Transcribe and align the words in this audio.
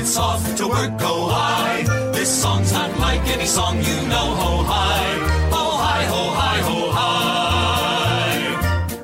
it's 0.00 0.16
off 0.16 0.56
to 0.56 0.66
work, 0.66 0.98
go 0.98 1.28
high. 1.28 1.82
This 2.12 2.42
song's 2.42 2.72
not 2.72 2.98
like 2.98 3.20
any 3.26 3.44
song 3.44 3.76
you 3.76 4.08
know, 4.08 4.34
ho 4.34 4.62
high. 4.62 5.18
Ho 5.50 5.76
high, 5.76 6.04
ho 6.04 6.30
high, 6.30 6.60
ho 6.60 6.90
high. 6.90 8.62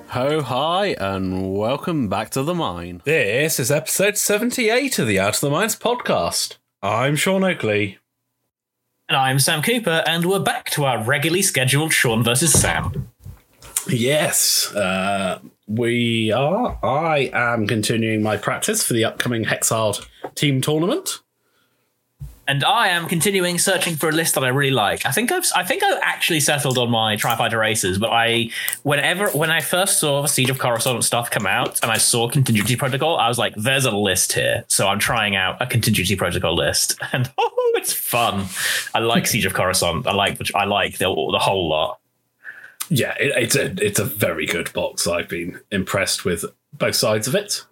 Ho 0.08 0.42
hi, 0.42 0.96
and 0.98 1.54
welcome 1.54 2.08
back 2.08 2.30
to 2.30 2.42
the 2.42 2.54
mine. 2.54 3.03
This 3.04 3.60
is 3.60 3.71
episode 3.71 4.17
78 4.17 4.98
of 4.98 5.06
the 5.06 5.21
Out 5.21 5.35
of 5.35 5.40
the 5.42 5.51
Mines 5.51 5.76
podcast. 5.76 6.56
I'm 6.80 7.15
Sean 7.15 7.44
Oakley. 7.44 7.99
And 9.10 9.19
I'm 9.19 9.38
Sam 9.38 9.63
Cooper, 9.63 10.03
and 10.06 10.24
we're 10.24 10.40
back 10.40 10.71
to 10.71 10.87
our 10.87 11.04
regularly 11.04 11.42
scheduled 11.42 11.92
Sean 11.92 12.24
versus 12.24 12.53
Sam. 12.54 13.10
Yes, 13.88 14.74
uh, 14.74 15.40
we 15.66 16.32
are. 16.32 16.78
I 16.82 17.30
am 17.33 17.66
continuing 17.66 18.23
my 18.23 18.37
practice 18.37 18.83
for 18.83 18.95
the 18.95 19.05
upcoming 19.05 19.45
Hexard 19.45 20.06
team 20.34 20.61
tournament. 20.61 21.20
And 22.48 22.62
I 22.62 22.88
am 22.88 23.09
continuing 23.09 23.59
searching 23.59 23.97
for 23.97 24.09
a 24.09 24.12
list 24.12 24.37
that 24.37 24.45
I 24.45 24.48
really 24.48 24.70
like. 24.70 25.05
I 25.05 25.11
think 25.11 25.33
I've 25.33 25.45
I 25.56 25.64
think 25.64 25.83
I've 25.83 25.98
actually 26.01 26.38
settled 26.38 26.78
on 26.78 26.91
my 26.91 27.16
Tri-Fighter 27.16 27.59
races, 27.59 27.98
but 27.98 28.11
I 28.11 28.51
whenever 28.84 29.30
when 29.30 29.51
I 29.51 29.61
first 29.61 29.98
saw 29.98 30.23
the 30.23 30.28
Siege 30.28 30.50
of 30.50 30.59
Coruscant 30.59 31.03
stuff 31.03 31.28
come 31.28 31.47
out 31.47 31.83
and 31.83 31.91
I 31.91 31.97
saw 31.97 32.28
Contingency 32.28 32.77
Protocol, 32.77 33.16
I 33.16 33.27
was 33.27 33.39
like, 33.39 33.55
there's 33.56 33.84
a 33.84 33.91
list 33.91 34.33
here. 34.33 34.64
So 34.69 34.87
I'm 34.87 35.00
trying 35.00 35.34
out 35.34 35.61
a 35.61 35.66
Contingency 35.66 36.14
Protocol 36.14 36.55
list. 36.55 37.00
And 37.12 37.30
oh, 37.39 37.73
it's 37.77 37.92
fun. 37.92 38.47
I 38.95 38.98
like 38.98 39.27
Siege 39.27 39.47
of 39.47 39.55
Coruscant. 39.55 40.06
I 40.06 40.12
like 40.12 40.39
I 40.55 40.66
like 40.66 40.98
the, 40.98 41.06
the 41.06 41.39
whole 41.39 41.69
lot. 41.69 41.98
Yeah, 42.89 43.15
it, 43.19 43.33
it's 43.37 43.57
a 43.57 43.75
it's 43.85 43.99
a 43.99 44.05
very 44.05 44.47
good 44.47 44.73
box. 44.73 45.07
I've 45.07 45.29
been 45.29 45.61
impressed 45.71 46.25
with 46.25 46.45
both 46.73 46.95
sides 46.95 47.27
of 47.27 47.35
it. 47.35 47.65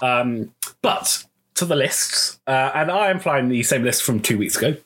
Um, 0.00 0.54
but 0.82 1.24
to 1.54 1.64
the 1.64 1.76
lists, 1.76 2.40
uh, 2.46 2.70
and 2.74 2.90
I 2.90 3.10
am 3.10 3.20
flying 3.20 3.48
the 3.48 3.62
same 3.62 3.84
list 3.84 4.02
from 4.02 4.20
two 4.20 4.38
weeks 4.38 4.56
ago. 4.56 4.76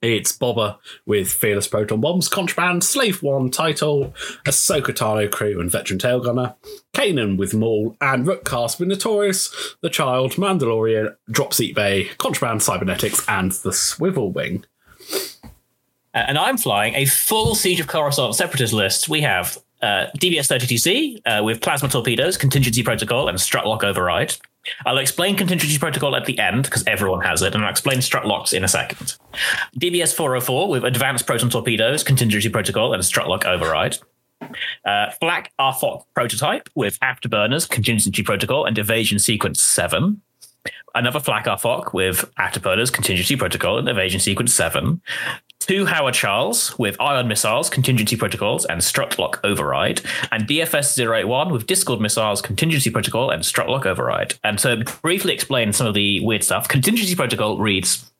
It's 0.00 0.36
Boba 0.36 0.78
with 1.06 1.28
Fearless 1.32 1.66
Proton 1.66 2.00
Bombs, 2.00 2.28
Contraband, 2.28 2.84
Slave 2.84 3.20
One, 3.20 3.50
Title, 3.50 4.14
Ahsoka 4.46 4.94
Tano 4.94 5.30
Crew, 5.30 5.60
and 5.60 5.70
Veteran 5.70 5.98
Tail 5.98 6.20
Gunner, 6.20 6.54
Kanan 6.94 7.36
with 7.36 7.52
Maul, 7.52 7.96
and 8.00 8.24
Rook 8.24 8.44
Kast 8.44 8.78
with 8.78 8.88
Notorious, 8.88 9.76
The 9.80 9.90
Child, 9.90 10.34
Mandalorian, 10.34 11.16
Dropseat 11.30 11.74
Bay, 11.74 12.10
Contraband, 12.18 12.62
Cybernetics, 12.62 13.28
and 13.28 13.50
the 13.50 13.72
Swivel 13.72 14.30
Wing. 14.30 14.64
Uh, 16.14 16.24
and 16.26 16.38
I'm 16.38 16.56
flying 16.56 16.94
a 16.94 17.04
full 17.04 17.54
Siege 17.54 17.80
of 17.80 17.86
Coruscant 17.86 18.34
separatist 18.34 18.72
list. 18.72 19.08
We 19.08 19.20
have 19.22 19.58
uh, 19.82 20.06
DBS 20.18 20.48
32C 20.48 21.20
uh, 21.24 21.44
with 21.44 21.60
plasma 21.60 21.88
torpedoes, 21.88 22.36
contingency 22.36 22.82
protocol, 22.82 23.28
and 23.28 23.40
strut 23.40 23.66
lock 23.66 23.84
override. 23.84 24.34
I'll 24.84 24.98
explain 24.98 25.36
contingency 25.36 25.78
protocol 25.78 26.16
at 26.16 26.26
the 26.26 26.38
end 26.38 26.64
because 26.64 26.84
everyone 26.86 27.20
has 27.22 27.42
it, 27.42 27.54
and 27.54 27.64
I'll 27.64 27.70
explain 27.70 28.02
strut 28.02 28.26
locks 28.26 28.52
in 28.52 28.64
a 28.64 28.68
second. 28.68 29.16
DBS 29.78 30.14
404 30.14 30.68
with 30.68 30.84
advanced 30.84 31.26
proton 31.26 31.50
torpedoes, 31.50 32.02
contingency 32.02 32.48
protocol, 32.48 32.92
and 32.92 33.04
strut 33.04 33.28
lock 33.28 33.46
override. 33.46 33.98
Uh, 34.84 35.10
Arphocc 35.58 36.04
prototype 36.14 36.68
with 36.74 36.98
afterburners, 37.00 37.68
contingency 37.68 38.22
protocol, 38.22 38.66
and 38.66 38.78
evasion 38.78 39.18
sequence 39.18 39.62
7 39.62 40.20
another 40.94 41.20
Phlac-Arphocc 41.20 41.92
with 41.92 42.30
afterburners, 42.36 42.92
contingency 42.92 43.36
protocol, 43.36 43.78
and 43.78 43.88
evasion 43.88 44.20
sequence 44.20 44.52
7. 44.52 45.00
Two 45.60 45.84
Haor 45.84 46.12
Challs 46.12 46.78
with 46.78 46.98
ion 47.00 47.28
missiles, 47.28 47.68
contingency 47.68 48.16
protocols, 48.16 48.64
and 48.64 48.82
strut 48.82 49.18
lock 49.18 49.40
override. 49.44 50.00
And 50.32 50.46
DFS 50.46 50.98
081 50.98 51.52
with 51.52 51.66
Discord 51.66 52.00
missiles, 52.00 52.40
contingency 52.40 52.90
protocol, 52.90 53.30
and 53.30 53.44
strut 53.44 53.68
lock 53.68 53.84
override. 53.84 54.34
And 54.44 54.58
to 54.60 54.84
briefly 55.02 55.34
explain 55.34 55.72
some 55.72 55.86
of 55.86 55.94
the 55.94 56.20
weird 56.20 56.44
stuff, 56.44 56.68
contingency 56.68 57.14
protocol 57.14 57.58
reads 57.58 58.10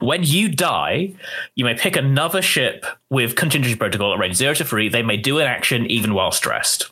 when 0.00 0.22
you 0.22 0.48
die, 0.48 1.14
you 1.54 1.64
may 1.64 1.74
pick 1.74 1.96
another 1.96 2.42
ship 2.42 2.84
with 3.10 3.36
contingency 3.36 3.76
protocol 3.76 4.12
at 4.12 4.18
range 4.18 4.36
0 4.36 4.54
to 4.54 4.64
3. 4.64 4.88
They 4.88 5.02
may 5.02 5.16
do 5.16 5.38
an 5.38 5.46
action 5.46 5.86
even 5.86 6.14
while 6.14 6.30
stressed. 6.30 6.90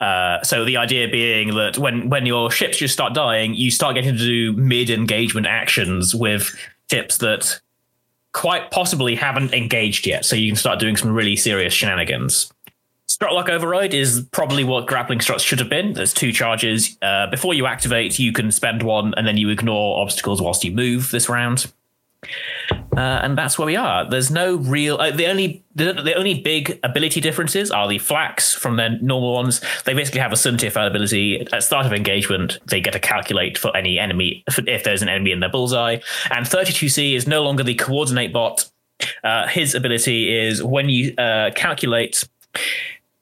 Uh, 0.00 0.42
so 0.42 0.64
the 0.64 0.76
idea 0.76 1.06
being 1.06 1.54
that 1.54 1.78
when 1.78 2.08
when 2.08 2.26
your 2.26 2.50
ships 2.50 2.78
just 2.78 2.92
start 2.92 3.14
dying, 3.14 3.54
you 3.54 3.70
start 3.70 3.94
getting 3.94 4.16
to 4.16 4.18
do 4.18 4.52
mid 4.54 4.90
engagement 4.90 5.46
actions 5.46 6.12
with 6.12 6.56
ships 6.90 7.18
that 7.18 7.60
quite 8.32 8.70
possibly 8.70 9.14
haven't 9.14 9.52
engaged 9.52 10.06
yet. 10.06 10.24
So 10.24 10.36
you 10.36 10.48
can 10.48 10.56
start 10.56 10.78
doing 10.78 10.96
some 10.96 11.12
really 11.12 11.36
serious 11.36 11.72
shenanigans. 11.72 12.52
Strut 13.06 13.34
lock 13.34 13.50
override 13.50 13.92
is 13.92 14.26
probably 14.32 14.64
what 14.64 14.86
grappling 14.86 15.20
struts 15.20 15.44
should 15.44 15.58
have 15.58 15.68
been. 15.68 15.92
There's 15.92 16.14
two 16.14 16.32
charges. 16.32 16.96
Uh, 17.02 17.26
before 17.26 17.52
you 17.52 17.66
activate, 17.66 18.18
you 18.18 18.32
can 18.32 18.50
spend 18.50 18.82
one, 18.82 19.12
and 19.16 19.26
then 19.26 19.36
you 19.36 19.50
ignore 19.50 20.00
obstacles 20.00 20.40
whilst 20.40 20.64
you 20.64 20.72
move 20.72 21.10
this 21.10 21.28
round. 21.28 21.70
Uh, 22.96 23.20
and 23.22 23.36
that's 23.36 23.58
where 23.58 23.66
we 23.66 23.74
are. 23.74 24.08
There's 24.08 24.30
no 24.30 24.56
real. 24.56 24.96
Uh, 24.96 25.10
the 25.10 25.26
only 25.26 25.64
the, 25.74 25.94
the, 25.94 26.14
only 26.14 26.40
big 26.40 26.78
ability 26.82 27.20
differences 27.20 27.70
are 27.70 27.88
the 27.88 27.98
flaks 27.98 28.54
from 28.54 28.76
their 28.76 28.90
normal 29.00 29.32
ones. 29.32 29.60
They 29.84 29.94
basically 29.94 30.20
have 30.20 30.32
a 30.32 30.36
Suntier 30.36 30.70
ability 30.76 31.46
at 31.52 31.62
start 31.62 31.86
of 31.86 31.92
engagement. 31.92 32.58
They 32.66 32.80
get 32.80 32.92
to 32.92 33.00
calculate 33.00 33.56
for 33.56 33.74
any 33.76 33.98
enemy 33.98 34.44
if 34.46 34.84
there's 34.84 35.02
an 35.02 35.08
enemy 35.08 35.32
in 35.32 35.40
their 35.40 35.50
bullseye. 35.50 35.98
And 36.30 36.46
32C 36.46 37.14
is 37.14 37.26
no 37.26 37.42
longer 37.42 37.62
the 37.62 37.74
coordinate 37.74 38.32
bot. 38.32 38.70
Uh, 39.24 39.48
his 39.48 39.74
ability 39.74 40.32
is 40.32 40.62
when 40.62 40.88
you 40.88 41.14
uh, 41.16 41.50
calculate. 41.56 42.28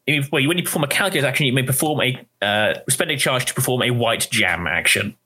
When 0.06 0.58
you 0.58 0.64
perform 0.64 0.82
a 0.82 0.88
calculate 0.88 1.24
action, 1.24 1.46
you 1.46 1.52
may 1.52 1.62
perform 1.62 2.00
a 2.00 2.26
uh, 2.42 2.74
spending 2.88 3.18
charge 3.18 3.46
to 3.46 3.54
perform 3.54 3.82
a 3.82 3.92
white 3.92 4.28
jam 4.30 4.66
action. 4.66 5.16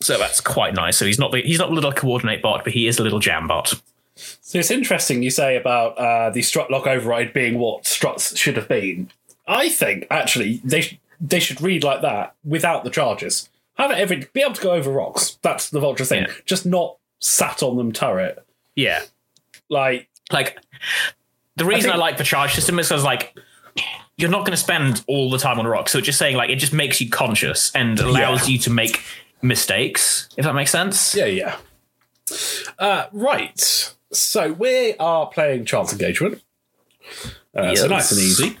So 0.00 0.18
that's 0.18 0.40
quite 0.40 0.74
nice. 0.74 0.96
So 0.98 1.06
he's 1.06 1.18
not 1.18 1.32
the, 1.32 1.42
he's 1.42 1.58
not 1.58 1.70
a 1.70 1.74
little 1.74 1.92
coordinate 1.92 2.42
bot, 2.42 2.64
but 2.64 2.72
he 2.72 2.86
is 2.86 2.98
a 2.98 3.02
little 3.02 3.18
jam 3.18 3.48
bot. 3.48 3.74
So 4.14 4.58
it's 4.58 4.70
interesting 4.70 5.22
you 5.22 5.30
say 5.30 5.56
about 5.56 5.96
uh, 5.98 6.30
the 6.30 6.42
strut 6.42 6.70
lock 6.70 6.86
override 6.86 7.32
being 7.32 7.58
what 7.58 7.86
struts 7.86 8.36
should 8.36 8.56
have 8.56 8.68
been. 8.68 9.10
I 9.46 9.68
think 9.68 10.06
actually 10.10 10.60
they 10.64 10.80
sh- 10.82 10.98
they 11.20 11.40
should 11.40 11.60
read 11.60 11.82
like 11.84 12.02
that 12.02 12.34
without 12.44 12.84
the 12.84 12.90
charges. 12.90 13.48
Have 13.78 13.90
it 13.90 13.98
every 13.98 14.26
be 14.32 14.40
able 14.42 14.54
to 14.54 14.62
go 14.62 14.72
over 14.72 14.90
rocks. 14.90 15.38
That's 15.42 15.68
the 15.70 15.80
vulture 15.80 16.04
thing. 16.04 16.22
Yeah. 16.24 16.32
Just 16.46 16.64
not 16.66 16.96
sat 17.20 17.62
on 17.62 17.76
them 17.76 17.92
turret. 17.92 18.42
Yeah, 18.74 19.02
Like 19.68 20.08
like 20.32 20.58
the 21.56 21.64
reason 21.64 21.90
I, 21.90 21.94
think- 21.94 22.00
like 22.00 22.16
the 22.18 22.24
charge 22.24 22.54
system 22.54 22.78
is 22.78 22.88
because 22.88 23.04
like 23.04 23.34
you're 24.18 24.30
not 24.30 24.40
going 24.40 24.52
to 24.52 24.56
spend 24.56 25.04
all 25.08 25.30
the 25.30 25.38
time 25.38 25.58
on 25.58 25.66
rocks. 25.66 25.92
So 25.92 25.98
it's 25.98 26.06
just 26.06 26.18
saying 26.18 26.36
like 26.36 26.48
it 26.50 26.56
just 26.56 26.72
makes 26.72 27.00
you 27.00 27.08
conscious 27.10 27.70
and 27.74 27.98
allows 28.00 28.48
Yeah. 28.48 28.52
you 28.54 28.58
to 28.60 28.70
make 28.70 29.02
mistakes. 29.42 30.28
If 30.36 30.44
that 30.44 30.54
makes 30.54 30.70
sense. 30.70 31.14
yeah, 31.14 31.26
yeah. 31.26 31.56
Uh, 32.78 33.06
right. 33.12 33.94
So 34.12 34.52
we 34.52 34.94
are 34.98 35.26
playing 35.26 35.64
chance 35.64 35.92
engagement. 35.92 36.42
Uh, 37.54 37.74
So 37.74 37.86
nice 37.88 38.10
and 38.12 38.20
easy. 38.20 38.58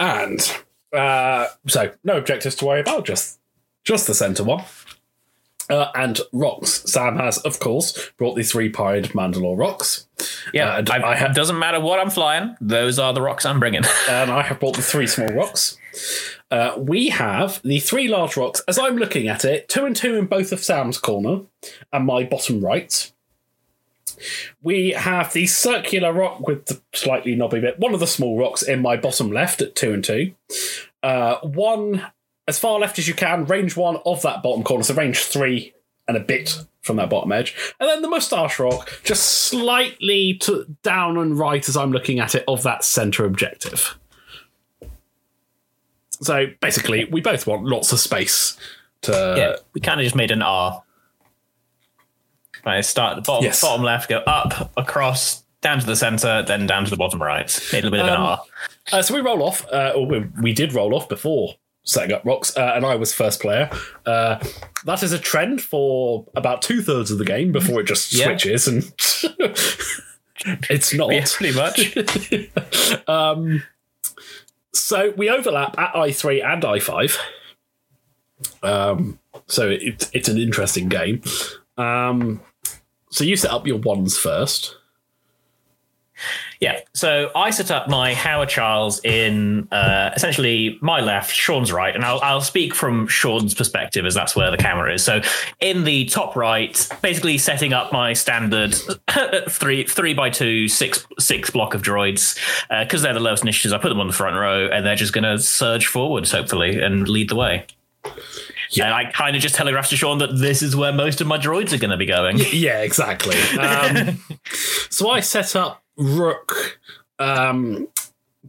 And 0.00 0.40
uh, 0.92 1.46
so 1.68 1.92
no 2.04 2.16
objectives 2.18 2.56
to 2.56 2.64
worry 2.66 2.80
about. 2.80 3.04
Just 3.04 3.38
just 3.84 4.06
the 4.06 4.14
center 4.14 4.44
one. 4.44 4.64
Uh, 5.70 5.90
and 5.94 6.20
rocks. 6.32 6.82
Sam 6.90 7.16
has, 7.16 7.38
of 7.38 7.58
course, 7.60 8.10
brought 8.18 8.34
the 8.34 8.42
three-pied 8.42 9.04
Mandalore 9.14 9.56
rocks. 9.56 10.06
Yeah, 10.52 10.74
Uh, 10.74 10.78
and 10.78 10.90
I, 10.90 11.12
I 11.12 11.14
have- 11.16 11.34
doesn't 11.34 11.58
matter 11.58 11.80
what 11.80 11.98
I'm 12.00 12.10
flying; 12.10 12.56
those 12.60 12.98
are 12.98 13.12
the 13.14 13.22
rocks 13.22 13.46
I'm 13.46 13.60
bringing. 13.60 13.82
and 14.10 14.30
I 14.30 14.42
have 14.42 14.58
brought 14.60 14.74
the 14.76 14.82
three 14.82 15.06
small 15.06 15.28
rocks. 15.28 15.78
Uh, 16.52 16.74
we 16.76 17.08
have 17.08 17.62
the 17.62 17.80
three 17.80 18.08
large 18.08 18.36
rocks, 18.36 18.60
as 18.68 18.78
I'm 18.78 18.98
looking 18.98 19.26
at 19.26 19.42
it, 19.42 19.70
two 19.70 19.86
and 19.86 19.96
two 19.96 20.16
in 20.16 20.26
both 20.26 20.52
of 20.52 20.62
Sam's 20.62 20.98
corner 20.98 21.40
and 21.90 22.04
my 22.04 22.24
bottom 22.24 22.60
right. 22.60 23.10
We 24.62 24.90
have 24.90 25.32
the 25.32 25.46
circular 25.46 26.12
rock 26.12 26.46
with 26.46 26.66
the 26.66 26.82
slightly 26.92 27.34
knobby 27.34 27.60
bit, 27.60 27.78
one 27.78 27.94
of 27.94 28.00
the 28.00 28.06
small 28.06 28.38
rocks 28.38 28.60
in 28.62 28.82
my 28.82 28.98
bottom 28.98 29.32
left 29.32 29.62
at 29.62 29.74
two 29.74 29.94
and 29.94 30.04
two. 30.04 30.34
Uh, 31.02 31.36
one 31.40 32.06
as 32.46 32.58
far 32.58 32.78
left 32.78 32.98
as 32.98 33.08
you 33.08 33.14
can, 33.14 33.46
range 33.46 33.74
one 33.74 33.96
of 34.04 34.20
that 34.20 34.42
bottom 34.42 34.62
corner, 34.62 34.84
so 34.84 34.92
range 34.92 35.20
three 35.20 35.72
and 36.06 36.18
a 36.18 36.20
bit 36.20 36.58
from 36.82 36.96
that 36.96 37.08
bottom 37.08 37.32
edge. 37.32 37.56
And 37.80 37.88
then 37.88 38.02
the 38.02 38.10
moustache 38.10 38.58
rock, 38.58 39.00
just 39.04 39.22
slightly 39.22 40.34
to 40.42 40.66
down 40.82 41.16
and 41.16 41.38
right 41.38 41.66
as 41.66 41.78
I'm 41.78 41.92
looking 41.92 42.20
at 42.20 42.34
it, 42.34 42.44
of 42.46 42.62
that 42.64 42.84
centre 42.84 43.24
objective. 43.24 43.98
So 46.22 46.46
basically, 46.60 47.04
we 47.04 47.20
both 47.20 47.46
want 47.46 47.64
lots 47.64 47.92
of 47.92 47.98
space 48.00 48.56
to. 49.02 49.34
yeah, 49.36 49.56
we 49.74 49.80
kind 49.80 50.00
of 50.00 50.04
just 50.04 50.16
made 50.16 50.30
an 50.30 50.42
R. 50.42 50.82
Right, 52.64 52.84
start 52.84 53.12
at 53.12 53.16
the 53.16 53.22
bottom, 53.22 53.44
Yes. 53.44 53.60
bottom 53.60 53.82
left, 53.84 54.08
go 54.08 54.18
up, 54.18 54.70
across, 54.76 55.42
down 55.62 55.80
to 55.80 55.86
the 55.86 55.96
center, 55.96 56.42
then 56.42 56.66
down 56.68 56.84
to 56.84 56.90
the 56.90 56.96
bottom 56.96 57.20
right. 57.20 57.46
Made 57.72 57.80
a 57.84 57.90
little 57.90 57.90
bit 57.90 58.00
of 58.00 58.06
an 58.06 58.14
Um, 58.14 58.22
R. 58.22 58.40
Uh, 58.92 59.02
so 59.02 59.14
we 59.14 59.20
roll 59.20 59.42
off, 59.42 59.66
uh, 59.72 59.92
or 59.96 60.06
we, 60.06 60.20
we 60.40 60.52
did 60.52 60.72
roll 60.72 60.94
off 60.94 61.08
before 61.08 61.56
setting 61.82 62.12
up 62.14 62.24
rocks, 62.24 62.56
uh, 62.56 62.72
and 62.76 62.86
I 62.86 62.94
was 62.94 63.12
first 63.12 63.40
player. 63.40 63.68
Uh, 64.06 64.38
that 64.84 65.02
is 65.02 65.10
a 65.12 65.18
trend 65.18 65.60
for 65.60 66.24
about 66.36 66.62
two 66.62 66.82
thirds 66.82 67.10
of 67.10 67.18
the 67.18 67.24
game 67.24 67.50
before 67.50 67.80
it 67.80 67.84
just 67.88 68.12
Yeah. 68.12 68.26
switches, 68.26 68.68
and 68.68 68.84
it's 70.70 70.94
not. 70.94 71.10
Yeah, 71.12 71.26
pretty 71.32 71.56
much. 71.58 71.96
Um, 73.08 73.64
so 74.74 75.12
we 75.16 75.28
overlap 75.28 75.78
at 75.78 75.94
I3 75.94 76.44
and 76.44 76.62
I5. 76.62 77.18
Um, 78.62 79.18
so 79.46 79.68
it, 79.68 80.10
it's 80.12 80.28
an 80.28 80.38
interesting 80.38 80.88
game. 80.88 81.22
Um, 81.76 82.40
so 83.10 83.24
you 83.24 83.36
set 83.36 83.50
up 83.50 83.66
your 83.66 83.78
ones 83.78 84.18
first. 84.18 84.76
Yeah. 86.62 86.78
So 86.94 87.32
I 87.34 87.50
set 87.50 87.72
up 87.72 87.88
my 87.88 88.14
Haor 88.14 88.48
Challs 88.48 89.04
in 89.04 89.66
uh, 89.72 90.12
essentially 90.14 90.78
my 90.80 91.00
left, 91.00 91.34
Sean's 91.34 91.72
right, 91.72 91.92
and 91.92 92.04
I'll, 92.04 92.20
I'll 92.20 92.40
speak 92.40 92.72
from 92.72 93.08
Sean's 93.08 93.52
perspective 93.52 94.06
as 94.06 94.14
that's 94.14 94.36
where 94.36 94.48
the 94.52 94.56
camera 94.56 94.94
is. 94.94 95.02
So 95.02 95.22
in 95.58 95.82
the 95.82 96.04
top 96.04 96.36
right, 96.36 96.88
basically 97.02 97.36
setting 97.36 97.72
up 97.72 97.92
my 97.92 98.12
standard 98.12 98.76
three 99.48 99.88
three 99.88 100.14
by 100.14 100.30
two 100.30 100.68
six 100.68 101.04
six 101.18 101.50
block 101.50 101.74
of 101.74 101.82
droids 101.82 102.38
because 102.70 103.02
they're 103.02 103.12
the 103.12 103.18
lowest 103.18 103.42
initiatives. 103.42 103.72
I 103.72 103.78
put 103.78 103.88
them 103.88 103.98
on 103.98 104.06
the 104.06 104.12
front 104.12 104.36
row, 104.36 104.68
and 104.68 104.86
they're 104.86 104.94
just 104.94 105.12
going 105.12 105.24
to 105.24 105.40
surge 105.40 105.88
forwards 105.88 106.30
hopefully 106.30 106.80
and 106.80 107.08
lead 107.08 107.28
the 107.28 107.34
way. 107.34 107.66
Yeah. 108.70 108.84
And 108.84 108.94
I 108.94 109.10
kind 109.10 109.36
of 109.36 109.42
just 109.42 109.54
telegraphed 109.54 109.90
to 109.90 109.96
Sean 109.96 110.18
that 110.18 110.38
this 110.38 110.62
is 110.62 110.74
where 110.74 110.92
most 110.92 111.20
of 111.20 111.26
my 111.26 111.38
droids 111.38 111.72
are 111.72 111.78
going 111.78 111.90
to 111.90 111.96
be 111.96 112.06
going. 112.06 112.38
Yeah, 112.52 112.82
exactly. 112.82 113.36
Um, 113.62 114.18
so 114.90 115.10
I 115.10 115.20
set 115.20 115.54
up 115.56 115.81
Rook 115.96 116.78
um, 117.18 117.88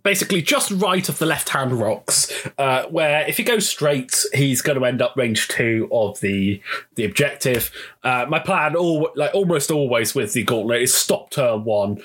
basically 0.03 0.41
just 0.41 0.71
right 0.71 1.07
of 1.07 1.19
the 1.19 1.25
left 1.25 1.49
hand 1.49 1.73
rocks, 1.73 2.31
uh, 2.57 2.85
where 2.87 3.27
if 3.27 3.37
he 3.37 3.43
goes 3.43 3.67
straight, 3.67 4.25
he's 4.33 4.61
going 4.61 4.77
to 4.77 4.85
end 4.85 5.01
up 5.01 5.15
range 5.15 5.47
two 5.47 5.87
of 5.91 6.19
the 6.19 6.61
the 6.95 7.05
objective. 7.05 7.71
Uh, 8.03 8.25
my 8.27 8.39
plan, 8.39 8.75
all 8.75 9.09
like 9.15 9.33
almost 9.33 9.71
always 9.71 10.15
with 10.15 10.33
the 10.33 10.43
gauntlet, 10.43 10.81
is 10.81 10.93
stop 10.93 11.29
turn 11.29 11.63
one. 11.63 12.01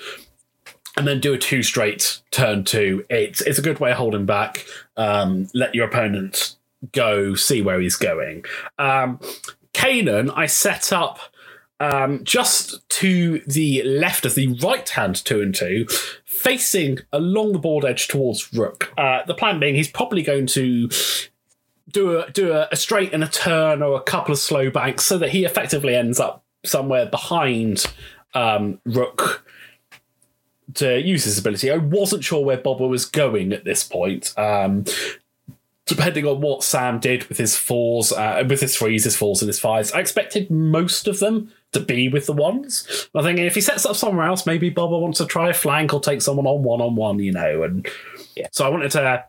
And 0.97 1.07
then 1.07 1.21
do 1.21 1.33
a 1.33 1.37
two 1.37 1.63
straight 1.63 2.19
turn 2.31 2.65
two. 2.65 3.05
It's 3.09 3.41
it's 3.41 3.59
a 3.59 3.61
good 3.61 3.79
way 3.79 3.91
of 3.91 3.97
holding 3.97 4.25
back. 4.25 4.65
Um, 4.97 5.47
let 5.53 5.73
your 5.73 5.87
opponent 5.87 6.55
go, 6.91 7.35
see 7.35 7.61
where 7.61 7.79
he's 7.79 7.95
going. 7.95 8.43
Um, 8.77 9.19
Kanan, 9.73 10.31
I 10.35 10.47
set 10.47 10.91
up 10.91 11.19
um, 11.79 12.23
just 12.23 12.87
to 12.89 13.39
the 13.47 13.83
left 13.83 14.25
of 14.25 14.35
the 14.35 14.47
right 14.61 14.87
hand 14.87 15.23
two 15.23 15.41
and 15.41 15.55
two, 15.55 15.85
facing 16.25 16.99
along 17.11 17.53
the 17.53 17.59
board 17.59 17.85
edge 17.85 18.07
towards 18.07 18.53
Rook. 18.53 18.93
Uh, 18.97 19.21
the 19.25 19.33
plan 19.33 19.59
being 19.59 19.75
he's 19.75 19.89
probably 19.89 20.21
going 20.21 20.47
to 20.47 20.89
do 21.91 22.19
a 22.19 22.31
do 22.31 22.51
a, 22.53 22.67
a, 22.71 22.75
straight 22.75 23.13
and 23.13 23.23
a 23.23 23.27
turn 23.27 23.81
or 23.81 23.97
a 23.97 24.01
couple 24.01 24.31
of 24.31 24.39
slow 24.39 24.69
banks 24.69 25.05
so 25.05 25.17
that 25.17 25.29
he 25.29 25.45
effectively 25.45 25.95
ends 25.95 26.19
up 26.19 26.43
somewhere 26.63 27.05
behind 27.05 27.85
um, 28.33 28.79
Rook 28.85 29.45
to 30.75 31.01
use 31.01 31.23
his 31.23 31.37
ability. 31.37 31.71
I 31.71 31.77
wasn't 31.77 32.23
sure 32.23 32.43
where 32.43 32.57
Bobber 32.57 32.87
was 32.87 33.05
going 33.05 33.53
at 33.53 33.63
this 33.63 33.83
point. 33.83 34.37
Um, 34.37 34.85
depending 35.85 36.25
on 36.25 36.39
what 36.39 36.63
Sam 36.63 36.99
did 36.99 37.25
with 37.25 37.39
his 37.39 37.55
fours, 37.55 38.11
uh, 38.11 38.43
with 38.47 38.61
his 38.61 38.77
threes, 38.77 39.05
his 39.05 39.15
fours, 39.15 39.41
and 39.41 39.49
his 39.49 39.59
fives, 39.59 39.91
I 39.91 39.99
expected 39.99 40.51
most 40.51 41.07
of 41.07 41.19
them 41.19 41.51
to 41.73 41.79
be 41.79 42.09
with 42.09 42.25
the 42.25 42.33
ones. 42.33 43.09
I 43.15 43.21
think 43.21 43.39
if 43.39 43.55
he 43.55 43.61
sets 43.61 43.85
up 43.85 43.95
somewhere 43.95 44.25
else, 44.25 44.45
maybe 44.45 44.71
Boba 44.71 44.99
wants 44.99 45.19
to 45.19 45.25
try 45.25 45.49
a 45.49 45.53
flank 45.53 45.93
or 45.93 45.99
take 45.99 46.21
someone 46.21 46.47
on 46.47 46.63
one 46.63 46.81
on 46.81 46.95
one, 46.95 47.19
you 47.19 47.31
know. 47.31 47.63
And 47.63 47.87
yeah. 48.35 48.47
so 48.51 48.65
I 48.65 48.69
wanted 48.69 48.91
to 48.91 49.25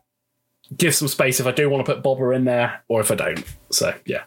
give 0.77 0.95
some 0.95 1.09
space 1.09 1.41
if 1.41 1.47
I 1.47 1.53
do 1.53 1.69
want 1.69 1.85
to 1.85 1.95
put 1.95 2.03
Boba 2.03 2.35
in 2.35 2.45
there 2.45 2.83
or 2.89 3.01
if 3.01 3.11
I 3.11 3.15
don't. 3.15 3.45
So 3.71 3.95
yeah. 4.07 4.23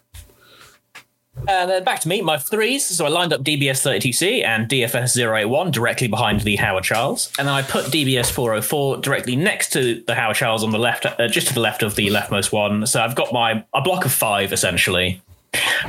And 1.48 1.70
then 1.70 1.84
back 1.84 2.00
to 2.02 2.08
me, 2.08 2.22
my 2.22 2.38
threes. 2.38 2.86
So 2.86 3.06
I 3.06 3.10
lined 3.10 3.34
up 3.34 3.42
DBS 3.42 3.82
32C 3.82 4.46
and 4.46 4.70
DFS 4.70 5.18
081 5.18 5.72
directly 5.72 6.08
behind 6.08 6.42
the 6.42 6.58
Haor 6.58 6.84
Challs. 6.84 7.32
And 7.40 7.48
then 7.48 7.56
I 7.56 7.64
put 7.64 7.86
DBS 7.86 8.32
404 8.32 8.98
directly 8.98 9.36
next 9.36 9.74
to 9.74 10.04
the 10.06 10.14
Haor 10.14 10.36
Challs 10.36 10.64
on 10.64 10.70
the 10.70 10.78
left, 10.78 11.08
uh, 11.08 11.28
just 11.28 11.48
to 11.48 11.54
the 11.54 11.60
left 11.60 11.82
of 11.82 11.96
the 11.96 12.08
leftmost 12.10 12.52
one. 12.52 12.86
So 12.86 13.02
I've 13.02 13.16
got 13.16 13.34
my 13.34 13.66
a 13.74 13.82
block 13.82 14.06
of 14.06 14.12
five 14.12 14.54
essentially 14.54 15.22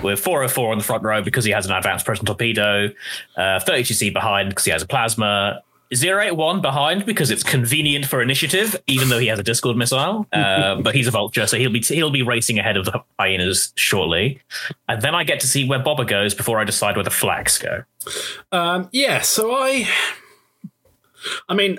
with 0.02 0.20
404 0.20 0.72
on 0.72 0.78
the 0.78 0.84
front 0.84 1.02
row 1.02 1.22
because 1.22 1.44
he 1.44 1.50
has 1.52 1.66
an 1.66 1.72
advanced 1.72 2.04
proton 2.04 2.26
torpedo, 2.26 2.88
uh, 3.36 3.60
32C 3.60 4.12
behind 4.12 4.50
because 4.50 4.64
he 4.64 4.70
has 4.70 4.82
a 4.82 4.86
plasma, 4.86 5.62
081 5.92 6.60
behind 6.60 7.06
because 7.06 7.30
it's 7.30 7.42
convenient 7.42 8.06
for 8.06 8.22
initiative, 8.22 8.76
even 8.86 9.08
though 9.08 9.18
he 9.18 9.26
has 9.28 9.38
a 9.38 9.42
Discord 9.42 9.76
missile. 9.76 10.26
Uh, 10.44 10.80
but 10.80 10.94
he's 10.94 11.06
a 11.06 11.10
vulture, 11.10 11.46
so 11.46 11.56
he'll 11.56 11.70
be 11.70 11.80
he'll 11.80 12.10
be 12.10 12.22
racing 12.22 12.58
ahead 12.58 12.76
of 12.76 12.84
the 12.84 13.02
hyenas 13.18 13.72
shortly. 13.76 14.40
And 14.88 15.00
then 15.00 15.14
I 15.14 15.24
get 15.24 15.40
to 15.40 15.46
see 15.46 15.66
where 15.66 15.78
Bobber 15.78 16.04
goes 16.04 16.34
before 16.34 16.60
I 16.60 16.64
decide 16.64 16.96
where 16.96 17.04
the 17.04 17.10
flags 17.10 17.56
go. 17.56 17.84
Um, 18.52 18.88
yeah, 18.92 19.20
so 19.22 19.54
I, 19.54 19.88
I 21.48 21.54
mean, 21.54 21.78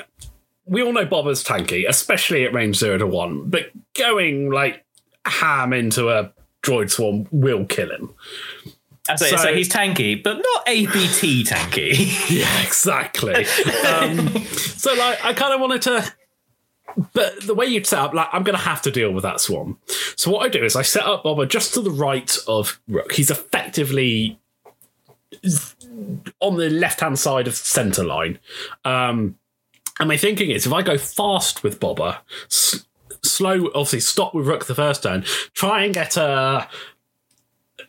we 0.66 0.82
all 0.82 0.94
know 0.94 1.06
Bobber's 1.06 1.44
tanky, 1.44 1.88
especially 1.88 2.46
at 2.46 2.54
range 2.54 2.78
zero 2.78 2.98
to 2.98 3.08
one. 3.08 3.50
But 3.50 3.72
going 3.94 4.50
like 4.50 4.84
ham 5.26 5.74
into 5.74 6.10
a 6.10 6.32
droid 6.66 6.90
swarm 6.90 7.28
will 7.32 7.66
kill 7.66 7.92
him. 7.92 8.14
So, 9.18 9.28
so, 9.28 9.54
he's 9.54 9.70
tanky, 9.70 10.22
but 10.22 10.38
not 10.38 10.68
ABT 10.68 11.44
tanky. 11.44 12.30
yeah, 12.36 12.64
exactly. 12.64 13.46
um, 13.86 14.44
so 14.46 14.96
like, 14.96 15.24
I 15.24 15.34
kind 15.34 15.54
of 15.54 15.62
wanted 15.62 15.84
to, 15.84 16.14
but 17.14 17.46
the 17.46 17.54
way 17.54 17.68
you 17.68 17.84
set 17.84 18.00
up, 18.00 18.16
like, 18.16 18.30
I'm 18.34 18.42
going 18.42 18.58
to 18.58 18.64
have 18.64 18.82
to 18.82 18.92
deal 18.92 19.12
with 19.12 19.22
that 19.22 19.40
swarm. 19.40 19.78
So 20.16 20.32
what 20.32 20.44
I 20.44 20.50
do 20.50 20.64
is 20.64 20.76
I 20.76 20.82
set 20.82 21.04
up 21.04 21.24
Boba 21.24 21.48
just 21.48 21.76
to 21.76 21.82
the 21.82 21.92
right 21.92 22.36
of 22.48 22.82
Rook. 22.88 23.14
He's 23.14 23.30
effectively 23.30 24.40
on 26.40 26.58
the 26.58 26.72
left 26.72 27.02
hand 27.02 27.20
side 27.20 27.48
of 27.48 27.56
center 27.56 28.04
line. 28.04 28.40
Um, 28.86 29.38
and 30.00 30.10
my 30.10 30.18
thinking 30.18 30.50
is, 30.50 30.66
if 30.66 30.74
I 30.74 30.82
go 30.82 30.98
fast 30.98 31.62
with 31.62 31.80
Boba, 31.80 32.18
slow, 33.26 33.68
obviously 33.68 34.00
stop 34.00 34.34
with 34.34 34.48
Rook 34.48 34.66
the 34.66 34.76
first 34.76 35.04
turn. 35.04 35.24
Try 35.54 35.84
and 35.84 35.94
get 35.94 36.18
a 36.18 36.68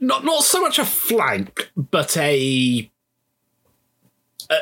not 0.00 0.25
not 0.25 0.43
so 0.43 0.61
much 0.61 0.79
a 0.79 0.85
flank, 0.85 1.71
but 1.77 2.17
a 2.17 2.91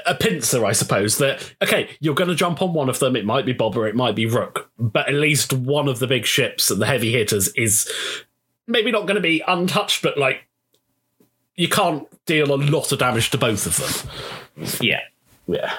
a, 0.06 0.15
pincer, 0.15 0.65
I 0.65 0.73
suppose. 0.73 1.19
That 1.19 1.55
okay, 1.62 1.91
you're 2.00 2.15
going 2.15 2.31
to 2.31 2.37
jump 2.37 2.62
on 2.62 2.73
one 2.73 2.88
of 2.88 2.99
them. 2.99 3.17
It 3.17 3.25
might 3.25 3.47
be 3.47 3.55
Boba, 3.55 3.88
it 3.88 3.97
might 3.97 4.15
be 4.15 4.26
Rook, 4.26 4.71
but 4.79 5.09
at 5.09 5.15
least 5.15 5.53
one 5.53 5.88
of 5.88 5.99
the 5.99 6.06
big 6.06 6.26
ships 6.26 6.71
and 6.71 6.81
the 6.81 6.87
heavy 6.87 7.12
hitters 7.12 7.49
is 7.55 7.91
maybe 8.67 8.91
not 8.91 9.06
going 9.06 9.17
to 9.17 9.21
be 9.21 9.43
untouched, 9.47 10.03
but 10.03 10.19
like 10.19 10.47
you 11.56 11.69
can't 11.69 12.06
deal 12.26 12.53
a 12.53 12.56
lot 12.56 12.93
of 12.93 12.99
damage 12.99 13.31
to 13.31 13.38
both 13.38 13.67
of 13.67 13.76
them. 13.76 14.76
Yeah, 14.81 15.00
yeah. 15.47 15.75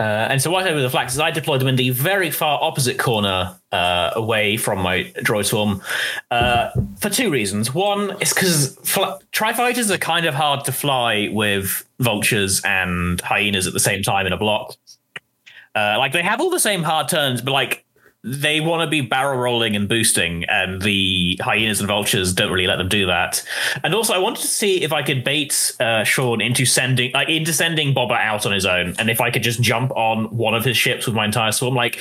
Uh, 0.00 0.28
and 0.30 0.40
so 0.40 0.50
what 0.50 0.64
I 0.64 0.68
did 0.68 0.76
with 0.76 0.84
the 0.84 0.88
flags 0.88 1.12
is 1.12 1.20
I 1.20 1.30
deployed 1.30 1.60
them 1.60 1.68
in 1.68 1.76
the 1.76 1.90
very 1.90 2.30
far 2.30 2.58
opposite 2.62 2.98
corner 2.98 3.54
uh, 3.70 4.12
away 4.14 4.56
from 4.56 4.78
my 4.78 5.04
droid 5.18 5.44
swarm 5.44 5.82
uh, 6.30 6.70
for 6.98 7.10
two 7.10 7.30
reasons. 7.30 7.74
One 7.74 8.12
is 8.22 8.32
because 8.32 8.76
fl- 8.82 9.18
tri 9.30 9.52
fighters 9.52 9.90
are 9.90 9.98
kind 9.98 10.24
of 10.24 10.32
hard 10.32 10.64
to 10.64 10.72
fly 10.72 11.28
with 11.30 11.86
vultures 11.98 12.62
and 12.64 13.20
hyenas 13.20 13.66
at 13.66 13.74
the 13.74 13.80
same 13.80 14.02
time 14.02 14.26
in 14.26 14.32
a 14.32 14.38
block. 14.38 14.74
Uh, 15.74 15.96
like 15.98 16.12
they 16.12 16.22
have 16.22 16.40
all 16.40 16.50
the 16.50 16.58
same 16.58 16.82
hard 16.82 17.08
turns, 17.08 17.42
but 17.42 17.52
like 17.52 17.84
they 18.22 18.60
want 18.60 18.82
to 18.86 18.90
be 18.90 19.00
barrel 19.00 19.38
rolling 19.38 19.76
and 19.76 19.88
boosting, 19.88 20.44
and 20.44 20.82
the 20.82 21.38
hyenas 21.42 21.80
and 21.80 21.88
vultures 21.88 22.32
don't 22.32 22.52
really 22.52 22.66
let 22.66 22.76
them 22.76 22.88
do 22.88 23.06
that. 23.06 23.42
And 23.82 23.94
also, 23.94 24.12
I 24.12 24.18
wanted 24.18 24.42
to 24.42 24.48
see 24.48 24.82
if 24.82 24.92
I 24.92 25.02
could 25.02 25.24
bait 25.24 25.76
uh, 25.80 26.04
Sean 26.04 26.40
into 26.40 26.64
sending, 26.64 27.12
like, 27.12 27.28
into 27.28 27.52
sending 27.52 27.94
Boba 27.94 28.18
out 28.18 28.46
on 28.46 28.52
his 28.52 28.66
own, 28.66 28.94
and 28.98 29.08
if 29.08 29.20
I 29.20 29.30
could 29.30 29.42
just 29.42 29.62
jump 29.62 29.90
on 29.92 30.24
one 30.36 30.54
of 30.54 30.64
his 30.64 30.76
ships 30.76 31.06
with 31.06 31.14
my 31.14 31.24
entire 31.24 31.52
swarm. 31.52 31.74
Like, 31.74 31.98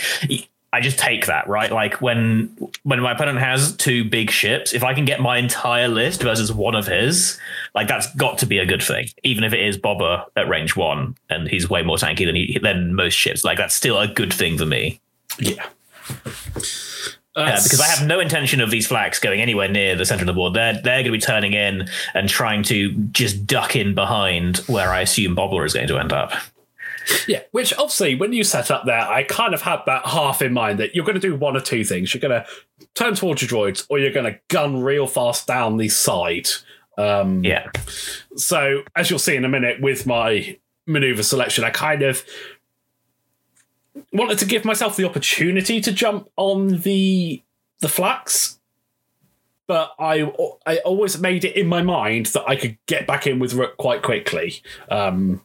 I 0.71 0.81
just 0.81 0.99
take 0.99 1.25
that, 1.25 1.47
right? 1.47 1.71
Like 1.71 1.99
when 1.99 2.55
when 2.83 2.99
my 2.99 3.13
opponent 3.13 3.39
has 3.39 3.75
two 3.75 4.03
big 4.03 4.29
ships, 4.29 4.73
if 4.73 4.83
I 4.83 4.93
can 4.93 5.03
get 5.03 5.19
my 5.19 5.37
entire 5.37 5.87
list 5.87 6.21
versus 6.21 6.53
one 6.53 6.75
of 6.75 6.85
his, 6.85 7.39
like 7.73 7.87
that's 7.87 8.13
got 8.15 8.37
to 8.39 8.45
be 8.45 8.59
a 8.59 8.65
good 8.65 8.83
thing. 8.83 9.07
Even 9.23 9.43
if 9.43 9.53
it 9.53 9.61
is 9.61 9.79
Boba 9.79 10.25
at 10.35 10.47
range 10.47 10.75
one 10.75 11.15
and 11.29 11.47
he's 11.47 11.69
way 11.69 11.81
more 11.81 11.97
tanky 11.97 12.25
than 12.25 12.35
he, 12.35 12.59
than 12.61 12.93
most 12.93 13.15
ships, 13.15 13.43
like 13.43 13.57
that's 13.57 13.73
still 13.73 13.97
a 13.97 14.07
good 14.07 14.31
thing 14.31 14.59
for 14.59 14.65
me. 14.65 15.01
Yeah. 15.39 15.65
Uh, 17.35 17.61
because 17.63 17.79
I 17.79 17.87
have 17.87 18.05
no 18.05 18.19
intention 18.19 18.59
of 18.59 18.69
these 18.69 18.87
flags 18.87 19.19
going 19.19 19.39
anywhere 19.39 19.69
near 19.69 19.95
the 19.95 20.05
center 20.05 20.23
of 20.23 20.27
the 20.27 20.33
board. 20.33 20.53
They're 20.55 20.73
they're 20.73 21.03
going 21.03 21.05
to 21.05 21.11
be 21.11 21.19
turning 21.19 21.53
in 21.53 21.87
and 22.13 22.27
trying 22.27 22.63
to 22.63 22.91
just 22.91 23.45
duck 23.45 23.75
in 23.75 23.95
behind 23.95 24.57
where 24.67 24.89
I 24.89 25.01
assume 25.01 25.35
Bobbler 25.35 25.65
is 25.65 25.73
going 25.73 25.87
to 25.87 25.99
end 25.99 26.11
up. 26.11 26.33
Yeah, 27.27 27.41
which 27.51 27.73
obviously, 27.73 28.15
when 28.15 28.33
you 28.33 28.43
set 28.43 28.69
up 28.69 28.85
there, 28.85 28.99
I 28.99 29.23
kind 29.23 29.53
of 29.53 29.61
had 29.61 29.81
that 29.85 30.05
half 30.05 30.41
in 30.41 30.53
mind 30.53 30.79
that 30.79 30.95
you're 30.95 31.05
going 31.05 31.19
to 31.19 31.27
do 31.27 31.35
one 31.35 31.55
or 31.55 31.61
two 31.61 31.83
things. 31.83 32.13
You're 32.13 32.21
going 32.21 32.43
to 32.43 32.45
turn 32.93 33.15
towards 33.15 33.41
your 33.41 33.49
droids, 33.49 33.85
or 33.89 33.99
you're 33.99 34.11
going 34.11 34.31
to 34.31 34.39
gun 34.49 34.81
real 34.81 35.07
fast 35.07 35.47
down 35.47 35.77
the 35.77 35.89
side. 35.89 36.49
Um, 36.97 37.43
yeah. 37.43 37.69
So, 38.35 38.83
as 38.95 39.09
you'll 39.09 39.19
see 39.19 39.35
in 39.35 39.45
a 39.45 39.49
minute 39.49 39.81
with 39.81 40.05
my 40.05 40.57
maneuver 40.85 41.23
selection, 41.23 41.63
I 41.63 41.69
kind 41.69 42.01
of 42.01 42.23
wanted 44.11 44.37
to 44.39 44.45
give 44.45 44.65
myself 44.65 44.95
the 44.95 45.05
opportunity 45.05 45.81
to 45.81 45.91
jump 45.91 46.29
on 46.35 46.79
the 46.81 47.41
the 47.79 47.89
flax, 47.89 48.59
but 49.67 49.93
I 49.99 50.31
I 50.65 50.77
always 50.79 51.19
made 51.19 51.45
it 51.45 51.55
in 51.55 51.67
my 51.67 51.81
mind 51.81 52.27
that 52.27 52.47
I 52.47 52.55
could 52.55 52.77
get 52.85 53.07
back 53.07 53.27
in 53.27 53.39
with 53.39 53.53
Rook 53.53 53.77
quite 53.77 54.01
quickly. 54.01 54.61
Um, 54.89 55.41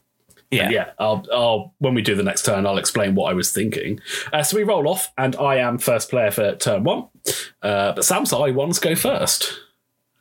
yeah, 0.51 0.69
yeah. 0.69 0.91
I'll, 0.99 1.25
I'll 1.33 1.73
when 1.79 1.93
we 1.93 2.01
do 2.01 2.15
the 2.15 2.23
next 2.23 2.45
turn, 2.45 2.65
I'll 2.65 2.77
explain 2.77 3.15
what 3.15 3.29
I 3.29 3.33
was 3.33 3.51
thinking. 3.51 3.99
Uh, 4.31 4.43
so 4.43 4.57
we 4.57 4.63
roll 4.63 4.87
off, 4.87 5.11
and 5.17 5.35
I 5.35 5.57
am 5.57 5.77
first 5.77 6.09
player 6.09 6.31
for 6.31 6.55
turn 6.55 6.83
one. 6.83 7.07
Uh, 7.61 7.93
but 7.93 8.05
Sam's 8.05 8.33
I 8.33 8.51
ones 8.51 8.79
go 8.79 8.95
first. 8.95 9.59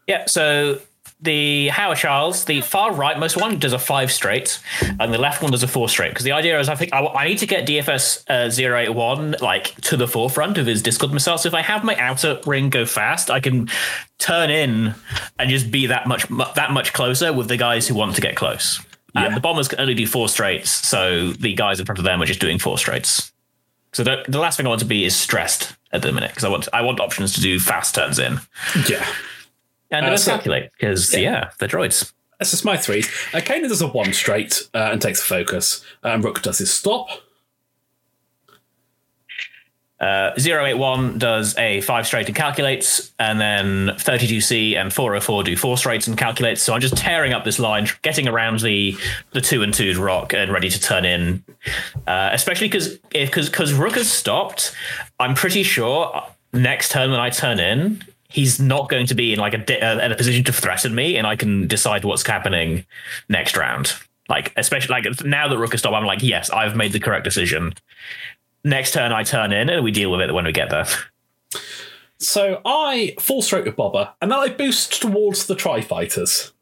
Yeah, 0.06 0.26
so 0.26 0.80
the 1.24 1.68
Haor 1.72 1.96
Challs, 1.96 2.44
the 2.44 2.60
far 2.60 2.92
right 2.92 3.18
most 3.18 3.36
one 3.36 3.58
does 3.58 3.72
a 3.72 3.78
five 3.78 4.12
straight, 4.12 4.60
and 5.00 5.12
the 5.12 5.18
left 5.18 5.42
one 5.42 5.50
does 5.50 5.62
a 5.62 5.68
four 5.68 5.88
straight. 5.88 6.10
Because 6.10 6.24
the 6.24 6.32
idea 6.32 6.58
is, 6.60 6.68
I 6.68 6.74
think 6.74 6.92
I, 6.92 7.04
I 7.04 7.26
need 7.28 7.38
to 7.38 7.46
get 7.46 7.66
DFS 7.66 8.24
uh, 8.28 8.50
081 8.76 9.36
like 9.40 9.74
to 9.82 9.96
the 9.96 10.06
forefront 10.06 10.58
of 10.58 10.66
his 10.66 10.82
Discord 10.82 11.12
missile. 11.12 11.38
So 11.38 11.48
if 11.48 11.54
I 11.54 11.62
have 11.62 11.82
my 11.82 11.96
outer 11.96 12.40
ring 12.46 12.70
go 12.70 12.86
fast, 12.86 13.30
I 13.30 13.40
can 13.40 13.68
turn 14.18 14.50
in 14.50 14.94
and 15.38 15.50
just 15.50 15.70
be 15.70 15.86
that 15.86 16.06
much 16.06 16.30
mu- 16.30 16.44
that 16.54 16.70
much 16.70 16.92
closer 16.92 17.32
with 17.32 17.48
the 17.48 17.56
guys 17.56 17.88
who 17.88 17.94
want 17.94 18.14
to 18.14 18.20
get 18.20 18.36
close. 18.36 18.80
Yeah. 19.14 19.26
And 19.26 19.36
the 19.36 19.40
bombers 19.40 19.68
can 19.68 19.80
only 19.80 19.94
do 19.94 20.06
four 20.06 20.28
straights, 20.28 20.70
so 20.70 21.30
the 21.32 21.54
guys 21.54 21.80
in 21.80 21.86
front 21.86 21.98
of 21.98 22.04
them 22.04 22.20
are 22.20 22.26
just 22.26 22.40
doing 22.40 22.58
four 22.58 22.78
straights. 22.78 23.32
So 23.92 24.02
the, 24.02 24.24
the 24.26 24.40
last 24.40 24.56
thing 24.56 24.66
I 24.66 24.70
want 24.70 24.80
to 24.80 24.86
be 24.86 25.04
is 25.04 25.14
stressed 25.16 25.76
at 25.92 26.02
the 26.02 26.10
minute 26.12 26.30
because 26.30 26.44
I 26.44 26.48
want 26.48 26.68
I 26.72 26.82
want 26.82 27.00
options 27.00 27.32
to 27.34 27.40
do 27.40 27.60
fast 27.60 27.94
turns 27.94 28.18
in 28.18 28.40
Yeah. 28.88 29.06
And 29.90 30.06
Uh, 30.06 30.10
uh, 30.10 30.16
so- 30.16 30.32
calculate 30.32 30.70
because 30.78 31.14
yeah. 31.14 31.50
they're 31.58 31.68
droids. 31.68 32.12
That's 32.40 32.50
just 32.50 32.64
my 32.64 32.76
threes. 32.76 33.06
Uh, 33.32 33.38
Kanan 33.38 33.68
does 33.68 33.80
a 33.80 33.86
one 33.86 34.12
straight 34.12 34.68
uh, 34.74 34.88
and 34.92 35.00
takes 35.00 35.20
a 35.20 35.24
focus. 35.24 35.84
Um, 36.02 36.20
Rook 36.20 36.42
does 36.42 36.58
his 36.58 36.72
stop. 36.72 37.08
Uh, 40.00 40.32
081 40.36 41.18
does 41.18 41.56
a 41.56 41.80
five 41.82 42.06
straight 42.06 42.26
and 42.26 42.34
calculates, 42.36 43.12
and 43.18 43.40
then 43.40 43.86
32C 43.96 44.76
and 44.76 44.92
404 44.92 45.44
do 45.44 45.56
four 45.56 45.78
straights 45.78 46.08
and 46.08 46.18
calculates. 46.18 46.60
So 46.60 46.74
I'm 46.74 46.80
just 46.80 46.96
tearing 46.96 47.32
up 47.32 47.44
this 47.44 47.58
line, 47.60 47.86
getting 48.02 48.26
around 48.28 48.60
the 48.60 48.98
the 49.30 49.40
two 49.40 49.62
and 49.62 49.72
twos 49.72 49.96
rock 49.96 50.34
and 50.34 50.52
ready 50.52 50.68
to 50.68 50.80
turn 50.80 51.04
in. 51.04 51.44
Uh, 52.06 52.30
especially 52.32 52.66
because 52.66 52.98
because 53.12 53.48
because 53.48 53.72
Rook 53.72 53.94
has 53.94 54.10
stopped. 54.10 54.74
I'm 55.20 55.34
pretty 55.34 55.62
sure 55.62 56.22
next 56.52 56.90
turn 56.90 57.10
when 57.12 57.20
I 57.20 57.30
turn 57.30 57.60
in, 57.60 58.02
he's 58.34 58.60
not 58.60 58.88
going 58.88 59.06
to 59.06 59.14
be 59.14 59.32
in 59.32 59.38
like 59.38 59.54
a 59.54 59.58
di- 59.58 59.80
uh, 59.80 59.98
in 60.04 60.12
a 60.12 60.16
position 60.16 60.44
to 60.44 60.52
threaten 60.52 60.94
me, 60.94 61.16
and 61.16 61.26
I 61.26 61.36
can 61.36 61.66
decide 61.66 62.04
what's 62.04 62.26
happening 62.26 62.84
next 63.28 63.56
round. 63.56 63.94
Like 64.28 64.52
especially 64.56 64.94
like 64.94 65.24
now 65.24 65.48
that 65.48 65.58
Rook 65.58 65.72
has 65.72 65.80
stopped, 65.80 65.94
I'm 65.94 66.04
like, 66.04 66.22
yes, 66.22 66.50
I've 66.50 66.76
made 66.76 66.92
the 66.92 67.00
correct 67.00 67.24
decision 67.24 67.74
next 68.64 68.94
turn 68.94 69.12
I 69.12 69.22
turn 69.22 69.52
in 69.52 69.68
and 69.68 69.84
we 69.84 69.90
deal 69.90 70.10
with 70.10 70.22
it 70.22 70.32
when 70.32 70.46
we 70.46 70.52
get 70.52 70.70
there. 70.70 70.86
So 72.18 72.62
I 72.64 73.14
full 73.20 73.42
stroke 73.42 73.66
with 73.66 73.76
Bobber, 73.76 74.14
and 74.22 74.30
then 74.30 74.38
I 74.38 74.48
boost 74.48 75.02
towards 75.02 75.46
the 75.46 75.54
Tri 75.54 75.82
Fighters. 75.82 76.52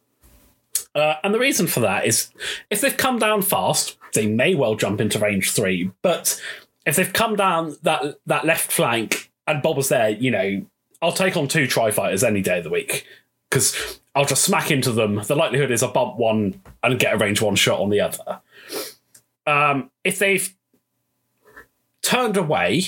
Uh, 0.95 1.15
and 1.23 1.33
the 1.33 1.39
reason 1.39 1.67
for 1.67 1.81
that 1.81 2.05
is 2.05 2.31
if 2.69 2.81
they've 2.81 2.97
come 2.97 3.19
down 3.19 3.43
fast, 3.43 3.97
they 4.15 4.27
may 4.27 4.55
well 4.55 4.75
jump 4.75 5.01
into 5.01 5.19
range 5.19 5.53
three. 5.53 5.91
But 6.03 6.41
if 6.85 6.97
they've 6.97 7.13
come 7.13 7.37
down 7.37 7.77
that 7.83 8.19
that 8.27 8.45
left 8.45 8.73
flank 8.73 9.31
and 9.47 9.63
Bobber's 9.63 9.89
there, 9.89 10.11
you 10.11 10.31
know, 10.31 10.67
I'll 11.03 11.13
take 11.13 11.37
on 11.37 11.49
two 11.49 11.67
Tri 11.67 11.91
Fighters 11.91 12.23
any 12.23 12.41
day 12.41 12.59
of 12.59 12.65
the 12.65 12.71
week 12.71 13.07
because 13.51 14.01
I'll 14.15 14.25
just 14.25 14.45
smack 14.45 14.71
into 14.71 14.93
them. 14.93 15.17
The 15.17 15.35
likelihood 15.35 15.71
is 15.71 15.83
I 15.83 15.91
bump 15.91 16.17
one 16.17 16.63
and 16.83 16.99
get 16.99 17.15
a 17.15 17.19
range 17.19 17.43
one 17.43 17.57
shot 17.57 17.81
on 17.81 17.91
the 17.91 18.01
other. 18.01 18.41
Um, 19.47 19.91
if 20.05 20.21
they've 20.21 20.55
turned 22.03 22.37
away, 22.37 22.85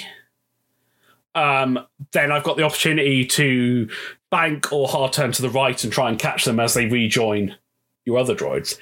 um, 1.34 1.80
then 2.12 2.30
I've 2.30 2.44
got 2.44 2.56
the 2.56 2.62
opportunity 2.62 3.26
to 3.26 3.90
bank 4.30 4.72
or 4.72 4.86
hard 4.86 5.12
turn 5.12 5.32
to 5.32 5.42
the 5.42 5.50
right 5.50 5.82
and 5.82 5.92
try 5.92 6.08
and 6.08 6.18
catch 6.18 6.44
them 6.44 6.60
as 6.60 6.74
they 6.74 6.86
rejoin 6.86 7.56
your 8.04 8.18
other 8.18 8.34
droids. 8.34 8.78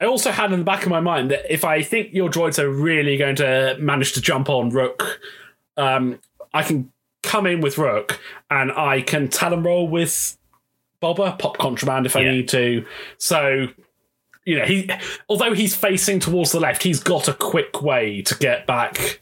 I 0.00 0.04
also 0.04 0.30
had 0.30 0.52
in 0.52 0.60
the 0.60 0.64
back 0.64 0.84
of 0.84 0.90
my 0.90 1.00
mind 1.00 1.30
that 1.30 1.52
if 1.52 1.64
I 1.64 1.82
think 1.82 2.12
your 2.12 2.28
droids 2.28 2.58
are 2.58 2.70
really 2.70 3.16
going 3.16 3.36
to 3.36 3.76
manage 3.80 4.12
to 4.12 4.20
jump 4.20 4.48
on 4.48 4.70
Rook, 4.70 5.20
um, 5.76 6.20
I 6.52 6.62
can 6.62 6.92
come 7.28 7.46
in 7.46 7.60
with 7.60 7.78
Rook 7.78 8.18
and 8.50 8.72
I 8.72 9.02
can 9.02 9.28
talon 9.28 9.62
roll 9.62 9.86
with 9.86 10.36
Bobber, 11.00 11.36
pop 11.38 11.58
contraband 11.58 12.06
if 12.06 12.16
I 12.16 12.22
Yeah. 12.22 12.30
need 12.32 12.48
to. 12.48 12.84
So, 13.18 13.68
you 14.44 14.58
know, 14.58 14.64
he 14.64 14.90
although 15.28 15.52
he's 15.54 15.76
facing 15.76 16.18
towards 16.20 16.50
the 16.52 16.58
left, 16.60 16.82
he's 16.82 17.00
got 17.00 17.28
a 17.28 17.34
quick 17.34 17.82
way 17.82 18.22
to 18.22 18.34
get 18.36 18.66
back. 18.66 19.20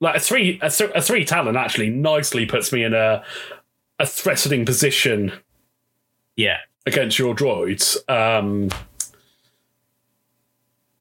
Like 0.00 0.16
a 0.16 0.20
three, 0.20 0.58
a, 0.60 0.68
th- 0.68 0.90
a 0.94 1.00
three 1.00 1.24
talon 1.24 1.56
actually 1.56 1.88
nicely 1.88 2.44
puts 2.44 2.72
me 2.72 2.82
in 2.84 2.92
a 2.92 3.22
a 4.00 4.04
threatening 4.06 4.66
position 4.66 5.32
Yeah. 6.36 6.58
against 6.84 7.18
your 7.18 7.34
droids. 7.34 7.96
Um, 8.10 8.68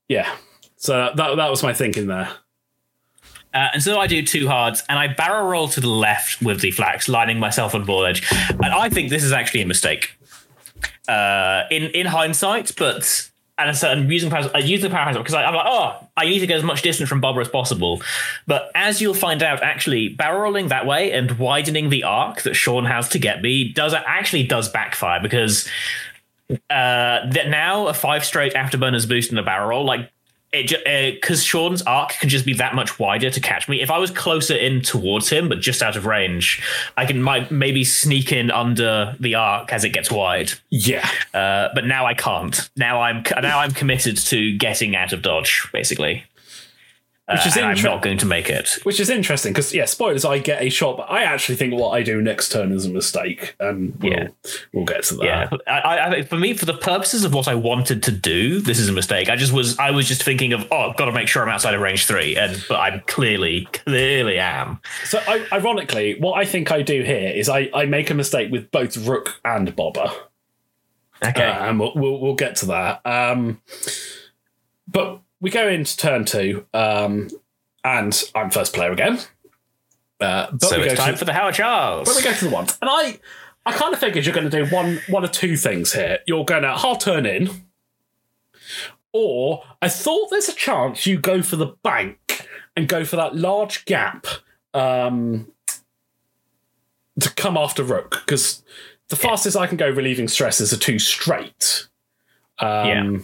yeah, 0.08 0.36
so 0.76 1.12
that 1.16 1.36
that 1.36 1.50
was 1.50 1.64
my 1.64 1.74
thinking 1.74 2.08
there. 2.08 2.30
Uh, 3.54 3.70
and 3.74 3.84
so 3.84 4.00
I 4.00 4.08
do 4.08 4.24
two 4.26 4.48
hards 4.48 4.84
and 4.90 4.98
I 4.98 5.08
barrel 5.08 5.48
roll 5.48 5.68
to 5.70 5.82
the 5.82 5.90
left 5.90 6.42
with 6.42 6.62
the 6.62 6.72
flax, 6.72 7.08
lining 7.08 7.40
myself 7.40 7.76
on 7.76 7.86
ball 7.86 8.06
edge. 8.06 8.28
And 8.50 8.66
I 8.66 8.90
think 8.90 9.10
this 9.10 9.24
is 9.24 9.32
actually 9.32 9.62
a 9.62 9.68
mistake. 9.68 10.18
Uh, 11.08 11.64
in 11.70 11.84
in 11.92 12.06
hindsight, 12.06 12.74
but 12.78 13.30
and 13.58 13.76
so 13.78 13.90
I'm 13.90 14.12
using 14.12 14.30
power, 14.30 14.50
I 14.56 14.60
use 14.60 14.82
the 14.82 14.90
power 14.90 15.06
hazard 15.06 15.20
because 15.20 15.36
I'm 15.36 15.54
like, 15.54 15.66
oh, 15.68 16.08
I 16.18 16.26
need 16.26 16.40
to 16.40 16.48
get 16.48 16.58
as 16.58 16.64
much 16.64 16.82
distance 16.82 17.08
from 17.08 17.22
Bobber 17.22 17.42
as 17.42 17.50
possible. 17.50 18.02
But 18.48 18.72
as 18.74 19.02
you'll 19.02 19.14
find 19.14 19.44
out, 19.44 19.62
actually 19.62 20.10
barrel 20.10 20.42
rolling 20.42 20.70
that 20.70 20.86
way 20.86 21.12
and 21.12 21.38
widening 21.38 21.90
the 21.90 22.04
arc 22.04 22.42
that 22.44 22.56
Sean 22.56 22.86
has 22.86 23.10
to 23.10 23.20
get 23.20 23.42
me 23.42 23.72
does 23.72 23.94
actually 23.94 24.48
does 24.48 24.70
backfire 24.70 25.22
because 25.22 25.68
uh, 26.50 27.30
that 27.30 27.50
now 27.50 27.88
a 27.88 27.94
five 27.94 28.26
straight 28.26 28.54
afterburners 28.54 29.08
boost 29.08 29.32
in 29.32 29.38
a 29.38 29.44
barrel 29.44 29.70
roll, 29.70 29.86
like 29.86 30.12
it 30.54 31.20
because 31.22 31.44
Sean's 31.44 31.82
arc 31.84 32.12
can 32.20 32.30
just 32.30 32.46
be 32.46 32.54
that 32.54 32.76
much 32.76 33.00
wider 33.00 33.30
to 33.30 33.40
catch 33.40 33.68
me. 33.68 33.82
If 33.82 33.90
I 33.92 33.98
was 33.98 34.12
closer 34.12 34.56
in 34.56 34.82
towards 34.82 35.30
him, 35.30 35.50
but 35.50 35.60
just 35.60 35.82
out 35.82 35.96
of 35.96 36.06
range, 36.06 36.62
I 36.96 37.06
can 37.06 37.22
might 37.22 37.52
maybe 37.52 37.84
sneak 37.84 38.32
in 38.32 38.52
under 38.52 39.16
the 39.20 39.36
arc 39.36 39.74
as 39.74 39.84
it 39.84 39.90
gets 39.90 40.12
wide. 40.12 40.52
Yeah, 40.70 41.08
Uh, 41.34 41.70
but 41.74 41.86
now 41.86 42.06
I 42.06 42.14
can't. 42.14 42.70
Now 42.78 43.02
I'm 43.02 43.24
now 43.42 43.60
I'm 43.60 43.72
committed 43.72 44.18
to 44.18 44.58
getting 44.58 44.96
out 44.96 45.14
of 45.14 45.22
dodge, 45.22 45.68
basically. 45.74 46.24
Uh, 47.26 47.38
Which 47.38 47.48
is 47.48 47.56
and 47.56 47.66
I'm 47.68 47.82
not 47.82 48.02
going 48.02 48.18
to 48.18 48.26
make 48.26 48.50
it. 48.50 48.80
which 48.84 49.00
is 49.00 49.10
interesting 49.10 49.54
because 49.54 49.74
yeah, 49.74 49.86
spoilers. 49.86 50.26
I 50.26 50.40
get 50.40 50.62
a 50.62 50.68
shot, 50.68 50.98
but 50.98 51.10
I 51.10 51.24
actually 51.24 51.56
think 51.56 51.74
what 51.74 51.92
I 51.92 52.04
do 52.04 52.22
next 52.22 52.52
turn 52.52 52.74
is 52.74 52.86
a 52.86 52.90
mistake, 52.90 53.56
and 53.62 53.98
we'll 54.02 54.12
Yeah. 54.12 54.28
we'll 54.74 54.84
get 54.84 55.04
to 55.06 55.16
that. 55.16 55.24
Yeah, 55.26 55.50
I, 55.66 55.72
I, 55.80 56.10
I- 56.18 56.22
for 56.24 56.36
me, 56.36 56.54
for 56.54 56.66
the 56.66 56.74
purposes 56.74 57.24
of 57.24 57.34
what 57.34 57.48
I 57.48 57.56
wanted 57.56 58.04
to 58.04 58.12
do, 58.12 58.60
this 58.60 58.78
is 58.78 58.90
a 58.90 58.92
mistake. 58.92 59.30
I 59.30 59.38
just 59.38 59.54
was, 59.54 59.80
I 59.80 59.92
was 59.92 60.06
just 60.06 60.22
thinking 60.22 60.52
of, 60.52 60.68
oh, 60.70 60.90
I've 60.90 60.98
got 60.98 61.06
to 61.06 61.14
make 61.14 61.30
sure 61.30 61.42
I'm 61.42 61.48
outside 61.48 61.74
of 61.74 61.80
range 61.80 62.06
three, 62.08 62.36
and 62.36 62.62
but 62.68 62.76
I'm 62.82 63.00
clearly, 63.08 63.70
clearly 63.72 64.38
am. 64.38 64.82
So 65.06 65.22
I, 65.26 65.48
ironically, 65.54 66.20
what 66.20 66.34
I 66.38 66.44
think 66.44 66.74
I 66.74 66.82
do 66.82 67.04
here 67.04 67.32
is 67.34 67.48
I, 67.48 67.70
I 67.74 67.86
make 67.86 68.10
a 68.10 68.14
mistake 68.16 68.52
with 68.52 68.70
both 68.70 68.98
Rook 68.98 69.40
and 69.46 69.74
Bobber. 69.78 70.12
Okay. 71.26 71.42
Uh, 71.48 71.70
and 71.70 71.80
we'll, 71.80 71.94
we'll 71.96 72.20
we'll 72.20 72.36
get 72.36 72.58
to 72.58 72.66
that. 72.66 73.02
Um, 73.06 73.62
but 74.90 75.22
we 75.44 75.50
go 75.50 75.68
into 75.68 75.98
turn 75.98 76.24
two, 76.24 76.66
um, 76.74 77.30
and 77.84 78.24
I'm 78.34 78.50
first 78.50 78.74
player 78.74 78.94
again. 78.94 79.20
Uh, 80.22 80.50
but 80.52 80.64
so 80.64 80.80
we 80.80 80.86
it's 80.86 80.96
go 80.96 81.04
time 81.04 81.14
to, 81.16 81.18
for 81.18 81.26
the 81.26 81.34
Haor 81.34 81.54
Challs. 81.54 82.08
but 82.08 82.16
we 82.16 82.24
go 82.24 82.34
to 82.34 82.46
the 82.46 82.50
one, 82.50 82.66
and 82.82 82.90
I 82.90 83.20
I 83.66 83.74
kind 83.74 83.94
of 83.94 84.00
figured 84.00 84.26
you're 84.26 84.34
going 84.34 84.50
to 84.50 84.66
do 84.66 84.74
one 84.74 85.02
one 85.10 85.26
or 85.26 85.28
two 85.28 85.58
things 85.58 85.92
here. 85.92 86.20
You're 86.26 86.46
going 86.46 86.64
to 86.64 86.72
hard 86.72 87.02
turn 87.02 87.26
in, 87.26 87.66
or 89.12 89.64
I 89.82 89.90
thought 89.90 90.30
there's 90.30 90.48
a 90.48 90.56
chance 90.56 91.06
you 91.06 91.20
go 91.20 91.42
for 91.42 91.58
the 91.58 91.76
bank 91.84 92.48
and 92.78 92.88
go 92.88 93.04
for 93.04 93.18
that 93.18 93.36
large 93.36 93.84
gap 93.84 94.26
um, 94.74 95.52
to 97.20 97.30
come 97.34 97.58
after 97.58 97.84
Rook 97.84 98.24
because 98.26 98.64
the 99.10 99.18
fastest 99.18 99.58
I 99.58 99.68
can 99.68 99.76
go 99.76 99.90
relieving 99.90 100.30
stress 100.30 100.62
is 100.62 100.72
a 100.72 100.78
two 100.78 101.00
straight. 101.00 101.90
Um, 102.60 102.88
Yeah. 102.88 103.18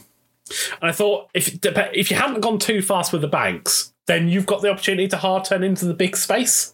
And 0.81 0.89
I 0.89 0.91
thought 0.91 1.29
if 1.33 1.57
if 1.63 2.11
you 2.11 2.17
haven't 2.17 2.41
gone 2.41 2.59
too 2.59 2.81
fast 2.81 3.11
with 3.11 3.21
the 3.21 3.27
banks, 3.27 3.93
then 4.07 4.27
you've 4.27 4.45
got 4.45 4.61
the 4.61 4.69
opportunity 4.69 5.07
to 5.07 5.17
hard 5.17 5.45
turn 5.45 5.63
into 5.63 5.85
the 5.85 5.93
big 5.93 6.17
space. 6.17 6.73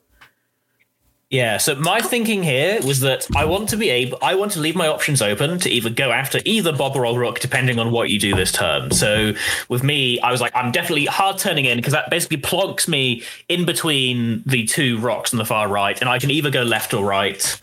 Yeah, 1.32 1.58
so 1.58 1.76
my 1.76 2.02
thinking 2.02 2.44
here 2.44 2.80
was 2.84 3.00
that 3.00 3.28
I 3.36 3.46
want 3.46 3.70
to 3.70 3.78
be 3.78 3.90
able, 3.90 4.20
I 4.22 4.36
want 4.36 4.52
to 4.54 4.60
leave 4.60 4.76
my 4.76 4.88
options 4.88 5.24
open 5.24 5.58
to 5.60 5.70
either 5.70 5.90
go 5.90 6.12
after 6.12 6.40
either 6.46 6.72
Bob 6.72 6.96
or 6.96 7.20
Rook, 7.20 7.40
depending 7.40 7.80
on 7.80 7.92
what 7.92 8.12
you 8.12 8.20
do 8.20 8.36
this 8.36 8.52
turn. 8.52 8.92
So 8.92 9.34
with 9.68 9.84
me, 9.84 10.20
I 10.20 10.32
was 10.32 10.40
like, 10.40 10.56
I'm 10.56 10.72
definitely 10.72 11.06
hard 11.06 11.40
turning 11.40 11.66
in 11.66 11.78
because 11.78 11.94
that 11.94 12.12
basically 12.12 12.38
plonks 12.38 12.88
me 12.88 13.24
in 13.50 13.66
between 13.66 14.44
the 14.46 14.66
two 14.66 15.00
rocks 15.00 15.34
on 15.34 15.40
the 15.40 15.46
far 15.46 15.68
right, 15.68 16.00
and 16.00 16.08
I 16.10 16.20
can 16.20 16.30
either 16.30 16.52
go 16.52 16.62
left 16.62 16.94
or 16.94 17.04
right, 17.04 17.60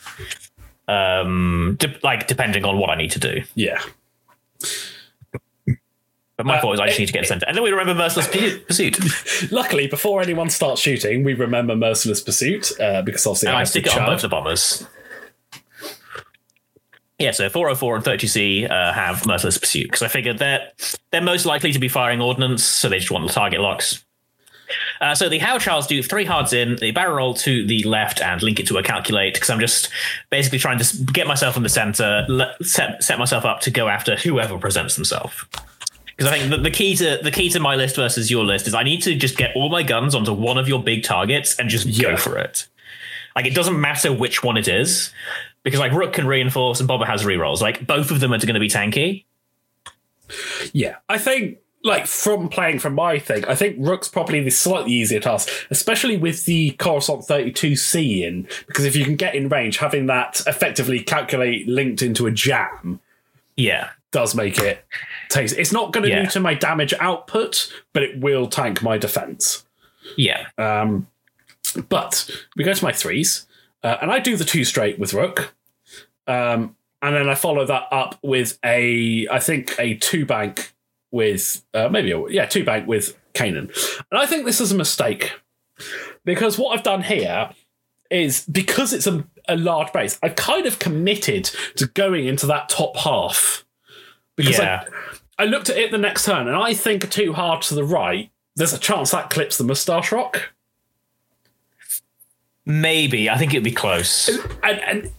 um, 0.88 1.76
de- 1.78 1.98
like 2.02 2.26
depending 2.26 2.64
on 2.64 2.78
what 2.78 2.90
I 2.90 2.96
need 2.96 3.12
to 3.12 3.20
do. 3.20 3.42
Yeah. 3.54 3.80
But 6.42 6.48
my 6.48 6.58
Uh, 6.58 6.60
thought 6.60 6.70
was 6.70 6.80
I 6.80 6.86
just 6.88 6.98
need 6.98 7.06
to 7.06 7.12
get 7.12 7.26
center, 7.26 7.46
and 7.46 7.56
then 7.56 7.62
we 7.62 7.70
remember 7.70 7.94
Merciless 7.94 8.26
Pu- 8.28 8.58
Pursuit, 8.60 8.98
Luckily, 9.52 9.86
before 9.86 10.20
anyone 10.22 10.50
starts 10.50 10.80
shooting, 10.80 11.22
we 11.22 11.34
remember 11.34 11.76
Merciless 11.76 12.20
Pursuit 12.20 12.72
uh, 12.80 13.02
because 13.02 13.24
obviously 13.26 13.48
and 13.48 13.56
I 13.56 13.60
have 13.60 13.68
stick 13.68 13.84
the 13.84 13.90
it 13.92 13.98
on 13.98 14.06
both 14.06 14.22
the 14.22 14.28
bombers. 14.28 14.86
Yeah, 17.18 17.30
so 17.30 17.48
404 17.48 17.96
and 17.96 18.04
32C 18.04 18.68
uh, 18.68 18.92
have 18.92 19.24
Merciless 19.26 19.56
Pursuit 19.58 19.84
because 19.84 20.02
I 20.02 20.08
figured 20.08 20.38
they're 20.38 20.68
they're 21.12 21.20
most 21.22 21.46
likely 21.46 21.70
to 21.72 21.78
be 21.78 21.88
firing 21.88 22.20
ordnance, 22.20 22.64
so 22.64 22.88
they 22.88 22.98
just 22.98 23.12
want 23.12 23.26
the 23.26 23.32
target 23.32 23.60
locks. 23.60 24.04
Uh, 25.00 25.14
so 25.14 25.28
the 25.28 25.38
Haor 25.38 25.60
Challs 25.60 25.86
do 25.86 26.02
three 26.02 26.24
hards 26.24 26.52
in, 26.52 26.76
the 26.76 26.92
barrel 26.92 27.16
roll 27.16 27.34
to 27.34 27.66
the 27.66 27.82
left, 27.84 28.20
and 28.20 28.42
link 28.42 28.58
it 28.58 28.66
to 28.68 28.78
a 28.78 28.82
calculate 28.82 29.34
because 29.34 29.50
I'm 29.50 29.60
just 29.60 29.88
basically 30.30 30.58
trying 30.58 30.78
to 30.78 31.02
get 31.12 31.26
myself 31.26 31.56
in 31.56 31.62
the 31.62 31.68
center, 31.68 32.26
set 32.62 33.04
set 33.04 33.18
myself 33.18 33.44
up 33.44 33.60
to 33.60 33.70
go 33.70 33.88
after 33.88 34.16
whoever 34.16 34.58
presents 34.58 34.96
themselves. 34.96 35.44
Because 36.22 36.34
I 36.34 36.38
think 36.38 36.50
the, 36.52 36.56
the 36.58 36.70
key 36.70 36.94
to 36.94 37.18
the 37.20 37.32
key 37.32 37.50
to 37.50 37.58
my 37.58 37.74
list 37.74 37.96
versus 37.96 38.30
your 38.30 38.44
list 38.44 38.68
is 38.68 38.74
I 38.76 38.84
need 38.84 39.02
to 39.02 39.16
just 39.16 39.36
get 39.36 39.56
all 39.56 39.68
my 39.70 39.82
guns 39.82 40.14
onto 40.14 40.32
one 40.32 40.56
of 40.56 40.68
your 40.68 40.80
big 40.80 41.02
targets 41.02 41.58
and 41.58 41.68
just 41.68 41.84
Yeah. 41.84 42.10
go 42.12 42.16
for 42.16 42.38
it. 42.38 42.68
Like 43.34 43.44
it 43.44 43.56
doesn't 43.56 43.80
matter 43.80 44.12
which 44.12 44.44
one 44.44 44.56
it 44.56 44.68
is, 44.68 45.12
because 45.64 45.80
like 45.80 45.90
Rook 45.90 46.12
can 46.12 46.28
reinforce 46.28 46.78
and 46.78 46.86
Bobber 46.86 47.06
has 47.06 47.24
rerolls. 47.24 47.60
Like 47.60 47.88
both 47.88 48.12
of 48.12 48.20
them 48.20 48.32
are 48.32 48.38
going 48.38 48.54
to 48.54 48.60
be 48.60 48.68
tanky. 48.68 49.24
Yeah, 50.72 50.96
I 51.08 51.18
think 51.18 51.58
like 51.82 52.06
from 52.06 52.48
playing 52.48 52.78
from 52.78 52.94
my 52.94 53.18
thing, 53.18 53.44
I 53.46 53.56
think 53.56 53.74
Rook's 53.80 54.06
probably 54.06 54.40
the 54.44 54.50
slightly 54.50 54.92
easier 54.92 55.18
task, 55.18 55.48
especially 55.70 56.16
with 56.16 56.44
the 56.44 56.70
Coruscant 56.78 57.22
32C 57.26 58.22
in, 58.22 58.46
because 58.68 58.84
if 58.84 58.94
you 58.94 59.04
can 59.04 59.16
get 59.16 59.34
in 59.34 59.48
range, 59.48 59.78
having 59.78 60.06
that 60.06 60.40
effectively 60.46 61.00
calculate 61.00 61.66
linked 61.66 62.00
into 62.00 62.26
a 62.26 62.30
jam 62.30 63.00
Yeah, 63.56 63.90
does 64.12 64.34
make 64.34 64.58
it 64.58 64.84
taste. 65.28 65.56
It's 65.58 65.72
not 65.72 65.92
going 65.92 66.04
to 66.04 66.10
Yeah. 66.10 66.22
do 66.24 66.30
to 66.30 66.40
my 66.40 66.54
damage 66.54 66.94
output, 67.00 67.72
but 67.92 68.02
it 68.02 68.18
will 68.20 68.46
tank 68.46 68.82
my 68.82 68.98
defense. 68.98 69.64
yeah, 70.16 70.46
Um, 70.58 71.06
but 71.88 72.28
we 72.56 72.64
go 72.64 72.72
to 72.74 72.84
my 72.84 72.92
threes, 72.92 73.46
uh, 73.82 73.96
and 74.02 74.10
I 74.10 74.18
do 74.18 74.36
the 74.36 74.44
two 74.44 74.64
straight 74.64 74.98
with 74.98 75.14
Rook. 75.14 75.54
Um, 76.26 76.76
and 77.00 77.16
then 77.16 77.28
I 77.28 77.34
follow 77.34 77.64
that 77.66 77.84
up 77.90 78.18
with 78.22 78.58
a, 78.64 79.26
I 79.28 79.38
think, 79.40 79.74
a 79.78 79.94
two 79.94 80.24
bank 80.26 80.72
with, 81.10 81.64
uh, 81.74 81.88
maybe, 81.88 82.10
a, 82.12 82.20
yeah, 82.28 82.46
two 82.46 82.64
bank 82.64 82.86
with 82.86 83.16
Kanan. 83.34 83.70
And 84.10 84.20
I 84.20 84.26
think 84.26 84.44
this 84.44 84.60
is 84.60 84.70
a 84.72 84.76
mistake 84.76 85.32
because 86.24 86.58
what 86.58 86.76
I've 86.76 86.84
done 86.84 87.02
here 87.02 87.50
is 88.10 88.44
because 88.46 88.92
it's 88.92 89.06
a, 89.06 89.24
a 89.48 89.56
large 89.56 89.92
base, 89.92 90.18
I've 90.22 90.36
kind 90.36 90.66
of 90.66 90.78
committed 90.78 91.44
to 91.76 91.86
going 91.86 92.26
into 92.26 92.46
that 92.46 92.68
top 92.68 92.96
half. 92.98 93.64
Because 94.36 94.58
yeah. 94.58 94.84
I, 95.38 95.42
I 95.42 95.46
looked 95.46 95.68
at 95.70 95.76
it 95.76 95.90
the 95.90 95.98
next 95.98 96.24
turn, 96.24 96.46
and 96.48 96.56
I 96.56 96.74
think 96.74 97.10
too 97.10 97.32
hard 97.32 97.62
to 97.62 97.74
the 97.74 97.84
right, 97.84 98.30
there's 98.56 98.72
a 98.72 98.78
chance 98.78 99.10
that 99.12 99.30
clips 99.30 99.58
the 99.58 99.64
Moustache 99.64 100.12
Rock. 100.12 100.52
Maybe 102.64 103.28
I 103.28 103.36
think 103.38 103.52
it'd 103.52 103.64
be 103.64 103.72
close. 103.72 104.28
and, 104.62 104.80
and 104.80 105.10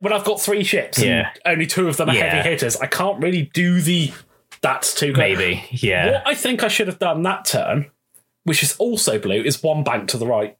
when 0.00 0.12
I've 0.12 0.24
got 0.24 0.40
three 0.40 0.64
ships 0.64 0.98
and 0.98 1.06
Yeah. 1.06 1.30
only 1.44 1.66
two 1.66 1.88
of 1.88 1.96
them 1.96 2.08
are 2.08 2.14
Yeah. 2.14 2.34
heavy 2.36 2.48
hitters, 2.50 2.76
I 2.76 2.86
can't 2.86 3.22
really 3.22 3.50
do 3.52 3.80
the 3.80 4.12
that's 4.60 4.94
too 4.94 5.12
good. 5.12 5.18
Maybe, 5.18 5.64
yeah, 5.70 6.12
What 6.12 6.22
I 6.26 6.34
think 6.34 6.64
I 6.64 6.68
should 6.68 6.88
have 6.88 6.98
done 6.98 7.22
that 7.22 7.44
turn, 7.44 7.90
which 8.44 8.62
is 8.62 8.74
also 8.78 9.18
blue, 9.18 9.40
is 9.42 9.62
one 9.62 9.84
bank 9.84 10.08
to 10.08 10.16
the 10.16 10.26
right. 10.26 10.56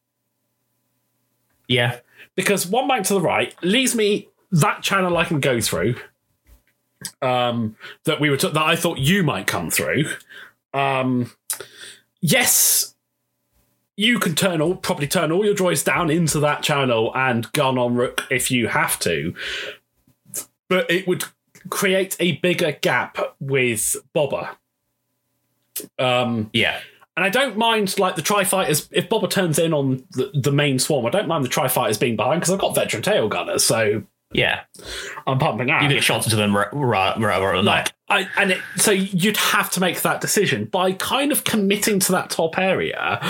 yeah, 1.66 1.98
Because 2.36 2.66
one 2.66 2.86
bank 2.86 3.06
to 3.06 3.14
the 3.14 3.20
right 3.20 3.54
leaves 3.62 3.94
me 3.96 4.28
that 4.52 4.82
channel 4.82 5.16
I 5.16 5.24
can 5.24 5.40
go 5.40 5.60
through. 5.60 5.96
Um, 7.22 7.76
that 8.04 8.20
we 8.20 8.30
were 8.30 8.36
t- 8.36 8.50
that 8.50 8.56
I 8.62 8.76
thought 8.76 8.98
you 8.98 9.22
might 9.22 9.46
come 9.46 9.70
through. 9.70 10.04
Um, 10.74 11.30
yes, 12.20 12.94
you 13.96 14.18
can 14.18 14.34
turn 14.34 14.60
all 14.60 14.76
probably 14.76 15.06
turn 15.06 15.32
all 15.32 15.44
your 15.44 15.54
droids 15.54 15.84
down 15.84 16.10
into 16.10 16.40
that 16.40 16.62
channel 16.62 17.12
and 17.16 17.50
gun 17.52 17.78
on 17.78 17.94
Rook 17.94 18.22
if 18.30 18.50
you 18.50 18.68
have 18.68 18.98
to, 19.00 19.34
but 20.68 20.90
it 20.90 21.06
would 21.06 21.24
create 21.70 22.16
a 22.20 22.32
bigger 22.36 22.72
gap 22.72 23.18
with 23.40 23.96
Bobber. 24.12 24.50
Um, 25.98 26.50
yeah, 26.52 26.80
and 27.16 27.24
I 27.24 27.28
don't 27.28 27.56
mind 27.56 27.98
like 27.98 28.14
the 28.14 28.22
tri 28.22 28.44
fighters 28.44 28.88
if 28.92 29.08
Bobber 29.08 29.26
turns 29.26 29.58
in 29.58 29.72
on 29.72 30.04
the, 30.12 30.30
the 30.32 30.52
main 30.52 30.78
swarm. 30.78 31.04
I 31.06 31.10
don't 31.10 31.28
mind 31.28 31.44
the 31.44 31.48
tri 31.48 31.66
fighters 31.66 31.98
being 31.98 32.16
behind 32.16 32.40
because 32.40 32.52
I've 32.52 32.60
got 32.60 32.74
veteran 32.74 33.02
tail 33.02 33.28
gunners, 33.28 33.64
so 33.64 34.04
yeah. 34.32 34.60
I'm 35.26 35.38
pumping 35.38 35.70
out. 35.70 35.82
You 35.82 35.88
get 35.88 36.02
shots 36.04 36.26
into 36.26 36.36
them 36.36 36.54
right, 36.56 36.68
right, 36.72 37.18
right, 37.18 37.40
right, 37.42 37.64
like 37.64 37.92
I, 38.08 38.28
and 38.36 38.52
it, 38.52 38.60
so 38.76 38.90
you'd 38.90 39.36
have 39.36 39.70
to 39.72 39.80
make 39.80 40.02
that 40.02 40.20
decision 40.20 40.66
by 40.66 40.92
kind 40.92 41.32
of 41.32 41.44
committing 41.44 41.98
to 42.00 42.12
that 42.12 42.30
top 42.30 42.58
area. 42.58 43.20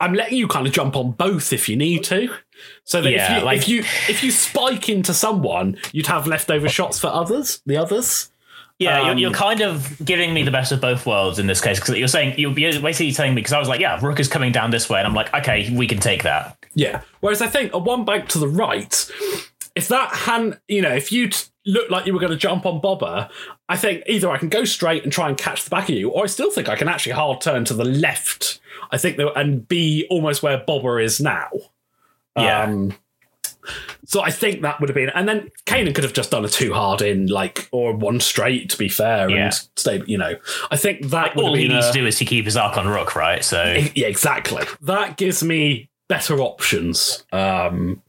I'm 0.00 0.14
letting 0.14 0.38
you 0.38 0.48
kind 0.48 0.66
of 0.66 0.72
jump 0.72 0.96
on 0.96 1.12
both 1.12 1.52
if 1.52 1.68
you 1.68 1.76
need 1.76 2.02
to. 2.04 2.28
So 2.84 3.02
that 3.02 3.10
Yeah, 3.10 3.36
if, 3.36 3.38
you, 3.40 3.44
like- 3.46 3.58
if 3.58 3.68
you 3.68 3.78
if 4.08 4.24
you 4.24 4.30
spike 4.30 4.88
into 4.88 5.14
someone, 5.14 5.76
you'd 5.92 6.06
have 6.08 6.26
leftover 6.26 6.68
shots 6.68 6.98
for 6.98 7.06
others, 7.08 7.60
the 7.66 7.76
others. 7.76 8.30
Yeah, 8.78 9.00
Um, 9.00 9.06
you're, 9.06 9.30
you're 9.30 9.30
kind 9.38 9.60
of 9.60 10.04
giving 10.04 10.34
me 10.34 10.42
the 10.42 10.50
best 10.50 10.72
of 10.72 10.80
both 10.80 11.06
worlds 11.06 11.38
in 11.38 11.46
this 11.46 11.60
case 11.60 11.78
because 11.78 11.96
you're 11.96 12.08
saying 12.08 12.34
you're 12.38 12.52
basically 12.52 13.12
telling 13.12 13.32
me 13.34 13.40
because 13.40 13.52
I 13.52 13.60
was 13.60 13.68
like, 13.68 13.80
yeah, 13.80 14.04
Rook 14.04 14.18
is 14.18 14.26
coming 14.26 14.50
down 14.50 14.70
this 14.72 14.88
way, 14.88 14.98
and 14.98 15.06
I'm 15.06 15.14
like, 15.14 15.32
okay, 15.32 15.72
we 15.76 15.86
can 15.86 15.98
take 15.98 16.24
that. 16.24 16.56
Yeah. 16.74 17.02
Whereas 17.20 17.40
I 17.42 17.46
think 17.46 17.72
a 17.74 17.78
one 17.78 18.04
bank 18.04 18.28
to 18.30 18.38
the 18.40 18.48
right, 18.48 19.08
if 19.74 19.88
that 19.88 20.14
hand, 20.14 20.58
you 20.68 20.82
know, 20.82 20.92
if 20.94 21.10
you 21.12 21.30
look 21.64 21.90
like 21.90 22.06
you 22.06 22.12
were 22.12 22.20
going 22.20 22.32
to 22.32 22.36
jump 22.38 22.66
on 22.66 22.80
Bobber, 22.80 23.28
I 23.68 23.76
think 23.76 24.02
either 24.06 24.30
I 24.30 24.38
can 24.38 24.48
go 24.48 24.64
straight 24.64 25.04
and 25.04 25.12
try 25.12 25.28
and 25.28 25.36
catch 25.38 25.64
the 25.64 25.70
back 25.70 25.88
of 25.88 25.94
you, 25.94 26.10
or 26.10 26.24
I 26.24 26.26
still 26.26 26.50
think 26.50 26.68
I 26.68 26.76
can 26.76 26.88
actually 26.88 27.12
hard 27.12 27.40
turn 27.40 27.64
to 27.66 27.74
the 27.74 27.84
left. 27.84 28.60
I 28.90 28.98
think 28.98 29.16
that 29.16 29.32
and 29.38 29.66
be 29.66 30.06
almost 30.10 30.42
where 30.42 30.58
Bobber 30.58 31.00
is 31.00 31.20
now. 31.20 31.48
Yeah. 32.36 32.62
Um, 32.64 32.94
so 34.04 34.20
I 34.20 34.30
think 34.30 34.62
that 34.62 34.80
would 34.80 34.88
have 34.88 34.94
been, 34.96 35.10
and 35.10 35.28
then 35.28 35.50
Kanan 35.66 35.94
could 35.94 36.02
have 36.04 36.12
just 36.12 36.32
done 36.32 36.44
a 36.44 36.48
two 36.48 36.72
hard 36.74 37.00
in, 37.00 37.28
like, 37.28 37.68
or 37.70 37.94
one 37.94 38.18
straight 38.20 38.68
to 38.70 38.76
be 38.76 38.88
fair, 38.88 39.30
Yeah. 39.30 39.44
and 39.44 39.54
stay. 39.76 40.02
You 40.06 40.18
know, 40.18 40.34
I 40.70 40.76
think 40.76 41.10
that 41.10 41.36
would 41.36 41.44
All 41.44 41.54
he 41.54 41.68
needs 41.68 41.86
a- 41.86 41.92
to 41.92 41.98
do 42.00 42.06
is 42.06 42.18
to 42.18 42.24
keep 42.24 42.44
his 42.44 42.56
arc 42.56 42.76
on 42.76 42.88
Rook, 42.88 43.14
right? 43.14 43.44
So 43.44 43.62
yeah, 43.94 44.08
exactly. 44.08 44.64
That 44.82 45.16
gives 45.16 45.42
me 45.44 45.88
better 46.08 46.40
options. 46.40 47.24
Um, 47.32 48.02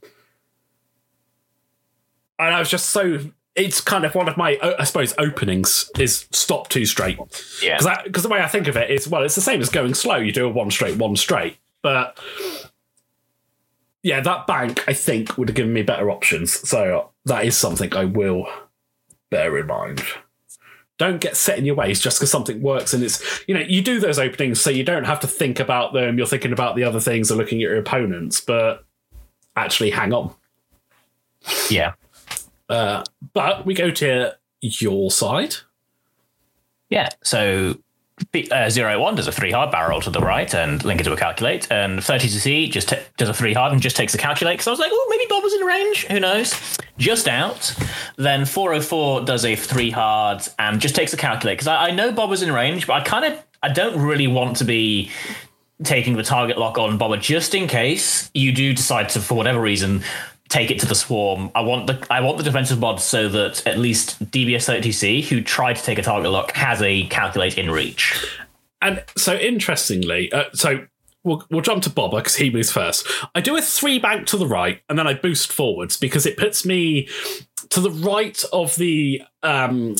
and 2.39 2.53
I 2.53 2.59
was 2.59 2.69
just 2.69 2.89
so. 2.89 3.19
It's 3.55 3.81
kind 3.81 4.03
of 4.03 4.15
one 4.15 4.27
of 4.27 4.35
my, 4.35 4.57
I 4.79 4.83
suppose, 4.83 5.13
openings 5.19 5.91
is 5.99 6.25
stop 6.31 6.69
too 6.69 6.87
straight. 6.87 7.19
yeah, 7.61 7.77
Because 8.03 8.23
the 8.23 8.29
way 8.29 8.39
I 8.41 8.47
think 8.47 8.67
of 8.67 8.75
it 8.75 8.89
is, 8.89 9.07
well, 9.07 9.21
it's 9.21 9.35
the 9.35 9.41
same 9.41 9.61
as 9.61 9.69
going 9.69 9.93
slow. 9.93 10.15
You 10.15 10.31
do 10.31 10.47
a 10.47 10.49
one 10.49 10.71
straight, 10.71 10.97
one 10.97 11.15
straight. 11.15 11.57
But 11.83 12.17
yeah, 14.01 14.21
that 14.21 14.47
bank, 14.47 14.83
I 14.87 14.93
think, 14.93 15.37
would 15.37 15.49
have 15.49 15.55
given 15.55 15.71
me 15.71 15.83
better 15.83 16.09
options. 16.09 16.51
So 16.67 17.11
that 17.25 17.45
is 17.45 17.55
something 17.55 17.93
I 17.95 18.05
will 18.05 18.47
bear 19.29 19.55
in 19.57 19.67
mind. 19.67 20.03
Don't 20.97 21.21
get 21.21 21.37
set 21.37 21.57
in 21.59 21.65
your 21.65 21.75
ways 21.75 21.99
just 21.99 22.17
because 22.19 22.31
something 22.31 22.61
works 22.61 22.93
and 22.93 23.03
it's, 23.03 23.43
you 23.47 23.53
know, 23.53 23.61
you 23.61 23.81
do 23.81 23.99
those 23.99 24.17
openings 24.19 24.61
so 24.61 24.69
you 24.69 24.83
don't 24.83 25.05
have 25.05 25.19
to 25.21 25.27
think 25.27 25.59
about 25.59 25.93
them. 25.93 26.17
You're 26.17 26.27
thinking 26.27 26.53
about 26.53 26.75
the 26.75 26.83
other 26.83 26.99
things 26.99 27.31
or 27.31 27.35
looking 27.35 27.59
at 27.59 27.69
your 27.69 27.77
opponents, 27.77 28.41
but 28.41 28.83
actually 29.55 29.89
hang 29.91 30.11
on. 30.13 30.33
yeah, 31.69 31.93
But 32.67 33.65
we 33.65 33.73
go 33.73 33.91
to 33.91 34.33
your 34.61 35.11
side. 35.11 35.55
yeah. 36.89 37.09
So 37.23 37.77
uh, 38.51 38.69
zero 38.69 38.99
one 39.01 39.15
does 39.15 39.27
a 39.27 39.31
three 39.31 39.51
hard 39.51 39.71
barrel 39.71 39.99
to 40.01 40.09
the 40.09 40.19
right 40.19 40.53
and 40.53 40.83
link 40.85 41.01
it 41.01 41.03
to 41.05 41.13
a 41.13 41.17
calculate, 41.17 41.69
and 41.71 42.03
thirty 42.03 42.29
to 42.29 42.39
C 42.39 42.69
just 42.69 42.89
t- 42.89 42.97
does 43.17 43.27
a 43.29 43.33
three 43.33 43.53
hard 43.53 43.73
and 43.73 43.81
just 43.81 43.95
takes 43.95 44.11
the 44.11 44.19
calculate. 44.19 44.55
Because 44.55 44.67
I 44.67 44.71
was 44.71 44.79
like, 44.79 44.91
oh, 44.93 45.07
maybe 45.09 45.25
Bob 45.29 45.43
was 45.43 45.53
in 45.53 45.61
range. 45.61 46.05
Who 46.05 46.19
knows? 46.19 46.77
Just 46.97 47.27
out. 47.27 47.75
Then 48.17 48.45
four 48.45 48.71
hundred 48.71 48.85
four 48.85 49.21
does 49.21 49.43
a 49.43 49.55
three 49.55 49.89
hard 49.89 50.47
and 50.59 50.79
just 50.79 50.95
takes 50.95 51.11
a 51.13 51.17
calculate. 51.17 51.57
Because 51.57 51.67
I, 51.67 51.87
I 51.87 51.91
know 51.91 52.11
Bob 52.11 52.29
was 52.29 52.43
in 52.43 52.51
range, 52.53 52.87
but 52.87 52.93
I 52.93 53.01
kind 53.01 53.25
of 53.25 53.43
I 53.61 53.69
don't 53.69 53.99
really 53.99 54.27
want 54.27 54.57
to 54.57 54.63
be 54.63 55.09
taking 55.83 56.15
the 56.15 56.23
target 56.23 56.57
lock 56.57 56.77
on 56.77 56.97
Bobber 56.97 57.17
just 57.17 57.55
in 57.55 57.67
case 57.67 58.29
you 58.33 58.51
do 58.53 58.73
decide 58.73 59.09
to, 59.09 59.19
for 59.19 59.33
whatever 59.33 59.59
reason, 59.59 60.03
take 60.53 60.69
it 60.69 60.79
to 60.79 60.85
the 60.85 60.93
swarm. 60.93 61.49
I 61.55 61.61
want 61.61 61.87
the 61.87 62.05
I 62.11 62.21
want 62.21 62.37
the 62.37 62.43
defensive 62.43 62.79
mod 62.79 63.01
so 63.01 63.27
that 63.27 63.65
at 63.65 63.79
least 63.79 64.23
DBS 64.31 64.69
30C, 64.71 65.23
who 65.23 65.41
tried 65.41 65.77
to 65.77 65.83
take 65.83 65.97
a 65.97 66.03
target 66.03 66.29
lock, 66.29 66.51
has 66.51 66.79
a 66.83 67.07
calculate 67.07 67.57
in 67.57 67.71
reach. 67.71 68.23
And 68.79 69.03
so 69.17 69.33
interestingly, 69.33 70.31
uh, 70.31 70.43
so 70.53 70.85
we'll, 71.23 71.43
we'll 71.49 71.61
jump 71.61 71.81
to 71.83 71.89
Bobber 71.89 72.17
because 72.17 72.35
he 72.35 72.51
moves 72.51 72.71
first. 72.71 73.07
I 73.33 73.41
do 73.41 73.57
a 73.57 73.61
three 73.61 73.97
bank 73.97 74.27
to 74.27 74.37
the 74.37 74.45
right 74.45 74.79
and 74.89 74.99
then 74.99 75.07
I 75.07 75.15
boost 75.15 75.51
forwards 75.51 75.97
because 75.97 76.27
it 76.27 76.37
puts 76.37 76.65
me 76.65 77.07
to 77.69 77.79
the 77.79 77.89
right 77.89 78.43
of 78.53 78.75
the 78.75 79.23
um, 79.41 79.95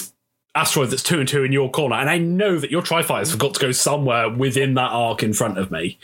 asteroid 0.55 0.89
that's 0.91 1.01
two 1.03 1.19
and 1.19 1.27
two 1.27 1.43
in 1.43 1.51
your 1.51 1.69
corner. 1.71 1.95
And 1.95 2.09
I 2.09 2.17
know 2.19 2.59
that 2.59 2.69
your 2.71 2.81
tri 2.81 3.01
fighters 3.01 3.31
have 3.31 3.39
got 3.39 3.55
to 3.55 3.59
go 3.59 3.71
somewhere 3.71 4.29
within 4.29 4.75
that 4.75 4.91
arc 4.91 5.23
in 5.23 5.33
front 5.33 5.57
of 5.57 5.71
me. 5.71 5.97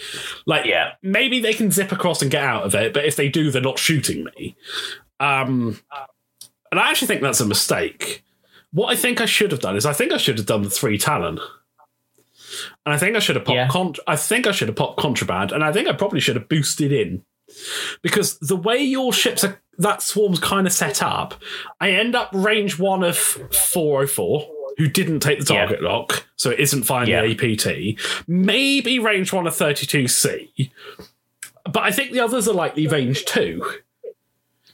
Like, 0.45 0.65
Yeah. 0.65 0.93
maybe 1.03 1.39
they 1.39 1.53
can 1.53 1.69
zip 1.71 1.91
across 1.91 2.21
and 2.21 2.31
get 2.31 2.43
out 2.43 2.63
of 2.63 2.73
it, 2.75 2.93
but 2.93 3.05
if 3.05 3.15
they 3.15 3.29
do, 3.29 3.51
they're 3.51 3.61
not 3.61 3.77
shooting 3.77 4.23
me. 4.23 4.55
Um, 5.19 5.79
and 6.71 6.79
I 6.79 6.89
actually 6.89 7.07
think 7.09 7.21
that's 7.21 7.39
a 7.41 7.45
mistake. 7.45 8.23
What 8.71 8.87
I 8.91 8.95
think 8.95 9.21
I 9.21 9.25
should 9.25 9.51
have 9.51 9.61
done 9.61 9.75
is 9.75 9.85
I 9.85 9.93
think 9.93 10.11
I 10.13 10.17
should 10.17 10.37
have 10.37 10.45
done 10.47 10.61
the 10.63 10.69
three 10.69 10.97
Talon. 10.97 11.39
And 12.85 12.93
I 12.93 12.97
think 12.97 13.15
I 13.15 13.19
should 13.19 13.35
have 13.35 13.45
popped. 13.45 13.55
Yeah. 13.55 13.67
Con- 13.67 13.95
I 14.07 14.15
think 14.15 14.47
I 14.47 14.51
should 14.51 14.67
have 14.67 14.77
popped 14.77 14.99
contraband, 14.99 15.51
and 15.51 15.63
I 15.63 15.71
think 15.71 15.87
I 15.87 15.93
probably 15.93 16.19
should 16.19 16.35
have 16.35 16.49
boosted 16.49 16.91
in 16.91 17.23
because 18.01 18.37
the 18.39 18.55
way 18.55 18.77
your 18.77 19.11
ships 19.13 19.43
are, 19.43 19.59
that 19.79 20.01
swarm's 20.01 20.39
kind 20.39 20.67
of 20.67 20.73
set 20.73 21.01
up, 21.01 21.33
I 21.81 21.91
end 21.91 22.15
up 22.15 22.29
range 22.33 22.77
one 22.77 23.03
of 23.03 23.17
four 23.17 23.99
hundred 23.99 24.07
four, 24.11 24.49
who 24.77 24.87
didn't 24.87 25.19
take 25.21 25.43
the 25.43 25.53
Yeah. 25.53 25.61
target 25.65 25.81
lock, 25.81 26.25
so 26.35 26.51
it 26.51 26.59
isn't 26.59 26.83
firing 26.83 27.09
Yeah. 27.09 27.21
the 27.25 27.31
APT. 27.31 27.97
Maybe 28.27 28.99
range 28.99 29.33
one 29.33 29.47
of 29.47 29.55
32C. 29.55 30.71
But 31.65 31.83
I 31.83 31.91
think 31.91 32.11
the 32.11 32.19
others 32.21 32.47
are 32.47 32.53
likely 32.53 32.87
range 32.87 33.25
two, 33.25 33.63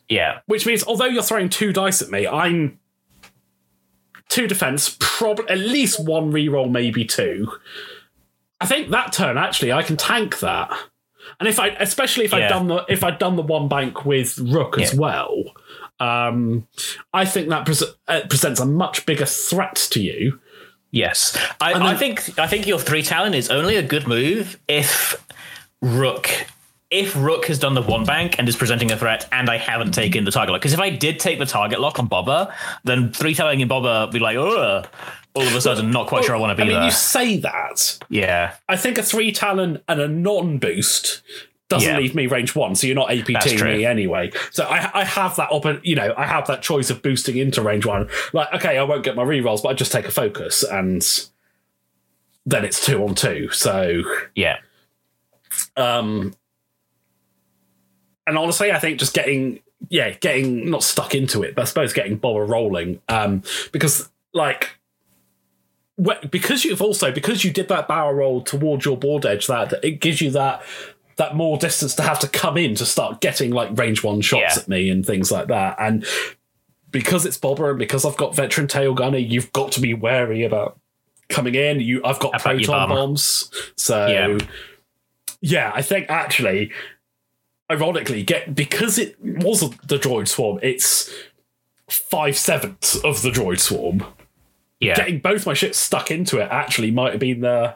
Yeah. 0.08 0.40
which 0.46 0.66
means 0.66 0.84
although 0.84 1.06
you're 1.06 1.24
throwing 1.24 1.50
two 1.50 1.74
dice 1.74 2.02
at 2.02 2.10
me, 2.10 2.28
I'm 2.28 2.80
two 4.30 4.48
defense, 4.48 4.96
probably 5.00 5.48
at 5.50 5.58
least 5.60 6.00
one 6.06 6.32
reroll, 6.32 6.70
maybe 6.70 7.06
two. 7.06 7.52
I 8.62 8.66
think 8.68 8.90
that 8.92 9.12
turn 9.14 9.38
actually 9.38 9.72
I 9.72 9.82
can 9.84 9.98
tank 9.98 10.40
that. 10.40 10.72
And 11.40 11.50
if 11.50 11.60
I, 11.60 11.68
especially 11.80 12.26
if 12.26 12.34
I'd 12.34 12.40
Yeah. 12.40 12.50
done 12.50 12.68
the 12.68 12.86
if 12.90 13.04
I'd 13.04 13.20
done 13.20 13.36
the 13.36 13.42
one 13.42 13.68
bank 13.68 14.06
with 14.06 14.38
Rook 14.38 14.80
as 14.80 14.94
well, 14.94 15.44
um, 16.00 16.68
I 17.14 17.26
think 17.26 17.50
that 17.50 17.66
pres- 17.66 17.84
uh, 18.08 18.22
presents 18.30 18.60
a 18.60 18.66
much 18.66 19.06
bigger 19.06 19.26
threat 19.26 19.76
to 19.92 20.02
you. 20.02 20.40
Yes, 20.92 21.38
I, 21.60 21.74
And 21.74 21.84
I 21.84 21.96
think 21.96 22.38
I 22.40 22.48
think 22.48 22.68
your 22.68 22.80
three 22.80 23.04
talon 23.04 23.34
is 23.34 23.50
only 23.50 23.76
a 23.76 23.82
good 23.84 24.08
move 24.08 24.58
if 24.68 25.22
Rook 25.82 26.30
if 26.92 27.16
Rook 27.16 27.48
has 27.48 27.60
done 27.60 27.74
the 27.74 27.82
one 27.82 28.06
bank 28.06 28.36
and 28.38 28.48
is 28.48 28.56
presenting 28.56 28.92
a 28.92 28.98
threat, 28.98 29.28
and 29.32 29.50
I 29.50 29.58
haven't 29.58 29.92
taken 29.94 30.24
the 30.24 30.32
target 30.32 30.54
lock. 30.54 30.62
Because 30.62 30.72
if 30.74 30.80
I 30.80 30.92
did 30.92 31.20
take 31.20 31.40
the 31.40 31.46
target 31.46 31.82
lock 31.82 32.00
on 32.00 32.08
Bobber, 32.08 32.54
then 32.86 33.12
three 33.12 33.34
talon 33.34 33.60
in 33.60 33.68
Bobber 33.68 34.06
would 34.06 34.14
be 34.14 34.20
like, 34.20 34.38
oh, 34.38 34.84
all 35.36 35.44
of 35.46 35.54
a 35.56 35.62
sudden, 35.62 35.92
not 35.92 36.08
quite 36.08 36.24
sure 36.24 36.36
I 36.36 36.40
want 36.40 36.52
to 36.52 36.56
be 36.56 36.64
I 36.64 36.66
mean, 36.72 36.76
there. 36.78 36.86
you 36.86 36.92
say 36.92 37.38
that. 37.38 38.00
yeah, 38.10 38.56
I 38.70 38.78
think 38.78 38.98
a 38.98 39.04
three 39.04 39.32
talon 39.32 39.82
and 39.88 40.00
a 40.00 40.08
non 40.08 40.58
boost 40.58 41.22
doesn't 41.68 41.90
Yeah. 41.90 41.98
leave 41.98 42.14
me 42.14 42.28
range 42.28 42.56
one, 42.56 42.76
so 42.76 42.86
you're 42.88 42.96
not 42.96 43.12
APT 43.12 43.60
me 43.64 43.86
anyway. 43.86 44.32
So 44.52 44.66
I, 44.66 45.02
I 45.02 45.04
have 45.04 45.36
that 45.38 45.50
op- 45.52 45.84
you 45.84 45.96
know, 45.96 46.14
I 46.16 46.26
have 46.28 46.46
that 46.48 46.62
choice 46.62 46.90
of 46.92 47.02
boosting 47.02 47.38
into 47.38 47.62
range 47.62 47.86
one. 47.88 48.08
Like, 48.34 48.54
okay, 48.54 48.78
I 48.78 48.84
won't 48.84 49.04
get 49.04 49.16
my 49.16 49.24
rerolls, 49.24 49.64
but 49.64 49.70
I 49.70 49.74
just 49.74 49.92
take 49.92 50.06
a 50.06 50.12
focus, 50.12 50.64
and 50.64 51.04
then 52.46 52.64
it's 52.64 52.86
two 52.86 53.04
on 53.04 53.16
two. 53.16 53.50
So, 53.50 54.04
yeah, 54.36 54.58
um, 55.76 56.36
and 58.28 58.38
honestly, 58.38 58.72
I 58.72 58.80
think 58.80 59.00
just 59.00 59.14
getting 59.14 59.60
yeah, 59.90 60.12
getting 60.12 60.70
not 60.70 60.84
stuck 60.84 61.14
into 61.16 61.44
it, 61.44 61.56
but 61.56 61.64
I 61.64 61.66
suppose 61.66 61.94
getting 61.94 62.18
Bobber 62.18 62.46
rolling, 62.46 63.02
um, 63.10 63.44
because 63.72 64.10
like. 64.34 64.70
Because 66.30 66.66
you've 66.66 66.82
also 66.82 67.12
because 67.12 67.46
you 67.46 67.52
did 67.52 67.70
that 67.70 67.88
barrel 67.88 68.14
roll 68.14 68.42
towards 68.42 68.84
your 68.86 68.98
board 68.98 69.26
edge, 69.26 69.48
that 69.48 69.74
it 69.84 70.02
gives 70.02 70.20
you 70.22 70.30
that 70.32 70.62
that 71.18 71.36
more 71.36 71.58
distance 71.58 71.96
to 71.96 72.02
have 72.04 72.20
to 72.20 72.28
come 72.28 72.58
in 72.58 72.76
to 72.76 72.86
start 72.86 73.22
getting 73.22 73.52
like 73.52 73.78
range 73.78 74.04
one 74.04 74.20
shots 74.20 74.56
Yeah. 74.58 74.62
at 74.62 74.68
me 74.68 74.90
and 74.90 75.06
things 75.06 75.32
like 75.32 75.48
that. 75.48 75.78
And 75.80 76.06
because 76.92 77.26
it's 77.26 77.38
Bobber 77.38 77.70
and 77.70 77.80
because 77.80 78.04
I've 78.04 78.18
got 78.18 78.36
veteran 78.36 78.68
tail 78.68 78.94
gunner, 78.94 79.18
you've 79.18 79.54
got 79.54 79.72
to 79.74 79.80
be 79.80 79.94
wary 79.94 80.44
about 80.44 80.78
coming 81.30 81.56
in. 81.56 81.80
You 81.80 82.02
I've 82.04 82.20
got 82.20 82.34
your 82.34 82.40
proton 82.42 82.90
bombs, 82.90 83.50
so 83.78 84.08
Yeah. 84.08 84.38
yeah, 85.40 85.72
I 85.74 85.82
think 85.82 86.10
actually, 86.10 86.72
ironically, 87.72 88.24
get 88.24 88.54
because 88.54 88.98
it 88.98 89.16
was 89.22 89.62
the 89.62 89.98
droid 89.98 90.28
swarm, 90.28 90.60
it's 90.62 91.10
five 91.90 92.38
sevenths 92.38 92.98
of 92.98 93.22
the 93.22 93.30
droid 93.30 93.60
swarm. 93.60 94.04
Yeah. 94.86 94.96
Getting 94.96 95.20
both 95.20 95.46
my 95.46 95.54
ships 95.54 95.78
stuck 95.78 96.12
into 96.12 96.40
it 96.40 96.48
actually 96.52 96.92
might 96.92 97.12
have 97.12 97.20
been 97.20 97.42
the 97.42 97.76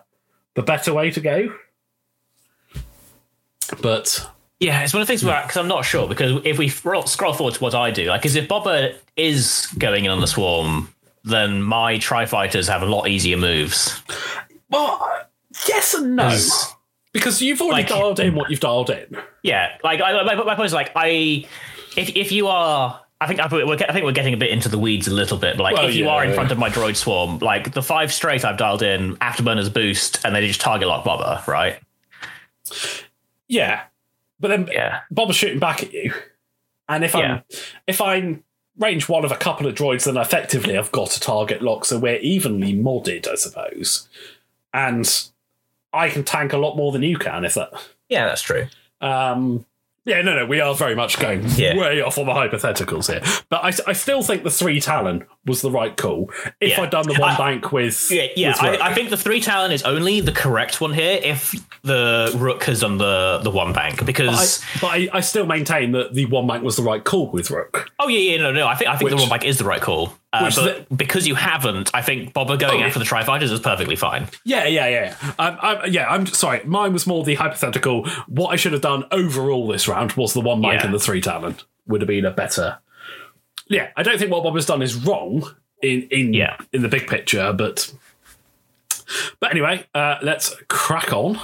the 0.55 0.61
better 0.63 0.93
way 0.93 1.11
to 1.11 1.19
go. 1.21 1.53
But 3.81 4.27
Yeah, 4.59 4.83
it's 4.83 4.93
one 4.93 5.01
of 5.01 5.07
the 5.07 5.11
things 5.11 5.23
where 5.23 5.39
hmm. 5.39 5.47
because 5.47 5.57
I'm 5.57 5.67
not 5.67 5.85
sure 5.85 6.07
because 6.07 6.41
if 6.43 6.57
we 6.57 6.67
scroll, 6.69 7.03
forward 7.03 7.53
to 7.55 7.63
what 7.63 7.75
I 7.75 7.91
do, 7.91 8.05
like, 8.05 8.21
because 8.21 8.35
if 8.35 8.47
Bobber 8.47 8.93
is 9.15 9.67
going 9.77 10.05
in 10.05 10.11
on 10.11 10.19
the 10.21 10.27
swarm, 10.27 10.93
then 11.23 11.61
my 11.61 11.97
tri 11.97 12.25
fighters 12.25 12.67
have 12.67 12.81
a 12.81 12.85
lot 12.85 13.07
easier 13.07 13.37
moves. 13.37 14.01
well, 14.69 15.07
yes 15.67 15.93
and 15.93 16.15
no. 16.15 16.37
Because 17.13 17.41
you've 17.41 17.61
already 17.61 17.83
Like- 17.83 17.89
dialed 17.89 18.19
in 18.19 18.35
what 18.35 18.49
you've 18.51 18.59
dialed 18.59 18.89
in. 18.89 19.17
Yeah, 19.43 19.77
like 19.83 20.01
I, 20.01 20.23
my, 20.23 20.35
my 20.35 20.55
point 20.55 20.67
is 20.67 20.73
like 20.73 20.91
I, 20.95 21.47
if 21.95 22.15
if 22.15 22.31
you 22.31 22.47
are. 22.47 23.01
I 23.21 23.27
think 23.27 23.39
I, 23.41 23.47
we're, 23.47 23.73
I 23.73 23.91
think 23.91 24.05
we're 24.05 24.13
getting 24.13 24.33
a 24.33 24.37
bit 24.37 24.49
into 24.49 24.69
the 24.69 24.79
weeds 24.79 25.07
a 25.07 25.13
little 25.13 25.37
bit. 25.37 25.57
But 25.57 25.63
like, 25.63 25.75
Well, 25.75 25.87
if 25.87 25.95
you 25.95 26.05
yeah, 26.05 26.11
are 26.11 26.23
in 26.23 26.29
yeah. 26.29 26.35
front 26.35 26.51
of 26.51 26.57
my 26.57 26.69
droid 26.69 26.95
swarm, 26.95 27.39
like 27.39 27.73
the 27.73 27.83
five 27.83 28.13
straight 28.13 28.45
I've 28.45 28.57
dialed 28.57 28.81
in, 28.81 29.17
afterburners 29.17 29.73
boost, 29.73 30.23
and 30.23 30.33
they 30.33 30.47
just 30.47 30.61
target 30.61 30.87
lock 30.87 31.03
Bobber, 31.03 31.43
right? 31.45 31.79
Yeah. 33.47 33.81
But 34.39 34.49
then 34.49 34.69
Yeah, 34.71 35.01
Bob's 35.11 35.35
shooting 35.35 35.59
back 35.59 35.83
at 35.83 35.91
you. 35.93 36.13
And 36.87 37.03
if 37.03 37.13
I'm 37.15 37.43
if 37.87 38.01
I'm 38.01 38.43
range 38.77 39.09
one 39.09 39.25
of 39.25 39.31
a 39.31 39.35
couple 39.35 39.67
of 39.67 39.75
droids, 39.75 40.05
then 40.05 40.17
effectively 40.17 40.77
I've 40.77 40.91
got 40.91 41.15
a 41.15 41.19
target 41.19 41.61
lock, 41.61 41.85
so 41.85 41.99
we're 41.99 42.17
evenly 42.19 42.73
modded, 42.73 43.27
I 43.27 43.35
suppose. 43.35 44.07
And 44.73 45.27
I 45.91 46.09
can 46.09 46.23
tank 46.23 46.53
a 46.53 46.57
lot 46.57 46.77
more 46.77 46.91
than 46.91 47.03
you 47.03 47.17
can 47.17 47.43
if 47.43 47.55
that 47.55 47.71
yeah, 48.07 48.25
that's 48.27 48.41
true. 48.41 48.67
um 49.01 49.65
yeah, 50.09 50.21
no, 50.21 50.35
no, 50.35 50.45
we 50.45 50.59
are 50.59 50.73
very 50.75 50.95
much 50.95 51.19
going 51.19 51.43
Yeah. 51.55 51.77
way 51.77 52.01
off 52.01 52.17
on 52.17 52.25
the 52.25 52.33
hypotheticals 52.33 53.09
here. 53.11 53.21
But 53.49 53.63
I, 53.63 53.71
I 53.89 53.93
still 53.93 54.21
think 54.23 54.43
the 54.43 54.49
three 54.51 54.81
Talon 54.81 55.25
was 55.49 55.61
the 55.61 55.71
right 55.71 55.95
call. 55.97 56.31
If 56.61 56.69
Yeah. 56.69 56.81
I'd 56.81 56.89
done 56.91 57.05
the 57.07 57.19
one 57.19 57.31
I- 57.31 57.37
bank 57.37 57.71
with. 57.73 58.09
Yeah, 58.09 58.27
yeah. 58.37 58.49
with 58.49 58.81
I, 58.81 58.91
I 58.91 58.93
think 58.93 59.09
the 59.09 59.17
three 59.17 59.41
talon 59.41 59.71
is 59.71 59.83
only 59.83 60.21
the 60.21 60.31
correct 60.31 60.79
one 60.79 60.93
here 60.93 61.19
if 61.21 61.53
the 61.81 62.31
rook 62.37 62.63
has 62.63 62.79
done 62.81 62.97
the 62.97 63.39
the 63.43 63.51
one 63.51 63.73
bank 63.73 64.05
because 64.05 64.63
but 64.79 64.87
I, 64.87 65.09
I 65.11 65.19
still 65.21 65.45
maintain 65.45 65.91
that 65.93 66.13
the 66.13 66.25
one 66.27 66.47
bank 66.47 66.63
was 66.63 66.75
the 66.77 66.83
right 66.83 67.03
call 67.03 67.29
with 67.31 67.49
Rook. 67.51 67.89
oh 67.99 68.07
yeah 68.07 68.19
yeah 68.31 68.37
no 68.41 68.51
no 68.51 68.67
I 68.67 68.75
think 68.75 68.89
I 68.89 68.95
think 68.97 69.09
Which- 69.09 69.15
the 69.17 69.21
one 69.21 69.29
bank 69.29 69.43
is 69.45 69.57
the 69.57 69.65
right 69.65 69.81
call. 69.81 70.13
Uh, 70.31 70.51
but 70.55 70.95
because 70.95 71.27
you 71.27 71.33
haven't, 71.33 71.89
I 71.91 72.03
think 72.03 72.33
Bobber 72.33 72.55
going 72.55 72.83
Oh, 72.83 72.85
after 72.85 72.99
the 72.99 73.05
tri 73.05 73.23
fighters 73.23 73.51
is 73.51 73.59
perfectly 73.61 73.95
fine. 73.95 74.27
Yeah, 74.45 74.65
yeah, 74.67 74.87
yeah. 74.87 75.15
Um, 75.39 75.57
I, 75.59 75.85
yeah, 75.87 76.07
I'm 76.07 76.27
sorry. 76.27 76.61
Mine 76.65 76.93
was 76.93 77.07
more 77.07 77.23
the 77.23 77.33
hypothetical. 77.33 78.07
What 78.27 78.49
I 78.49 78.55
should 78.55 78.73
have 78.73 78.83
done 78.83 79.05
overall 79.11 79.67
this 79.67 79.87
round 79.87 80.11
was 80.11 80.33
the 80.33 80.41
one 80.41 80.61
mic 80.61 80.73
Yeah. 80.73 80.85
and 80.85 80.93
the 80.93 80.99
three 80.99 81.19
talon 81.19 81.55
would 81.87 82.01
have 82.01 82.07
been 82.07 82.25
a 82.25 82.29
better. 82.31 82.77
Yeah, 83.69 83.89
I 83.95 84.03
don't 84.03 84.17
think 84.17 84.31
what 84.31 84.43
Bob 84.43 84.55
has 84.55 84.65
done 84.65 84.81
is 84.81 84.95
wrong 84.95 85.43
in 85.81 86.07
in 86.11 86.33
Yeah. 86.33 86.57
in 86.73 86.81
the 86.81 86.89
big 86.89 87.07
picture, 87.07 87.53
but 87.53 87.91
but 89.39 89.51
anyway, 89.51 89.85
uh, 89.95 90.15
let's 90.21 90.55
crack 90.67 91.13
on. 91.13 91.39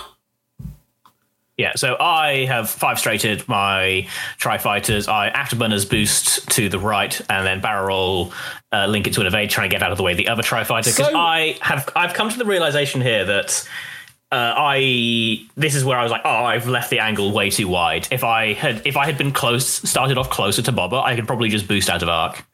Yeah, 1.57 1.71
so 1.77 1.95
I 1.97 2.43
have 2.45 2.69
five 2.69 2.99
straighted 2.99 3.47
my 3.47 4.07
tri 4.37 4.57
fighters. 4.57 5.07
I 5.07 5.29
afterburners 5.29 5.89
boost 5.89 6.49
to 6.49 6.67
the 6.67 6.77
right, 6.79 7.17
and 7.29 7.47
then 7.47 7.61
barrel 7.61 7.87
roll, 7.87 8.33
uh, 8.73 8.87
link 8.87 9.07
it 9.07 9.13
to 9.13 9.21
an 9.21 9.27
evade, 9.27 9.49
trying 9.51 9.69
to 9.69 9.73
get 9.73 9.81
out 9.81 9.91
of 9.91 9.95
the 9.97 10.03
way 10.03 10.11
of 10.11 10.17
the 10.17 10.27
other 10.27 10.43
tri 10.43 10.65
fighter. 10.65 10.91
Because 10.91 11.07
So- 11.11 11.17
I 11.17 11.55
have 11.61 11.87
I've 11.95 12.13
come 12.13 12.29
to 12.29 12.37
the 12.37 12.43
realization 12.43 12.99
here 12.99 13.23
that 13.23 13.65
uh, 14.31 14.53
I 14.57 15.45
this 15.55 15.75
is 15.75 15.85
where 15.85 15.97
I 15.97 16.03
was 16.03 16.11
like, 16.11 16.21
oh, 16.25 16.29
I've 16.29 16.67
left 16.67 16.89
the 16.89 16.99
angle 16.99 17.31
way 17.31 17.49
too 17.49 17.67
wide. 17.67 18.07
If 18.11 18.23
I 18.23 18.53
had 18.53 18.81
if 18.85 18.97
I 18.97 19.05
had 19.05 19.17
been 19.17 19.31
close, 19.31 19.67
started 19.67 20.17
off 20.17 20.29
closer 20.29 20.61
to 20.63 20.71
Bobber, 20.71 20.97
I 20.97 21.15
could 21.15 21.27
probably 21.27 21.49
just 21.49 21.67
boost 21.67 21.89
out 21.89 22.01
of 22.01 22.09
arc. 22.09 22.45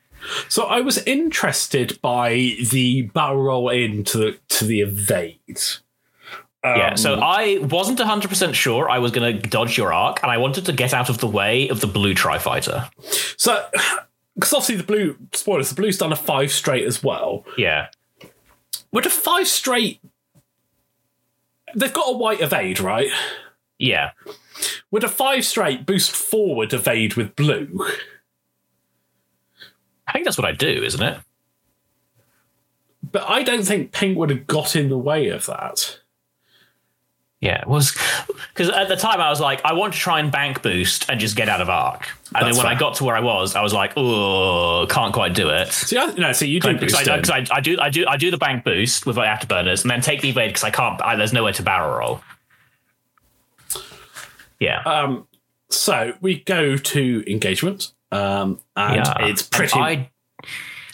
So 0.50 0.66
I 0.66 0.82
was 0.82 1.00
interested 1.00 2.00
by 2.02 2.56
the 2.72 3.04
barrel 3.14 3.42
roll 3.42 3.70
into 3.70 4.18
the 4.18 4.40
to 4.50 4.66
the 4.66 4.82
evade. 4.82 5.60
yeah, 6.64 6.94
so 6.94 7.16
Um, 7.16 7.24
I 7.24 7.58
wasn't 7.62 8.00
hundred 8.00 8.28
percent 8.28 8.56
sure 8.56 8.90
I 8.90 9.00
was 9.00 9.12
going 9.12 9.42
to 9.42 9.50
dodge 9.50 9.78
your 9.78 9.92
arc, 9.94 10.22
and 10.22 10.32
I 10.32 10.38
wanted 10.38 10.66
to 10.66 10.74
get 10.74 10.94
out 10.94 11.10
of 11.10 11.18
the 11.18 11.28
way 11.28 11.70
of 11.70 11.82
the 11.82 11.88
blue 11.88 12.14
tri 12.14 12.38
fighter. 12.38 12.90
So 13.38 13.66
because 14.36 14.54
obviously 14.54 14.76
the 14.76 14.84
blue 14.84 15.18
spoilers, 15.34 15.70
the 15.70 15.76
blue's 15.76 15.98
done 15.98 16.12
a 16.14 16.16
five 16.16 16.52
straight 16.52 16.86
as 16.86 17.02
well. 17.02 17.46
Yeah. 17.58 17.88
Would 18.92 19.06
a 19.06 19.10
five 19.10 19.48
straight? 19.48 20.00
They've 21.76 21.94
got 21.94 22.14
a 22.14 22.18
white 22.18 22.42
evade, 22.42 22.80
right? 22.80 23.10
Yeah. 23.78 24.12
Would 24.92 25.04
a 25.04 25.10
five 25.10 25.46
straight 25.46 25.86
boost 25.86 26.12
forward 26.12 26.74
evade 26.74 27.16
with 27.16 27.36
blue? 27.36 27.86
I 30.08 30.14
think 30.14 30.26
that's 30.26 30.38
what 30.38 30.48
I 30.48 30.52
do, 30.52 30.84
isn't 30.84 31.02
it? 31.02 31.20
But 33.12 33.30
I 33.30 33.44
don't 33.44 33.64
think 33.64 33.92
pink 33.92 34.18
would 34.18 34.30
have 34.30 34.48
got 34.48 34.76
in 34.76 34.90
the 34.90 34.98
way 34.98 35.30
of 35.30 35.46
that. 35.48 36.01
Yeah, 37.42 37.60
it 37.60 37.68
was 37.68 37.98
because 38.54 38.70
at 38.70 38.88
the 38.88 38.96
time 38.96 39.20
I 39.20 39.30
was 39.32 39.40
like, 39.40 39.66
I 39.66 39.74
want 39.74 39.94
to 39.94 40.00
try 40.00 40.20
and 40.20 40.32
bank 40.32 40.62
boost 40.62 41.10
and 41.10 41.20
just 41.20 41.36
get 41.36 41.50
out 41.50 41.60
of 41.60 41.70
arc. 41.72 42.08
And 42.36 42.46
That's 42.46 42.56
then 42.56 42.64
when 42.64 42.72
I 42.72 42.78
got 42.80 42.94
to 42.98 43.04
where 43.04 43.16
I 43.16 43.20
was, 43.20 43.56
I 43.56 43.62
was 43.64 43.74
like, 43.74 43.94
oh, 43.98 44.86
can't 44.88 45.12
quite 45.12 45.34
do 45.34 45.50
it. 45.50 45.70
See, 45.70 45.98
I, 45.98 46.06
no, 46.14 46.32
see, 46.34 46.48
you 46.48 46.60
do 46.60 46.78
Because 46.78 46.94
I. 47.08 47.20
'cause 47.20 47.32
I, 47.32 47.46
I 47.52 47.60
do, 47.60 47.78
I 47.82 47.90
do, 47.90 48.06
I 48.08 48.18
do 48.18 48.30
the 48.30 48.38
bank 48.38 48.64
boost 48.64 49.08
with 49.08 49.16
my 49.16 49.26
afterburners, 49.26 49.82
and 49.82 49.90
then 49.90 50.02
take 50.02 50.22
the 50.22 50.30
evade 50.30 50.50
because 50.52 50.64
I 50.64 50.70
can't. 50.70 51.02
I, 51.02 51.16
there's 51.16 51.34
nowhere 51.34 51.54
to 51.54 51.64
barrel 51.64 51.98
roll. 51.98 52.22
Yeah, 54.60 54.82
Um, 54.84 55.28
so 55.70 56.14
we 56.22 56.42
go 56.44 56.78
to 56.78 57.24
engagement, 57.32 57.92
um, 58.12 58.60
and 58.76 58.98
yeah. 58.98 59.26
it's 59.26 59.42
And 59.42 59.52
pretty. 59.52 59.80
I, 59.80 60.10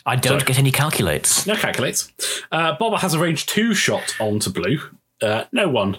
I 0.06 0.16
don't 0.16 0.40
Sorry. 0.40 0.46
get 0.48 0.60
any 0.60 0.72
calculates. 0.72 1.46
No 1.46 1.56
calculates. 1.58 2.14
Uh, 2.54 2.78
Bobber 2.78 2.96
has 2.98 3.14
a 3.14 3.20
range 3.20 3.46
two 3.48 3.74
shot 3.74 4.16
onto 4.22 4.50
blue. 4.50 4.80
Uh, 5.22 5.44
no 5.52 5.68
one. 5.68 5.98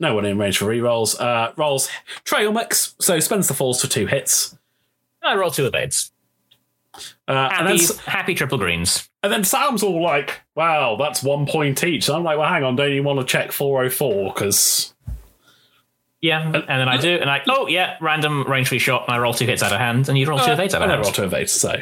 No 0.00 0.14
one 0.14 0.24
in 0.24 0.38
range 0.38 0.58
for 0.58 0.64
rerolls. 0.64 1.20
Uh, 1.20 1.52
rolls 1.56 1.88
trail 2.24 2.52
mix, 2.52 2.94
so 2.98 3.20
spends 3.20 3.46
the 3.46 3.54
falls 3.54 3.80
for 3.80 3.86
two 3.86 4.06
hits. 4.06 4.56
I 5.22 5.36
roll 5.36 5.50
two 5.50 5.66
evades. 5.66 6.10
Uh, 6.94 7.02
and 7.28 7.68
Happy, 7.68 7.86
then 7.86 7.96
happy 8.06 8.34
triple 8.34 8.58
greens. 8.58 9.08
And 9.22 9.32
then 9.32 9.44
Sam's 9.44 9.82
all 9.82 10.02
like, 10.02 10.40
wow, 10.56 10.96
that's 10.96 11.22
one 11.22 11.46
point 11.46 11.84
each. 11.84 12.08
And 12.08 12.16
I'm 12.16 12.24
like, 12.24 12.38
well, 12.38 12.48
hang 12.48 12.64
on, 12.64 12.74
don't 12.74 12.90
you 12.90 13.02
want 13.02 13.20
to 13.20 13.24
check 13.26 13.52
404? 13.52 14.32
Because. 14.32 14.94
Yeah, 16.22 16.42
and 16.44 16.54
then 16.68 16.88
I 16.88 16.98
do, 16.98 17.16
and 17.16 17.30
I 17.30 17.40
oh 17.48 17.66
yeah, 17.66 17.96
random 18.02 18.44
range 18.44 18.68
free 18.68 18.78
shot, 18.78 19.06
and 19.06 19.14
I 19.14 19.18
roll 19.18 19.32
two 19.32 19.46
hits 19.46 19.62
out 19.62 19.72
of 19.72 19.78
hand, 19.78 20.06
and 20.10 20.18
you 20.18 20.26
roll 20.26 20.38
two 20.38 20.52
of 20.52 20.60
eight 20.60 20.74
out 20.74 20.82
I 20.82 20.84
of 20.84 20.90
hand. 20.90 21.02
roll 21.02 21.12
two 21.12 21.34
eight, 21.34 21.48
so. 21.48 21.80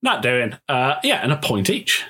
Not 0.00 0.22
doing. 0.22 0.54
Uh, 0.68 0.96
yeah, 1.02 1.16
and 1.16 1.32
a 1.32 1.36
point 1.36 1.68
each. 1.68 2.04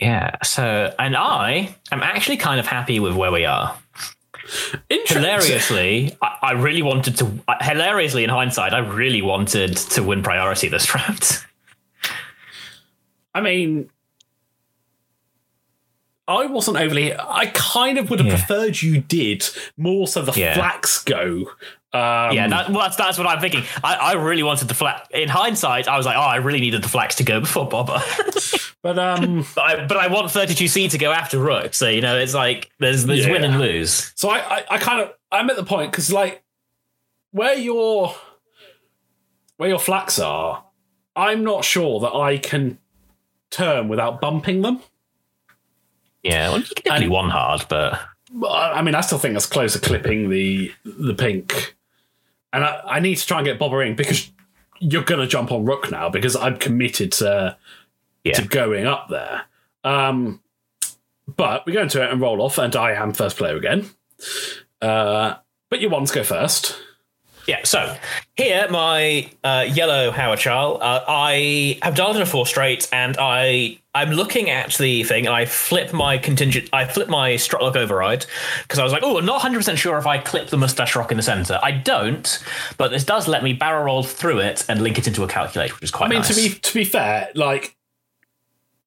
Yeah, 0.00 0.36
so 0.42 0.94
and 0.98 1.14
I 1.16 1.76
am 1.92 2.02
actually 2.02 2.38
kind 2.38 2.58
of 2.58 2.66
happy 2.66 3.00
with 3.00 3.14
where 3.14 3.30
we 3.30 3.44
are. 3.44 3.76
Interesting. 4.88 5.22
Hilariously, 5.22 6.16
I, 6.22 6.36
I 6.42 6.52
really 6.52 6.82
wanted 6.82 7.16
to. 7.18 7.30
Hilariously, 7.60 8.24
in 8.24 8.30
hindsight, 8.30 8.72
I 8.72 8.78
really 8.78 9.20
wanted 9.22 9.76
to 9.76 10.02
win 10.02 10.22
priority 10.22 10.68
this 10.68 10.92
round. 10.94 11.44
I 13.34 13.40
mean, 13.42 13.90
I 16.26 16.46
wasn't 16.46 16.78
overly. 16.78 17.14
I 17.14 17.46
kind 17.54 17.98
of 17.98 18.08
would 18.10 18.20
have 18.20 18.28
Yeah. 18.28 18.36
preferred 18.36 18.80
you 18.82 19.00
did 19.02 19.46
more 19.76 20.08
so 20.08 20.22
the 20.22 20.32
Yeah. 20.38 20.54
flax 20.54 21.02
go. 21.04 21.50
Um, 21.92 22.32
Yeah, 22.32 22.46
that, 22.48 22.70
well, 22.70 22.80
that's 22.80 22.96
that's 22.96 23.18
what 23.18 23.26
I'm 23.26 23.40
thinking. 23.40 23.64
I, 23.82 23.94
I 23.94 24.12
really 24.12 24.42
wanted 24.42 24.68
the 24.68 24.74
flax. 24.74 25.08
In 25.10 25.28
hindsight, 25.28 25.88
I 25.88 25.96
was 25.96 26.06
like, 26.06 26.16
oh, 26.16 26.20
I 26.20 26.36
really 26.36 26.60
needed 26.60 26.82
the 26.82 26.88
flax 26.88 27.16
to 27.16 27.24
go 27.24 27.40
before 27.40 27.68
Bobber. 27.68 28.00
but 28.82 28.98
um, 28.98 29.44
but 29.54 29.62
I 29.62 29.86
but 29.86 29.96
I 29.96 30.06
want 30.06 30.28
32C 30.28 30.90
to 30.90 30.98
go 30.98 31.10
after 31.10 31.38
Rook. 31.38 31.74
So 31.74 31.88
you 31.88 32.00
know, 32.00 32.16
it's 32.16 32.34
like 32.34 32.70
there's 32.78 33.06
there's 33.06 33.26
win 33.26 33.42
and 33.42 33.58
lose. 33.58 34.12
so 34.14 34.30
I, 34.30 34.38
I, 34.38 34.64
I 34.70 34.78
kind 34.78 35.00
of, 35.00 35.12
I'm 35.32 35.50
at 35.50 35.56
the 35.56 35.64
point 35.64 35.90
because 35.90 36.12
like 36.12 36.44
where 37.32 37.54
your 37.54 38.14
where 39.56 39.68
your 39.68 39.78
flax 39.78 40.18
are, 40.18 40.64
I'm 41.16 41.42
not 41.44 41.64
sure 41.64 42.00
that 42.00 42.14
I 42.14 42.38
can 42.38 42.78
turn 43.50 43.88
without 43.88 44.20
bumping 44.20 44.62
them. 44.62 44.80
Yeah, 46.22 46.50
well, 46.50 46.60
you 46.60 46.64
can 46.66 46.84
definitely 46.84 47.08
one 47.08 47.30
hard, 47.30 47.66
but 47.68 48.00
I 48.44 48.74
I 48.74 48.82
mean, 48.82 48.94
I 48.94 49.00
still 49.00 49.18
think 49.18 49.34
that's 49.34 49.46
closer 49.46 49.78
clipping 49.78 50.30
the 50.30 50.72
the 50.84 51.14
pink, 51.14 51.74
and 52.52 52.64
I, 52.64 52.80
I 52.84 53.00
need 53.00 53.16
to 53.16 53.26
try 53.26 53.38
and 53.38 53.46
get 53.46 53.58
Bobber 53.58 53.82
in 53.82 53.94
because 53.96 54.30
you're 54.80 55.04
going 55.04 55.20
to 55.20 55.26
jump 55.26 55.52
on 55.52 55.64
Rook 55.64 55.90
now 55.90 56.08
because 56.08 56.34
I'm 56.36 56.56
committed 56.56 57.12
to 57.12 57.56
Yeah. 58.24 58.34
to 58.34 58.48
going 58.48 58.86
up 58.86 59.08
there. 59.08 59.42
Um, 59.84 60.40
but 61.26 61.64
we 61.66 61.72
go 61.72 61.82
into 61.82 62.02
it 62.02 62.10
and 62.10 62.20
roll 62.20 62.42
off, 62.42 62.58
and 62.58 62.74
I 62.74 62.92
am 62.92 63.12
first 63.12 63.36
player 63.36 63.56
again. 63.56 63.88
Uh, 64.82 65.34
but 65.68 65.80
your 65.80 65.90
ones 65.90 66.10
go 66.10 66.24
first. 66.24 66.76
Yeah, 67.50 67.64
so 67.64 67.96
here, 68.36 68.68
my 68.70 69.28
uh, 69.42 69.66
yellow 69.68 70.12
Haor 70.12 70.38
Chall, 70.38 70.80
uh, 70.80 71.02
I 71.08 71.80
have 71.82 71.96
dialed 71.96 72.14
in 72.14 72.22
a 72.22 72.26
four 72.26 72.46
straight, 72.46 72.88
and 72.92 73.16
I 73.18 73.80
I'm 73.92 74.12
looking 74.12 74.50
at 74.50 74.74
the 74.74 75.02
thing, 75.02 75.26
and 75.26 75.34
I 75.34 75.46
flip 75.46 75.92
my 75.92 76.16
contingent, 76.16 76.68
I 76.72 76.84
flip 76.84 77.08
my 77.08 77.34
strut 77.34 77.60
lock 77.60 77.74
override 77.74 78.24
because 78.62 78.78
I 78.78 78.84
was 78.84 78.92
like, 78.92 79.02
oh, 79.02 79.18
I'm 79.18 79.26
not 79.26 79.34
100 79.42 79.58
percent 79.58 79.78
sure 79.80 79.98
if 79.98 80.06
I 80.06 80.18
clip 80.18 80.50
the 80.50 80.58
mustache 80.58 80.94
rock 80.94 81.10
in 81.10 81.16
the 81.16 81.24
center. 81.24 81.58
I 81.60 81.72
don't, 81.72 82.38
but 82.78 82.92
this 82.92 83.02
does 83.04 83.26
let 83.26 83.42
me 83.42 83.52
barrel 83.52 83.82
roll 83.86 84.04
through 84.04 84.38
it 84.38 84.64
and 84.68 84.80
link 84.80 84.96
it 84.96 85.08
into 85.08 85.24
a 85.24 85.26
calculator, 85.26 85.74
which 85.74 85.82
is 85.82 85.90
quite 85.90 86.06
I 86.06 86.10
mean, 86.10 86.18
nice. 86.20 86.28
to 86.28 86.34
be 86.36 86.54
to 86.54 86.74
be 86.74 86.84
fair, 86.84 87.30
like 87.34 87.74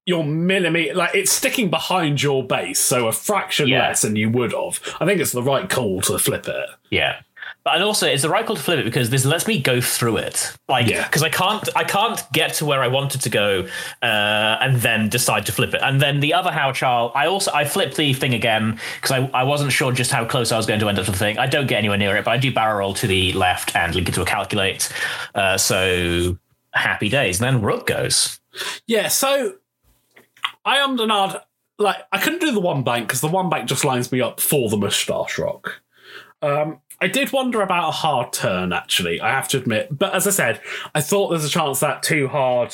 your 0.06 0.24
millimeter, 0.24 0.94
like 0.94 1.16
it's 1.16 1.34
sticking 1.34 1.70
behind 1.70 2.24
your 2.24 2.48
base, 2.48 2.80
so 2.80 3.08
a 3.10 3.12
fraction 3.12 3.68
Yeah. 3.68 3.90
less 3.90 4.04
than 4.04 4.16
you 4.16 4.30
would 4.30 4.54
have. 4.54 4.80
I 5.02 5.06
think 5.06 5.20
it's 5.20 5.34
the 5.34 5.44
right 5.44 5.70
call 5.70 6.00
to 6.04 6.18
flip 6.18 6.48
it. 6.48 6.70
Yeah. 6.90 7.20
But 7.64 7.76
and 7.76 7.84
also 7.84 8.08
it's 8.08 8.24
the 8.24 8.30
right 8.30 8.46
call 8.46 8.58
to 8.58 8.62
flip 8.62 8.80
it 8.80 8.84
because 8.84 9.10
this 9.10 9.24
lets 9.24 9.48
me 9.48 9.58
go 9.58 9.80
through 9.80 10.18
it. 10.18 10.54
Like 10.68 10.88
Yeah. 10.88 11.04
because 11.08 11.24
I 11.24 11.30
can't 11.30 11.68
I 11.78 11.86
can't 11.86 12.22
get 12.34 12.56
to 12.56 12.66
where 12.66 12.82
I 12.84 12.88
wanted 12.90 13.22
to 13.22 13.30
go 13.30 13.68
uh, 14.02 14.58
and 14.60 14.78
then 14.82 15.08
decide 15.08 15.46
to 15.46 15.54
flip 15.54 15.74
it. 15.74 15.82
And 15.82 16.02
then 16.02 16.20
the 16.20 16.34
other 16.34 16.52
Haor 16.52 16.74
Chall 16.74 17.12
I 17.16 17.28
also 17.28 17.52
I 17.54 17.64
flipped 17.64 17.96
the 17.96 18.14
thing 18.14 18.34
again 18.34 18.80
because 18.96 19.12
I, 19.12 19.30
I 19.34 19.44
wasn't 19.44 19.72
sure 19.72 19.94
just 19.94 20.12
how 20.12 20.26
close 20.26 20.52
I 20.52 20.58
was 20.58 20.66
going 20.66 20.82
to 20.82 20.90
end 20.90 21.00
up 21.00 21.06
to 21.06 21.12
the 21.12 21.18
thing. 21.18 21.38
I 21.38 21.48
don't 21.48 21.68
get 21.68 21.78
anywhere 21.78 21.98
near 21.98 22.18
it, 22.18 22.26
but 22.26 22.32
I 22.32 22.38
do 22.38 22.52
barrel 22.54 22.80
roll 22.80 22.94
to 22.96 23.08
the 23.08 23.32
left 23.32 23.74
and 23.78 23.96
link 23.96 24.10
it 24.10 24.16
to 24.16 24.22
a 24.22 24.26
calculate. 24.26 24.90
Uh, 25.34 25.58
so 25.58 26.38
happy 26.74 27.08
days. 27.08 27.40
And 27.42 27.48
then 27.48 27.62
Rook 27.64 27.88
goes. 27.88 28.42
Yeah, 28.88 29.08
so 29.08 29.54
I 30.66 30.78
am 30.78 30.98
denied. 30.98 31.40
Like 31.80 31.98
I 32.12 32.18
couldn't 32.20 32.40
do 32.42 32.52
the 32.52 32.60
one 32.60 32.84
bank 32.84 33.08
because 33.08 33.22
the 33.22 33.28
one 33.30 33.50
bank 33.50 33.70
just 33.70 33.86
lines 33.86 34.12
me 34.12 34.20
up 34.20 34.42
for 34.42 34.70
the 34.70 34.76
moustache 34.78 35.38
rock. 35.40 35.82
Um, 36.42 36.82
I 37.04 37.08
did 37.08 37.34
wonder 37.34 37.62
about 37.62 37.90
a 37.90 37.92
hard 37.92 38.32
turn, 38.32 38.72
actually. 38.72 39.20
I 39.20 39.30
have 39.32 39.50
to 39.50 39.58
admit, 39.58 39.90
but 39.92 40.14
as 40.16 40.26
I 40.26 40.32
said, 40.32 40.62
I 40.96 41.02
thought 41.02 41.30
there's 41.30 41.44
a 41.44 41.50
chance 41.50 41.82
that 41.82 42.02
too 42.02 42.30
hard 42.30 42.74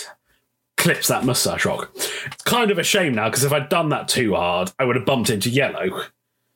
clips 0.77 1.07
that 1.07 1.25
moustache 1.25 1.65
rock. 1.65 1.91
It's 1.95 2.43
kind 2.43 2.69
of 2.69 2.77
a 2.77 2.83
shame 2.83 3.15
now 3.15 3.27
because 3.29 3.43
if 3.43 3.51
I'd 3.51 3.69
done 3.69 3.89
that 3.89 4.07
too 4.07 4.35
hard, 4.35 4.71
I 4.77 4.85
would 4.85 4.95
have 4.95 5.05
bumped 5.05 5.31
into 5.31 5.49
yellow, 5.49 6.03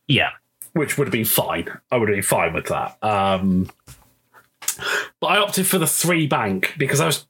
Yeah. 0.08 0.30
which 0.74 0.98
would 1.00 1.08
have 1.08 1.12
been 1.12 1.26
fine. 1.26 1.68
I 1.92 1.98
would 1.98 2.10
have 2.10 2.16
been 2.16 2.22
fine 2.24 2.54
with 2.54 2.68
that. 2.68 2.98
Um, 3.04 3.72
but 5.20 5.28
I 5.28 5.38
opted 5.40 5.66
for 5.66 5.80
the 5.80 5.88
three 5.88 6.28
bank 6.28 6.76
because 6.78 7.00
I 7.00 7.08
was. 7.08 7.26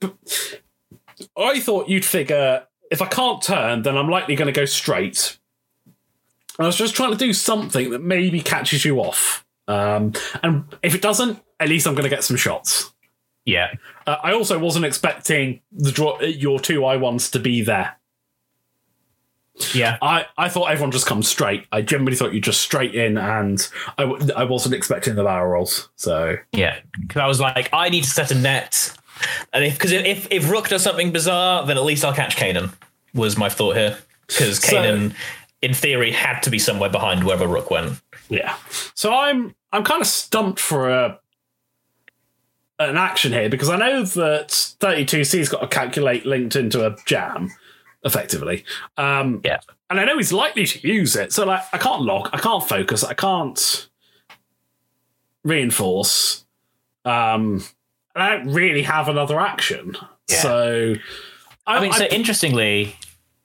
I 1.38 1.60
thought 1.62 1.88
you'd 1.88 2.06
figure 2.06 2.68
if 2.92 3.02
I 3.02 3.06
can't 3.06 3.42
turn, 3.42 3.84
then 3.84 3.98
I'm 3.98 4.10
likely 4.10 4.36
going 4.36 4.54
to 4.54 4.60
go 4.60 4.66
straight. 4.66 5.40
And 6.58 6.66
I 6.66 6.68
was 6.68 6.76
just 6.76 6.96
trying 6.96 7.12
to 7.12 7.18
do 7.18 7.32
something 7.34 7.92
that 7.92 8.04
maybe 8.04 8.42
catches 8.42 8.84
you 8.86 9.00
off. 9.00 9.43
Um, 9.68 10.14
and 10.44 10.66
if 10.84 10.94
it 10.96 11.02
doesn't, 11.02 11.40
at 11.60 11.70
least 11.70 11.88
I'm 11.88 11.94
going 11.94 12.04
to 12.04 12.10
get 12.10 12.24
some 12.24 12.38
shots. 12.38 12.92
Yeah. 13.46 13.74
Uh, 14.08 14.18
I 14.24 14.34
also 14.34 14.58
wasn't 14.60 14.86
expecting 14.86 15.62
the 15.72 15.92
draw 15.92 16.20
your 16.22 16.60
two 16.60 16.86
I 16.86 16.98
ones 16.98 17.30
to 17.32 17.40
be 17.40 17.62
there. 17.62 17.96
Yeah. 19.74 19.98
I, 20.02 20.26
I 20.38 20.50
thought 20.50 20.66
everyone 20.72 20.92
just 20.92 21.06
comes 21.06 21.28
straight. 21.28 21.66
I 21.72 21.82
generally 21.82 22.16
thought 22.16 22.34
you 22.34 22.42
just 22.42 22.62
straight 22.62 22.96
in, 22.96 23.18
and 23.18 23.68
I, 23.98 24.04
w- 24.06 24.34
I 24.36 24.46
wasn't 24.46 24.74
expecting 24.74 25.16
the 25.16 25.24
barrel 25.24 25.52
rolls. 25.52 25.90
So 25.96 26.38
Yeah, 26.54 26.80
because 27.00 27.20
I 27.22 27.28
was 27.28 27.40
like, 27.40 27.70
I 27.72 27.90
need 27.90 28.04
to 28.04 28.10
set 28.10 28.32
a 28.32 28.36
net, 28.36 28.92
and 29.54 29.64
if 29.64 29.74
because 29.74 29.92
if 29.92 30.28
if 30.32 30.50
Rook 30.50 30.70
does 30.70 30.82
something 30.82 31.12
bizarre, 31.12 31.66
then 31.68 31.78
at 31.78 31.84
least 31.84 32.04
I'll 32.04 32.16
catch 32.16 32.36
Kanan. 32.36 32.74
Was 33.14 33.38
my 33.38 33.48
thought 33.48 33.76
here 33.76 33.98
because 34.28 34.58
So- 34.60 34.76
Kanan, 34.76 35.14
in 35.64 35.74
theory, 35.74 36.12
had 36.12 36.42
to 36.42 36.50
be 36.50 36.60
somewhere 36.60 36.90
behind 36.90 37.24
wherever 37.24 37.48
Rook 37.48 37.72
went. 37.72 38.02
Yeah. 38.30 38.56
So 38.94 39.14
I'm 39.14 39.56
I'm 39.72 39.84
kind 39.84 40.02
of 40.02 40.08
stumped 40.08 40.60
for 40.60 40.90
a 40.90 41.20
an 42.80 42.98
action 42.98 43.32
here 43.32 43.50
because 43.50 43.70
I 43.70 43.78
know 43.78 44.04
that 44.04 44.50
32C's 44.50 45.48
got 45.48 45.64
a 45.64 45.68
calculate 45.68 46.26
linked 46.26 46.56
into 46.56 46.86
a 46.86 46.98
jam, 47.06 47.50
effectively. 48.04 48.66
Um, 48.98 49.42
Yeah, 49.46 49.60
and 49.90 50.00
I 50.00 50.06
know 50.06 50.18
he's 50.18 50.34
likely 50.34 50.66
to 50.66 50.88
use 50.88 51.16
it. 51.16 51.32
So 51.32 51.46
like 51.46 51.64
I 51.72 51.78
can't 51.78 52.02
lock, 52.02 52.30
I 52.34 52.40
can't 52.40 52.68
focus, 52.68 53.04
I 53.04 53.14
can't 53.14 53.88
reinforce. 55.44 56.44
Um, 57.06 57.64
and 58.16 58.24
I 58.24 58.30
don't 58.30 58.54
really 58.54 58.84
have 58.84 59.08
another 59.08 59.40
action. 59.40 59.96
Yeah. 60.30 60.42
So 60.42 60.96
I 61.66 61.80
mean, 61.80 61.94
so 61.94 62.06
interestingly, 62.06 62.98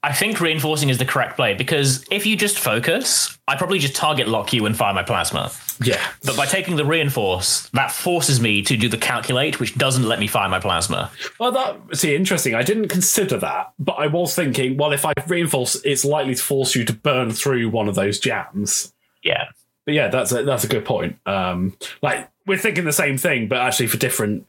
I 0.02 0.12
think 0.12 0.40
reinforcing 0.40 0.90
is 0.90 0.98
the 0.98 1.04
correct 1.04 1.34
play 1.34 1.54
because 1.54 2.04
if 2.10 2.24
you 2.24 2.36
just 2.36 2.58
focus, 2.58 3.36
I 3.48 3.56
probably 3.56 3.80
just 3.80 3.96
target 3.96 4.28
lock 4.28 4.52
you 4.52 4.64
and 4.64 4.76
fire 4.76 4.94
my 4.94 5.02
plasma. 5.02 5.50
yeah. 5.82 6.00
But 6.24 6.36
by 6.36 6.46
taking 6.46 6.76
the 6.76 6.84
reinforce, 6.84 7.68
that 7.70 7.90
forces 7.90 8.40
me 8.40 8.62
to 8.62 8.76
do 8.76 8.88
the 8.88 8.96
calculate, 8.96 9.58
which 9.58 9.76
doesn't 9.76 10.04
let 10.04 10.20
me 10.20 10.28
fire 10.28 10.48
my 10.48 10.60
plasma. 10.60 11.10
Well, 11.40 11.50
that 11.50 11.96
see 11.96 12.14
interesting. 12.14 12.54
I 12.54 12.62
didn't 12.62 12.88
consider 12.88 13.38
that, 13.38 13.72
but 13.80 13.94
I 13.94 14.06
was 14.06 14.36
thinking, 14.36 14.76
well, 14.76 14.92
if 14.92 15.04
I 15.04 15.14
reinforce, 15.26 15.74
it's 15.84 16.04
likely 16.04 16.36
to 16.36 16.42
force 16.42 16.76
you 16.76 16.84
to 16.84 16.92
burn 16.92 17.32
through 17.32 17.68
one 17.70 17.88
of 17.88 17.96
those 17.96 18.20
jams. 18.20 18.92
Yeah, 19.24 19.46
But 19.84 19.94
yeah, 19.94 20.08
that's 20.08 20.30
a, 20.30 20.44
that's 20.44 20.62
a 20.62 20.68
good 20.68 20.84
point. 20.84 21.16
Um, 21.26 21.76
like 22.02 22.28
we're 22.46 22.56
thinking 22.56 22.84
the 22.84 22.92
same 22.92 23.18
thing, 23.18 23.48
but 23.48 23.58
actually 23.58 23.88
for 23.88 23.96
different 23.96 24.46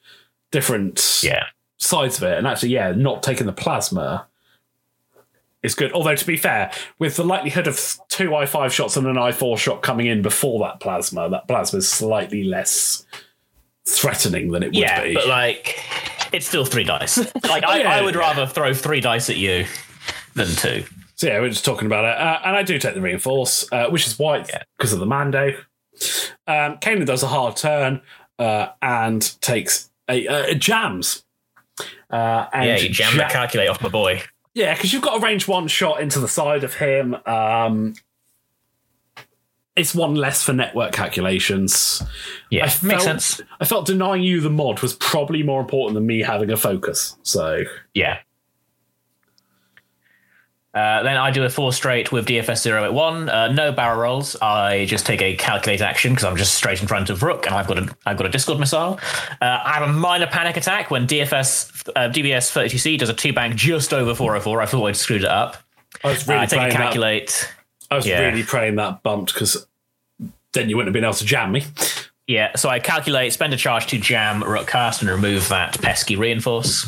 different 0.52 1.22
yeah, 1.24 1.46
sides 1.78 2.18
of 2.18 2.24
it. 2.24 2.38
And 2.38 2.46
actually, 2.46 2.70
yeah, 2.70 2.92
not 2.92 3.24
taking 3.24 3.48
the 3.48 3.52
plasma 3.54 4.28
is 5.64 5.76
good. 5.76 5.92
Although 5.94 6.16
to 6.16 6.26
be 6.26 6.38
fair, 6.38 6.72
with 7.00 7.16
the 7.16 7.24
likelihood 7.24 7.68
of 7.68 7.80
two 8.10 8.36
i 8.36 8.46
five 8.46 8.74
shots 8.74 8.98
and 8.98 9.08
an 9.08 9.18
i 9.18 9.32
four 9.32 9.58
shot 9.58 9.82
coming 9.82 10.08
in 10.08 10.22
before 10.22 10.60
that 10.60 10.80
plasma, 10.80 11.30
that 11.30 11.48
plasma 11.48 11.78
is 11.80 11.90
slightly 11.90 12.44
less 12.44 13.06
threatening 13.88 14.52
than 14.52 14.64
it 14.64 14.68
would 14.68 14.76
yeah. 14.76 15.04
be. 15.04 15.14
But 15.14 15.28
like, 15.28 15.80
it's 16.32 16.48
still 16.48 16.66
three 16.66 16.84
dice. 16.84 17.18
Like, 17.44 17.64
I, 17.64 17.80
yeah, 17.82 17.94
I 17.94 18.02
would 18.02 18.16
yeah. 18.16 18.22
rather 18.22 18.46
throw 18.48 18.74
three 18.74 19.02
dice 19.02 19.30
at 19.30 19.38
you 19.38 19.66
than 20.36 20.48
two. 20.48 20.84
So 21.16 21.28
yeah, 21.28 21.40
we're 21.42 21.50
just 21.50 21.66
talking 21.66 21.86
about 21.86 22.06
it, 22.06 22.18
uh, 22.18 22.40
and 22.46 22.56
I 22.56 22.64
do 22.64 22.80
take 22.80 22.94
the 22.96 23.02
reinforce, 23.02 23.68
uh, 23.74 23.90
which 23.90 24.08
is 24.08 24.18
why 24.18 24.38
Yeah. 24.38 24.64
because 24.78 24.94
of 24.94 25.00
the 25.00 25.06
Mando. 25.06 25.50
Um, 26.48 26.78
Kanan 26.78 27.06
does 27.06 27.24
a 27.24 27.28
hard 27.28 27.58
turn 27.58 28.02
uh, 28.38 28.68
and 28.82 29.22
takes 29.42 29.90
a, 30.10 30.26
uh, 30.28 30.54
jams. 30.54 31.26
Uh, 32.10 32.46
and 32.54 32.66
Yeah, 32.70 32.78
you 32.78 32.90
jam 32.90 33.18
ja- 33.18 33.28
the 33.28 33.34
calculate 33.34 33.68
off 33.68 33.82
my 33.82 33.90
boy. 33.90 34.22
Yeah, 34.54 34.74
because 34.74 34.92
you've 34.94 35.02
got 35.02 35.18
a 35.22 35.26
range 35.26 35.48
one 35.48 35.68
shot 35.68 36.02
into 36.02 36.20
the 36.20 36.28
side 36.28 36.64
of 36.64 36.74
him. 36.76 37.16
Um, 37.26 37.94
it's 39.76 39.96
one 39.96 40.16
less 40.16 40.44
for 40.44 40.52
network 40.52 40.92
calculations. 40.92 42.04
Yeah, 42.50 42.64
I 42.64 42.66
makes 42.66 42.82
felt- 42.82 43.02
sense. 43.04 43.42
I 43.62 43.66
felt 43.66 43.86
denying 43.86 44.24
you 44.24 44.42
the 44.42 44.50
mod 44.50 44.82
was 44.82 44.94
probably 44.96 45.42
more 45.44 45.62
important 45.62 45.96
than 45.96 46.06
me 46.06 46.22
having 46.22 46.50
a 46.52 46.58
focus. 46.58 47.16
So 47.24 47.64
Yeah. 47.94 48.20
Uh, 50.74 51.02
then 51.02 51.18
I 51.18 51.32
do 51.32 51.44
a 51.46 51.50
four 51.50 51.74
straight 51.74 52.12
with 52.12 52.28
DFS 52.28 52.62
zero 52.62 52.84
at 52.84 52.94
one. 52.94 53.28
Uh, 53.28 53.52
no 53.52 53.72
barrel 53.72 54.00
rolls. 54.00 54.36
I 54.40 54.86
just 54.86 55.06
take 55.06 55.20
a 55.22 55.36
calculate 55.36 55.82
action 55.82 56.12
because 56.12 56.26
I'm 56.26 56.36
just 56.38 56.54
straight 56.54 56.80
in 56.80 56.88
front 56.88 57.10
of 57.10 57.24
Rook, 57.24 57.48
and 57.48 57.56
I've 57.56 57.68
got 57.68 57.80
a 57.80 57.96
I've 58.06 58.18
got 58.18 58.28
a 58.28 58.30
Discord 58.30 58.60
missile. 58.60 59.00
Uh, 59.42 59.60
I 59.64 59.74
have 59.80 59.90
a 59.90 59.92
minor 59.92 60.28
panic 60.28 60.58
attack 60.58 60.92
when 60.92 61.08
DFS 61.08 61.90
uh, 61.96 62.10
DBS 62.10 62.52
32C 62.52 63.00
does 63.00 63.10
a 63.10 63.14
two 63.16 63.34
bank 63.34 63.56
just 63.56 63.94
over 63.94 64.14
404. 64.14 64.62
I 64.62 64.66
thought 64.68 64.86
I'd 64.86 64.96
screwed 64.96 65.24
it 65.24 65.28
up. 65.30 65.58
I 66.04 66.10
was 66.10 66.30
Uh, 66.30 66.34
really 66.34 66.44
I 66.44 66.46
take 66.46 66.52
a 66.52 66.60
praying 66.60 66.70
that. 66.74 66.78
calculate. 66.78 67.54
I 67.90 67.96
was 67.96 68.06
yeah. 68.06 68.20
really 68.28 68.44
praying 68.44 68.76
that 68.76 69.02
bumped 69.02 69.34
because 69.34 69.66
then 70.54 70.70
you 70.70 70.78
wouldn't 70.78 70.90
have 70.90 70.94
been 70.94 71.04
able 71.04 71.14
to 71.16 71.26
jam 71.26 71.52
me. 71.52 71.64
Yeah, 72.28 72.56
so 72.56 72.70
I 72.70 72.78
calculate, 72.78 73.34
spend 73.34 73.54
a 73.56 73.58
charge 73.58 73.88
to 73.88 73.98
jam 73.98 74.44
Rook 74.44 74.68
Kast 74.68 75.02
and 75.02 75.10
remove 75.10 75.50
that 75.50 75.82
pesky 75.82 76.16
reinforce. 76.16 76.88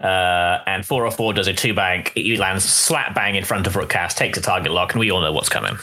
Uh, 0.00 0.62
and 0.66 0.84
404 0.86 1.34
does 1.34 1.46
a 1.46 1.52
two 1.52 1.74
bank. 1.74 2.12
It 2.16 2.38
lands 2.38 2.64
slap 2.64 3.14
bang 3.14 3.34
in 3.34 3.44
front 3.44 3.66
of 3.66 3.76
Rook 3.76 3.90
Kast, 3.90 4.16
takes 4.16 4.38
a 4.38 4.40
target 4.40 4.72
lock, 4.72 4.92
and 4.94 5.00
we 5.00 5.10
all 5.10 5.20
know 5.20 5.32
what's 5.32 5.48
coming. 5.50 5.76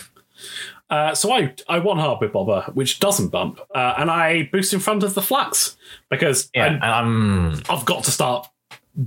Uh, 0.89 1.13
so 1.13 1.31
I 1.33 1.53
I 1.67 1.79
hard 1.79 2.21
with 2.21 2.31
Boba, 2.31 2.73
which 2.73 2.99
doesn't 2.99 3.27
bump, 3.27 3.59
uh, 3.75 3.95
and 3.97 4.09
I 4.09 4.43
boost 4.51 4.73
in 4.73 4.79
front 4.79 5.03
of 5.03 5.13
the 5.15 5.21
flax 5.21 5.75
because 6.09 6.49
Yeah, 6.55 6.65
I'm- 6.65 6.79
I'm 6.81 7.61
I've 7.69 7.85
got 7.85 8.05
to 8.05 8.11
start 8.11 8.47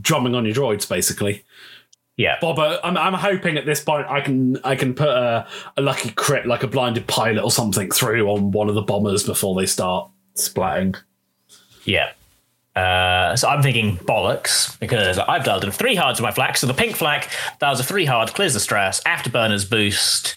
drumming 0.01 0.35
on 0.35 0.45
your 0.45 0.55
droids 0.55 0.89
basically. 0.89 1.43
yeah. 2.17 2.37
Boba, 2.41 2.79
I'm, 2.85 2.97
I'm 2.99 3.15
hoping 3.15 3.57
at 3.57 3.65
this 3.67 3.81
point 3.83 4.07
I 4.09 4.21
can 4.21 4.59
I 4.63 4.77
can 4.77 4.93
put 4.95 5.09
a, 5.09 5.49
a 5.79 5.81
lucky 5.83 6.11
crit 6.11 6.47
like 6.47 6.63
a 6.63 6.69
blinded 6.69 7.07
pilot 7.07 7.43
or 7.43 7.51
something 7.51 7.91
through 7.91 8.29
on 8.29 8.51
one 8.53 8.69
of 8.69 8.75
the 8.75 8.83
bombers 8.83 9.25
before 9.25 9.59
they 9.59 9.67
start 9.67 10.11
splatting. 10.37 10.97
Yeah. 11.85 12.13
Uh, 12.77 13.35
so 13.37 13.49
I'm 13.49 13.63
thinking 13.63 13.97
bollocks 13.99 14.79
because 14.79 15.19
I've 15.19 15.45
dialed 15.45 15.65
in 15.65 15.71
three 15.71 15.97
hards 15.97 16.21
with 16.21 16.25
my 16.25 16.33
flak. 16.33 16.57
So 16.57 16.67
the 16.67 16.75
pink 16.75 16.97
flak 16.97 17.31
dials 17.59 17.81
a 17.81 17.85
three 17.85 18.05
hard, 18.05 18.33
clears 18.33 18.55
the 18.55 18.61
stress, 18.61 19.03
afterburners 19.05 19.69
boost, 19.69 20.37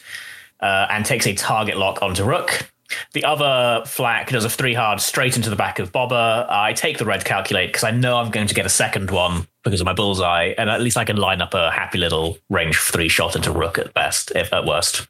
uh, 0.59 0.87
and 0.89 1.05
takes 1.05 1.27
a 1.27 1.33
target 1.33 1.77
lock 1.77 2.01
onto 2.01 2.23
Rook. 2.23 2.69
The 3.13 3.23
other 3.23 3.83
flak 3.85 4.29
does 4.29 4.45
a 4.45 4.49
three 4.49 4.73
hard 4.73 5.01
straight 5.01 5.35
into 5.35 5.49
the 5.49 5.55
back 5.55 5.79
of 5.79 5.91
Boba. 5.91 6.47
I 6.49 6.73
take 6.73 6.97
the 6.97 7.05
red 7.05 7.25
calculate 7.25 7.69
because 7.69 7.83
I 7.83 7.91
know 7.91 8.17
I'm 8.17 8.29
going 8.29 8.47
to 8.47 8.53
get 8.53 8.65
a 8.65 8.69
second 8.69 9.09
one 9.11 9.47
because 9.63 9.81
of 9.81 9.85
my 9.85 9.93
bullseye, 9.93 10.53
and 10.57 10.69
at 10.69 10.81
least 10.81 10.97
I 10.97 11.05
can 11.05 11.17
line 11.17 11.41
up 11.41 11.53
a 11.53 11.71
happy 11.71 11.97
little 11.97 12.37
range 12.49 12.77
three 12.77 13.09
shot 13.09 13.35
into 13.35 13.51
Rook 13.51 13.77
at 13.77 13.93
best, 13.93 14.31
if 14.35 14.51
at 14.53 14.65
worst. 14.65 15.07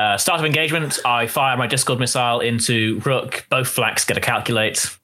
Uh, 0.00 0.16
start 0.16 0.40
of 0.40 0.46
engagement, 0.46 0.98
I 1.04 1.26
fire 1.26 1.58
my 1.58 1.66
Discord 1.66 2.00
missile 2.00 2.40
into 2.40 3.00
Rook. 3.00 3.46
Both 3.50 3.68
flaks 3.68 4.06
get 4.06 4.16
a 4.16 4.20
calculate. 4.20 4.96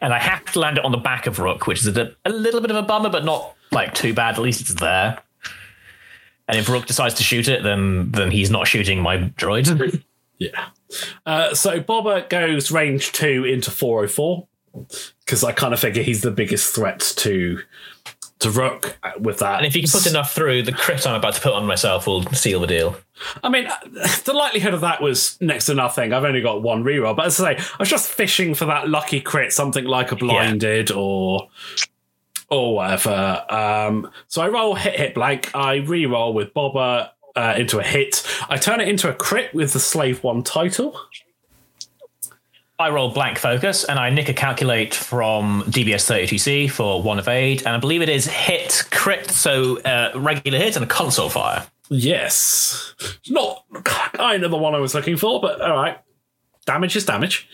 And 0.00 0.12
I 0.12 0.18
have 0.18 0.44
to 0.46 0.58
land 0.58 0.78
it 0.78 0.84
on 0.84 0.90
the 0.90 0.98
back 0.98 1.28
of 1.28 1.38
Rook, 1.38 1.68
which 1.68 1.86
is 1.86 1.96
a, 1.96 2.12
a 2.24 2.30
little 2.30 2.60
bit 2.60 2.72
of 2.72 2.76
a 2.76 2.82
bummer, 2.82 3.08
but 3.08 3.24
not 3.24 3.54
like 3.70 3.94
too 3.94 4.12
bad. 4.12 4.34
At 4.34 4.40
least 4.40 4.60
it's 4.62 4.74
there. 4.74 5.22
And 6.48 6.58
if 6.58 6.68
Rook 6.68 6.86
decides 6.86 7.14
to 7.14 7.22
shoot 7.22 7.46
it, 7.46 7.62
then 7.62 8.10
then 8.10 8.32
he's 8.32 8.50
not 8.50 8.66
shooting 8.66 9.00
my 9.00 9.18
droid. 9.18 10.02
Yeah. 10.40 10.66
Uh, 11.26 11.52
so 11.52 11.80
Boba 11.80 12.28
goes 12.28 12.70
range 12.70 13.10
two 13.10 13.44
into 13.44 13.72
404 13.72 14.46
because 15.24 15.42
I 15.42 15.50
kind 15.50 15.74
of 15.74 15.80
figure 15.80 16.00
he's 16.00 16.22
the 16.22 16.30
biggest 16.30 16.72
threat 16.72 17.00
to 17.16 17.58
to 18.40 18.50
Rook 18.50 18.98
uh, 19.02 19.12
with 19.18 19.38
that. 19.38 19.58
and 19.58 19.66
if 19.66 19.74
you 19.74 19.82
can 19.82 19.90
put 19.90 20.06
enough 20.06 20.32
through, 20.32 20.62
the 20.62 20.72
crit 20.72 21.06
I'm 21.06 21.14
about 21.14 21.34
to 21.34 21.40
put 21.40 21.52
on 21.52 21.66
myself 21.66 22.06
will 22.06 22.22
seal 22.26 22.60
the 22.60 22.66
deal. 22.66 22.96
I 23.42 23.48
mean, 23.48 23.68
the 24.24 24.32
likelihood 24.32 24.74
of 24.74 24.80
that 24.82 25.02
was 25.02 25.36
next 25.40 25.66
to 25.66 25.74
nothing. 25.74 26.12
I've 26.12 26.24
only 26.24 26.40
got 26.40 26.62
one 26.62 26.84
reroll, 26.84 27.16
but 27.16 27.26
as 27.26 27.40
I 27.40 27.56
say, 27.56 27.62
I 27.62 27.76
was 27.80 27.88
just 27.88 28.10
fishing 28.10 28.54
for 28.54 28.64
that 28.66 28.88
lucky 28.88 29.20
crit, 29.20 29.52
something 29.52 29.84
like 29.84 30.12
a 30.12 30.16
blinded 30.16 30.90
or 30.92 31.48
or 32.50 32.76
whatever. 32.76 33.44
Um, 33.50 34.10
so 34.28 34.40
I 34.42 34.48
roll 34.48 34.74
hit 34.74 34.94
hit 34.94 35.14
blank. 35.14 35.50
I 35.54 35.78
reroll 35.78 36.32
with 36.32 36.54
Boba 36.54 37.10
uh, 37.34 37.54
into 37.56 37.78
a 37.78 37.82
hit. 37.82 38.26
I 38.48 38.56
turn 38.56 38.80
it 38.80 38.88
into 38.88 39.08
a 39.08 39.14
crit 39.14 39.52
with 39.52 39.72
the 39.72 39.80
Slave 39.80 40.22
One 40.22 40.42
title. 40.42 40.98
I 42.78 42.90
roll 42.90 43.10
blank 43.10 43.38
focus 43.38 43.82
and 43.84 43.98
I 43.98 44.10
nick 44.10 44.28
a 44.28 44.34
calculate 44.34 44.94
from 44.94 45.64
DBS 45.64 46.06
32C 46.08 46.70
for 46.70 47.02
one 47.02 47.18
of 47.18 47.26
eight, 47.26 47.66
and 47.66 47.74
I 47.74 47.78
believe 47.78 48.02
it 48.02 48.08
is 48.08 48.26
hit 48.26 48.84
crit, 48.92 49.30
so 49.30 49.80
uh, 49.80 50.12
regular 50.14 50.58
hit 50.58 50.76
and 50.76 50.84
a 50.84 50.88
console 50.88 51.28
fire. 51.28 51.66
Yes, 51.90 52.94
It's 53.00 53.30
not 53.30 53.64
kind 53.84 54.44
of 54.44 54.50
the 54.50 54.56
one 54.58 54.74
I 54.74 54.78
was 54.78 54.94
looking 54.94 55.16
for, 55.16 55.40
but 55.40 55.60
all 55.60 55.74
right. 55.76 55.98
Damage 56.66 56.94
is 56.96 57.04
damage. 57.06 57.48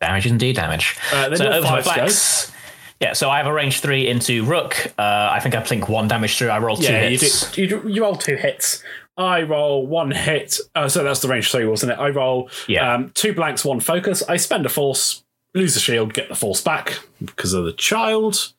Damage 0.00 0.26
is 0.26 0.32
indeed 0.32 0.56
damage. 0.56 0.96
Uh, 1.12 1.28
then 1.28 1.36
so 1.38 1.46
over 1.46 1.66
to 1.66 1.72
my 1.72 1.82
fives 1.82 1.86
go. 1.86 1.92
flex. 1.94 2.52
Yeah, 3.00 3.12
so 3.12 3.28
I 3.30 3.36
have 3.38 3.46
a 3.46 3.52
range 3.52 3.80
three 3.80 4.08
into 4.08 4.44
Rook. 4.44 4.76
Uh, 4.98 5.28
I 5.32 5.38
think 5.40 5.54
I 5.54 5.62
blink 5.62 5.88
one 5.88 6.08
damage 6.08 6.36
through. 6.38 6.48
I 6.48 6.58
roll 6.58 6.76
two 6.76 6.84
Yeah, 6.84 7.02
you 7.08 7.18
hits. 7.18 7.50
do. 7.52 7.62
You, 7.62 7.68
do- 7.68 7.88
you 7.88 8.02
roll 8.02 8.16
two 8.16 8.36
hits. 8.36 8.82
I 9.16 9.42
roll 9.42 9.86
one 9.86 10.10
hit. 10.10 10.58
Uh, 10.74 10.88
so 10.88 11.04
that's 11.04 11.20
the 11.20 11.28
range 11.28 11.50
three, 11.50 11.66
wasn't 11.66 11.92
it? 11.92 11.98
I 11.98 12.08
roll 12.10 12.48
Yeah. 12.66 12.94
um, 12.94 13.10
two 13.14 13.34
blanks, 13.34 13.64
one 13.64 13.80
focus. 13.80 14.22
I 14.28 14.36
spend 14.38 14.64
a 14.64 14.68
force, 14.70 15.22
lose 15.54 15.76
a 15.76 15.80
shield, 15.80 16.14
get 16.14 16.28
the 16.28 16.34
force 16.34 16.60
back 16.62 16.98
because 17.24 17.52
of 17.52 17.64
the 17.64 17.72
child, 17.72 18.52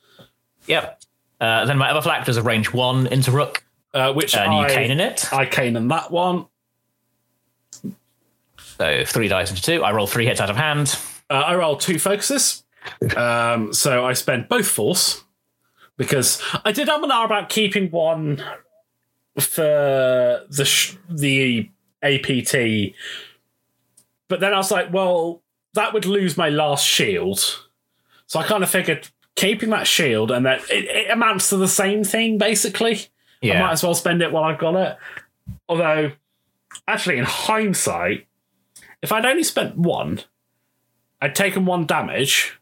Yep. 0.68 1.02
Uh, 1.42 1.66
then 1.66 1.78
my 1.78 1.90
other 1.90 2.02
flak 2.02 2.26
does 2.26 2.38
a 2.38 2.42
range 2.44 2.72
one 2.72 3.08
into 3.08 3.30
Rook, 3.32 3.66
uh, 3.94 4.14
which 4.14 4.34
and 4.36 4.54
you 4.54 4.60
I, 4.60 4.70
cane 4.70 4.92
in 4.92 5.02
it. 5.02 5.34
I 5.34 5.46
cane 5.46 5.76
in 5.76 5.90
that 5.90 6.10
one. 6.10 6.46
So 8.78 9.04
three 9.06 9.28
dice 9.28 9.50
into 9.50 9.62
two. 9.62 9.84
I 9.84 9.92
roll 9.92 10.08
three 10.08 10.26
hits 10.26 10.40
out 10.40 10.50
of 10.50 10.56
hand. 10.56 10.98
Uh, 11.30 11.34
I 11.34 11.56
roll 11.56 11.76
two 11.76 12.00
focuses. 12.00 12.64
Um, 13.18 13.74
so 13.74 14.06
I 14.06 14.14
spend 14.14 14.48
both 14.50 14.68
force 14.68 15.24
because 15.98 16.42
I 16.64 16.72
did 16.72 16.88
have 16.88 17.04
an 17.04 17.12
hour 17.12 17.26
about 17.26 17.50
keeping 17.50 17.92
one 17.92 18.42
for 19.40 20.46
the 20.50 20.66
sh- 20.66 20.98
the 21.10 21.70
APT, 22.02 22.96
but 24.28 24.40
then 24.40 24.54
I 24.54 24.58
was 24.58 24.72
like, 24.72 24.92
well, 24.94 25.42
that 25.74 25.94
would 25.94 26.06
lose 26.06 26.38
my 26.38 26.50
last 26.50 26.86
shield. 26.86 27.68
So 28.28 28.40
I 28.40 28.44
kind 28.44 28.64
of 28.64 28.70
figured 28.70 29.10
keeping 29.36 29.70
that 29.72 29.88
shield 29.88 30.32
and 30.32 30.46
that 30.46 30.62
it, 30.70 30.86
it 30.86 31.12
amounts 31.12 31.50
to 31.50 31.58
the 31.58 31.68
same 31.68 32.04
thing 32.04 32.38
basically. 32.38 33.08
I 33.58 33.62
might 33.62 33.72
as 33.74 33.84
well 33.84 33.96
spend 33.96 34.22
it 34.22 34.32
while 34.32 34.44
I've 34.44 34.60
got 34.60 34.76
it. 34.76 34.98
Although, 35.68 36.12
actually, 36.88 37.18
in 37.18 37.26
hindsight, 37.26 38.28
if 39.02 39.12
I'd 39.12 39.26
only 39.26 39.44
spent 39.44 39.78
one, 39.78 40.22
I'd 41.22 41.36
taken 41.36 41.66
one 41.66 41.86
damage, 41.86 42.58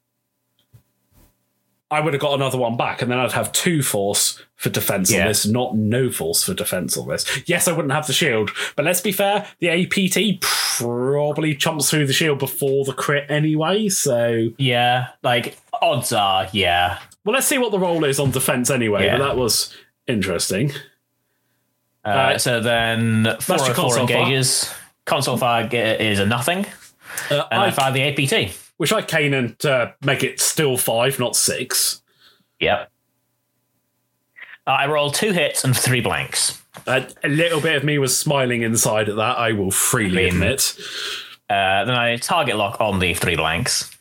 I 1.92 2.00
would 2.00 2.14
have 2.14 2.22
got 2.22 2.34
another 2.34 2.58
one 2.58 2.78
back, 2.78 3.02
and 3.02 3.12
then 3.12 3.20
I'd 3.20 3.34
have 3.34 3.52
two 3.52 3.84
force 3.84 4.42
for 4.56 4.70
defense 4.70 5.12
Yeah. 5.12 5.22
on 5.24 5.28
this, 5.28 5.46
not 5.46 5.76
no 5.76 6.10
force 6.10 6.44
for 6.44 6.54
defense 6.54 6.96
on 6.98 7.08
this. 7.10 7.26
Yes, 7.48 7.68
I 7.68 7.74
wouldn't 7.74 7.92
have 7.94 8.08
the 8.08 8.14
shield, 8.14 8.52
but 8.78 8.86
let's 8.86 9.02
be 9.02 9.12
fair, 9.12 9.46
the 9.60 9.70
APT 9.70 10.40
probably 10.42 11.54
chomps 11.56 11.90
through 11.90 12.08
the 12.08 12.14
shield 12.14 12.40
before 12.40 12.86
the 12.86 12.94
crit 12.94 13.26
anyway, 13.30 13.90
so. 13.90 14.50
Yeah, 14.58 15.08
like 15.22 15.58
odds 15.82 16.14
are, 16.14 16.48
yeah. 16.54 17.00
Well, 17.26 17.34
let's 17.34 17.46
see 17.48 17.58
what 17.58 17.72
the 17.72 17.80
role 17.80 18.04
is 18.06 18.20
on 18.20 18.32
defense 18.32 18.70
anyway, 18.70 19.06
Yeah. 19.06 19.18
but 19.18 19.28
that 19.28 19.38
was 19.38 19.76
interesting. 20.08 20.72
Uh, 22.06 22.10
Uh, 22.10 22.38
so 22.38 22.62
then 22.62 23.26
your 23.26 23.36
404 23.42 23.76
console 23.76 24.08
fire. 24.08 24.44
Console 25.06 25.38
fire 25.38 25.70
is 25.74 26.20
a 26.20 26.26
nothing, 26.26 26.66
Uh, 27.30 27.44
and 27.52 27.62
I, 27.62 27.66
I, 27.68 27.72
fire 27.72 27.92
the 27.92 28.02
APT. 28.04 28.56
Which 28.82 28.92
I 28.92 29.04
Kanan 29.04 29.60
to 29.60 29.94
make 30.02 30.24
it 30.24 30.40
still 30.40 30.76
five, 30.76 31.20
not 31.20 31.36
six. 31.36 32.02
Yep. 32.60 32.90
Uh, 34.66 34.72
I 34.72 34.88
roll 34.88 35.12
two 35.12 35.34
hits 35.34 35.64
and 35.64 35.78
three 35.78 36.02
blanks. 36.02 36.60
Uh, 36.88 37.02
a 37.24 37.30
little 37.30 37.62
bit 37.62 37.76
of 37.76 37.84
me 37.84 38.00
was 38.00 38.18
smiling 38.18 38.64
inside 38.64 39.08
at 39.08 39.18
that, 39.18 39.38
I 39.38 39.52
will 39.52 39.70
freely 39.70 40.24
mean- 40.24 40.34
admit. 40.34 40.76
Uh, 41.48 41.86
then 41.86 41.94
I 41.94 42.18
target 42.18 42.56
lock 42.56 42.82
on 42.82 42.98
the 42.98 43.14
three 43.14 43.36
blanks 43.36 43.96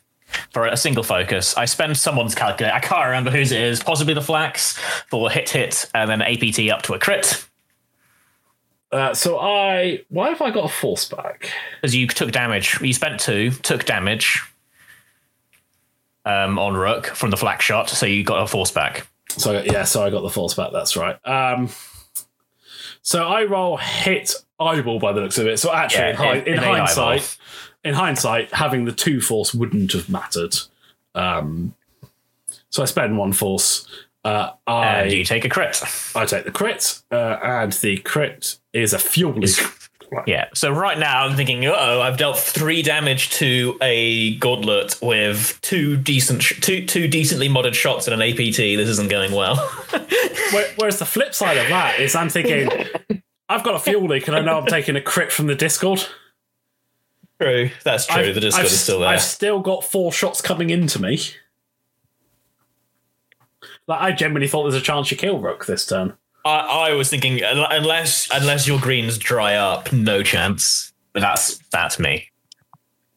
for 0.51 0.65
a 0.65 0.75
single 0.75 1.03
focus. 1.03 1.55
I 1.55 1.65
spend 1.65 1.95
someone's 1.95 2.33
calculate. 2.33 2.73
I 2.73 2.79
can't 2.79 3.05
remember 3.05 3.29
whose 3.29 3.51
it 3.51 3.61
is, 3.61 3.83
possibly 3.83 4.15
the 4.15 4.21
flax 4.23 4.79
for 5.11 5.29
hit 5.29 5.47
hit 5.51 5.91
and 5.93 6.09
then 6.09 6.23
APT 6.23 6.71
up 6.71 6.81
to 6.83 6.95
a 6.95 6.99
crit 6.99 7.45
Uh, 8.91 9.13
so 9.13 9.37
I. 9.37 10.01
Why 10.09 10.29
have 10.29 10.41
I 10.41 10.49
got 10.49 10.65
a 10.65 10.73
force 10.73 11.07
back? 11.07 11.51
because 11.75 11.95
you 11.95 12.07
took 12.07 12.31
damage. 12.31 12.81
You 12.81 12.93
spent 12.93 13.19
two, 13.19 13.51
took 13.51 13.85
damage 13.85 14.41
um, 16.25 16.57
on 16.59 16.73
Rook 16.75 17.07
from 17.07 17.29
the 17.31 17.37
flak 17.37 17.61
shot, 17.61 17.89
so 17.89 18.05
you 18.05 18.23
got 18.23 18.41
a 18.43 18.47
force 18.47 18.71
back. 18.71 19.07
So 19.29 19.61
yeah, 19.61 19.83
so 19.83 20.03
I 20.03 20.09
got 20.09 20.21
the 20.21 20.29
force 20.29 20.53
back. 20.53 20.71
That's 20.71 20.95
right. 20.97 21.15
Um, 21.25 21.69
so 23.01 23.27
I 23.27 23.45
roll 23.45 23.77
hit 23.77 24.33
eyeball 24.59 24.99
by 24.99 25.13
the 25.13 25.21
looks 25.21 25.37
of 25.37 25.47
it. 25.47 25.57
So 25.59 25.73
actually, 25.73 26.01
Yeah, 26.03 26.09
in, 26.11 26.15
hi- 26.15 26.35
in- 26.35 26.47
in 26.47 26.53
in 26.55 26.59
hindsight, 26.63 27.37
in 27.83 27.93
hindsight, 27.93 28.53
having 28.53 28.85
the 28.85 28.91
two 28.91 29.21
force 29.21 29.53
wouldn't 29.53 29.93
have 29.93 30.09
mattered. 30.09 30.55
Um, 31.15 31.73
so 32.69 32.83
I 32.83 32.85
spend 32.85 33.17
one 33.17 33.33
force. 33.33 33.87
Uh, 34.23 34.51
I 34.67 35.01
And 35.01 35.11
you 35.11 35.23
take 35.25 35.45
a 35.45 35.49
crit. 35.49 35.81
I 36.15 36.25
take 36.25 36.45
the 36.45 36.51
crit, 36.51 37.01
uh, 37.11 37.37
and 37.41 37.71
the 37.73 37.97
crit 37.97 38.57
is 38.71 38.93
a 38.93 38.99
fuel 38.99 39.33
leak. 39.33 39.57
Yeah. 40.27 40.49
So 40.53 40.71
right 40.71 40.99
now 40.99 41.25
I'm 41.25 41.35
thinking, 41.37 41.65
oh, 41.65 42.01
I've 42.01 42.17
dealt 42.17 42.37
three 42.37 42.81
damage 42.81 43.29
to 43.31 43.77
a 43.81 44.35
gauntlet 44.37 44.99
with 45.01 45.57
two 45.61 45.95
decent, 45.95 46.43
sh- 46.43 46.59
two 46.59 46.85
two 46.85 47.07
decently 47.07 47.47
modded 47.47 47.73
shots 47.73 48.07
and 48.07 48.21
an 48.21 48.29
APT. 48.29 48.57
This 48.57 48.89
isn't 48.89 49.09
going 49.09 49.31
well. 49.31 49.55
Whereas 50.75 50.99
the 50.99 51.05
flip 51.05 51.33
side 51.33 51.55
of 51.57 51.69
that 51.69 51.99
is 52.01 52.13
I'm 52.13 52.27
thinking, 52.29 52.69
I've 53.47 53.63
got 53.63 53.75
a 53.75 53.79
fuel 53.79 54.05
leak 54.07 54.27
and 54.27 54.35
I 54.35 54.41
know 54.41 54.57
I'm 54.59 54.65
taking 54.65 54.97
a 54.97 55.01
crit 55.01 55.31
from 55.31 55.47
the 55.47 55.55
Discord. 55.55 56.05
true. 57.39 57.69
That's 57.85 58.05
true. 58.05 58.21
I've- 58.23 58.31
the 58.33 58.41
Discord 58.41 58.65
I've- 58.65 58.73
is 58.73 58.81
still 58.81 58.99
there. 58.99 59.09
I've 59.09 59.21
still 59.21 59.61
got 59.61 59.85
four 59.85 60.11
shots 60.11 60.41
coming 60.41 60.69
into 60.71 61.01
me. 61.01 61.19
Like 63.87 64.01
I 64.01 64.11
genuinely 64.11 64.47
thought 64.47 64.63
there's 64.63 64.75
a 64.81 64.85
chance 64.85 65.09
you 65.09 65.15
kill 65.17 65.39
Rook 65.39 65.65
this 65.65 65.85
turn. 65.85 66.17
I, 66.45 66.89
I 66.89 66.93
was 66.93 67.09
thinking 67.09 67.41
unless 67.43 68.29
unless 68.31 68.67
your 68.67 68.79
greens 68.79 69.17
dry 69.17 69.55
up, 69.55 69.91
no 69.91 70.23
chance. 70.23 70.93
But 71.13 71.21
that's 71.21 71.57
that's 71.71 71.99
me. 71.99 72.31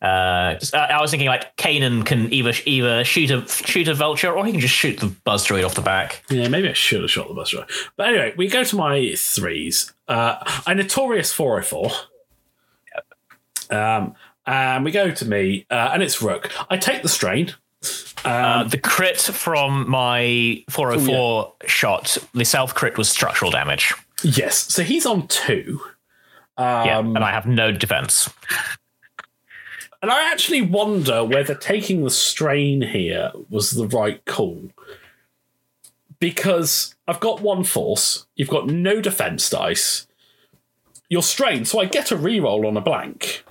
Uh, 0.02 0.58
I 0.74 0.78
I 0.90 1.00
was 1.00 1.10
thinking 1.10 1.28
like 1.28 1.56
Kanan 1.56 2.04
can 2.04 2.30
either 2.32 2.52
either 2.66 3.04
shoot 3.04 3.30
a 3.30 3.46
shoot 3.48 3.88
a 3.88 3.94
vulture 3.94 4.30
or 4.30 4.44
he 4.44 4.52
can 4.52 4.60
just 4.60 4.74
shoot 4.74 4.98
the 5.00 5.06
buzz 5.06 5.46
droid 5.46 5.64
off 5.64 5.74
the 5.74 5.80
back. 5.80 6.22
Yeah, 6.28 6.48
maybe 6.48 6.68
I 6.68 6.74
should 6.74 7.00
have 7.00 7.10
shot 7.10 7.28
the 7.28 7.34
bus 7.34 7.54
right. 7.54 7.68
But 7.96 8.08
anyway, 8.08 8.34
we 8.36 8.48
go 8.48 8.64
to 8.64 8.76
my 8.76 9.14
threes. 9.16 9.92
Uh, 10.06 10.36
a 10.66 10.74
notorious 10.74 11.32
404. 11.32 11.90
Um, 13.70 14.14
and 14.46 14.84
we 14.84 14.90
go 14.90 15.10
to 15.10 15.24
me, 15.24 15.64
uh, 15.70 15.90
and 15.94 16.02
it's 16.02 16.20
Rook. 16.20 16.50
I 16.68 16.76
take 16.76 17.02
the 17.02 17.08
strain. 17.08 17.54
Uh, 18.24 18.64
the 18.64 18.78
crit 18.78 19.20
from 19.20 19.88
my 19.88 20.64
404 20.70 21.52
shot, 21.66 22.16
the 22.32 22.44
self 22.44 22.74
crit 22.74 22.96
was 22.96 23.08
structural 23.08 23.50
damage. 23.50 23.94
Yes. 24.22 24.72
So 24.72 24.82
he's 24.82 25.04
on 25.06 25.26
two. 25.28 25.80
yeah, 26.58 26.98
Um, 26.98 27.16
and 27.16 27.24
I 27.24 27.30
have 27.32 27.46
no 27.46 27.70
defense. 27.72 28.30
And 30.00 30.10
I 30.10 30.30
actually 30.30 30.62
wonder 30.62 31.24
whether 31.24 31.54
taking 31.54 32.04
the 32.04 32.10
strain 32.10 32.82
here 32.82 33.32
was 33.48 33.70
the 33.70 33.86
right 33.88 34.24
call. 34.26 34.70
Because 36.20 36.94
I've 37.06 37.20
got 37.20 37.40
one 37.42 37.64
force, 37.64 38.26
you've 38.34 38.48
got 38.48 38.66
no 38.66 39.00
defense 39.00 39.48
dice, 39.50 40.06
you're 41.08 41.22
strained, 41.22 41.68
so 41.68 41.80
I 41.80 41.84
get 41.86 42.10
a 42.10 42.16
reroll 42.16 42.66
on 42.66 42.76
a 42.76 42.80
blank. 42.80 43.44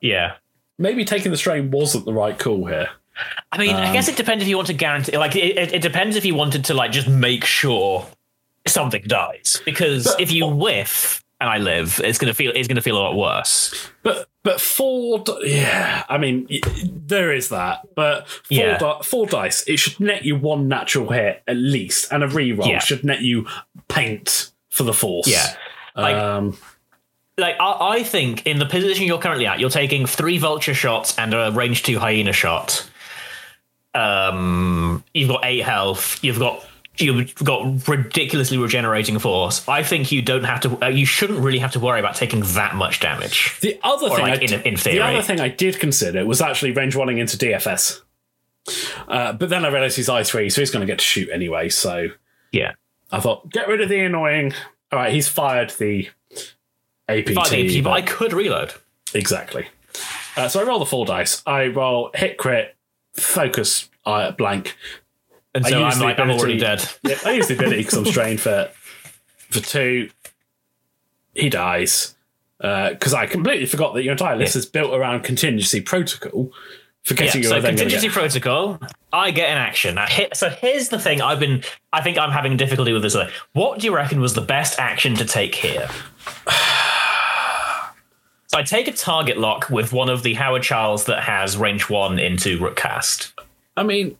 Yeah. 0.00 0.34
Maybe 0.78 1.04
taking 1.04 1.30
the 1.30 1.36
strain 1.36 1.70
wasn't 1.70 2.04
the 2.06 2.12
right 2.12 2.38
call 2.38 2.66
here. 2.66 2.88
I 3.52 3.58
mean, 3.58 3.74
I 3.76 3.92
guess 3.92 4.08
it 4.08 4.16
depends 4.16 4.42
if 4.42 4.48
you 4.48 4.56
want 4.56 4.68
to 4.68 4.74
guarantee. 4.74 5.16
Like, 5.16 5.34
it, 5.36 5.58
it, 5.58 5.72
it 5.74 5.82
depends 5.82 6.16
if 6.16 6.24
you 6.24 6.34
wanted 6.34 6.64
to 6.66 6.74
like 6.74 6.92
just 6.92 7.08
make 7.08 7.44
sure 7.44 8.06
something 8.66 9.02
dies. 9.06 9.60
Because 9.64 10.04
But- 10.04 10.20
if 10.20 10.30
you 10.32 10.46
whiff 10.46 11.24
and 11.40 11.48
I 11.48 11.58
live, 11.58 12.00
it's 12.04 12.18
gonna 12.18 12.34
feel 12.34 12.52
it's 12.54 12.68
gonna 12.68 12.82
feel 12.82 12.96
a 12.98 13.00
lot 13.00 13.16
worse. 13.16 13.90
But 14.02 14.28
but 14.42 14.60
four, 14.60 15.24
yeah. 15.42 16.04
I 16.08 16.18
mean, 16.18 16.46
there 16.84 17.32
is 17.32 17.48
that. 17.48 17.80
But 17.94 18.28
four, 18.28 18.42
Yeah. 18.50 18.78
di- 18.78 19.00
four 19.02 19.26
dice, 19.26 19.64
it 19.66 19.78
should 19.78 19.98
net 20.00 20.24
you 20.24 20.36
one 20.36 20.68
natural 20.68 21.08
hit 21.10 21.42
at 21.48 21.56
least, 21.56 22.12
and 22.12 22.22
a 22.22 22.28
reroll 22.28 22.66
Yeah. 22.68 22.78
should 22.80 23.04
net 23.04 23.20
you 23.22 23.46
paint 23.88 24.50
for 24.70 24.82
the 24.84 24.92
force. 24.94 25.26
Yeah. 25.26 25.54
Like, 25.96 26.14
Um, 26.14 26.56
like 27.38 27.56
I, 27.58 27.96
I 27.96 28.02
think 28.02 28.46
in 28.46 28.58
the 28.58 28.66
position 28.66 29.06
you're 29.06 29.18
currently 29.18 29.46
at, 29.46 29.60
you're 29.60 29.70
taking 29.70 30.04
three 30.06 30.36
vulture 30.38 30.74
shots 30.74 31.18
and 31.18 31.32
a 31.34 31.50
range 31.52 31.82
two 31.82 31.98
hyena 31.98 32.32
shot. 32.34 32.88
Um, 33.94 35.04
you've 35.14 35.28
got 35.28 35.44
eight 35.44 35.62
health. 35.64 36.22
You've 36.22 36.38
got 36.38 36.66
you've 36.98 37.34
got 37.36 37.88
ridiculously 37.88 38.58
regenerating 38.58 39.18
force. 39.18 39.66
I 39.68 39.82
think 39.82 40.12
you 40.12 40.22
don't 40.22 40.44
have 40.44 40.60
to. 40.60 40.84
Uh, 40.84 40.88
you 40.88 41.06
shouldn't 41.06 41.40
really 41.40 41.58
have 41.58 41.72
to 41.72 41.80
worry 41.80 41.98
about 41.98 42.14
taking 42.14 42.40
that 42.54 42.74
much 42.74 43.00
damage. 43.00 43.58
The 43.60 43.78
other 43.82 44.08
Or 44.08 44.16
thing, 44.16 44.24
like 44.26 44.40
I 44.40 44.42
in- 44.42 44.48
did, 44.50 44.66
in 44.66 44.74
the 44.74 45.00
other 45.00 45.22
thing 45.22 45.40
I 45.40 45.48
did 45.48 45.78
consider 45.80 46.24
was 46.26 46.40
actually 46.40 46.72
range 46.72 46.94
running 46.94 47.18
into 47.18 47.36
DFS. 47.36 48.00
Uh, 49.08 49.32
but 49.32 49.48
then 49.48 49.64
I 49.64 49.68
realized 49.68 49.96
he's 49.96 50.08
I 50.08 50.22
three, 50.22 50.50
so 50.50 50.60
he's 50.60 50.70
going 50.70 50.82
to 50.82 50.86
get 50.86 50.98
to 50.98 51.04
shoot 51.04 51.28
anyway. 51.32 51.68
So 51.70 52.08
Yeah. 52.52 52.72
I 53.10 53.18
thought, 53.18 53.50
get 53.50 53.66
rid 53.66 53.80
of 53.80 53.88
the 53.88 53.98
annoying. 54.00 54.52
All 54.92 54.98
right, 54.98 55.12
he's 55.12 55.26
fired 55.26 55.70
the 55.78 56.08
APT. 57.08 57.34
Five 57.34 57.52
APT, 57.52 57.82
but 57.82 57.84
but- 57.84 57.90
I 57.92 58.02
could 58.02 58.32
reload. 58.32 58.74
exactly. 59.14 59.66
Uh, 60.36 60.46
so 60.48 60.60
I 60.60 60.64
roll 60.64 60.78
the 60.78 60.86
four 60.86 61.06
dice. 61.06 61.42
I 61.46 61.66
roll 61.68 62.10
hit 62.14 62.36
crit, 62.36 62.76
focus 63.14 63.88
uh, 64.06 64.32
blank. 64.32 64.76
And 65.54 65.66
so 65.66 65.82
I'm 65.82 65.98
like, 66.00 66.18
I'm 66.18 66.30
already 66.30 66.58
dead. 66.58 66.88
Yeah, 67.02 67.18
I 67.24 67.32
use 67.32 67.48
the 67.48 67.54
ability 67.54 67.78
because 67.78 67.94
I'm 67.94 68.06
strained 68.06 68.40
for 68.40 68.70
for 69.50 69.60
two. 69.60 70.10
He 71.34 71.48
dies 71.48 72.14
because 72.58 73.14
I 73.14 73.26
completely 73.26 73.66
forgot 73.66 73.94
that 73.94 74.02
your 74.02 74.12
entire 74.12 74.36
list 74.36 74.54
is 74.54 74.66
built 74.66 74.92
around 74.92 75.22
contingency 75.22 75.80
protocol. 75.80 76.50
Yeah, 76.52 76.58
Forgetting 77.02 77.42
so 77.44 77.50
going 77.50 77.62
to 77.62 77.68
contingency 77.68 78.08
get 78.08 78.14
protocol, 78.14 78.78
I 79.10 79.30
get 79.30 79.48
an 79.48 79.56
action. 79.56 79.94
Now, 79.94 80.06
hit, 80.06 80.36
so 80.36 80.50
here's 80.50 80.90
the 80.90 80.98
thing: 80.98 81.22
I've 81.22 81.40
been, 81.40 81.62
I 81.94 82.02
think 82.02 82.18
I'm 82.18 82.30
having 82.30 82.58
difficulty 82.58 82.92
with 82.92 83.02
this. 83.02 83.16
What 83.54 83.78
do 83.80 83.86
you 83.86 83.94
reckon 83.94 84.20
was 84.20 84.34
the 84.34 84.42
best 84.42 84.78
action 84.78 85.14
to 85.16 85.24
take 85.24 85.54
here? 85.54 85.88
I 88.60 88.62
take 88.62 88.88
a 88.88 88.92
target 88.92 89.38
lock 89.38 89.70
with 89.70 89.90
one 89.90 90.10
of 90.10 90.22
the 90.22 90.34
Haor 90.34 90.60
Challs 90.60 91.06
that 91.06 91.22
has 91.22 91.56
range 91.56 91.88
one 91.88 92.18
into 92.18 92.58
Rook 92.58 92.76
Kast. 92.76 93.32
I 93.74 93.82
mean, 93.82 94.18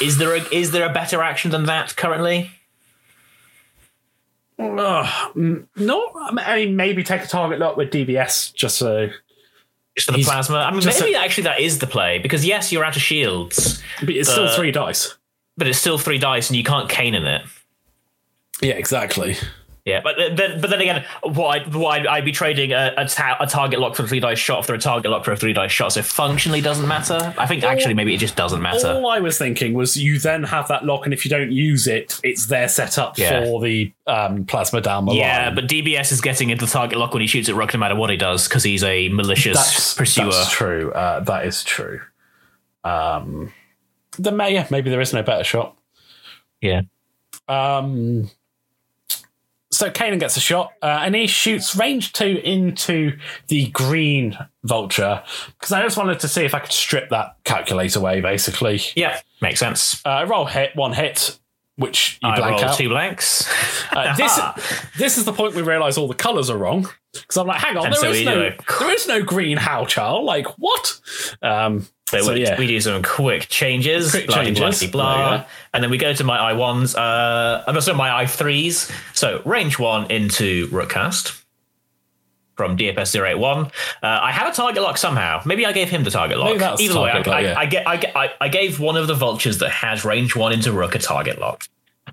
Is 0.00 0.16
there 0.16 0.34
a 0.34 0.40
is 0.50 0.70
there 0.70 0.88
a 0.88 0.92
better 0.92 1.22
action 1.22 1.50
than 1.50 1.66
that 1.66 1.94
currently? 1.96 2.48
uh, 4.58 5.30
no. 5.76 6.10
I 6.16 6.56
mean, 6.56 6.74
maybe 6.74 7.04
take 7.04 7.22
a 7.22 7.26
target 7.26 7.58
lock 7.58 7.76
with 7.76 7.90
DBS 7.90 8.54
just 8.54 8.78
so. 8.78 9.10
Just 9.94 10.06
for 10.06 10.12
the 10.16 10.24
plasma. 10.24 10.56
I 10.58 10.70
mean, 10.70 10.82
maybe 10.86 11.14
actually 11.16 11.44
that 11.44 11.60
is 11.60 11.80
the 11.80 11.86
play 11.86 12.18
because 12.18 12.46
yes, 12.46 12.72
you're 12.72 12.84
out 12.84 12.96
of 12.96 13.02
shields, 13.02 13.82
But 14.00 14.10
it's 14.10 14.30
still 14.30 14.44
Uh, 14.44 14.56
three 14.56 14.72
dice. 14.72 15.16
but 15.58 15.66
it's 15.66 15.78
still 15.78 15.98
three 15.98 16.18
dice 16.18 16.48
and 16.48 16.56
you 16.56 16.64
can't 16.64 16.88
cane 16.88 17.14
in 17.14 17.26
it. 17.26 17.42
Yeah, 18.62 18.74
exactly. 18.74 19.36
Yeah, 19.88 20.00
but 20.02 20.16
then, 20.36 20.60
but 20.60 20.70
then 20.70 20.80
again, 20.80 21.04
what 21.22 21.48
I'd, 21.62 21.74
what 21.74 21.98
I'd, 22.00 22.06
I'd 22.06 22.24
be 22.24 22.32
trading 22.32 22.72
a, 22.72 22.92
a, 22.96 23.06
ta- 23.08 23.36
a 23.40 23.46
target 23.46 23.80
lock 23.80 23.96
for 23.96 24.02
a 24.04 24.06
three 24.06 24.20
dice 24.20 24.38
shot 24.38 24.66
for 24.66 24.74
a 24.74 24.78
target 24.78 25.10
lock 25.10 25.24
for 25.24 25.32
a 25.32 25.36
three 25.36 25.52
dice 25.52 25.72
shot, 25.72 25.92
so 25.94 26.02
functionally 26.02 26.60
doesn't 26.60 26.86
matter. 26.86 27.34
I 27.38 27.46
think 27.46 27.64
actually 27.64 27.94
maybe 27.94 28.14
it 28.14 28.18
just 28.18 28.36
doesn't 28.36 28.60
matter. 28.62 28.88
All 28.88 29.08
I 29.08 29.20
was 29.20 29.38
thinking 29.38 29.74
was 29.74 29.96
you 29.96 30.18
then 30.18 30.42
have 30.44 30.68
that 30.68 30.84
lock, 30.84 31.04
and 31.06 31.12
if 31.14 31.24
you 31.24 31.30
don't 31.30 31.50
use 31.52 31.86
it, 31.86 32.20
it's 32.22 32.46
there 32.46 32.68
set 32.68 32.98
up 32.98 33.16
Yeah. 33.18 33.44
for 33.44 33.60
the 33.62 33.92
um, 34.06 34.44
plasma 34.44 34.80
down 34.80 35.06
the 35.06 35.14
Yeah, 35.14 35.46
line. 35.46 35.54
but 35.54 35.64
DBS 35.68 36.12
is 36.12 36.20
getting 36.20 36.50
into 36.50 36.64
the 36.66 36.70
target 36.70 36.98
lock 36.98 37.12
when 37.12 37.20
he 37.22 37.26
shoots 37.26 37.48
at 37.48 37.54
Rook 37.54 37.72
no 37.74 37.80
matter 37.80 37.96
what 37.96 38.10
he 38.10 38.16
does 38.16 38.46
because 38.48 38.62
he's 38.62 38.84
a 38.84 39.08
malicious 39.08 39.56
that's, 39.56 39.94
pursuer. 39.94 40.30
that's 40.30 40.50
true. 40.50 40.92
Uh, 40.92 41.20
that 41.20 41.46
is 41.46 41.64
true. 41.64 42.00
Um, 42.84 43.52
the 44.18 44.32
mayor, 44.32 44.66
maybe 44.70 44.90
there 44.90 45.00
is 45.00 45.12
no 45.12 45.22
better 45.22 45.44
shot. 45.44 45.76
Yeah. 46.60 46.82
Um, 47.48 48.30
so 49.70 49.90
Kanan 49.90 50.18
gets 50.18 50.36
a 50.36 50.40
shot, 50.40 50.72
uh, 50.82 51.00
and 51.02 51.14
he 51.14 51.26
shoots 51.26 51.76
range 51.76 52.12
two 52.12 52.40
into 52.42 53.18
the 53.48 53.66
green 53.68 54.36
vulture 54.64 55.22
because 55.58 55.72
I 55.72 55.82
just 55.82 55.96
wanted 55.96 56.20
to 56.20 56.28
see 56.28 56.44
if 56.44 56.54
I 56.54 56.60
could 56.60 56.72
strip 56.72 57.10
that 57.10 57.36
calculator 57.44 57.98
away. 57.98 58.20
Basically, 58.20 58.80
Yeah, 58.96 59.20
makes 59.42 59.60
sense. 59.60 60.00
uh, 60.06 60.24
roll 60.28 60.46
hit 60.46 60.74
one 60.74 60.92
hit, 60.94 61.38
which 61.76 62.18
you 62.22 62.28
I 62.30 62.36
blank 62.36 62.60
roll 62.60 62.70
out. 62.70 62.76
two 62.76 62.88
blanks. 62.88 63.48
Uh, 63.90 64.14
this 64.16 64.38
this 64.98 65.16
is 65.18 65.24
the 65.24 65.32
point 65.32 65.54
we 65.54 65.62
realise 65.62 65.96
all 65.96 66.06
the 66.08 66.14
colours 66.14 66.50
are 66.50 66.58
wrong 66.58 66.86
because 67.14 67.38
I'm 67.38 67.46
like, 67.46 67.58
hang 67.60 67.76
on, 67.78 67.86
And 67.86 67.94
there 67.94 68.00
so 68.02 68.10
is 68.10 68.24
no 68.24 68.50
do 68.50 68.56
there 68.78 68.94
is 68.94 69.08
no 69.08 69.22
green 69.22 69.56
Haor 69.56 69.88
Challs. 69.88 70.26
Like 70.26 70.46
what? 70.58 71.00
Um, 71.40 71.86
So, 72.10 72.20
so 72.22 72.32
we, 72.32 72.42
yeah, 72.42 72.58
we 72.58 72.66
do 72.66 72.80
some 72.80 73.02
quick 73.02 73.48
changes, 73.48 74.12
Quick 74.12 74.28
blah, 74.28 74.36
changes. 74.42 74.80
blah, 74.80 74.90
blah, 74.90 75.28
blah. 75.36 75.44
and 75.74 75.84
then 75.84 75.90
we 75.90 75.98
go 75.98 76.14
to 76.14 76.24
my 76.24 76.38
I 76.38 76.52
ones. 76.54 76.94
Uh, 76.94 77.62
I'm 77.66 77.74
also 77.74 77.92
my 77.92 78.10
I 78.22 78.24
threes. 78.24 78.90
So 79.12 79.42
range 79.44 79.78
one 79.78 80.10
into 80.10 80.68
Rook 80.72 80.88
Kast 80.90 81.34
from 82.56 82.78
DFS 82.78 83.14
081. 83.14 83.66
Uh, 83.66 83.70
I 84.02 84.32
have 84.32 84.50
a 84.50 84.56
target 84.56 84.82
lock 84.82 84.96
somehow. 84.96 85.42
Maybe 85.44 85.66
I 85.66 85.72
gave 85.72 85.90
him 85.90 86.02
the 86.02 86.10
target 86.10 86.38
lock. 86.38 86.48
Either 86.80 87.00
way, 87.00 87.10
I, 87.10 87.16
lock, 87.18 87.28
I, 87.28 87.40
yeah. 87.40 87.54
I, 87.56 87.60
I, 87.60 87.96
get, 87.98 88.16
I, 88.16 88.30
I 88.40 88.48
gave 88.48 88.80
one 88.80 88.96
of 88.96 89.06
the 89.06 89.14
vultures 89.14 89.58
that 89.58 89.70
has 89.70 90.04
range 90.04 90.34
one 90.34 90.52
into 90.52 90.72
Rook 90.72 90.94
a 90.94 90.98
target 90.98 91.38
lock. 91.38 91.68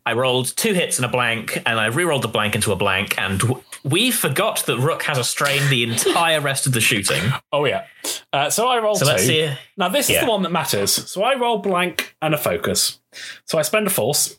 I 0.05 0.13
rolled 0.13 0.55
two 0.55 0.73
hits 0.73 0.97
and 0.99 1.05
a 1.05 1.09
blank, 1.09 1.57
and 1.65 1.79
I 1.79 1.87
re-rolled 1.87 2.21
the 2.21 2.27
blank 2.27 2.53
into 2.55 2.71
a 2.71 2.75
blank, 2.75 3.17
and 3.17 3.39
w- 3.39 3.61
we 3.83 4.11
forgot 4.11 4.63
that 4.67 4.77
Rook 4.77 5.01
has 5.03 5.17
a 5.17 5.23
strain 5.23 5.67
the 5.69 5.83
entire 5.83 6.39
rest 6.41 6.67
of 6.67 6.73
the 6.73 6.81
shooting. 6.81 7.31
oh 7.51 7.65
yeah. 7.65 7.85
Uh, 8.31 8.49
so 8.49 8.67
I 8.67 8.79
roll 8.79 8.95
So 8.95 9.05
two. 9.05 9.11
let's 9.11 9.23
see. 9.25 9.51
Now 9.77 9.89
this 9.89 10.09
is 10.09 10.19
the 10.21 10.27
one 10.29 10.43
that 10.43 10.51
matters. 10.51 10.91
So 10.91 11.23
I 11.23 11.35
roll 11.35 11.57
blank 11.57 12.15
and 12.21 12.33
a 12.33 12.37
focus. 12.37 12.99
So 13.45 13.57
I 13.57 13.61
spend 13.63 13.87
a 13.87 13.89
force. 13.89 14.37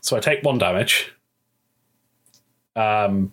So 0.00 0.16
I 0.16 0.20
take 0.20 0.42
one 0.44 0.56
damage. 0.58 1.12
Um, 2.74 3.32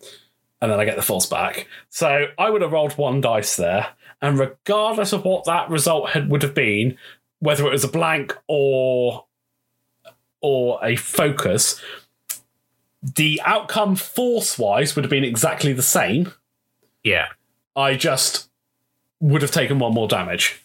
and 0.62 0.70
then 0.72 0.80
I 0.80 0.86
get 0.86 0.98
the 0.98 1.02
force 1.02 1.26
back. 1.26 1.68
So 1.90 2.26
I 2.38 2.50
would 2.50 2.62
have 2.62 2.74
rolled 2.74 2.98
one 2.98 3.22
dice 3.22 3.56
there, 3.56 3.88
and 4.22 4.38
regardless 4.38 5.14
of 5.14 5.24
what 5.24 5.46
that 5.46 5.70
result 5.70 6.10
had 6.10 6.30
would 6.30 6.44
have 6.44 6.54
been, 6.54 6.98
whether 7.40 7.66
it 7.66 7.72
was 7.72 7.86
a 7.86 7.90
blank 7.90 8.38
or 8.50 9.26
or 10.42 10.80
a 10.84 10.96
focus, 10.96 11.82
the 13.02 13.42
outcome 13.46 13.96
force 13.96 14.58
wise 14.58 14.96
would 14.96 15.04
have 15.06 15.10
been 15.10 15.24
exactly 15.24 15.74
the 15.74 15.82
same. 15.82 16.32
Yeah. 17.04 17.28
I 17.76 17.96
just 17.96 18.50
would 19.20 19.42
have 19.42 19.52
taken 19.52 19.80
one 19.80 19.94
more 19.94 20.08
damage, 20.08 20.62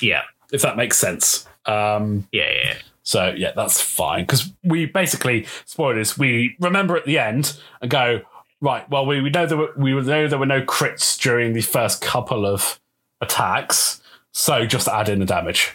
Yeah. 0.00 0.22
if 0.52 0.62
that 0.62 0.76
makes 0.76 0.96
sense. 0.96 1.46
Um, 1.66 2.28
Yeah. 2.32 2.50
Yeah. 2.50 2.74
so 3.02 3.34
yeah, 3.36 3.52
that's 3.56 3.80
fine 3.80 4.22
because 4.24 4.52
we 4.62 4.86
basically 4.86 5.46
spoilers. 5.64 6.16
We 6.18 6.56
remember 6.60 6.96
at 6.96 7.06
the 7.06 7.18
end 7.18 7.58
and 7.80 7.90
go 7.90 8.20
right. 8.60 8.88
Well, 8.88 9.06
we, 9.06 9.20
we 9.20 9.30
know 9.30 9.46
there 9.46 9.58
were, 9.58 9.72
we 9.76 9.92
know 10.00 10.28
there 10.28 10.38
were 10.38 10.46
no 10.46 10.62
crits 10.62 11.18
during 11.20 11.52
the 11.54 11.60
first 11.62 12.00
couple 12.00 12.46
of 12.46 12.78
attacks, 13.20 14.00
so 14.32 14.64
just 14.66 14.86
add 14.88 15.08
in 15.08 15.18
the 15.18 15.26
damage. 15.26 15.72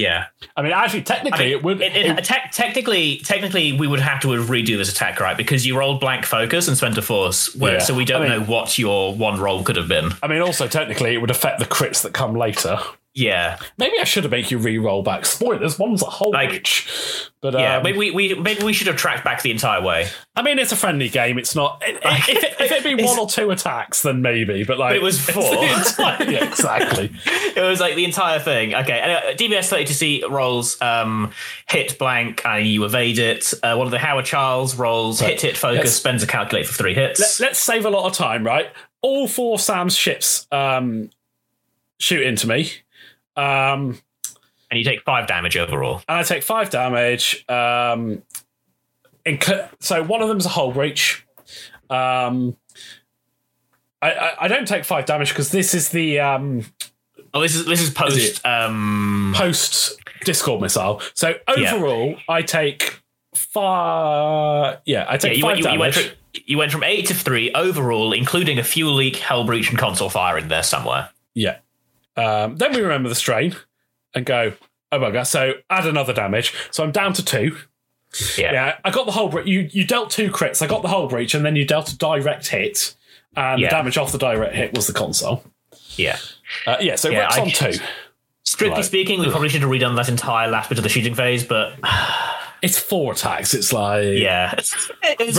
Yeah. 0.00 0.26
I 0.56 0.62
mean, 0.62 0.72
actually, 0.72 1.02
technically, 1.02 1.44
I 1.44 1.48
mean, 1.48 1.56
it 1.58 1.62
would. 1.62 1.80
it- 1.82 1.94
it- 1.96 2.24
te- 2.24 2.48
technically, 2.52 3.18
technically, 3.18 3.72
we 3.72 3.86
would 3.86 4.00
have 4.00 4.20
to 4.20 4.28
redo 4.28 4.76
this 4.78 4.90
attack, 4.90 5.20
right? 5.20 5.36
Because 5.36 5.66
you 5.66 5.76
rolled 5.76 6.00
blank 6.00 6.24
focus 6.24 6.68
and 6.68 6.76
spent 6.76 6.96
a 6.96 7.02
force, 7.02 7.54
where, 7.54 7.74
Yeah. 7.74 7.78
so 7.80 7.94
we 7.94 8.04
don't 8.04 8.22
I 8.22 8.28
mean- 8.28 8.38
know 8.40 8.44
what 8.44 8.78
your 8.78 9.14
one 9.14 9.38
roll 9.38 9.62
could 9.62 9.76
have 9.76 9.88
been. 9.88 10.12
I 10.22 10.26
mean, 10.28 10.40
also 10.40 10.66
technically, 10.66 11.14
it 11.14 11.18
would 11.18 11.30
affect 11.30 11.58
the 11.58 11.66
crits 11.66 12.02
that 12.02 12.12
come 12.14 12.34
later. 12.34 12.78
Yeah, 13.12 13.58
Maybe 13.76 13.94
I 14.00 14.04
should 14.04 14.22
have 14.22 14.30
made 14.30 14.52
you 14.52 14.58
re-roll 14.58 15.02
back. 15.02 15.26
Spoilers. 15.26 15.80
One's 15.80 16.00
a 16.00 16.06
whole 16.06 16.30
Like- 16.30 16.50
reach, 16.52 16.88
but 17.40 17.54
yeah. 17.54 17.78
um, 17.78 17.82
maybe 17.82 17.98
we, 17.98 18.10
we 18.12 18.34
maybe 18.34 18.62
we 18.62 18.72
should 18.72 18.86
have 18.86 18.96
tracked 18.96 19.24
back 19.24 19.42
the 19.42 19.50
entire 19.50 19.82
way. 19.82 20.06
I 20.36 20.42
mean, 20.42 20.60
it's 20.60 20.70
a 20.70 20.76
friendly 20.76 21.08
game. 21.08 21.36
It's 21.36 21.56
not. 21.56 21.82
If, 21.84 22.28
it, 22.28 22.54
if 22.60 22.70
it'd 22.70 22.84
been 22.84 23.04
one 23.04 23.18
or 23.18 23.26
two 23.28 23.50
attacks, 23.50 24.02
then 24.02 24.22
maybe. 24.22 24.62
But 24.62 24.78
like, 24.78 24.90
But 24.90 24.96
it 24.98 25.02
was 25.02 25.20
four. 25.20 25.42
entire- 25.42 26.30
yeah, 26.30 26.44
exactly. 26.48 27.10
It 27.50 27.62
was 27.62 27.80
like 27.80 27.96
the 27.96 28.04
entire 28.04 28.38
thing. 28.38 28.74
Okay, 28.76 29.00
and, 29.00 29.10
uh, 29.10 29.32
DBS 29.36 29.68
thirty 29.68 29.86
two 29.86 29.92
C 29.92 30.24
rolls 30.30 30.80
um, 30.80 31.32
hit 31.68 31.98
blank 31.98 32.42
and 32.46 32.64
you 32.64 32.84
evade 32.84 33.18
it. 33.18 33.52
Uh, 33.60 33.74
one 33.74 33.88
of 33.88 33.90
the 33.90 33.98
Haor 33.98 34.24
Challs 34.24 34.76
rolls 34.76 35.18
hit 35.18 35.40
hit 35.42 35.56
focus, 35.56 35.96
spends 35.96 36.22
a 36.22 36.28
calculate 36.28 36.66
for 36.66 36.74
three 36.74 36.94
hits. 36.94 37.40
Let's 37.40 37.58
save 37.58 37.86
a 37.86 37.90
lot 37.90 38.06
of 38.06 38.12
time, 38.12 38.46
right? 38.46 38.68
All 39.02 39.26
four 39.26 39.58
Sam's 39.58 39.96
ships 39.96 40.46
um, 40.52 41.10
shoot 41.98 42.22
into 42.22 42.46
me. 42.46 42.70
Um, 43.40 43.98
and 44.70 44.78
you 44.78 44.84
take 44.84 45.02
five 45.02 45.26
damage 45.26 45.56
overall. 45.56 46.02
and 46.08 46.18
I 46.18 46.22
take 46.22 46.42
five 46.42 46.70
damage. 46.70 47.44
Um, 47.48 48.22
inc- 49.26 49.68
so 49.80 50.02
one 50.02 50.22
of 50.22 50.28
them 50.28 50.38
is 50.38 50.46
a 50.46 50.50
hull 50.50 50.72
breach. 50.72 51.26
Um, 51.88 52.56
I, 54.02 54.12
I, 54.12 54.32
I 54.42 54.48
don't 54.48 54.66
take 54.68 54.84
five 54.84 55.06
damage 55.06 55.30
because 55.30 55.50
this 55.50 55.74
is 55.74 55.88
the 55.90 56.20
um, 56.20 56.64
Oh, 57.34 57.40
this 57.40 57.54
is 57.54 57.64
this 57.66 57.80
is 57.80 57.90
post. 57.90 58.16
it? 58.16 58.46
um, 58.46 59.32
post 59.36 59.98
Discord 60.24 60.60
missile. 60.60 61.00
So 61.14 61.34
overall, 61.48 62.16
I 62.28 62.42
take 62.42 63.00
five. 63.34 64.78
Yeah, 64.84 65.04
I 65.04 65.12
yeah, 65.12 65.16
take 65.18 65.36
you 65.36 65.42
five 65.42 65.52
went, 65.52 65.58
you, 65.64 65.70
you 65.72 65.78
went 65.78 65.94
damage. 65.94 66.08
from, 66.08 66.42
you 66.46 66.58
went 66.58 66.72
from 66.72 66.84
eight 66.84 67.06
to 67.06 67.14
three 67.14 67.52
overall, 67.52 68.12
including 68.12 68.58
a 68.58 68.64
fuel 68.64 68.94
leak, 68.94 69.16
hell 69.16 69.44
breach, 69.44 69.68
and 69.70 69.78
console 69.78 70.08
fire 70.10 70.38
in 70.38 70.48
there 70.48 70.62
somewhere. 70.62 71.10
Yeah. 71.34 71.58
Um, 72.20 72.56
then 72.56 72.72
we 72.72 72.80
remember 72.80 73.08
the 73.08 73.14
strain 73.14 73.56
and 74.14 74.24
go, 74.26 74.52
oh 74.92 74.98
my 74.98 75.10
god. 75.10 75.24
So 75.24 75.54
add 75.70 75.86
another 75.86 76.12
damage. 76.12 76.54
So 76.70 76.82
I'm 76.84 76.92
down 76.92 77.12
to 77.14 77.24
two. 77.24 77.56
Yeah, 78.36 78.52
Yeah, 78.52 78.76
I 78.84 78.90
got 78.90 79.06
the 79.06 79.12
whole 79.12 79.28
breach. 79.28 79.46
You 79.46 79.68
you 79.72 79.84
dealt 79.84 80.10
two 80.10 80.30
crits. 80.30 80.60
I 80.62 80.66
got 80.66 80.82
the 80.82 80.88
whole 80.88 81.06
breach, 81.08 81.32
and 81.34 81.44
then 81.44 81.54
you 81.54 81.64
dealt 81.64 81.90
a 81.92 81.96
direct 81.96 82.48
hit, 82.48 82.96
and 83.36 83.60
Yeah. 83.60 83.68
the 83.68 83.76
damage 83.76 83.96
off 83.98 84.10
the 84.10 84.18
direct 84.18 84.54
hit 84.56 84.74
was 84.74 84.86
the 84.88 84.92
console. 84.92 85.44
yeah. 85.96 86.18
Uh, 86.66 86.76
yeah, 86.80 86.96
so 86.96 87.08
Yeah, 87.08 87.20
Rick's 87.20 87.36
I- 87.38 87.40
on 87.42 87.50
two. 87.50 87.72
Strictly 88.42 88.76
Right. 88.78 88.84
speaking, 88.84 89.20
we 89.20 89.30
probably 89.30 89.48
should 89.48 89.60
have 89.60 89.70
redone 89.70 89.94
that 89.96 90.08
entire 90.08 90.48
last 90.48 90.68
bit 90.70 90.78
of 90.78 90.82
the 90.82 90.88
shooting 90.90 91.14
phase, 91.14 91.44
but 91.44 91.74
It's 92.62 92.78
four 92.78 93.12
attacks. 93.12 93.54
It's 93.54 93.72
like 93.72 94.04
yeah, 94.18 94.52
it's 94.58 94.74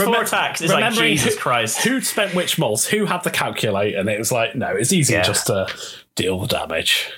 four 0.00 0.06
Remem- 0.14 0.22
attacks. 0.22 0.60
It's 0.60 0.72
like 0.72 0.82
remembering 0.82 1.12
Jesus 1.12 1.34
who- 1.34 1.40
Christ. 1.40 1.82
who'd 1.84 2.04
spent 2.06 2.34
which 2.34 2.58
mods, 2.58 2.86
who 2.86 3.04
had 3.06 3.22
the 3.22 3.30
calculate, 3.30 3.94
and 3.94 4.08
it 4.08 4.18
was 4.18 4.32
like, 4.32 4.56
no, 4.56 4.74
it's 4.74 4.92
easier 4.92 5.18
Yeah. 5.18 5.22
just 5.22 5.46
to 5.46 5.68
deal 6.14 6.38
the 6.40 6.46
damage. 6.46 7.10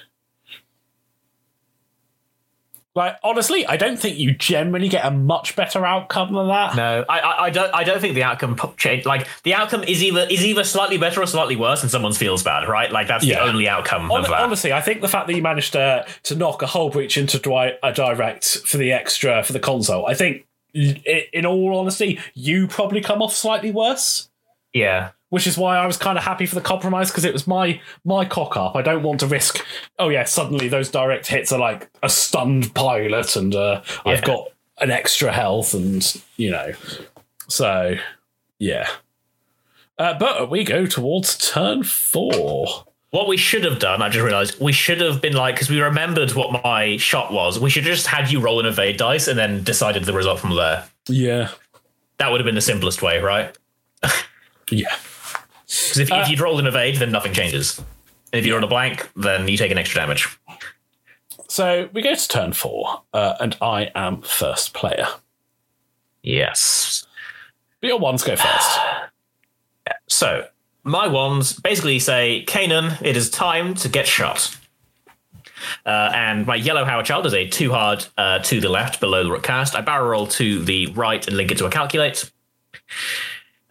Like 2.96 3.16
honestly, 3.24 3.66
I 3.66 3.76
don't 3.76 3.98
think 3.98 4.18
you 4.18 4.32
generally 4.34 4.88
get 4.88 5.04
a 5.04 5.10
much 5.10 5.56
better 5.56 5.84
outcome 5.84 6.32
than 6.32 6.46
that. 6.46 6.76
No, 6.76 7.04
I, 7.08 7.18
I, 7.18 7.42
I 7.46 7.50
don't. 7.50 7.74
I 7.74 7.82
don't 7.82 8.00
think 8.00 8.14
the 8.14 8.22
outcome 8.22 8.56
change. 8.76 9.04
Like 9.04 9.26
the 9.42 9.52
outcome 9.54 9.82
is 9.82 10.00
either 10.00 10.20
is 10.30 10.44
either 10.44 10.62
slightly 10.62 10.96
better 10.96 11.20
or 11.20 11.26
slightly 11.26 11.56
worse, 11.56 11.82
and 11.82 11.90
someone 11.90 12.12
feels 12.12 12.44
bad, 12.44 12.68
right? 12.68 12.92
Like 12.92 13.08
that's 13.08 13.24
Yeah. 13.24 13.40
the 13.40 13.50
only 13.50 13.66
outcome 13.68 14.02
Hon- 14.10 14.20
of 14.20 14.28
that. 14.28 14.42
honestly, 14.42 14.72
I 14.72 14.80
think 14.80 15.00
the 15.00 15.08
fact 15.08 15.26
that 15.26 15.34
you 15.34 15.42
managed 15.42 15.72
to 15.72 16.06
to 16.22 16.36
knock 16.36 16.62
a 16.62 16.68
whole 16.68 16.88
breach 16.88 17.18
into 17.18 17.38
a 17.82 17.92
direct 17.92 18.58
for 18.64 18.76
the 18.76 18.92
extra 18.92 19.42
for 19.42 19.52
the 19.52 19.58
console, 19.60 20.06
I 20.06 20.14
think, 20.14 20.46
in 20.72 21.44
all 21.44 21.76
honesty, 21.76 22.20
you 22.34 22.68
probably 22.68 23.00
come 23.00 23.22
off 23.22 23.34
slightly 23.34 23.72
worse. 23.72 24.28
yeah, 24.72 25.10
Which 25.34 25.48
is 25.48 25.58
why 25.58 25.76
I 25.76 25.84
was 25.86 25.96
kind 25.96 26.16
of 26.16 26.22
happy 26.22 26.46
for 26.46 26.54
the 26.54 26.60
compromise 26.60 27.10
because 27.10 27.24
it 27.24 27.32
was 27.32 27.44
my 27.48 27.80
my 28.04 28.24
cock 28.24 28.56
up. 28.56 28.76
I 28.76 28.82
don't 28.82 29.02
want 29.02 29.18
to 29.18 29.26
risk. 29.26 29.66
Oh 29.98 30.08
yeah, 30.08 30.22
suddenly 30.22 30.68
those 30.68 30.88
direct 30.90 31.26
hits 31.26 31.50
are 31.50 31.58
like 31.58 31.90
a 32.04 32.08
stunned 32.08 32.72
pilot, 32.72 33.34
and 33.34 33.52
uh, 33.52 33.82
I've 34.06 34.22
got 34.22 34.52
an 34.78 34.92
extra 34.92 35.32
health, 35.32 35.74
and 35.74 36.22
you 36.36 36.52
know, 36.52 36.72
so 37.48 37.96
yeah. 38.60 38.88
Uh, 39.98 40.16
but 40.16 40.50
we 40.50 40.62
go 40.62 40.86
towards 40.86 41.36
turn 41.36 41.82
four. 41.82 42.84
What 43.10 43.26
we 43.26 43.36
should 43.36 43.64
have 43.64 43.80
done, 43.80 44.02
I 44.02 44.08
just 44.10 44.24
realized, 44.24 44.60
we 44.60 44.70
should 44.72 45.00
have 45.00 45.20
been 45.20 45.34
like, 45.34 45.56
because 45.56 45.68
we 45.70 45.80
remembered 45.80 46.32
what 46.34 46.62
my 46.64 46.96
shot 46.96 47.32
was. 47.32 47.58
We 47.58 47.70
should 47.70 47.84
have 47.86 47.94
just 47.94 48.06
had 48.06 48.30
you 48.30 48.38
roll 48.40 48.60
an 48.60 48.66
evade 48.66 48.98
dice 48.98 49.26
and 49.26 49.36
then 49.38 49.64
decided 49.64 50.04
the 50.04 50.12
result 50.12 50.38
from 50.38 50.54
there. 50.56 50.84
Yeah, 51.08 51.50
That 52.18 52.30
would 52.30 52.40
have 52.40 52.44
been 52.44 52.54
the 52.56 52.60
simplest 52.60 53.02
way, 53.02 53.18
right? 53.20 53.56
yeah. 54.70 54.94
Because 55.74 55.98
if, 55.98 56.12
Uh, 56.12 56.16
if 56.22 56.28
you'd 56.28 56.40
rolled 56.40 56.60
an 56.60 56.66
evade, 56.66 56.96
then 56.96 57.10
nothing 57.10 57.32
changes. 57.32 57.78
And 57.78 57.86
if 58.40 58.46
you 58.46 58.54
roll 58.54 58.64
a 58.64 58.68
blank, 58.68 59.10
then 59.16 59.48
you 59.48 59.56
take 59.56 59.70
an 59.70 59.78
extra 59.78 60.00
damage. 60.00 60.28
So 61.48 61.88
we 61.92 62.02
go 62.02 62.14
to 62.14 62.28
turn 62.28 62.52
four, 62.52 63.02
uh, 63.12 63.34
and 63.40 63.56
I 63.60 63.90
am 63.94 64.22
first 64.22 64.72
player. 64.74 65.06
Yes. 66.22 67.06
But 67.80 67.88
your 67.88 67.98
ones 67.98 68.22
go 68.22 68.36
first. 68.36 68.78
So 70.08 70.46
my 70.82 71.08
wands 71.08 71.58
basically 71.60 71.98
say, 71.98 72.44
Kanan, 72.46 73.02
it 73.02 73.16
is 73.16 73.28
time 73.28 73.74
to 73.74 73.88
get 73.88 74.06
shot. 74.06 74.56
Uh, 75.84 76.10
and 76.14 76.46
my 76.46 76.54
yellow 76.56 76.84
Haor 76.84 77.04
Chall 77.04 77.26
is 77.26 77.34
a 77.34 77.46
two 77.48 77.70
hard 77.72 78.06
uh, 78.16 78.38
to 78.40 78.60
the 78.60 78.68
left 78.70 79.00
below 79.00 79.24
the 79.24 79.30
Rook 79.30 79.42
Kast. 79.42 79.74
I 79.74 79.80
barrel 79.82 80.08
roll 80.08 80.26
to 80.28 80.62
the 80.62 80.86
right 80.88 81.26
and 81.26 81.36
link 81.36 81.50
it 81.50 81.58
to 81.58 81.66
a 81.66 81.70
calculate. 81.70 82.30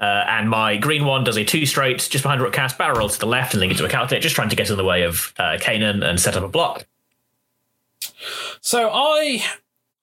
Uh, 0.04 0.26
and 0.28 0.50
my 0.50 0.76
green 0.76 1.06
one 1.06 1.24
does 1.24 1.38
a 1.38 1.46
two 1.46 1.66
straight 1.66 2.00
just 2.10 2.24
behind 2.24 2.42
Rook 2.42 2.52
Kast, 2.52 2.78
barrel 2.78 2.98
roll 2.98 3.08
to 3.08 3.18
the 3.18 3.26
left 3.26 3.54
and 3.54 3.62
link 3.62 3.72
it 3.72 3.78
to 3.78 3.86
a 3.86 3.90
calculate, 3.90 4.22
just 4.22 4.36
trying 4.36 4.50
to 4.50 4.56
get 4.56 4.70
in 4.70 4.76
the 4.76 4.84
way 4.84 5.04
of 5.04 5.34
uh, 5.40 5.58
Kanan 5.62 6.04
and 6.04 6.20
set 6.20 6.36
up 6.36 6.44
a 6.44 6.50
block. 6.50 6.86
So 8.60 8.90
I 8.92 9.46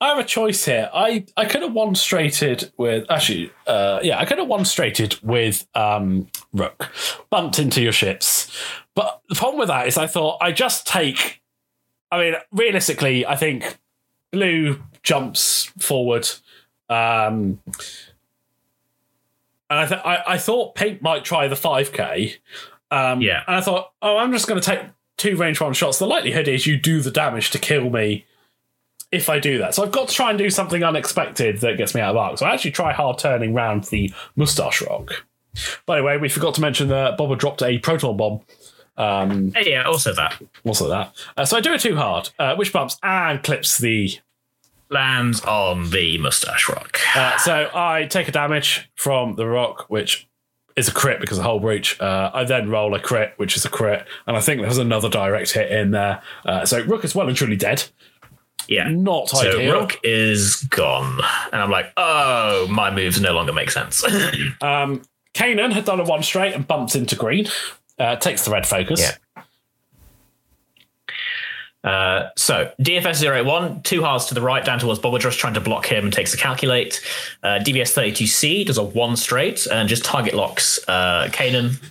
I 0.01 0.09
have 0.09 0.17
a 0.17 0.25
choice 0.25 0.65
here. 0.65 0.89
I, 0.95 1.27
I 1.37 1.45
could 1.45 1.61
have 1.61 1.75
one 1.75 1.95
straighted 1.95 2.73
with 2.79 3.11
actually 3.11 3.53
uh, 3.67 4.01
yeah, 4.03 4.19
I 4.19 4.25
could 4.25 4.39
have 4.39 4.49
one 4.49 4.65
straighted 4.65 5.19
with 5.23 5.67
um 5.75 6.29
Rook. 6.55 6.91
Bumped 7.29 7.59
into 7.59 7.83
your 7.83 7.93
ships. 7.93 8.51
But 8.95 9.21
the 9.29 9.35
problem 9.35 9.59
with 9.59 9.69
that 9.69 9.87
is 9.87 9.99
I 9.99 10.07
thought 10.07 10.39
I 10.41 10.51
just 10.51 10.87
take 10.87 11.43
I 12.11 12.19
mean, 12.19 12.35
realistically, 12.53 13.27
I 13.27 13.37
think 13.37 13.77
blue 14.31 14.83
jumps 15.03 15.67
forward. 15.79 16.27
Um 16.89 17.61
and 19.71 19.79
I, 19.79 19.87
th- 19.87 20.01
I 20.05 20.23
I 20.35 20.39
thought 20.39 20.75
pink 20.75 21.01
might 21.01 21.25
try 21.25 21.49
the 21.49 21.55
5k. 21.57 22.35
Um, 22.91 23.21
Yeah. 23.23 23.43
And 23.47 23.57
I 23.57 23.61
thought, 23.61 23.93
oh, 24.03 24.19
I'm 24.19 24.33
just 24.33 24.47
going 24.49 24.61
to 24.61 24.65
take 24.67 24.81
two 25.17 25.37
range 25.37 25.61
one 25.61 25.73
shots. 25.73 25.99
The 25.99 26.07
likelihood 26.07 26.49
is 26.49 26.67
you 26.67 26.77
do 26.77 27.01
the 27.01 27.11
damage 27.11 27.51
to 27.51 27.59
kill 27.59 27.89
me 27.91 28.27
if 29.13 29.29
I 29.29 29.39
do 29.39 29.59
that. 29.59 29.75
So 29.75 29.83
I've 29.85 29.93
got 29.93 30.09
to 30.09 30.15
try 30.15 30.31
and 30.31 30.39
do 30.39 30.51
something 30.51 30.83
unexpected 30.83 31.59
that 31.61 31.77
gets 31.77 31.95
me 31.95 32.01
out 32.01 32.11
of 32.11 32.17
arc. 32.17 32.39
So 32.39 32.47
I 32.47 32.53
actually 32.55 32.71
try 32.73 32.93
hard 32.93 33.19
turning 33.19 33.55
round 33.55 33.85
the 33.85 34.13
mustache 34.37 34.83
rock. 34.83 35.25
By 35.87 35.99
the 35.99 36.03
way, 36.05 36.17
we 36.17 36.29
forgot 36.29 36.55
to 36.57 36.61
mention 36.61 36.89
that 36.89 37.19
Boba 37.19 37.37
dropped 37.39 37.63
a 37.63 37.79
proton 37.79 38.17
bomb. 38.17 38.41
Um, 38.97 39.53
Uh, 39.57 39.61
Yeah, 39.61 39.83
also 39.85 40.13
that. 40.15 40.41
also 40.65 40.89
that. 40.89 41.13
Uh, 41.37 41.45
so 41.45 41.57
I 41.57 41.61
do 41.61 41.73
it 41.73 41.81
too 41.81 41.97
hard, 41.97 42.31
uh, 42.39 42.55
which 42.57 42.73
bumps 42.73 42.99
and 43.03 43.43
clips 43.43 43.79
the. 43.79 44.19
Lands 44.91 45.41
on 45.43 45.91
the 45.91 46.19
mustache 46.19 46.69
rock. 46.69 46.99
Uh, 47.15 47.37
so 47.39 47.71
I 47.73 48.07
take 48.07 48.29
a 48.29 48.33
damage 48.33 48.91
from 48.97 49.37
the 49.37 49.47
rock, 49.47 49.87
which 49.89 50.29
is 50.77 50.89
a 50.89 50.93
crit 50.93 51.21
because 51.21 51.39
of 51.39 51.45
whole 51.45 51.61
breach. 51.61 52.01
Uh, 52.01 52.31
I 52.35 52.45
then 52.45 52.69
roll 52.69 52.95
a 52.95 53.01
crit, 53.01 53.35
which 53.37 53.57
is 53.57 53.65
a 53.65 53.69
crit, 53.69 54.07
and 54.27 54.37
I 54.37 54.41
think 54.41 54.63
there's 54.63 54.79
another 54.79 55.09
direct 55.09 55.53
hit 55.53 55.71
in 55.71 55.93
there. 55.93 56.23
Uh, 56.45 56.65
so 56.65 56.83
Rook 56.83 57.05
is 57.05 57.15
well 57.15 57.29
and 57.29 57.37
truly 57.37 57.57
dead. 57.57 57.85
Yeah. 58.69 58.89
Not 58.89 59.29
So 59.29 59.49
ideal. 59.59 59.81
Rook 59.81 59.99
is 60.03 60.57
gone. 60.71 61.21
And 61.53 61.61
I'm 61.61 61.71
like, 61.71 61.93
oh, 61.97 62.67
my 62.71 62.91
moves 62.91 63.21
no 63.21 63.33
longer 63.33 63.53
make 63.53 63.71
sense. 63.71 64.05
Um, 64.63 65.03
Kanan 65.35 65.73
had 65.73 65.85
done 65.85 66.01
a 66.01 66.05
one 66.05 66.23
straight 66.23 66.55
and 66.55 66.67
bumps 66.67 66.95
into 66.97 67.15
green. 67.17 67.47
Uh, 67.99 68.17
takes 68.17 68.45
the 68.45 68.51
red 68.51 68.67
focus. 68.67 69.01
Yeah. 69.01 69.13
Uh, 71.83 72.29
so 72.37 72.71
DFS 72.81 73.23
081, 73.23 73.83
two 73.83 74.03
halves 74.03 74.27
to 74.27 74.35
the 74.35 74.41
right, 74.43 74.65
down 74.65 74.79
towards 74.79 75.01
Boba, 75.01 75.19
just 75.19 75.39
trying 75.39 75.55
to 75.55 75.61
block 75.61 75.87
him 75.87 76.05
and 76.05 76.13
takes 76.13 76.35
a 76.35 76.37
calculate. 76.37 77.01
Uh, 77.43 77.59
DBS 77.59 77.95
32C 77.97 78.67
does 78.67 78.77
a 78.79 78.83
one 78.83 79.17
straight 79.17 79.67
and 79.67 79.89
just 79.89 80.05
target 80.05 80.35
locks 80.35 80.79
uh, 80.89 81.29
Kanan. 81.33 81.83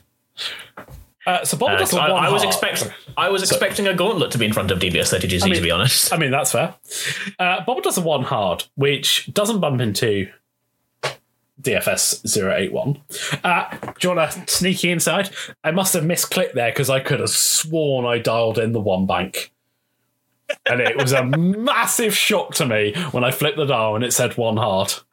Uh, 1.26 1.44
so 1.44 1.58
Bob 1.58 1.72
Uh, 1.72 1.78
does 1.78 1.90
so 1.92 1.98
one 1.98 2.12
I 2.12 2.30
was 2.32 2.44
expecting 2.44 2.92
I 3.18 3.30
was 3.30 3.42
expecting 3.44 3.88
a 3.88 3.94
gauntlet 3.94 4.32
to 4.32 4.38
be 4.38 4.46
in 4.46 4.54
front 4.54 4.72
of 4.72 4.80
DBS 4.80 5.14
32C, 5.14 5.46
mean- 5.46 5.56
to 5.56 5.62
be 5.62 5.72
honest. 5.72 6.14
I 6.14 6.18
mean, 6.18 6.32
that's 6.32 6.52
fair. 6.52 6.76
Uh, 7.38 7.64
Bob 7.66 7.84
does 7.84 7.98
a 7.98 8.02
one 8.02 8.24
hard, 8.24 8.64
which 8.76 9.30
doesn't 9.34 9.60
bump 9.60 9.82
into 9.82 10.30
DFS 11.62 12.26
081. 12.26 13.02
Uh, 13.44 13.70
do 14.00 14.08
you 14.08 14.16
want 14.16 14.34
a 14.34 14.48
sneaky 14.50 14.92
inside? 14.92 15.30
I 15.64 15.72
must 15.72 15.94
have 15.94 16.04
misclicked 16.04 16.54
there 16.54 16.72
because 16.72 16.90
I 16.90 17.00
could 17.02 17.20
have 17.20 17.30
sworn 17.30 18.06
I 18.06 18.18
dialed 18.20 18.58
in 18.58 18.72
the 18.72 18.80
one 18.80 19.06
bank. 19.06 19.52
And 20.66 20.82
it 20.82 20.98
was 20.98 21.12
a 21.12 21.24
massive 21.24 22.16
shock 22.16 22.54
to 22.56 22.66
me 22.66 22.94
when 23.12 23.24
I 23.24 23.32
flipped 23.32 23.58
the 23.58 23.66
dial 23.66 23.96
and 23.96 24.04
it 24.04 24.14
said 24.14 24.38
one 24.38 24.58
heart. 24.58 25.04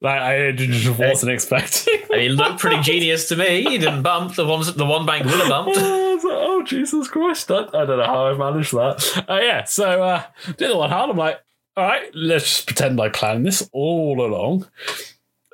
Like, 0.00 0.20
I 0.20 0.52
just 0.52 0.96
wasn't 0.98 1.32
expecting. 1.32 1.98
I 2.12 2.16
mean, 2.16 2.30
it 2.30 2.34
looked 2.34 2.60
pretty 2.60 2.80
genius 2.82 3.28
to 3.30 3.36
me. 3.36 3.64
He 3.64 3.78
didn't 3.78 4.02
bump 4.02 4.36
the 4.36 4.46
one 4.46 4.64
the 4.76 4.84
one 4.84 5.04
bank 5.06 5.24
would 5.24 5.34
have 5.34 5.48
bumped. 5.48 5.78
Like, 6.18 6.24
oh 6.36 6.64
Jesus 6.64 7.06
Christ! 7.06 7.48
I, 7.48 7.58
I 7.60 7.84
don't 7.84 7.96
know 7.98 8.04
how 8.04 8.26
I 8.26 8.32
managed 8.36 8.72
that. 8.72 9.24
Uh, 9.28 9.38
yeah, 9.40 9.62
so 9.62 10.02
uh, 10.02 10.24
do 10.56 10.66
the 10.66 10.76
one 10.76 10.90
hard. 10.90 11.10
I'm 11.10 11.16
like, 11.16 11.38
all 11.76 11.84
right, 11.84 12.10
let's 12.12 12.44
just 12.44 12.66
pretend 12.66 13.00
I 13.00 13.08
planned 13.08 13.46
this 13.46 13.70
all 13.72 14.20
along, 14.26 14.66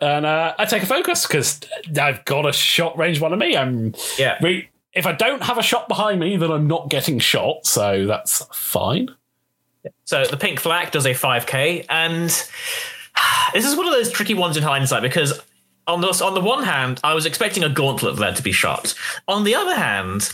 and 0.01 0.25
uh, 0.25 0.55
I 0.59 0.65
take 0.65 0.83
a 0.83 0.87
focus 0.87 1.27
because 1.27 1.61
I've 2.01 2.25
got 2.25 2.47
a 2.49 2.53
shot 2.55 2.97
range 2.97 3.21
one 3.21 3.35
of 3.35 3.39
me. 3.39 3.55
I'm 3.55 3.93
Yeah. 4.19 4.39
re- 4.41 4.71
if 4.95 5.07
I 5.07 5.13
don't 5.13 5.43
have 5.43 5.59
a 5.59 5.63
shot 5.63 5.89
behind 5.89 6.21
me, 6.21 6.37
then 6.37 6.51
I'm 6.51 6.67
not 6.67 6.89
getting 6.89 7.19
shot, 7.19 7.67
so 7.67 8.07
that's 8.07 8.45
fine. 8.53 9.09
So 10.05 10.25
the 10.25 10.37
pink 10.37 10.61
flak 10.61 10.93
does 10.93 11.07
a 11.07 11.11
5k, 11.11 11.87
and 11.89 12.31
this 13.53 13.67
is 13.67 13.77
one 13.77 13.87
of 13.87 13.93
those 13.93 14.11
tricky 14.11 14.35
ones 14.35 14.57
in 14.57 14.63
hindsight 14.63 15.03
because 15.03 15.41
on 15.87 16.01
the 16.01 16.09
on 16.25 16.35
the 16.35 16.41
one 16.41 16.63
hand, 16.63 17.01
I 17.05 17.15
was 17.15 17.27
expecting 17.27 17.63
a 17.63 17.69
gauntlet 17.69 18.17
there 18.17 18.33
to 18.33 18.43
be 18.43 18.53
shot. 18.53 18.95
On 19.29 19.45
the 19.45 19.55
other 19.55 19.75
hand, 19.75 20.33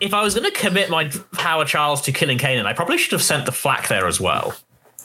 if 0.00 0.14
I 0.14 0.22
was 0.22 0.34
going 0.34 0.50
to 0.50 0.58
commit 0.58 0.90
my 0.90 1.04
Haor 1.04 1.66
Challs 1.66 2.00
to 2.02 2.12
killing 2.12 2.38
Kanan, 2.38 2.64
I 2.64 2.72
probably 2.72 2.98
should 2.98 3.12
have 3.12 3.22
sent 3.22 3.46
the 3.46 3.52
flak 3.52 3.88
there 3.88 4.06
as 4.06 4.20
well. 4.20 4.54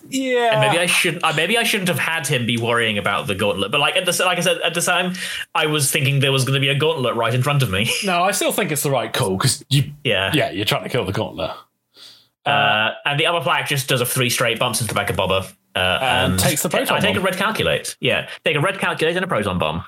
Yeah, 0.10 0.52
And 0.52 0.62
maybe 0.62 0.80
I 0.80 0.86
should 0.86 1.24
uh, 1.24 1.34
maybe 1.36 1.58
I 1.58 1.64
shouldn't 1.64 1.88
have 1.88 2.00
had 2.00 2.28
him 2.28 2.46
be 2.46 2.58
worrying 2.58 2.98
about 2.98 3.28
the 3.28 3.36
gauntlet. 3.36 3.72
But 3.72 3.80
like 3.80 3.96
at 3.96 4.06
the 4.06 4.24
like 4.26 4.38
I 4.38 4.42
said 4.42 4.62
at 4.62 4.74
the 4.74 4.82
time, 4.82 5.14
I 5.54 5.66
was 5.66 5.92
thinking 5.92 6.20
there 6.20 6.32
was 6.32 6.44
going 6.44 6.56
to 6.56 6.60
be 6.60 6.70
a 6.70 6.78
gauntlet 6.78 7.16
right 7.16 7.34
in 7.34 7.42
front 7.44 7.64
of 7.64 7.72
me. 7.72 7.90
no, 8.06 8.24
I 8.24 8.32
still 8.32 8.52
think 8.52 8.72
it's 8.72 8.84
the 8.84 8.92
right 8.92 9.12
call 9.12 9.38
because 9.38 9.66
you, 9.70 9.92
yeah. 10.04 10.32
yeah, 10.34 10.52
you're 10.52 10.66
trying 10.66 10.84
to 10.84 10.90
kill 10.90 11.06
the 11.06 11.12
gauntlet. 11.12 11.52
Uh, 12.46 12.92
and 13.06 13.20
the 13.20 13.26
other 13.26 13.42
flak 13.42 13.68
just 13.68 13.90
does 13.90 14.02
a 14.02 14.06
three 14.06 14.30
straight 14.30 14.60
bumps 14.60 14.80
into 14.80 14.94
the 14.94 15.00
back 15.00 15.10
of 15.10 15.16
Boba. 15.16 15.52
Uh, 15.76 16.00
and, 16.02 16.40
takes 16.40 16.62
the 16.62 16.70
proton 16.70 16.98
I 16.98 17.00
take 17.02 17.16
a 17.16 17.20
red 17.20 17.36
calculate. 17.36 17.98
Yeah, 18.00 18.30
take 18.46 18.56
a 18.56 18.62
red 18.62 18.80
calculate 18.80 19.16
and 19.16 19.26
a 19.26 19.28
proton 19.28 19.58
bomb, 19.58 19.84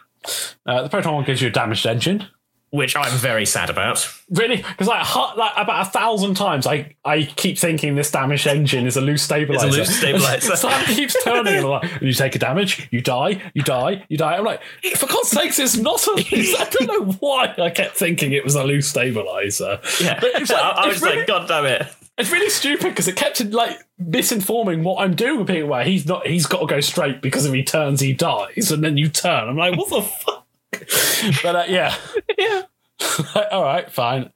Uh, 0.66 0.82
the 0.82 0.90
proton 0.90 1.14
one 1.14 1.24
gives 1.24 1.42
you 1.42 1.48
a 1.48 1.52
damaged 1.52 1.86
engine. 1.86 2.28
Which 2.70 2.96
I'm 2.98 3.18
very 3.18 3.46
sad 3.46 3.70
about. 3.70 4.08
Really? 4.30 4.58
Because 4.58 4.88
like, 4.88 5.16
like 5.38 5.54
about 5.56 5.88
a 5.88 5.90
thousand 5.90 6.36
times, 6.36 6.68
I, 6.68 6.96
I 7.06 7.24
keep 7.24 7.58
thinking 7.58 7.96
this 7.96 8.12
damaged 8.12 8.46
engine 8.46 8.86
is 8.86 8.98
a 8.98 9.02
loose 9.02 9.24
stabilizer. 9.24 9.68
It's 9.68 9.76
a 9.76 9.80
loose 9.80 9.98
stabilizer. 9.98 10.56
so 10.58 10.70
it 10.70 10.86
keeps 10.88 11.16
turning, 11.24 11.54
and 11.56 11.66
I'm 11.66 11.70
like, 11.72 12.02
you 12.02 12.12
take 12.14 12.36
a 12.36 12.40
damage, 12.40 12.90
you 12.92 13.02
die, 13.02 13.42
you 13.54 13.62
die, 13.64 14.06
you 14.10 14.18
die. 14.18 14.36
I'm 14.38 14.44
like, 14.44 14.62
for 14.98 15.08
God's 15.08 15.30
sakes, 15.30 15.60
it's 15.60 15.78
not 15.78 16.06
a 16.08 16.12
loose. 16.12 16.60
I 16.60 16.70
don't 16.70 16.88
know 16.88 17.12
why 17.20 17.56
I 17.58 17.70
kept 17.70 17.96
thinking 17.96 18.34
it 18.34 18.44
was 18.44 18.56
a 18.56 18.64
loose 18.64 18.88
stabilizer. 18.90 19.80
Yeah, 20.02 20.20
But 20.20 20.32
it's 20.42 20.52
like- 20.52 20.62
I, 20.62 20.70
I 20.84 20.88
was 20.88 21.02
really- 21.02 21.18
like, 21.20 21.28
God 21.28 21.48
damn 21.48 21.66
it! 21.66 21.88
It's 22.18 22.32
really 22.32 22.50
stupid 22.50 22.90
because 22.90 23.08
it 23.08 23.16
kept 23.16 23.40
like 23.46 23.78
misinforming 24.02 24.82
what 24.84 25.04
I'm 25.04 25.16
doing 25.16 25.38
with 25.40 25.48
people. 25.48 25.70
Where 25.70 25.84
he's 25.84 26.06
not, 26.08 26.26
he's 26.26 26.48
got 26.48 26.62
to 26.62 26.66
go 26.66 26.82
straight 26.82 27.22
because 27.22 27.46
if 27.46 27.54
he 27.54 27.64
turns, 27.64 28.02
he 28.02 28.12
dies, 28.14 28.72
and 28.72 28.84
then 28.84 28.98
you 28.98 29.08
turn. 29.08 29.48
I'm 29.48 29.56
like, 29.56 29.78
what 29.78 29.90
the 29.90 30.02
fuck? 30.02 30.47
but 31.44 31.56
uh, 31.56 31.64
yeah, 31.68 31.96
Yeah. 32.38 32.62
all 33.52 33.64
right, 33.64 33.92
fine. 33.92 34.32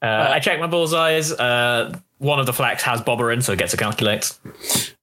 Uh, 0.00 0.30
I 0.32 0.40
check 0.40 0.58
my 0.58 0.66
bullseyes. 0.66 1.32
Uh, 1.32 1.96
one 2.18 2.40
of 2.40 2.46
the 2.46 2.52
flaks 2.52 2.82
has 2.82 3.00
Boba 3.00 3.32
in, 3.32 3.42
so 3.42 3.52
it 3.52 3.58
gets 3.58 3.74
a 3.74 3.76
calculate. 3.76 4.36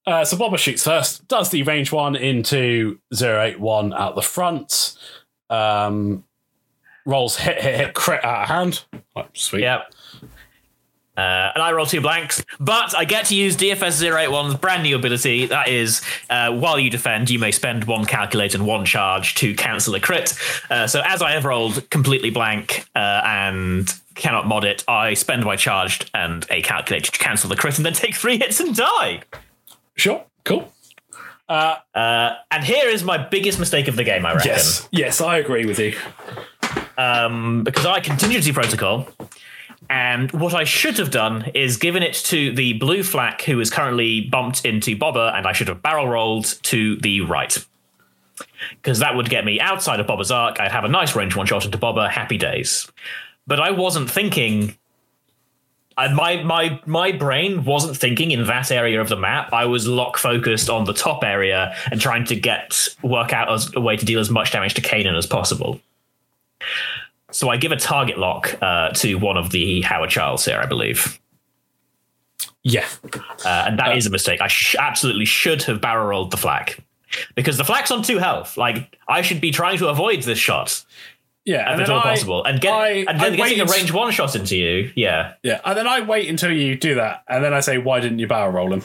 Uh, 0.05 0.26
so 0.26 0.38
Boba 0.38 0.57
shoots 0.57 0.84
first, 0.84 1.28
does 1.28 1.49
the 1.49 1.64
range 1.64 1.91
one 1.91 2.16
into 2.16 2.99
081 3.14 3.93
out 3.93 4.16
the 4.16 4.22
front, 4.22 4.97
um, 5.49 6.24
rolls 7.05 7.38
hit, 7.38 7.62
hit, 7.62 7.76
hit, 7.76 7.93
crit 7.93 8.24
out 8.24 8.43
of 8.43 8.47
hand. 8.49 8.84
Oh, 9.16 9.26
sweet. 9.34 9.62
Yep. 9.62 9.93
Uh, 11.20 11.51
and 11.53 11.61
I 11.61 11.74
roll 11.74 11.86
two 11.86 11.99
blanks, 11.99 12.45
but 12.61 12.95
I 12.95 13.03
get 13.03 13.26
to 13.26 13.36
use 13.36 13.57
DFS 13.57 14.01
081's 14.01 14.55
brand 14.55 14.84
new 14.84 14.95
ability. 14.95 15.47
That 15.47 15.67
is, 15.67 16.01
uh, 16.30 16.53
while 16.53 16.80
you 16.80 16.89
defend, 16.89 17.30
you 17.30 17.39
may 17.39 17.51
spend 17.51 17.84
one 17.84 18.05
calculate 18.05 18.55
and 18.55 18.65
one 18.65 18.86
charge 18.86 19.36
to 19.36 19.53
cancel 19.53 19.93
a 19.95 19.99
crit. 19.99 20.34
Uh, 20.70 20.88
so 20.88 21.01
as 21.03 21.22
I 21.22 21.32
have 21.32 21.43
rolled 21.43 21.89
completely 21.89 22.30
blank 22.30 22.86
uh, 22.95 23.22
and 23.26 23.93
cannot 24.15 24.47
mod 24.47 24.63
it, 24.63 24.86
I 24.88 25.13
spend 25.13 25.43
my 25.43 25.57
charged 25.57 26.09
and 26.13 26.45
a 26.49 26.61
calculate 26.61 27.03
to 27.03 27.20
cancel 27.20 27.49
the 27.49 27.57
crit 27.57 27.76
and 27.76 27.86
then 27.86 27.93
take 27.93 28.15
three 28.15 28.38
hits 28.38 28.61
and 28.61 28.74
die. 28.74 29.24
Sure, 29.95 30.24
cool. 30.45 30.72
Uh, 31.49 32.36
and 32.49 32.63
here 32.63 32.88
is 32.88 33.03
my 33.03 33.17
biggest 33.17 33.59
mistake 33.59 33.89
of 33.89 33.97
the 33.97 34.05
game, 34.05 34.26
I 34.26 34.36
reckon. 34.36 34.51
Yes, 34.51 34.88
yes, 34.91 35.20
I 35.20 35.38
agree 35.38 35.65
with 35.65 35.80
you. 35.80 35.97
um, 36.97 37.63
because 37.65 37.86
I 37.86 37.99
continue 37.99 38.39
contingency 38.39 38.53
protocol. 38.53 39.07
And 39.90 40.32
what 40.32 40.54
I 40.54 40.66
should 40.66 40.98
have 41.00 41.10
done 41.10 41.50
is 41.56 41.78
given 41.78 42.04
it 42.04 42.14
to 42.26 42.54
the 42.54 42.74
blue 42.74 43.02
flak 43.02 43.42
who 43.42 43.60
is 43.60 43.72
currently 43.72 44.22
bumped 44.22 44.64
into 44.64 44.96
Boba, 44.96 45.36
and 45.36 45.48
I 45.48 45.52
should 45.52 45.68
have 45.68 45.82
barrel 45.82 46.08
rolled 46.08 46.46
to 46.64 46.98
the 46.98 47.22
right. 47.22 47.58
Because 48.76 49.00
that 49.00 49.16
would 49.16 49.30
get 49.30 49.46
me 49.46 49.60
outside 49.60 50.00
of 50.00 50.06
Boba's 50.06 50.32
arc. 50.32 50.60
I'd 50.60 50.72
have 50.72 50.84
a 50.84 50.90
nice 50.90 51.16
range 51.16 51.36
one 51.36 51.48
shot 51.48 51.66
into 51.66 51.78
Boba, 51.78 52.10
happy 52.10 52.38
days. 52.38 52.90
But 53.48 53.60
I 53.60 53.72
wasn't 53.72 54.12
thinking. 54.12 54.76
I, 55.98 56.14
my 56.14 56.44
my 56.44 56.80
my 56.86 57.12
brain 57.12 57.66
wasn't 57.66 57.98
thinking 57.98 58.32
in 58.32 58.46
that 58.46 58.72
area 58.72 59.02
of 59.02 59.10
the 59.10 59.18
map. 59.18 59.52
I 59.52 59.66
was 59.66 59.88
lock 59.88 60.18
focused 60.18 60.70
on 60.70 60.86
the 60.86 60.94
top 60.94 61.24
area 61.24 61.76
and 61.92 62.00
trying 62.00 62.26
to 62.26 62.36
get 62.36 62.88
work 63.02 63.34
out 63.34 63.52
as, 63.52 63.70
a 63.76 63.82
way 63.82 63.98
to 63.98 64.06
deal 64.06 64.20
as 64.20 64.30
much 64.30 64.52
damage 64.52 64.76
to 64.76 64.82
Kanan 64.82 65.18
as 65.18 65.26
possible. 65.26 65.82
So 67.32 67.50
I 67.50 67.58
give 67.58 67.72
a 67.72 67.76
target 67.78 68.18
lock 68.18 68.56
uh, 68.62 68.90
to 68.96 69.16
one 69.16 69.38
of 69.38 69.52
the 69.52 69.84
Haor 69.84 70.08
Challs 70.10 70.46
here, 70.46 70.60
I 70.60 70.66
believe, 70.66 71.20
Yeah, 72.64 72.88
uh, 73.46 73.66
and 73.68 73.80
that 73.80 73.96
is 73.98 74.06
a 74.08 74.10
mistake. 74.10 74.42
I 74.42 74.48
sh- 74.48 74.76
absolutely 74.80 75.26
should 75.26 75.64
have 75.64 75.80
barrel 75.82 76.08
rolled 76.08 76.32
the 76.32 76.38
flak 76.38 76.80
because 77.36 77.58
the 77.58 77.64
flak's 77.64 77.92
on 77.92 78.02
two 78.04 78.18
health. 78.18 78.58
Like 78.58 78.98
I 79.08 79.22
should 79.22 79.42
be 79.42 79.52
trying 79.52 79.78
to 79.80 79.88
avoid 79.90 80.24
this 80.24 80.38
shot 80.40 80.84
yeah. 81.46 81.68
if 81.72 81.74
And 81.74 81.82
at 81.84 81.90
all 81.90 82.00
I, 82.00 82.04
possible, 82.04 82.44
and 82.44 82.60
get 82.60 82.74
I- 82.74 82.90
and 83.08 83.10
I 83.10 83.30
then 83.30 83.36
getting 83.38 83.62
a 83.62 83.66
range 83.66 83.92
one 83.94 84.12
shot 84.12 84.36
into 84.36 84.58
you. 84.58 84.92
Yeah, 84.96 85.34
Yeah, 85.44 85.62
and 85.64 85.78
then 85.78 85.88
I 85.88 86.02
wait 86.02 86.30
until 86.30 86.52
you 86.52 86.76
do 86.78 86.96
that, 86.96 87.24
and 87.28 87.44
then 87.44 87.54
I 87.54 87.60
say, 87.62 87.78
"Why 87.78 88.00
didn't 88.00 88.20
you 88.20 88.28
barrel 88.28 88.52
roll 88.52 88.74
him?" 88.74 88.84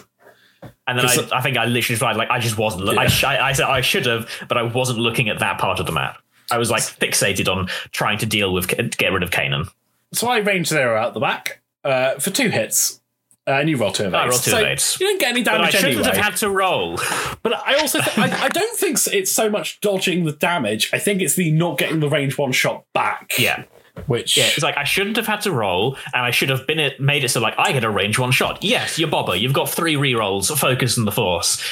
and 0.86 0.98
then 0.98 1.06
I, 1.06 1.28
I 1.32 1.40
think 1.42 1.56
I 1.58 1.64
literally 1.66 1.98
tried 1.98 2.16
like 2.16 2.30
I 2.30 2.38
just 2.38 2.56
wasn't. 2.58 2.84
Look- 2.84 2.96
I, 2.98 3.06
sh- 3.08 3.24
I, 3.24 3.48
I 3.48 3.52
said 3.52 3.66
I 3.66 3.80
should 3.80 4.06
have, 4.06 4.28
but 4.48 4.56
I 4.58 4.62
wasn't 4.62 4.98
looking 4.98 5.28
at 5.28 5.38
that 5.40 5.58
part 5.58 5.80
of 5.80 5.86
the 5.86 5.92
map. 5.92 6.18
I 6.50 6.58
was 6.58 6.70
like 6.70 6.82
fixated 6.82 7.48
on 7.48 7.68
trying 7.92 8.18
to 8.18 8.26
deal 8.26 8.52
with 8.52 8.68
get 8.96 9.12
rid 9.12 9.22
of 9.22 9.30
Kanan. 9.30 9.68
So 10.12 10.28
I 10.28 10.38
ranged 10.38 10.68
zero 10.70 10.96
out 11.00 11.14
the 11.14 11.20
back 11.20 11.60
uh, 11.82 12.14
for 12.20 12.30
two 12.30 12.48
hits, 12.48 13.00
uh, 13.46 13.52
and 13.52 13.68
you 13.68 13.76
roll 13.76 13.90
two 13.92 14.04
evades. 14.04 14.14
I 14.16 14.28
roll 14.28 14.38
two 14.38 14.50
so 14.52 14.58
evades. 14.58 14.96
You 15.00 15.06
didn't 15.06 15.20
get 15.20 15.28
any 15.30 15.42
But 15.42 15.60
I 15.60 15.70
shouldn't 15.70 15.94
anyway. 15.96 16.04
have 16.04 16.16
had 16.16 16.36
to 16.36 16.50
roll. 16.50 16.98
But 17.42 17.54
I 17.54 17.74
also 17.80 18.00
th- 18.00 18.18
I, 18.18 18.44
I 18.44 18.48
don't 18.48 18.76
think 18.78 18.98
it's 19.12 19.32
so 19.32 19.50
much 19.50 19.80
dodging 19.80 20.24
the 20.24 20.32
damage. 20.32 20.90
I 20.92 20.98
think 20.98 21.20
it's 21.20 21.34
the 21.34 21.50
not 21.50 21.78
getting 21.78 22.00
the 22.00 22.08
range 22.08 22.38
one 22.38 22.52
shot 22.52 22.84
back. 22.92 23.32
Yeah. 23.38 23.64
which 24.06 24.36
Yeah, 24.36 24.44
it's 24.46 24.62
like 24.62 24.76
I 24.76 24.84
shouldn't 24.84 25.16
have 25.16 25.26
had 25.26 25.40
to 25.42 25.52
roll, 25.52 25.96
and 26.12 26.22
I 26.24 26.30
should 26.30 26.48
have 26.50 26.66
been 26.66 26.78
it 26.78 27.00
made 27.00 27.24
it 27.24 27.28
so 27.30 27.40
like 27.40 27.54
I 27.58 27.72
get 27.72 27.84
a 27.84 27.90
range 27.90 28.18
one 28.18 28.30
shot. 28.32 28.62
Yes, 28.62 28.98
you're 28.98 29.08
Boba. 29.10 29.38
You've 29.40 29.52
got 29.52 29.68
three 29.68 29.94
rerolls, 29.94 30.56
focus 30.56 30.96
and 30.96 31.06
the 31.06 31.12
force. 31.12 31.62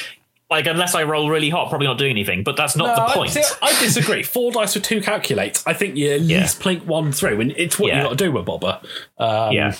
Like 0.53 0.67
unless 0.67 0.93
I 0.93 1.01
roll 1.03 1.29
really 1.31 1.49
hot, 1.49 1.69
probably 1.69 1.87
not 1.87 1.97
doing 1.97 2.11
anything. 2.11 2.43
But 2.43 2.55
that's 2.57 2.75
not 2.75 2.87
No, 2.89 2.95
the 2.95 3.01
I- 3.01 3.13
point. 3.15 3.31
see, 3.31 3.41
I, 3.61 3.71
disagree. 3.79 4.21
Four 4.35 4.51
dice 4.51 4.75
with 4.75 4.83
two 4.83 5.01
calculates. 5.01 5.65
I 5.65 5.73
think 5.73 5.95
you 5.97 6.11
at 6.11 6.21
Yeah. 6.21 6.41
least 6.41 6.59
plink 6.59 6.85
one 6.85 7.11
through, 7.11 7.41
and 7.41 7.51
it's 7.57 7.79
what 7.79 7.87
Yeah. 7.87 7.97
you 7.97 8.03
got 8.03 8.09
to 8.17 8.23
do 8.25 8.31
with 8.31 8.45
Boba. 8.45 8.83
Um, 9.17 9.51
yeah, 9.51 9.73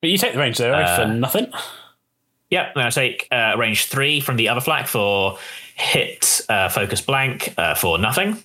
but 0.00 0.10
you 0.10 0.18
take 0.18 0.32
the 0.32 0.38
range 0.38 0.56
zero 0.56 0.74
Uh, 0.76 0.96
for 0.96 1.06
nothing. 1.12 1.52
Yep, 2.50 2.74
Then 2.74 2.86
I 2.86 2.90
take 2.90 3.28
uh, 3.30 3.54
range 3.58 3.84
three 3.86 4.20
from 4.20 4.36
the 4.36 4.48
other 4.48 4.60
flak 4.60 4.86
for 4.88 5.38
hit, 5.74 6.40
uh, 6.48 6.68
focus 6.68 7.00
blank 7.00 7.54
uh, 7.58 7.74
for 7.74 7.98
nothing. 7.98 8.42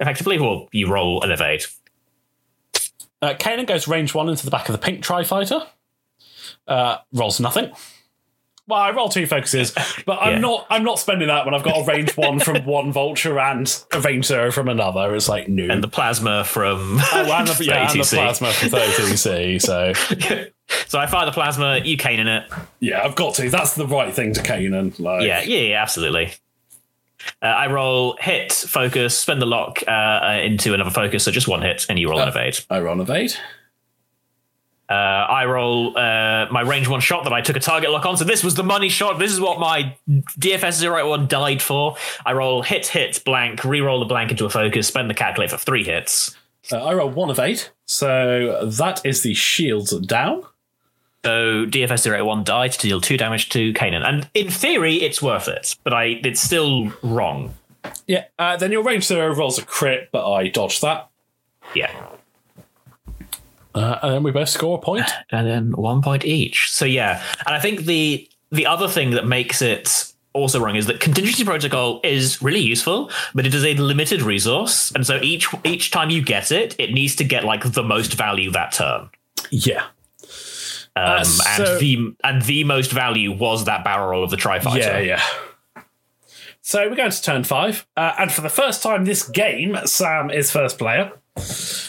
Effectively, 0.00 0.38
or 0.38 0.66
you 0.72 0.88
roll 0.88 1.22
evade. 1.22 1.64
Uh, 3.22 3.34
Kanan 3.34 3.66
goes 3.66 3.86
range 3.86 4.12
one 4.14 4.28
into 4.28 4.44
the 4.44 4.50
back 4.50 4.68
of 4.68 4.72
the 4.72 4.78
pink 4.78 5.02
tri 5.04 5.22
fighter. 5.24 5.60
Uh, 6.66 6.96
rolls 7.12 7.38
nothing. 7.38 7.70
Well, 8.66 8.78
I 8.80 8.92
roll 8.92 9.10
two 9.10 9.26
focuses, 9.26 9.74
but 10.06 10.18
I'm 10.22 10.34
Yeah. 10.34 10.38
not. 10.38 10.66
I'm 10.70 10.84
not 10.84 10.98
spending 10.98 11.28
that 11.28 11.44
when 11.44 11.54
I've 11.54 11.62
got 11.62 11.82
a 11.82 11.84
range 11.84 12.16
one 12.16 12.40
from 12.40 12.64
one 12.64 12.92
vulture 12.92 13.38
and 13.38 13.70
a 13.92 14.00
range 14.00 14.24
zero 14.24 14.50
from 14.50 14.68
another. 14.68 15.14
It's 15.14 15.28
like 15.28 15.48
no. 15.48 15.64
And 15.70 15.82
the 15.84 15.88
plasma 15.88 16.44
from 16.44 16.98
oh, 17.00 17.30
and 17.30 17.46
the, 17.46 17.64
yeah, 17.66 17.90
and 17.90 18.00
the 18.00 18.04
32C. 18.04 18.16
plasma 18.16 18.52
from 18.52 18.68
30C. 18.70 19.60
So 19.60 19.92
So 20.86 20.98
I 20.98 21.06
fire 21.06 21.26
the 21.26 21.32
plasma, 21.32 21.80
you 21.84 21.98
cane 21.98 22.20
in 22.20 22.26
it. 22.26 22.44
yeah, 22.80 23.02
I've 23.04 23.14
got 23.16 23.34
to. 23.34 23.50
That's 23.50 23.74
the 23.74 23.86
right 23.86 24.14
thing 24.14 24.32
to 24.32 24.40
Kanan. 24.42 24.98
Like, 24.98 25.26
Yeah, 25.26 25.42
yeah, 25.42 25.58
yeah 25.60 25.82
absolutely. 25.82 26.32
Uh, 27.42 27.46
I 27.46 27.66
roll 27.70 28.16
hit, 28.18 28.52
focus, 28.52 29.18
spend 29.18 29.40
the 29.42 29.46
lock 29.46 29.82
uh, 29.86 29.90
uh, 29.90 30.40
into 30.42 30.72
another 30.74 30.90
focus, 30.90 31.24
so 31.24 31.30
just 31.30 31.48
one 31.48 31.60
hit, 31.62 31.86
and 31.90 31.98
you 31.98 32.08
roll 32.08 32.20
an 32.20 32.28
evade. 32.28 32.58
I 32.70 32.80
roll 32.80 33.00
evade. 33.00 33.34
Uh, 34.88 34.92
I 34.92 35.46
roll 35.46 35.96
uh, 35.96 36.46
my 36.50 36.60
range 36.60 36.88
one 36.88 37.00
shot 37.00 37.24
that 37.24 37.32
I 37.32 37.40
took 37.40 37.56
a 37.56 37.60
target 37.60 37.90
lock 37.90 38.04
on. 38.04 38.16
So 38.16 38.24
this 38.24 38.44
was 38.44 38.54
the 38.54 38.62
money 38.62 38.88
shot. 38.88 39.18
This 39.18 39.32
is 39.32 39.40
what 39.40 39.58
my 39.58 39.96
DFS 40.08 40.82
081 40.82 41.26
died 41.26 41.62
for. 41.62 41.96
I 42.26 42.32
roll 42.32 42.62
hit, 42.62 42.86
hit, 42.86 43.22
blank, 43.24 43.64
re-roll 43.64 44.00
the 44.00 44.06
blank 44.06 44.30
into 44.30 44.44
a 44.44 44.50
focus, 44.50 44.86
spend 44.86 45.08
the 45.08 45.14
calculate 45.14 45.50
for 45.50 45.56
three 45.56 45.84
hits. 45.84 46.36
Uh, 46.70 46.84
I 46.84 46.94
roll 46.94 47.10
one 47.10 47.30
of 47.30 47.38
eight. 47.38 47.70
So 47.86 48.64
that 48.64 49.04
is 49.04 49.22
the 49.22 49.34
shields 49.34 49.98
down. 50.00 50.44
So 51.24 51.64
DFS 51.64 52.06
081 52.06 52.44
died 52.44 52.72
to 52.72 52.78
deal 52.78 53.00
two 53.00 53.16
damage 53.16 53.48
to 53.50 53.72
Kanan. 53.72 54.06
And 54.06 54.28
in 54.34 54.50
theory, 54.50 54.96
it's 54.96 55.22
worth 55.22 55.48
it, 55.48 55.76
but 55.82 55.94
I 55.94 56.20
it's 56.22 56.40
still 56.40 56.92
wrong. 57.02 57.54
Yeah. 58.06 58.24
Uh, 58.38 58.58
then 58.58 58.72
your 58.72 58.82
range 58.82 59.04
zero 59.04 59.34
rolls 59.34 59.58
a 59.58 59.64
crit, 59.64 60.10
but 60.12 60.30
I 60.30 60.48
dodged 60.48 60.82
that. 60.82 61.08
Yeah. 61.74 61.90
Uh, 63.74 63.98
and 64.02 64.14
then 64.14 64.22
we 64.22 64.30
both 64.30 64.48
score 64.48 64.78
a 64.78 64.80
point. 64.80 65.10
and 65.30 65.46
then 65.46 65.72
one 65.72 66.00
point 66.02 66.24
each. 66.24 66.70
So 66.70 66.84
yeah, 66.84 67.22
and 67.46 67.54
I 67.54 67.60
think 67.60 67.80
the 67.86 68.28
the 68.50 68.66
other 68.66 68.88
thing 68.88 69.10
that 69.12 69.26
makes 69.26 69.60
it 69.62 70.12
also 70.32 70.60
wrong 70.60 70.76
is 70.76 70.86
that 70.86 71.00
contingency 71.00 71.44
protocol 71.44 72.00
is 72.04 72.40
really 72.42 72.60
useful, 72.60 73.10
but 73.34 73.46
it 73.46 73.54
is 73.54 73.64
a 73.64 73.74
limited 73.74 74.22
resource, 74.22 74.92
and 74.92 75.06
so 75.06 75.18
each 75.22 75.48
each 75.64 75.90
time 75.90 76.10
you 76.10 76.22
get 76.22 76.52
it, 76.52 76.74
it 76.78 76.92
needs 76.92 77.16
to 77.16 77.24
get 77.24 77.44
like 77.44 77.72
the 77.72 77.82
most 77.82 78.14
value 78.14 78.50
that 78.52 78.72
turn. 78.72 79.08
Yeah. 79.50 79.84
Um, 80.96 81.18
Uh, 81.20 81.24
so- 81.24 81.64
and 81.64 81.80
the 81.80 82.14
and 82.22 82.42
the 82.42 82.62
most 82.64 82.92
value 82.92 83.32
was 83.32 83.64
that 83.64 83.82
barrel 83.84 84.08
roll 84.10 84.22
of 84.24 84.30
the 84.30 84.36
tri 84.36 84.60
fighter. 84.60 85.02
Yeah, 85.02 85.18
yeah. 85.76 85.82
So 86.62 86.88
we're 86.88 86.96
going 86.96 87.10
to 87.10 87.22
turn 87.22 87.44
five, 87.44 87.86
uh, 87.96 88.12
and 88.18 88.32
for 88.32 88.40
the 88.40 88.48
first 88.48 88.82
time 88.82 89.04
this 89.04 89.22
game, 89.28 89.76
Sam 89.84 90.30
is 90.30 90.50
first 90.50 90.78
player, 90.78 91.12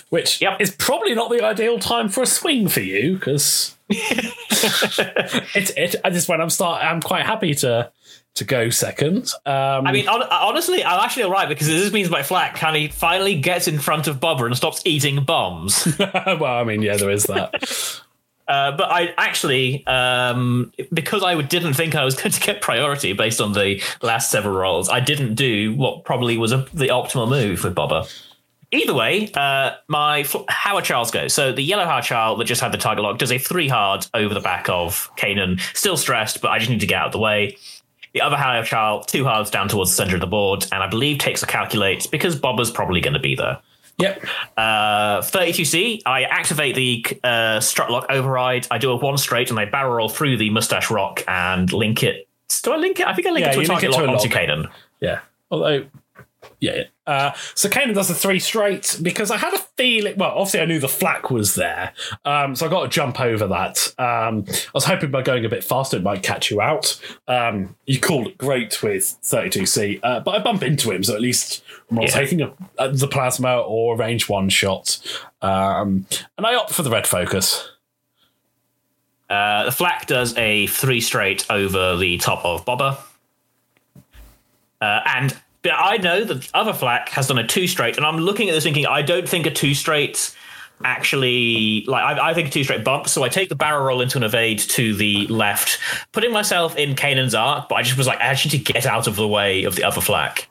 which 0.09 0.41
Yep. 0.41 0.61
is 0.61 0.71
probably 0.71 1.13
not 1.15 1.29
the 1.29 1.43
ideal 1.43 1.79
time 1.79 2.09
for 2.09 2.21
a 2.23 2.25
swing 2.25 2.67
for 2.67 2.79
you 2.81 3.15
because 3.15 3.75
it's 3.89 5.69
it. 5.71 5.95
At 6.03 6.13
this 6.13 6.25
point, 6.25 6.41
I'm 6.41 6.49
start. 6.49 6.83
I'm 6.83 7.01
quite 7.01 7.25
happy 7.25 7.53
to 7.55 7.91
to 8.35 8.43
go 8.43 8.69
second. 8.69 9.31
Um, 9.45 9.87
I 9.87 9.91
mean, 9.93 10.05
hon- 10.07 10.27
honestly, 10.29 10.83
I'm 10.83 10.99
actually 10.99 11.23
all 11.23 11.31
right 11.31 11.47
because 11.47 11.67
this 11.67 11.91
means 11.93 12.09
my 12.09 12.21
flak 12.23 12.55
kind 12.55 12.85
of 12.85 12.93
finally 12.93 13.39
gets 13.39 13.67
in 13.67 13.79
front 13.79 14.07
of 14.07 14.19
Boba 14.19 14.45
and 14.45 14.57
stops 14.57 14.81
eating 14.85 15.23
bombs. 15.23 15.87
well, 15.99 16.45
I 16.45 16.63
mean, 16.63 16.81
yeah, 16.81 16.97
there 16.97 17.09
is 17.11 17.23
that. 17.25 18.01
Uh, 18.47 18.77
but 18.77 18.91
I 18.91 19.11
actually, 19.17 19.83
um, 19.87 20.71
because 20.93 21.23
I 21.23 21.41
didn't 21.41 21.73
think 21.73 21.95
I 21.95 22.05
was 22.05 22.13
going 22.13 22.31
to 22.31 22.39
get 22.39 22.61
priority 22.61 23.13
based 23.13 23.41
on 23.41 23.53
the 23.53 23.81
last 24.03 24.29
several 24.29 24.53
rolls, 24.55 24.87
I 24.87 24.99
didn't 24.99 25.33
do 25.33 25.73
what 25.75 26.05
probably 26.05 26.37
was 26.37 26.51
a, 26.51 26.57
the 26.71 26.89
optimal 26.89 27.27
move 27.27 27.63
with 27.63 27.73
Boba. 27.73 28.07
Either 28.75 28.93
way, 28.93 29.31
uh, 29.33 29.71
my 29.87 30.23
fl- 30.23 30.43
Haor 30.49 30.83
Challs 30.83 31.11
goes. 31.11 31.33
So 31.33 31.51
the 31.51 31.61
yellow 31.63 31.85
Haor 31.85 32.01
Challs 32.03 32.37
that 32.39 32.45
just 32.45 32.61
had 32.61 32.71
the 32.71 32.77
target 32.77 33.03
lock 33.03 33.17
does 33.17 33.31
a 33.31 33.37
three 33.37 33.67
hard 33.67 34.05
over 34.13 34.33
the 34.33 34.39
back 34.39 34.69
of 34.69 35.09
Kanan. 35.17 35.59
Still 35.75 35.97
stressed, 35.97 36.41
but 36.41 36.49
I 36.51 36.59
just 36.59 36.69
need 36.69 36.81
to 36.81 36.87
get 36.87 36.99
out 36.99 37.07
of 37.07 37.11
the 37.13 37.19
way. 37.19 37.57
The 38.13 38.21
other 38.21 38.35
Haor 38.37 38.63
Challs, 38.63 39.05
two 39.07 39.25
hards 39.25 39.49
down 39.49 39.67
towards 39.67 39.91
the 39.91 39.95
center 39.97 40.15
of 40.15 40.21
the 40.21 40.27
board, 40.27 40.65
and 40.71 40.81
I 40.83 40.87
believe 40.87 41.17
takes 41.17 41.43
a 41.43 41.47
calculate 41.47 42.07
because 42.11 42.35
Boba's 42.39 42.71
probably 42.71 43.01
going 43.01 43.13
to 43.13 43.19
be 43.19 43.35
there. 43.35 43.59
yep. 43.97 44.23
Uh, 44.57 45.21
32C, 45.21 46.01
I 46.05 46.23
activate 46.23 46.75
the 46.75 47.05
uh, 47.23 47.59
strut 47.59 47.91
lock 47.91 48.05
override. 48.09 48.67
I 48.71 48.77
do 48.77 48.91
a 48.91 48.95
one 48.95 49.17
straight 49.17 49.49
and 49.49 49.59
I 49.59 49.65
barrel 49.65 49.95
roll 49.95 50.09
through 50.09 50.37
the 50.37 50.49
mustache 50.49 50.89
rock 50.89 51.23
and 51.27 51.71
link 51.73 52.03
it. 52.03 52.27
Do 52.63 52.71
I 52.71 52.77
link 52.77 52.99
it? 52.99 53.07
I 53.07 53.13
think 53.13 53.27
I 53.27 53.31
link 53.31 53.45
Yeah, 53.45 53.51
it 53.51 53.55
to 53.55 53.61
a 53.61 53.65
target 53.65 53.89
it 53.89 53.93
to 53.97 54.03
lock 54.05 54.09
onto. 54.23 54.29
Kanan. 54.29 54.69
Yeah. 55.01 55.19
Although, 55.51 55.85
yeah. 56.59 56.75
yeah. 56.75 56.83
Uh, 57.07 57.33
so 57.53 57.69
Kanan 57.69 57.93
does 57.93 58.07
the 58.07 58.15
three 58.15 58.39
straight 58.39 58.97
because 59.01 59.29
I 59.29 59.37
had 59.37 59.53
a 59.53 59.59
feeling. 59.59 60.15
Well, 60.17 60.31
obviously 60.31 60.61
I 60.61 60.65
knew 60.65 60.79
the 60.79 60.87
flak 60.87 61.29
was 61.29 61.53
there, 61.55 61.93
um, 62.25 62.55
so 62.55 62.65
I 62.65 62.69
got 62.69 62.83
to 62.83 62.87
jump 62.89 63.19
over 63.21 63.45
that. 63.47 63.93
Um, 63.99 64.45
I 64.47 64.71
was 64.73 64.85
hoping 64.85 65.11
by 65.11 65.21
going 65.21 65.45
a 65.45 65.49
bit 65.49 65.63
faster 65.63 65.97
it 65.97 66.03
might 66.03 66.23
catch 66.23 66.49
you 66.49 66.61
out. 66.61 66.99
Um, 67.27 67.75
you 67.85 67.99
called 67.99 68.27
it 68.27 68.37
great 68.39 68.81
with 68.81 69.17
32C, 69.23 69.99
uh, 70.01 70.21
but 70.21 70.31
I 70.31 70.39
bump 70.43 70.63
into 70.63 70.91
him, 70.91 71.03
so 71.03 71.13
at 71.13 71.21
least 71.21 71.63
I'm 71.91 71.97
not 71.97 72.05
Yeah. 72.05 72.11
taking 72.11 72.41
a, 72.41 72.53
uh, 72.79 72.87
the 72.87 73.07
plasma 73.07 73.59
or 73.59 73.93
a 73.93 73.97
range 73.97 74.27
one 74.27 74.49
shot. 74.49 74.97
Um, 75.43 76.07
and 76.37 76.47
I 76.47 76.55
opt 76.55 76.73
for 76.73 76.81
the 76.81 76.89
red 76.89 77.05
focus. 77.05 77.69
Uh, 79.29 79.65
the 79.65 79.71
flak 79.71 80.05
does 80.07 80.35
a 80.37 80.67
three 80.67 81.01
straight 81.01 81.45
over 81.49 81.95
the 81.97 82.17
top 82.17 82.43
of 82.45 82.65
Boba. 82.65 82.97
Uh, 84.81 84.99
and 85.05 85.35
but 85.65 85.73
I 85.75 85.97
know 85.97 86.23
that 86.23 86.41
the 86.41 86.49
other 86.53 86.73
flak 86.73 87.09
has 87.09 87.27
done 87.27 87.39
a 87.39 87.47
two 87.47 87.65
straight, 87.67 87.97
and 87.97 88.05
I'm 88.05 88.17
looking 88.17 88.49
at 88.49 88.53
this 88.53 88.63
thinking, 88.63 88.85
I 88.85 89.01
don't 89.01 89.27
think 89.27 89.47
a 89.47 89.51
two 89.51 89.73
straight 89.73 90.35
actually 90.83 91.85
like 91.85 92.03
I, 92.03 92.31
I 92.31 92.33
think 92.33 92.49
a 92.49 92.51
two 92.51 92.63
straight 92.63 92.83
bump. 92.83 93.07
So 93.07 93.23
I 93.23 93.29
take 93.29 93.49
the 93.49 93.55
barrel 93.55 93.83
roll 93.83 94.01
into 94.01 94.17
an 94.17 94.23
evade 94.23 94.59
to 94.59 94.93
the 94.93 95.25
left, 95.27 95.79
putting 96.11 96.31
myself 96.31 96.77
in 96.77 96.95
Kanan's 96.95 97.33
arc, 97.33 97.67
but 97.67 97.75
I 97.75 97.81
just 97.81 97.97
was 97.97 98.05
like, 98.05 98.19
I 98.19 98.25
actually 98.25 98.59
need 98.59 98.65
to 98.65 98.73
get 98.73 98.85
out 98.85 99.07
of 99.07 99.15
the 99.15 99.27
way 99.27 99.63
of 99.63 99.75
the 99.75 99.83
other 99.83 100.01
flak. 100.01 100.49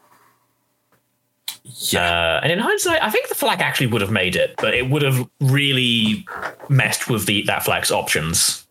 Uh, 1.94 2.40
and 2.42 2.50
in 2.50 2.58
hindsight, 2.58 3.02
I 3.02 3.10
think 3.10 3.28
the 3.28 3.34
flak 3.34 3.60
actually 3.60 3.86
would 3.88 4.00
have 4.00 4.10
made 4.10 4.34
it, 4.34 4.54
but 4.58 4.74
it 4.74 4.90
would 4.90 5.02
have 5.02 5.28
really 5.40 6.26
messed 6.68 7.08
with 7.08 7.26
the 7.26 7.42
that 7.42 7.64
flak's 7.64 7.92
options. 7.92 8.66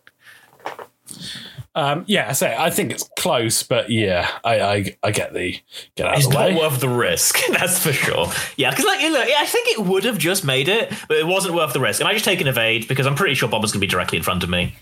Um, 1.76 2.04
yeah, 2.08 2.34
so 2.34 2.46
I 2.48 2.70
think 2.70 2.92
it's 2.92 3.10
close, 3.18 3.64
but 3.64 3.90
yeah, 3.90 4.30
I 4.44 4.60
I, 4.62 4.98
I 5.02 5.12
get 5.12 5.34
the 5.34 5.60
get 5.96 6.06
out 6.06 6.18
It's 6.18 6.28
of 6.28 6.32
the 6.34 6.38
not 6.38 6.50
way. 6.50 6.56
worth 6.56 6.80
the 6.80 6.90
risk, 6.90 7.40
that's 7.50 7.80
for 7.84 7.92
sure. 7.92 8.28
Yeah, 8.58 8.70
because 8.70 8.86
like, 8.86 9.02
look, 9.02 9.28
I 9.28 9.46
think 9.48 9.70
it 9.70 9.80
would 9.84 10.04
have 10.04 10.20
just 10.20 10.46
made 10.46 10.68
it, 10.68 10.94
but 11.08 11.18
it 11.18 11.26
wasn't 11.26 11.56
worth 11.56 11.74
the 11.74 11.80
risk. 11.80 12.00
And 12.00 12.08
I 12.08 12.14
just 12.14 12.26
take 12.26 12.42
an 12.42 12.48
evade 12.48 12.88
because 12.88 13.08
I'm 13.08 13.16
pretty 13.16 13.34
sure 13.34 13.50
Boba's 13.50 13.72
going 13.72 13.80
to 13.80 13.80
be 13.80 13.88
directly 13.88 14.18
in 14.20 14.24
front 14.24 14.44
of 14.44 14.50
me. 14.50 14.76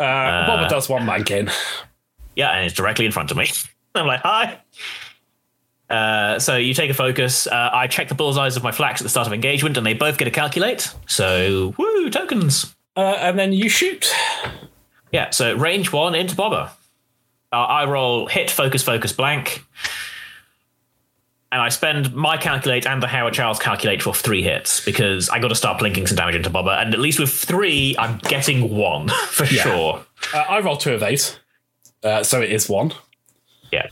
Uh, 0.00 0.04
Boba 0.04 0.68
does 0.68 0.88
one 0.88 1.02
mank 1.06 1.30
in. 1.30 1.48
Yeah, 2.34 2.50
and 2.50 2.66
it's 2.66 2.74
directly 2.74 3.06
in 3.06 3.12
front 3.12 3.30
of 3.30 3.36
me. 3.36 3.48
I'm 3.94 4.06
like, 4.06 4.20
hi. 4.20 4.60
Uh, 5.88 6.40
so 6.40 6.56
you 6.56 6.74
take 6.74 6.90
a 6.90 6.94
focus. 6.94 7.46
Uh, 7.46 7.70
I 7.72 7.86
check 7.86 8.08
the 8.08 8.14
bullseyes 8.16 8.56
of 8.56 8.64
my 8.64 8.72
flax 8.72 9.00
at 9.00 9.04
the 9.04 9.08
start 9.08 9.28
of 9.28 9.32
engagement, 9.32 9.76
and 9.76 9.86
they 9.86 9.94
both 9.94 10.18
get 10.18 10.26
a 10.26 10.32
calculate. 10.32 10.92
So 11.06 11.72
woo 11.78 12.10
tokens. 12.10 12.74
Uh, 12.96 13.16
and 13.20 13.38
then 13.38 13.52
you 13.52 13.68
shoot. 13.68 14.12
Yeah, 15.16 15.30
so 15.30 15.56
range 15.56 15.94
one 15.94 16.14
into 16.14 16.36
Boba. 16.36 16.68
Uh, 17.50 17.56
I 17.56 17.86
roll 17.86 18.26
hit, 18.26 18.50
focus, 18.50 18.82
focus, 18.82 19.14
blank. 19.14 19.64
And 21.50 21.62
I 21.62 21.70
spend 21.70 22.14
my 22.14 22.36
calculate 22.36 22.86
and 22.86 23.02
the 23.02 23.06
Haor 23.06 23.32
Challs 23.32 23.58
calculate 23.58 24.02
for 24.02 24.12
three 24.12 24.42
hits 24.42 24.84
because 24.84 25.30
I 25.30 25.38
got 25.38 25.48
to 25.48 25.54
start 25.54 25.78
blinking 25.78 26.06
some 26.06 26.16
damage 26.16 26.34
into 26.34 26.50
Boba. 26.50 26.82
And 26.82 26.92
at 26.92 27.00
least 27.00 27.18
with 27.18 27.30
three, 27.30 27.96
I'm 27.98 28.18
getting 28.18 28.76
one 28.76 29.08
for 29.28 29.46
sure. 29.46 30.04
Uh, 30.34 30.36
I 30.36 30.60
roll 30.60 30.76
two 30.76 30.92
of 30.92 31.00
these, 31.00 31.38
uh, 32.04 32.22
so 32.22 32.42
it 32.42 32.52
is 32.52 32.68
one. 32.68 32.92
Yeah. 33.72 33.86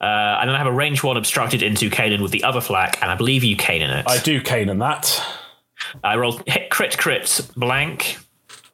Uh, 0.00 0.38
and 0.40 0.48
then 0.48 0.54
I 0.54 0.56
have 0.56 0.66
a 0.66 0.72
range 0.72 1.02
one 1.02 1.18
obstructed 1.18 1.62
into 1.62 1.90
Kanan 1.90 2.22
with 2.22 2.30
the 2.30 2.42
other 2.42 2.62
flak, 2.62 3.02
and 3.02 3.10
I 3.10 3.16
believe 3.16 3.44
you 3.44 3.58
Kanan 3.58 3.98
it. 3.98 4.06
I 4.08 4.16
do 4.16 4.40
Kanan 4.40 4.78
that. 4.78 5.22
I 6.02 6.16
roll 6.16 6.40
hit, 6.46 6.70
crit, 6.70 6.96
crit, 6.96 7.50
blank. 7.54 8.16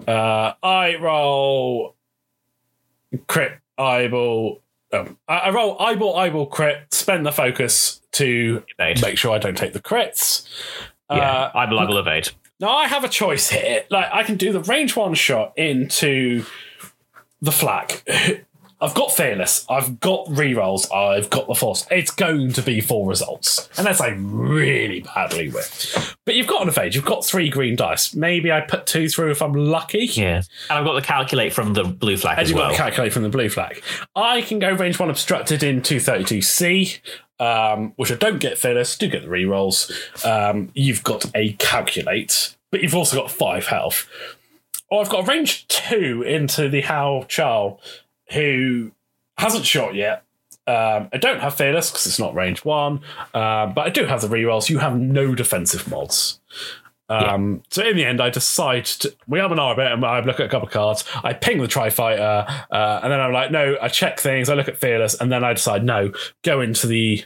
Uh, 0.06 0.52
I 0.62 0.96
roll 0.96 1.96
crit 3.26 3.52
eyeball. 3.78 4.62
Um, 4.92 5.18
I, 5.28 5.38
I 5.38 5.50
roll 5.50 5.80
eyeball 5.80 6.16
eyeball 6.16 6.46
crit. 6.46 6.92
Spend 6.92 7.24
the 7.26 7.32
focus 7.32 8.00
to 8.12 8.62
Evade. 8.78 9.02
make 9.02 9.18
sure 9.18 9.32
I 9.32 9.38
don't 9.38 9.56
take 9.56 9.72
the 9.72 9.80
crits. 9.80 10.48
Yeah, 11.10 11.16
Uh, 11.18 11.50
I 11.54 11.70
will, 11.70 11.78
I 11.78 11.84
will 11.84 11.98
evade. 11.98 12.30
Now 12.60 12.70
I 12.76 12.86
have 12.86 13.04
a 13.04 13.08
choice 13.08 13.50
here. 13.50 13.84
Like 13.90 14.08
I 14.12 14.22
can 14.22 14.36
do 14.36 14.52
the 14.52 14.60
range 14.60 14.94
one 14.96 15.14
shot 15.14 15.52
into 15.56 16.44
the 17.40 17.52
flak. 17.52 18.04
I've 18.82 18.94
got 18.94 19.12
fearless. 19.12 19.66
I've 19.68 20.00
got 20.00 20.24
rerolls. 20.26 20.90
I've 20.94 21.28
got 21.28 21.46
the 21.46 21.54
force. 21.54 21.86
It's 21.90 22.10
going 22.10 22.52
to 22.54 22.62
be 22.62 22.80
four 22.80 23.06
results, 23.06 23.68
unless 23.76 24.00
I 24.00 24.08
really 24.08 25.00
badly 25.00 25.50
whiff. 25.50 26.16
But 26.24 26.34
you've 26.34 26.46
got 26.46 26.62
an 26.62 26.68
evade. 26.68 26.94
You've 26.94 27.04
got 27.04 27.24
three 27.24 27.50
green 27.50 27.76
dice. 27.76 28.14
Maybe 28.14 28.50
I 28.50 28.60
put 28.62 28.86
two 28.86 29.08
through 29.08 29.32
if 29.32 29.42
I'm 29.42 29.52
lucky. 29.52 30.06
Yeah. 30.12 30.36
And 30.70 30.78
I've 30.78 30.84
got 30.84 30.94
the 30.94 31.02
calculate 31.02 31.52
from 31.52 31.74
the 31.74 31.84
blue 31.84 32.16
flak 32.16 32.38
And 32.38 32.44
as 32.44 32.48
you've 32.50 32.56
got 32.56 32.68
well. 32.68 32.70
to 32.70 32.76
calculate 32.76 33.12
from 33.12 33.22
the 33.22 33.28
blue 33.28 33.50
flak. 33.50 33.82
I 34.16 34.40
can 34.40 34.58
go 34.58 34.72
range 34.72 34.98
one 34.98 35.10
obstructed 35.10 35.62
in 35.62 35.82
232C, 35.82 37.00
um, 37.38 37.92
which 37.96 38.10
I 38.10 38.14
don't 38.14 38.38
get 38.38 38.58
fearless, 38.58 38.96
do 38.96 39.08
get 39.08 39.22
the 39.22 39.28
rerolls. 39.28 39.90
Um, 40.24 40.70
you've 40.74 41.02
got 41.02 41.24
a 41.34 41.52
calculate, 41.54 42.56
but 42.70 42.82
you've 42.82 42.94
also 42.94 43.16
got 43.16 43.30
five 43.30 43.66
health. 43.66 44.08
Or 44.88 45.02
I've 45.02 45.08
got 45.08 45.24
a 45.24 45.30
range 45.30 45.68
two 45.68 46.22
into 46.22 46.68
the 46.68 46.82
Haor 46.82 47.28
Chall, 47.28 47.80
who 48.32 48.92
hasn't 49.38 49.64
shot 49.64 49.94
yet. 49.94 50.24
Um, 50.66 51.08
I 51.12 51.16
don't 51.18 51.40
have 51.40 51.54
fearless 51.54 51.90
because 51.90 52.06
it's 52.06 52.18
not 52.18 52.34
range 52.34 52.64
one, 52.64 53.00
uh, 53.34 53.66
but 53.66 53.86
I 53.86 53.90
do 53.90 54.04
have 54.06 54.20
the 54.20 54.28
rerolls. 54.28 54.68
You 54.68 54.78
have 54.78 54.96
no 54.98 55.34
defensive 55.34 55.90
mods. 55.90 56.40
Um, 57.08 57.62
So 57.70 57.82
in 57.82 57.96
the 57.96 58.04
end, 58.04 58.20
I 58.20 58.30
decide 58.30 58.84
to. 58.84 59.14
We 59.26 59.40
have 59.40 59.50
an 59.50 59.58
arbit, 59.58 59.92
and 59.92 60.04
I 60.04 60.20
look 60.20 60.38
at 60.38 60.46
a 60.46 60.48
couple 60.48 60.68
of 60.68 60.72
cards. 60.72 61.04
I 61.24 61.32
ping 61.32 61.58
the 61.58 61.66
tri 61.66 61.90
fighter, 61.90 62.46
uh, 62.70 63.00
and 63.02 63.10
then 63.12 63.20
I'm 63.20 63.32
like, 63.32 63.50
no. 63.50 63.76
I 63.82 63.88
check 63.88 64.20
things. 64.20 64.48
I 64.48 64.54
look 64.54 64.68
at 64.68 64.76
fearless, 64.76 65.20
and 65.20 65.32
then 65.32 65.42
I 65.42 65.52
decide, 65.54 65.82
no, 65.84 66.12
go 66.44 66.60
into 66.60 66.86
the 66.86 67.24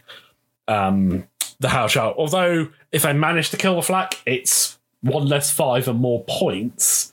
um, 0.68 1.28
the 1.60 1.68
house 1.68 1.92
shot. 1.92 2.16
Although 2.16 2.68
if 2.92 3.04
I 3.04 3.12
manage 3.12 3.50
to 3.50 3.58
kill 3.58 3.76
the 3.76 3.82
flak, 3.82 4.22
it's 4.24 4.78
one 5.02 5.26
less 5.26 5.50
five 5.50 5.86
and 5.86 6.00
more 6.00 6.24
points. 6.26 7.12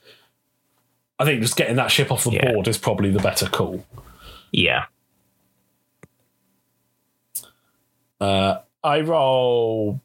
I 1.21 1.25
think 1.25 1.41
just 1.41 1.55
getting 1.55 1.75
that 1.75 1.91
ship 1.91 2.11
off 2.11 2.23
the 2.23 2.31
Yeah. 2.31 2.51
board 2.51 2.67
is 2.67 2.77
probably 2.77 3.11
the 3.11 3.19
better 3.19 3.45
call. 3.47 3.85
Yeah. 4.51 4.85
I 8.19 9.01
roll. 9.01 10.01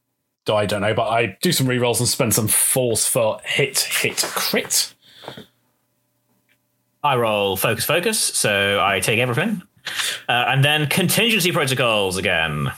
I 0.48 0.66
don't 0.66 0.80
know, 0.82 0.94
but 0.94 1.08
I 1.08 1.36
do 1.42 1.50
some 1.50 1.66
rerolls 1.66 1.98
and 1.98 2.08
spend 2.08 2.32
some 2.34 2.46
force 2.46 3.06
for 3.08 3.40
hit, 3.44 3.80
hit, 3.80 4.18
crit. 4.18 4.94
I 7.02 7.16
roll 7.16 7.56
focus, 7.56 7.84
focus, 7.84 8.18
so 8.20 8.78
I 8.80 9.00
take 9.00 9.18
everything. 9.18 9.62
Uh, 10.28 10.44
and 10.48 10.64
then 10.64 10.86
contingency 10.86 11.50
protocols 11.50 12.16
again. 12.16 12.70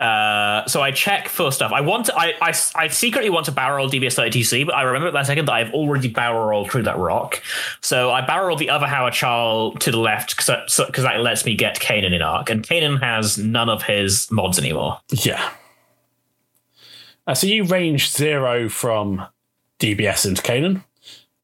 Uh, 0.00 0.66
so 0.66 0.82
I 0.82 0.90
check 0.90 1.28
for 1.28 1.52
stuff. 1.52 1.72
I 1.72 1.80
want 1.80 2.06
to, 2.06 2.18
I, 2.18 2.34
I, 2.42 2.52
I 2.74 2.88
secretly 2.88 3.30
want 3.30 3.46
to 3.46 3.52
barrel 3.52 3.76
roll 3.76 3.88
DBS 3.88 4.18
32C, 4.18 4.66
but 4.66 4.74
I 4.74 4.82
remember 4.82 5.06
at 5.08 5.14
that 5.14 5.26
second 5.26 5.46
that 5.46 5.52
I've 5.52 5.72
already 5.72 6.08
barrel 6.08 6.46
rolled 6.46 6.70
through 6.70 6.82
that 6.82 6.98
rock. 6.98 7.42
So 7.80 8.10
I 8.10 8.20
barrel 8.26 8.48
roll 8.48 8.56
the 8.56 8.70
other 8.70 8.86
Haor 8.86 9.12
Chall 9.12 9.72
to 9.74 9.90
the 9.90 9.98
left 9.98 10.36
because 10.36 10.72
so, 10.72 10.86
that 10.90 11.20
lets 11.20 11.44
me 11.44 11.54
get 11.54 11.78
Kanan 11.78 12.12
in 12.12 12.22
arc. 12.22 12.50
And 12.50 12.62
Kanan 12.62 13.00
has 13.00 13.38
none 13.38 13.68
of 13.68 13.84
his 13.84 14.30
mods 14.30 14.58
anymore. 14.58 15.00
Yeah. 15.10 15.50
Uh, 17.26 17.34
so 17.34 17.46
you 17.46 17.64
range 17.64 18.10
zero 18.10 18.68
from 18.68 19.24
DBS 19.78 20.26
into 20.26 20.42
Kanan 20.42 20.84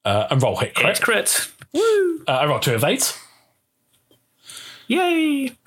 uh, 0.04 0.26
and 0.30 0.42
roll 0.42 0.56
hit 0.56 0.74
Crit, 0.74 1.00
crit. 1.00 1.50
crit. 1.72 2.22
Uh, 2.26 2.32
I 2.32 2.46
roll 2.46 2.58
to 2.60 2.74
evade. 2.74 3.04
Yay. 4.90 5.52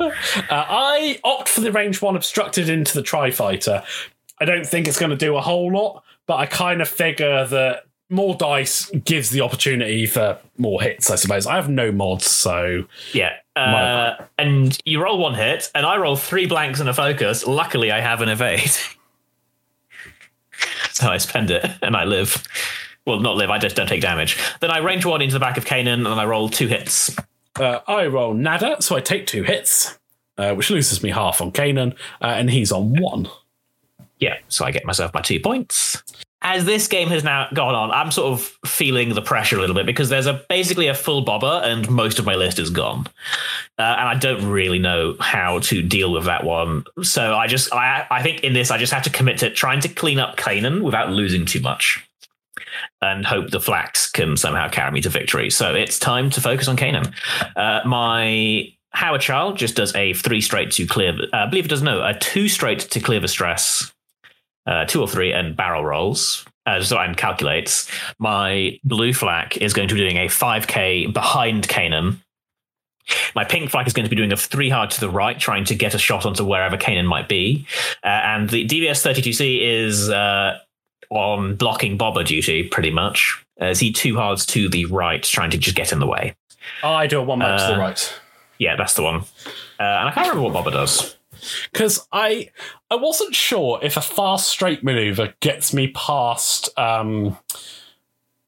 Uh, 0.00 0.10
I 0.50 1.20
opt 1.24 1.48
for 1.48 1.60
the 1.60 1.70
range 1.70 2.00
one 2.00 2.16
obstructed 2.16 2.68
into 2.68 2.94
the 2.94 3.02
tri 3.02 3.30
fighter. 3.30 3.82
I 4.40 4.44
don't 4.44 4.66
think 4.66 4.88
it's 4.88 4.98
going 4.98 5.10
to 5.10 5.16
do 5.16 5.36
a 5.36 5.40
whole 5.40 5.72
lot, 5.72 6.02
but 6.26 6.36
I 6.36 6.46
kind 6.46 6.80
of 6.80 6.88
figure 6.88 7.46
that 7.46 7.84
more 8.08 8.34
dice 8.34 8.90
gives 8.90 9.30
the 9.30 9.42
opportunity 9.42 10.06
for 10.06 10.38
more 10.56 10.80
hits, 10.80 11.10
I 11.10 11.16
suppose. 11.16 11.46
I 11.46 11.56
have 11.56 11.68
no 11.68 11.92
mods, 11.92 12.26
so 12.26 12.84
Yeah. 13.12 13.34
Uh, 13.54 14.14
and 14.38 14.76
you 14.84 15.02
roll 15.02 15.18
one 15.18 15.34
hit, 15.34 15.70
and 15.74 15.86
I 15.86 15.96
roll 15.98 16.16
three 16.16 16.46
blanks 16.46 16.80
and 16.80 16.88
a 16.88 16.94
focus. 16.94 17.46
Luckily, 17.46 17.92
I 17.92 18.00
have 18.00 18.20
an 18.20 18.30
evade. 18.30 18.70
so 20.92 21.08
I 21.08 21.18
spend 21.18 21.50
it, 21.50 21.64
and 21.82 21.94
I 21.94 22.04
live. 22.04 22.42
Well, 23.06 23.20
not 23.20 23.36
live, 23.36 23.50
I 23.50 23.58
just 23.58 23.76
don't 23.76 23.88
take 23.88 24.00
damage. 24.00 24.38
Then 24.60 24.70
I 24.70 24.78
range 24.78 25.04
one 25.04 25.20
into 25.20 25.34
the 25.34 25.40
back 25.40 25.58
of 25.58 25.66
Kanan, 25.66 26.06
and 26.06 26.08
I 26.08 26.24
roll 26.24 26.48
two 26.48 26.68
hits. 26.68 27.14
Uh, 27.58 27.80
I 27.86 28.06
roll 28.06 28.34
nada, 28.34 28.82
so 28.82 28.96
I 28.96 29.00
take 29.00 29.26
two 29.26 29.44
hits, 29.44 29.98
uh, 30.38 30.54
which 30.54 30.70
loses 30.70 31.02
me 31.02 31.10
half 31.10 31.40
on 31.40 31.52
Kanan, 31.52 31.92
uh, 32.20 32.26
and 32.26 32.50
he's 32.50 32.72
on 32.72 32.94
one. 33.00 33.28
Yeah, 34.18 34.38
so 34.48 34.64
I 34.64 34.70
get 34.70 34.84
myself 34.84 35.12
my 35.14 35.20
two 35.20 35.40
points. 35.40 36.02
As 36.42 36.66
this 36.66 36.88
game 36.88 37.08
has 37.08 37.24
now 37.24 37.48
gone 37.54 37.74
on, 37.74 37.90
I'm 37.90 38.10
sort 38.10 38.32
of 38.32 38.58
feeling 38.66 39.14
the 39.14 39.22
pressure 39.22 39.56
a 39.56 39.60
little 39.60 39.74
bit 39.74 39.86
because 39.86 40.10
there's 40.10 40.26
a 40.26 40.44
basically 40.48 40.88
a 40.88 40.94
full 40.94 41.24
Boba 41.24 41.64
and 41.64 41.88
most 41.88 42.18
of 42.18 42.26
my 42.26 42.34
list 42.34 42.58
is 42.58 42.68
gone, 42.68 43.06
uh, 43.78 43.82
and 43.82 44.08
I 44.08 44.14
don't 44.14 44.46
really 44.50 44.78
know 44.78 45.16
how 45.20 45.60
to 45.60 45.82
deal 45.82 46.12
with 46.12 46.24
that 46.24 46.44
one. 46.44 46.84
So 47.02 47.34
I 47.34 47.46
just 47.46 47.72
I 47.72 48.06
I 48.10 48.22
think 48.22 48.44
in 48.44 48.52
this 48.52 48.70
I 48.70 48.76
just 48.76 48.92
have 48.92 49.04
to 49.04 49.10
commit 49.10 49.38
to 49.38 49.50
trying 49.50 49.80
to 49.80 49.88
clean 49.88 50.18
up 50.18 50.36
Kanan 50.36 50.82
without 50.82 51.10
losing 51.10 51.46
too 51.46 51.60
much, 51.60 52.06
and 53.12 53.26
hope 53.26 53.50
the 53.50 53.60
flax 53.60 54.10
can 54.10 54.36
somehow 54.36 54.68
carry 54.68 54.90
me 54.90 55.00
to 55.02 55.08
victory. 55.08 55.50
So 55.50 55.74
it's 55.74 55.98
time 55.98 56.30
to 56.30 56.40
focus 56.40 56.68
on 56.68 56.76
Kanan. 56.76 57.12
Uh, 57.56 57.86
my 57.86 58.72
Haor 58.94 59.20
Chall 59.20 59.54
just 59.54 59.76
does 59.76 59.94
a 59.94 60.14
three 60.14 60.40
straight 60.40 60.70
to 60.72 60.86
clear. 60.86 61.12
Uh, 61.32 61.36
I 61.36 61.46
believe 61.46 61.64
it 61.64 61.68
does 61.68 61.82
no 61.82 62.04
a 62.04 62.14
two 62.14 62.48
straight 62.48 62.80
to 62.80 63.00
clear 63.00 63.20
the 63.20 63.28
stress 63.28 63.92
uh, 64.66 64.84
two 64.84 65.00
or 65.00 65.08
three 65.08 65.32
and 65.32 65.56
barrel 65.56 65.84
rolls. 65.84 66.44
Uh, 66.66 66.80
so 66.80 66.96
and 66.96 67.16
calculates 67.16 67.90
my 68.18 68.78
blue 68.84 69.12
flak 69.12 69.58
is 69.58 69.74
going 69.74 69.88
to 69.88 69.94
be 69.94 70.00
doing 70.00 70.16
a 70.16 70.28
5k 70.28 71.12
behind 71.12 71.68
Kanan. 71.68 72.16
My 73.34 73.44
pink 73.44 73.68
flak 73.68 73.86
is 73.86 73.92
going 73.92 74.04
to 74.04 74.10
be 74.10 74.16
doing 74.16 74.32
a 74.32 74.36
three 74.36 74.70
hard 74.70 74.90
to 74.92 75.00
the 75.00 75.10
right, 75.10 75.38
trying 75.38 75.64
to 75.66 75.74
get 75.74 75.94
a 75.94 75.98
shot 75.98 76.24
onto 76.24 76.42
wherever 76.42 76.78
Kanan 76.78 77.04
might 77.04 77.28
be. 77.28 77.66
Uh, 78.02 78.06
and 78.06 78.48
the 78.48 78.66
DBS 78.66 79.04
32C 79.06 79.60
is 79.60 80.08
uh, 80.08 80.58
on 81.10 81.56
blocking 81.56 81.96
Boba 81.98 82.24
duty, 82.26 82.68
pretty 82.68 82.90
much. 82.90 83.44
Uh, 83.60 83.66
is 83.66 83.80
he 83.80 83.92
two 83.92 84.16
hards 84.16 84.44
to 84.46 84.68
the 84.68 84.84
right, 84.86 85.22
trying 85.22 85.50
to 85.50 85.58
just 85.58 85.76
get 85.76 85.92
in 85.92 85.98
the 86.00 86.06
way? 86.06 86.34
I 86.82 87.06
do 87.06 87.20
a 87.20 87.22
one 87.22 87.38
back 87.38 87.58
to 87.60 87.66
the 87.66 87.74
Uh, 87.74 87.78
right. 87.78 88.20
Yeah, 88.58 88.76
that's 88.76 88.94
the 88.94 89.02
one. 89.02 89.16
Uh, 89.78 89.82
and 89.82 90.08
I 90.08 90.12
can't 90.12 90.28
remember 90.28 90.50
what 90.50 90.64
Boba 90.64 90.72
does. 90.72 91.16
because 91.72 92.06
I 92.12 92.50
I 92.90 92.96
wasn't 92.96 93.34
sure 93.34 93.78
if 93.82 93.96
a 93.96 94.00
fast 94.00 94.48
straight 94.48 94.82
maneuver 94.84 95.34
gets 95.40 95.74
me 95.74 95.88
past 95.88 96.70
um, 96.78 97.36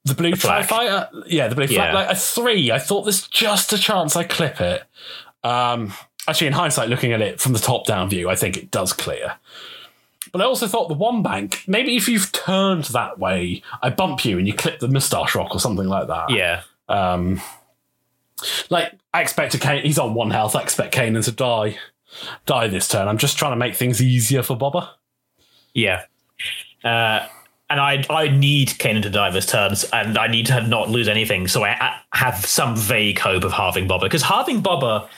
the 0.04 0.14
blue 0.14 0.32
tri 0.32 0.62
flag. 0.62 0.68
fighter. 0.68 1.08
Yeah, 1.26 1.48
the 1.48 1.54
blue 1.56 1.66
flak. 1.66 1.88
Yeah. 1.88 1.94
Like 1.94 2.10
a 2.10 2.14
three. 2.14 2.70
I 2.70 2.78
thought 2.78 3.02
there's 3.02 3.26
just 3.28 3.72
a 3.72 3.78
chance 3.78 4.16
I 4.16 4.24
clip 4.24 4.60
it. 4.60 4.84
Um, 5.44 5.92
actually, 6.28 6.46
in 6.48 6.52
hindsight, 6.54 6.88
looking 6.88 7.12
at 7.12 7.20
it 7.20 7.40
from 7.40 7.52
the 7.52 7.58
top 7.58 7.86
down 7.86 8.08
view, 8.08 8.28
I 8.30 8.36
think 8.36 8.56
it 8.56 8.70
does 8.70 8.92
clear. 8.92 9.34
But 10.36 10.44
I 10.44 10.48
also 10.48 10.66
thought 10.66 10.88
the 10.88 10.94
one 10.94 11.22
bank, 11.22 11.62
maybe 11.66 11.96
if 11.96 12.10
you've 12.10 12.30
turned 12.30 12.84
that 12.84 13.18
way, 13.18 13.62
I 13.80 13.88
bump 13.88 14.22
you 14.22 14.36
and 14.36 14.46
you 14.46 14.52
clip 14.52 14.80
the 14.80 14.86
moustache 14.86 15.34
rock 15.34 15.54
or 15.54 15.60
something 15.60 15.88
like 15.88 16.08
that. 16.08 16.28
Yeah. 16.28 16.60
Um, 16.90 17.40
like 18.68 18.92
I 19.14 19.22
expected 19.22 19.62
Kane. 19.62 19.82
He's 19.82 19.98
on 19.98 20.12
one 20.12 20.30
health. 20.30 20.54
I 20.54 20.60
expect 20.60 20.94
Kanan 20.94 21.24
to 21.24 21.32
die, 21.32 21.78
die 22.44 22.68
this 22.68 22.86
turn. 22.86 23.08
I'm 23.08 23.16
just 23.16 23.38
trying 23.38 23.52
to 23.52 23.56
make 23.56 23.76
things 23.76 24.02
easier 24.02 24.42
for 24.42 24.58
Boba. 24.58 24.90
Yeah. 25.72 26.02
Uh, 26.84 27.26
and 27.70 27.80
I 27.80 28.04
I 28.10 28.28
need 28.28 28.68
Kanan 28.68 29.00
to 29.04 29.10
die 29.10 29.30
this 29.30 29.46
turn, 29.46 29.72
and 29.94 30.18
I 30.18 30.26
need 30.26 30.44
to 30.48 30.60
not 30.66 30.90
lose 30.90 31.08
anything. 31.08 31.48
So 31.48 31.64
I 31.64 31.70
I 32.12 32.18
have 32.18 32.44
some 32.44 32.76
vague 32.76 33.18
hope 33.18 33.42
of 33.42 33.52
halving 33.52 33.88
Boba 33.88 34.02
because 34.02 34.22
halving 34.22 34.62
Boba 34.62 35.08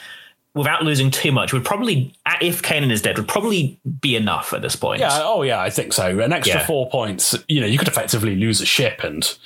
without 0.54 0.82
losing 0.82 1.10
too 1.10 1.30
much 1.32 1.52
would 1.52 1.64
probably, 1.64 2.14
if 2.40 2.62
Kanan 2.62 2.90
is 2.90 3.02
dead, 3.02 3.16
would 3.18 3.28
probably 3.28 3.78
be 4.00 4.16
enough 4.16 4.52
at 4.52 4.62
this 4.62 4.74
point. 4.76 5.00
Yeah. 5.00 5.20
Oh 5.22 5.42
yeah. 5.42 5.60
I 5.60 5.70
think 5.70 5.92
so. 5.92 6.18
An 6.20 6.32
extra 6.32 6.60
Yeah. 6.60 6.66
four 6.66 6.88
points. 6.90 7.36
You 7.48 7.60
know, 7.60 7.66
you 7.66 7.78
could 7.78 7.88
effectively 7.88 8.34
lose 8.36 8.60
a 8.60 8.66
ship 8.66 9.04
and 9.04 9.36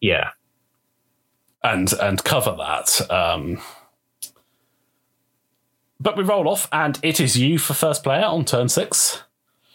Yeah. 0.00 0.30
and 1.62 1.92
and 1.94 2.22
cover 2.24 2.54
that. 2.58 3.10
Um, 3.10 3.60
but 6.00 6.16
we 6.16 6.22
roll 6.24 6.48
off, 6.48 6.68
and 6.72 6.98
it 7.02 7.20
is 7.20 7.38
you 7.38 7.58
for 7.58 7.72
first 7.74 8.02
player 8.02 8.24
on 8.24 8.44
turn 8.44 8.68
six. 8.68 9.22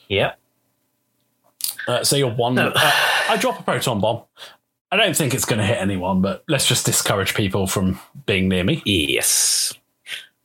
Yeah. 0.07 0.33
Uh, 1.87 2.03
so 2.03 2.15
you're 2.15 2.29
one. 2.33 2.57
Uh, 2.59 2.71
I 2.75 3.37
drop 3.39 3.59
a 3.59 3.63
proton 3.63 3.99
bomb. 3.99 4.23
I 4.91 4.97
don't 4.97 5.15
think 5.15 5.33
it's 5.33 5.45
going 5.45 5.59
to 5.59 5.65
hit 5.65 5.77
anyone, 5.77 6.21
but 6.21 6.43
let's 6.47 6.67
just 6.67 6.85
discourage 6.85 7.33
people 7.35 7.67
from 7.67 7.99
being 8.25 8.47
near 8.49 8.63
me. 8.63 8.81
Yes. 8.85 9.73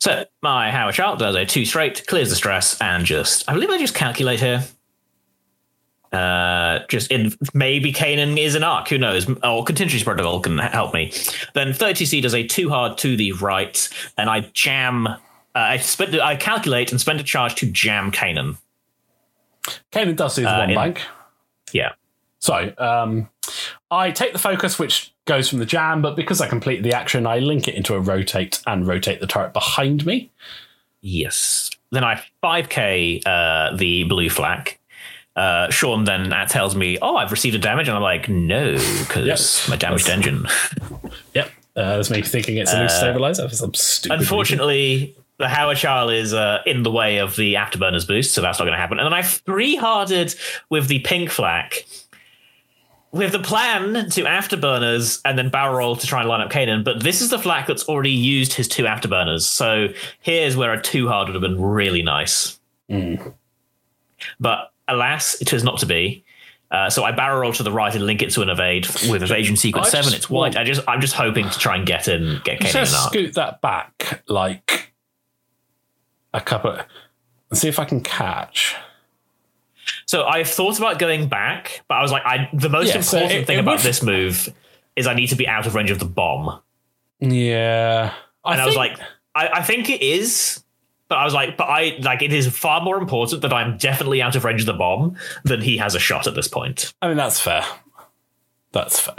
So 0.01 0.25
my 0.43 0.71
Haor 0.71 0.93
Chall 0.93 1.17
does 1.17 1.35
a 1.35 1.47
two 1.47 1.65
straight, 1.65 2.07
clears 2.07 2.31
the 2.31 2.37
stress, 2.37 2.79
and 2.81 3.05
just 3.07 3.49
I 3.49 3.55
believe 3.55 3.71
I 3.71 3.79
just 3.79 3.95
calculate 3.95 4.41
here. 4.41 4.65
Uh, 6.13 6.81
just 6.89 7.11
in 7.11 7.35
maybe 7.55 7.93
Kanan 7.93 8.39
is 8.39 8.55
an 8.55 8.63
arc, 8.63 8.89
who 8.89 8.99
knows? 8.99 9.27
Or 9.43 9.65
contingency 9.65 10.05
protocol 10.05 10.39
can 10.41 10.59
help 10.59 10.95
me. 10.95 11.13
Then 11.55 11.69
30C 11.73 12.23
does 12.23 12.35
a 12.35 12.47
two 12.47 12.69
hard 12.69 12.99
to 12.99 13.17
the 13.17 13.33
right, 13.33 13.89
and 14.17 14.31
I 14.31 14.41
jam. 14.53 15.07
Uh, 15.07 15.19
I 15.55 15.77
spend. 15.79 16.21
I 16.21 16.37
calculate 16.37 16.93
and 16.93 17.01
spend 17.01 17.19
a 17.21 17.25
charge 17.25 17.55
to 17.57 17.67
jam 17.71 18.13
Kanan. 18.13 18.59
Kanan 19.91 20.15
does 20.17 20.37
do 20.37 20.43
the 20.43 20.51
Uh, 20.55 20.59
one 20.59 20.71
in- 20.71 20.77
bank. 20.77 21.01
Yeah. 21.73 21.93
So 22.41 22.73
um, 22.79 23.31
I 23.91 24.11
take 24.11 24.35
the 24.35 24.39
focus, 24.39 24.79
which 24.79 25.14
goes 25.27 25.49
from 25.49 25.59
the 25.59 25.67
jam, 25.67 26.03
but 26.03 26.17
because 26.17 26.41
I 26.41 26.49
complete 26.49 26.83
the 26.83 26.93
action, 26.93 27.27
I 27.27 27.39
link 27.39 27.67
it 27.69 27.75
into 27.75 27.95
a 27.95 28.01
rotate 28.01 28.61
and 28.67 28.87
rotate 28.87 29.21
the 29.21 29.27
turret 29.27 29.53
behind 29.53 30.05
me. 30.05 30.31
Yes. 31.01 31.71
Then 31.91 32.05
I 32.05 32.23
5k 32.43 33.23
uh, 33.27 33.77
the 33.77 34.05
blue 34.05 34.29
flak. 34.31 34.79
Uh, 35.37 35.69
Sean 35.71 36.05
then 36.05 36.33
uh, 36.33 36.47
tells 36.47 36.77
me, 36.77 36.97
"Oh, 37.03 37.17
I've 37.17 37.33
received 37.33 37.57
a 37.57 37.59
damage," 37.59 37.89
and 37.89 37.97
I'm 37.97 38.03
like, 38.03 38.29
"No, 38.29 38.75
because 39.01 39.27
Yes. 39.27 39.69
my 39.69 39.77
damaged 39.77 40.07
That's- 40.07 40.27
engine." 40.27 40.47
Yep. 41.35 41.51
Uh, 41.77 41.97
that's 41.97 42.09
me 42.11 42.23
thinking 42.23 42.57
it's 42.59 42.73
a 42.73 42.79
loose 42.81 42.95
stabilizer 42.97 43.49
for 43.49 43.55
some 43.57 43.75
stupid. 43.75 44.15
reason. 44.15 44.23
Unfortunately, 44.23 45.15
the 45.39 45.47
Haor 45.47 45.75
Chall 45.75 46.09
is 46.11 46.33
uh, 46.33 46.63
in 46.67 46.85
the 46.85 46.91
way 46.93 47.19
of 47.19 47.35
the 47.35 47.55
afterburners 47.55 48.07
boost, 48.07 48.33
so 48.35 48.41
that's 48.41 48.61
not 48.61 48.65
going 48.67 48.75
to 48.75 48.79
happen. 48.81 49.01
And 49.01 49.07
then 49.07 49.13
I 49.13 49.23
three 49.23 49.75
hearted 49.75 50.33
with 50.71 50.87
the 50.87 51.01
pink 51.01 51.31
flak, 51.31 51.85
we 53.15 53.23
have 53.23 53.33
the 53.33 53.39
plan 53.39 53.95
to 54.11 54.23
afterburners 54.25 55.21
and 55.25 55.39
then 55.39 55.49
barrel 55.49 55.77
roll 55.77 55.95
to 55.97 56.07
try 56.07 56.21
and 56.21 56.29
line 56.29 56.41
up 56.41 56.51
Kanan, 56.51 56.83
but 56.83 57.01
this 57.03 57.23
is 57.23 57.31
the 57.31 57.39
flak 57.39 57.67
that's 57.69 57.85
already 57.85 58.11
used 58.11 58.53
his 58.55 58.67
two 58.67 58.83
afterburners. 58.85 59.43
So 59.43 59.89
here's 60.21 60.57
where 60.57 60.73
a 60.73 60.83
two 60.83 61.07
hard 61.09 61.29
would 61.29 61.35
have 61.35 61.43
been 61.43 61.61
really 61.63 62.03
nice. 62.03 62.59
But 64.41 64.73
alas, 64.89 65.41
it 65.41 65.53
is 65.53 65.63
not 65.65 65.79
to 65.81 65.87
be. 65.87 66.25
Uh, 66.71 66.91
so 66.91 67.05
I 67.05 67.13
barrel 67.13 67.41
roll 67.41 67.53
to 67.53 67.63
the 67.63 67.71
right 67.71 67.95
and 67.95 68.05
link 68.05 68.21
it 68.21 68.31
to 68.31 68.43
an 68.43 68.49
evade 68.49 68.89
with 69.09 69.23
evasion 69.23 69.55
sequence 69.55 69.89
I 69.89 69.91
seven. 69.91 70.05
just 70.07 70.17
It's 70.17 70.31
white. 70.31 70.55
want- 70.55 70.57
I 70.57 70.65
just 70.65 70.81
I'm 70.89 71.01
just 71.01 71.15
hoping 71.15 71.49
to 71.49 71.59
try 71.59 71.77
and 71.77 71.87
get 71.87 72.09
in 72.09 72.41
get 72.43 72.59
Kanan 72.59 72.73
Just 72.73 72.95
in 72.95 73.11
scoot 73.11 73.35
that 73.35 73.61
back 73.61 74.23
like 74.27 74.93
a 76.33 76.41
couple 76.41 76.73
and 77.51 77.59
see 77.59 77.69
if 77.69 77.79
I 77.79 77.85
can 77.85 78.01
catch. 78.01 78.75
So 80.07 80.25
I've 80.25 80.49
thought 80.49 80.79
about 80.79 80.99
going 80.99 81.29
back, 81.29 81.83
but 81.89 81.97
I 81.97 82.03
was 82.03 82.13
like, 82.13 82.23
I 82.25 82.49
the 82.53 82.69
most 82.69 82.95
Yeah, 82.95 83.01
so 83.01 83.19
important 83.19 83.43
it- 83.43 83.47
thing 83.47 83.57
it 83.59 83.61
about 83.61 83.73
would- 83.79 83.81
this 83.81 84.03
move 84.03 84.53
is 84.97 85.07
I 85.07 85.15
need 85.15 85.29
to 85.29 85.37
be 85.37 85.47
out 85.49 85.67
of 85.67 85.75
range 85.75 85.91
of 85.91 85.99
the 85.99 86.05
bomb. 86.05 86.61
Yeah. 87.21 88.13
and 88.45 88.61
I 88.61 88.65
was 88.65 88.75
think- 88.75 88.99
like, 88.99 89.09
I, 89.35 89.49
I 89.59 89.63
think 89.63 89.89
it 89.91 90.03
is, 90.03 90.63
but 91.09 91.17
I 91.19 91.25
was 91.25 91.35
like, 91.35 91.57
but 91.57 91.65
I 91.65 91.97
like 92.01 92.23
it 92.23 92.33
is 92.33 92.47
far 92.57 92.81
more 92.81 92.99
important 92.99 93.43
that 93.43 93.53
I'm 93.53 93.77
definitely 93.79 94.23
out 94.23 94.37
of 94.37 94.45
range 94.45 94.61
of 94.61 94.67
the 94.67 94.73
bomb 94.75 95.17
than 95.45 95.61
he 95.61 95.77
has 95.79 95.95
a 95.95 95.99
shot 95.99 96.27
at 96.27 96.35
this 96.35 96.49
point 96.49 96.93
I 97.03 97.09
mean 97.09 97.17
that's 97.17 97.41
fair. 97.41 97.65
That's 98.73 99.01
fair. 99.01 99.15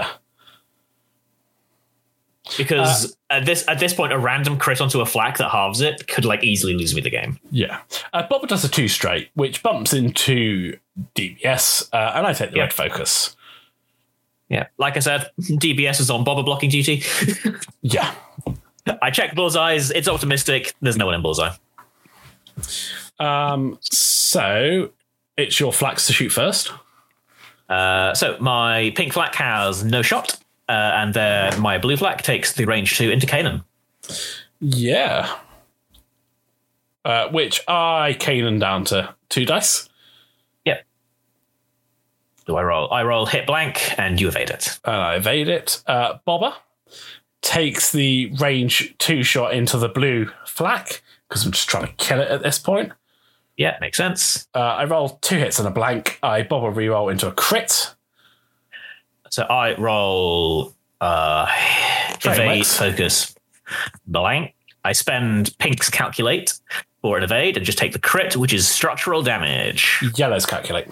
Because 2.57 3.13
Uh, 3.29 3.35
at 3.37 3.45
this 3.45 3.65
at 3.67 3.79
this 3.79 3.93
point, 3.93 4.13
a 4.13 4.19
random 4.19 4.57
crit 4.57 4.79
onto 4.79 5.01
a 5.01 5.05
flak 5.05 5.37
that 5.39 5.49
halves 5.49 5.81
it 5.81 6.07
could 6.07 6.25
like 6.25 6.43
easily 6.43 6.73
lose 6.75 6.93
me 6.93 7.01
the 7.01 7.09
game. 7.09 7.39
Yeah. 7.51 7.79
Uh, 8.13 8.27
Boba 8.27 8.47
does 8.47 8.63
a 8.63 8.69
two 8.69 8.87
straight, 8.87 9.29
which 9.33 9.63
bumps 9.63 9.93
into 9.93 10.77
DBS, 11.15 11.89
uh, 11.91 12.11
and 12.15 12.27
I 12.27 12.33
take 12.33 12.51
the 12.51 12.57
Yeah. 12.57 12.63
red 12.63 12.73
focus. 12.73 13.35
Yeah, 14.47 14.67
like 14.77 14.95
I 14.95 14.99
said, 14.99 15.31
DBS 15.39 15.99
is 15.99 16.11
on 16.11 16.23
Boba 16.23 16.45
blocking 16.45 16.69
duty. 16.69 17.03
Yeah. 17.81 18.13
I 19.01 19.09
checked 19.09 19.35
bullseyes. 19.35 19.91
It's 19.95 20.07
optimistic. 20.07 20.73
There's 20.81 20.97
no 20.97 21.07
one 21.07 21.15
in 21.15 21.23
bullseye. 21.23 21.49
Um, 23.19 23.77
so 23.81 24.91
it's 25.37 25.59
your 25.59 25.71
flaks 25.71 26.05
to 26.07 26.13
shoot 26.13 26.29
first. 26.29 26.71
Uh, 27.67 28.13
so 28.13 28.37
my 28.39 28.91
pink 28.95 29.13
flak 29.13 29.33
has 29.35 29.83
no 29.83 30.01
shot, 30.03 30.37
uh, 30.67 30.71
and 30.71 31.13
then 31.13 31.59
my 31.59 31.77
blue 31.77 31.97
flak 31.97 32.21
takes 32.21 32.53
the 32.53 32.65
range 32.65 32.97
two 32.97 33.09
into 33.11 33.27
Kanan. 33.27 33.63
Yeah. 34.59 35.35
Uh, 37.03 37.29
which 37.29 37.61
I 37.67 38.15
Kanan 38.19 38.59
down 38.59 38.83
to 38.85 39.13
two 39.29 39.45
dice. 39.45 39.89
Yep. 40.65 40.83
Do 42.47 42.55
I 42.55 42.63
roll? 42.63 42.91
I 42.91 43.03
roll 43.03 43.25
hit 43.27 43.45
blank, 43.45 43.97
and 43.99 44.19
you 44.19 44.27
evade 44.27 44.49
it. 44.49 44.79
and 44.83 44.95
I 44.95 45.15
evade 45.15 45.47
it. 45.47 45.83
Uh, 45.85 46.17
Boba 46.27 46.55
takes 47.41 47.91
the 47.91 48.33
range 48.39 48.95
two 48.97 49.21
shot 49.21 49.53
into 49.53 49.77
the 49.77 49.87
blue 49.89 50.31
flak 50.47 51.03
because 51.29 51.45
I'm 51.45 51.51
just 51.51 51.69
trying 51.69 51.85
to 51.85 51.93
kill 51.93 52.19
it 52.19 52.29
at 52.29 52.41
this 52.41 52.57
point. 52.57 52.91
Yeah, 53.55 53.77
makes 53.79 53.97
sense. 53.97 54.47
Uh, 54.55 54.59
I 54.59 54.85
roll 54.85 55.09
two 55.21 55.37
hits 55.37 55.59
and 55.59 55.67
a 55.67 55.71
blank. 55.71 56.17
I 56.23 56.41
Boba 56.41 56.73
reroll 56.73 57.11
into 57.11 57.27
a 57.27 57.31
crit. 57.31 57.93
So 59.35 59.43
I 59.43 59.75
roll 59.77 60.73
uh, 61.01 61.45
evade, 62.23 62.65
focus, 62.65 63.35
blank. 64.07 64.55
I 64.85 64.93
spend 64.93 65.53
pink's 65.57 65.89
calculate 65.89 66.53
for 67.01 67.17
an 67.17 67.23
evade 67.25 67.57
and 67.57 67.65
just 67.65 67.77
take 67.77 67.91
the 67.91 67.99
crit, 67.99 68.37
which 68.37 68.53
is 68.53 68.65
structural 68.65 69.23
damage. 69.23 70.01
Yellow's 70.15 70.45
calculate. 70.45 70.87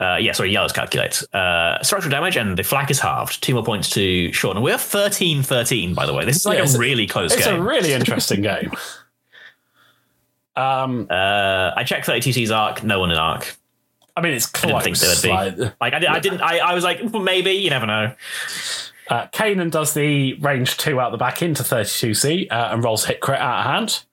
Uh, 0.00 0.16
yeah, 0.16 0.32
sorry, 0.32 0.50
yellow's 0.50 0.72
calculate. 0.72 1.22
Uh, 1.34 1.82
structural 1.82 2.10
damage, 2.10 2.38
and 2.38 2.56
the 2.56 2.62
flak 2.62 2.90
is 2.90 2.98
halved. 2.98 3.42
Two 3.42 3.52
more 3.52 3.62
points 3.62 3.90
to 3.90 4.32
Sean. 4.32 4.56
And 4.56 4.64
we're 4.64 4.78
13 4.78 5.42
13, 5.42 5.92
by 5.92 6.06
the 6.06 6.14
way. 6.14 6.24
This 6.24 6.36
is 6.36 6.46
like 6.46 6.56
Yeah, 6.56 6.64
a 6.64 6.74
a- 6.74 6.78
really 6.78 7.06
close 7.06 7.34
It's 7.34 7.44
game. 7.44 7.56
It's 7.56 7.60
a 7.60 7.62
really 7.62 7.92
interesting 7.92 8.40
game. 8.40 8.72
Um, 10.54 11.06
uh, 11.08 11.72
I 11.74 11.82
checked 11.84 12.06
32C's 12.06 12.50
arc, 12.50 12.84
no 12.84 13.00
one 13.00 13.10
in 13.10 13.16
arc. 13.16 13.56
I 14.16 14.20
mean, 14.20 14.34
it's 14.34 14.46
I 14.54 14.58
close. 14.58 14.84
didn't 14.84 14.96
think 14.96 14.98
there 14.98 15.10
would 15.10 15.56
be. 15.56 15.60
like- 15.62 15.74
Like, 15.80 15.94
I, 15.94 15.98
di- 15.98 16.06
I 16.06 16.18
didn't, 16.20 16.40
I, 16.42 16.58
I 16.58 16.74
was 16.74 16.84
like, 16.84 17.00
well, 17.02 17.22
maybe, 17.22 17.52
you 17.52 17.70
never 17.70 17.86
know. 17.86 18.14
Uh, 19.08 19.26
Kanan 19.28 19.70
does 19.70 19.94
the 19.94 20.34
range 20.34 20.76
two 20.76 21.00
out 21.00 21.12
the 21.12 21.18
back 21.18 21.42
into 21.42 21.62
32C 21.62 22.50
uh, 22.50 22.68
and 22.72 22.84
rolls 22.84 23.04
hit 23.04 23.20
crit 23.20 23.40
out 23.40 23.60
of 23.60 23.64
hand. 23.66 24.04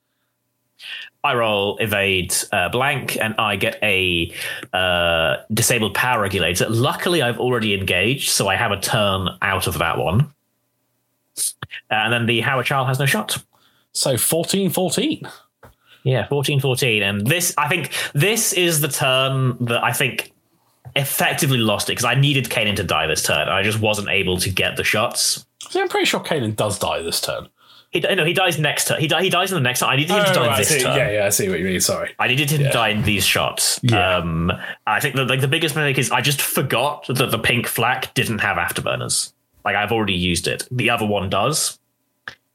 I 1.22 1.34
roll 1.34 1.76
evade 1.78 2.34
uh, 2.50 2.70
blank, 2.70 3.18
and 3.18 3.34
I 3.38 3.56
get 3.56 3.78
a 3.82 4.32
uh, 4.72 5.36
disabled 5.52 5.92
power 5.94 6.22
regulator. 6.22 6.66
Luckily, 6.70 7.20
I've 7.20 7.38
already 7.38 7.74
engaged, 7.74 8.30
so 8.30 8.48
I 8.48 8.56
have 8.56 8.72
a 8.72 8.80
turn 8.80 9.28
out 9.42 9.66
of 9.66 9.78
that 9.78 9.98
one. 9.98 10.32
Uh, 11.36 11.42
and 11.90 12.12
then 12.12 12.24
the 12.26 12.40
Haor 12.40 12.64
Chall 12.64 12.86
has 12.86 12.98
no 12.98 13.04
shot. 13.06 13.42
So 13.92 14.16
14 14.16 14.70
14. 14.70 15.22
Yeah, 16.04 16.26
14 16.28 16.60
14. 16.60 17.02
And 17.02 17.26
this, 17.26 17.54
I 17.58 17.68
think, 17.68 17.92
this 18.14 18.52
is 18.52 18.80
the 18.80 18.88
turn 18.88 19.56
that 19.66 19.82
I 19.84 19.92
think 19.92 20.32
effectively 20.96 21.58
lost 21.58 21.88
it 21.88 21.92
because 21.92 22.04
I 22.04 22.14
needed 22.14 22.46
Kanan 22.46 22.76
to 22.76 22.84
die 22.84 23.06
this 23.06 23.22
turn. 23.22 23.48
I 23.48 23.62
just 23.62 23.80
wasn't 23.80 24.08
able 24.08 24.38
to 24.38 24.50
get 24.50 24.76
the 24.76 24.84
shots. 24.84 25.46
See, 25.68 25.80
I'm 25.80 25.88
pretty 25.88 26.06
sure 26.06 26.20
Kanan 26.20 26.56
does 26.56 26.78
die 26.78 27.02
this 27.02 27.20
turn. 27.20 27.48
He, 27.92 27.98
no, 28.00 28.24
he 28.24 28.32
dies 28.32 28.56
next 28.58 28.86
turn. 28.86 29.00
He, 29.00 29.08
he 29.20 29.30
dies 29.30 29.50
in 29.50 29.56
the 29.56 29.60
next 29.60 29.80
turn. 29.80 29.88
I 29.88 29.96
needed 29.96 30.12
him 30.12 30.24
to 30.24 30.32
die 30.32 30.46
Oh, 30.46 30.50
I 30.50 30.58
this 30.58 30.68
see. 30.68 30.80
turn. 30.80 30.96
Yeah, 30.96 31.10
yeah, 31.10 31.26
I 31.26 31.30
see 31.30 31.48
what 31.48 31.58
you 31.58 31.64
mean. 31.64 31.80
Sorry. 31.80 32.14
I 32.20 32.28
needed 32.28 32.48
him 32.50 32.62
to 32.62 32.70
die 32.70 32.90
in 32.90 33.02
these 33.02 33.26
shots. 33.26 33.80
Yeah. 33.82 34.16
Um, 34.18 34.52
I 34.86 35.00
think 35.00 35.16
that 35.16 35.26
like 35.26 35.40
the 35.40 35.48
biggest 35.48 35.74
mistake 35.74 35.98
is 35.98 36.10
I 36.12 36.20
just 36.20 36.40
forgot 36.40 37.06
that 37.08 37.32
the 37.32 37.38
pink 37.38 37.66
flak 37.66 38.14
didn't 38.14 38.38
have 38.38 38.58
afterburners. 38.58 39.32
Like 39.64 39.74
I've 39.74 39.90
already 39.90 40.14
used 40.14 40.46
it. 40.46 40.68
The 40.70 40.88
other 40.88 41.04
one 41.04 41.30
does, 41.30 41.79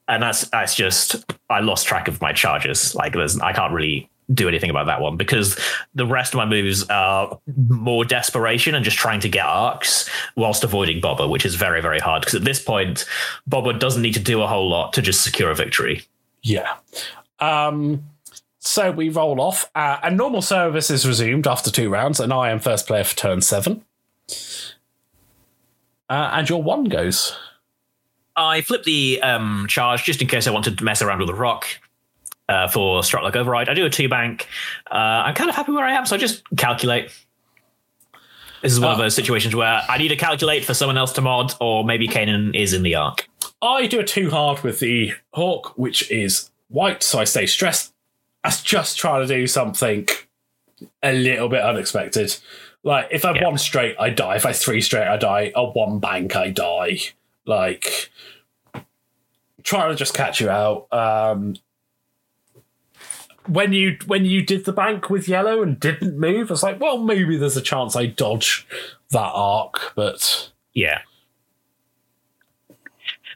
and 0.08 0.22
that's 0.22 0.48
that's 0.50 0.76
just 0.76 1.34
I 1.50 1.60
lost 1.60 1.88
track 1.88 2.08
of 2.08 2.22
my 2.22 2.34
charges. 2.34 2.96
Like 2.96 3.14
there's 3.14 3.40
I 3.40 3.54
can't 3.54 3.74
really 3.74 4.10
do 4.34 4.48
anything 4.48 4.72
about 4.72 4.88
that 4.88 5.02
one 5.02 5.18
because 5.18 5.60
the 5.94 6.06
rest 6.06 6.34
of 6.34 6.38
my 6.40 6.46
moves 6.46 6.84
are 6.90 7.40
more 7.68 8.04
desperation 8.04 8.74
and 8.74 8.84
just 8.84 8.98
trying 8.98 9.20
to 9.20 9.30
get 9.30 9.46
arcs 9.46 10.10
whilst 10.36 10.64
avoiding 10.64 11.00
Boba, 11.00 11.30
which 11.30 11.46
is 11.46 11.56
very 11.56 11.82
very 11.82 12.00
hard 12.00 12.22
because 12.22 12.36
at 12.36 12.44
this 12.44 12.62
point 12.62 13.06
Boba 13.50 13.80
doesn't 13.80 14.02
need 14.02 14.14
to 14.14 14.20
do 14.20 14.42
a 14.42 14.48
whole 14.48 14.70
lot 14.70 14.94
to 14.94 15.02
just 15.02 15.24
secure 15.24 15.52
a 15.52 15.56
victory. 15.56 16.04
Yeah. 16.42 16.76
Um, 17.40 18.06
so 18.60 18.92
we 18.92 19.10
roll 19.10 19.40
off, 19.40 19.70
uh, 19.76 20.00
and 20.02 20.18
normal 20.18 20.42
service 20.42 20.90
is 20.90 21.08
resumed 21.08 21.46
after 21.46 21.70
two 21.70 21.88
rounds, 21.90 22.20
and 22.20 22.34
I 22.34 22.50
am 22.50 22.60
first 22.60 22.88
player 22.88 23.04
for 23.04 23.16
turn 23.16 23.42
seven. 23.42 23.84
Uh, 26.10 26.32
and 26.34 26.50
your 26.50 26.64
one 26.64 26.86
goes. 26.86 27.38
I 28.38 28.62
flip 28.62 28.84
the 28.84 29.22
um, 29.22 29.66
charge 29.70 30.04
just 30.04 30.22
in 30.22 30.28
case 30.28 30.48
I 30.48 30.52
want 30.52 30.66
to 30.66 30.84
mess 30.84 31.02
around 31.02 31.20
with 31.20 31.30
a 31.30 31.34
rock 31.34 31.66
uh, 32.50 32.68
for 32.68 33.04
Strut-Lock 33.04 33.36
Override. 33.36 33.70
I 33.70 33.74
do 33.74 33.86
a 33.86 33.90
two 33.90 34.10
bank. 34.10 34.48
Uh, 34.92 34.96
I'm 35.26 35.36
kind 35.36 35.50
of 35.50 35.56
happy 35.56 35.72
where 35.72 35.86
I 35.86 35.94
am, 35.94 36.06
so 36.06 36.16
I 36.16 36.20
just 36.20 36.44
calculate. 36.58 37.12
This 38.62 38.72
is 38.74 38.80
one 38.80 38.92
of 38.92 39.00
Oh. 39.00 39.04
those 39.04 39.16
situations 39.16 39.56
where 39.56 39.82
I 39.88 39.98
need 39.98 40.08
to 40.10 40.16
calculate 40.16 40.66
for 40.66 40.74
someone 40.74 40.98
else 40.98 41.14
to 41.14 41.22
mod, 41.22 41.54
or 41.62 41.84
maybe 41.86 42.08
Kanan 42.08 42.56
is 42.56 42.74
in 42.74 42.84
the 42.84 42.96
arc. 42.96 43.28
I 43.62 43.88
do 43.88 44.00
a 44.00 44.04
two 44.04 44.30
hard 44.32 44.64
with 44.64 44.80
the 44.80 45.14
hawk, 45.34 45.74
which 45.78 46.10
is 46.12 46.52
white, 46.68 47.04
so 47.04 47.20
I 47.20 47.24
stay 47.24 47.46
stressed. 47.46 47.94
That's 48.44 48.62
just 48.62 48.98
trying 48.98 49.28
to 49.28 49.34
do 49.34 49.48
something 49.48 50.08
a 51.02 51.14
little 51.14 51.48
bit 51.50 51.62
unexpected. 51.62 52.36
Like 52.84 53.08
if 53.12 53.24
I 53.26 53.34
Yeah. 53.34 53.46
one 53.46 53.58
straight, 53.58 53.96
I 54.00 54.10
die. 54.10 54.36
If 54.36 54.46
I 54.46 54.52
three 54.54 54.82
straight, 54.82 55.08
I 55.08 55.18
die. 55.18 55.52
A 55.56 55.64
one 55.64 56.00
bank, 56.00 56.36
I 56.36 56.50
die. 56.50 57.00
Like 57.46 58.12
trying 59.64 59.90
to 59.90 59.96
just 59.96 60.14
catch 60.14 60.40
you 60.40 60.50
out. 60.50 60.88
Um, 60.92 61.56
when 63.48 63.74
you 63.74 63.98
when 64.08 64.26
you 64.26 64.44
did 64.44 64.66
the 64.66 64.74
bank 64.74 65.10
with 65.10 65.28
yellow 65.28 65.62
and 65.62 65.80
didn't 65.80 66.18
move, 66.18 66.50
I 66.50 66.54
was 66.54 66.64
like, 66.64 66.80
well, 66.80 66.98
maybe 66.98 67.38
there's 67.38 67.58
a 67.58 67.62
chance 67.62 67.96
I 67.96 68.08
dodge 68.08 68.68
that 69.12 69.32
arc, 69.34 69.94
but 69.96 70.52
Yeah. 70.74 71.02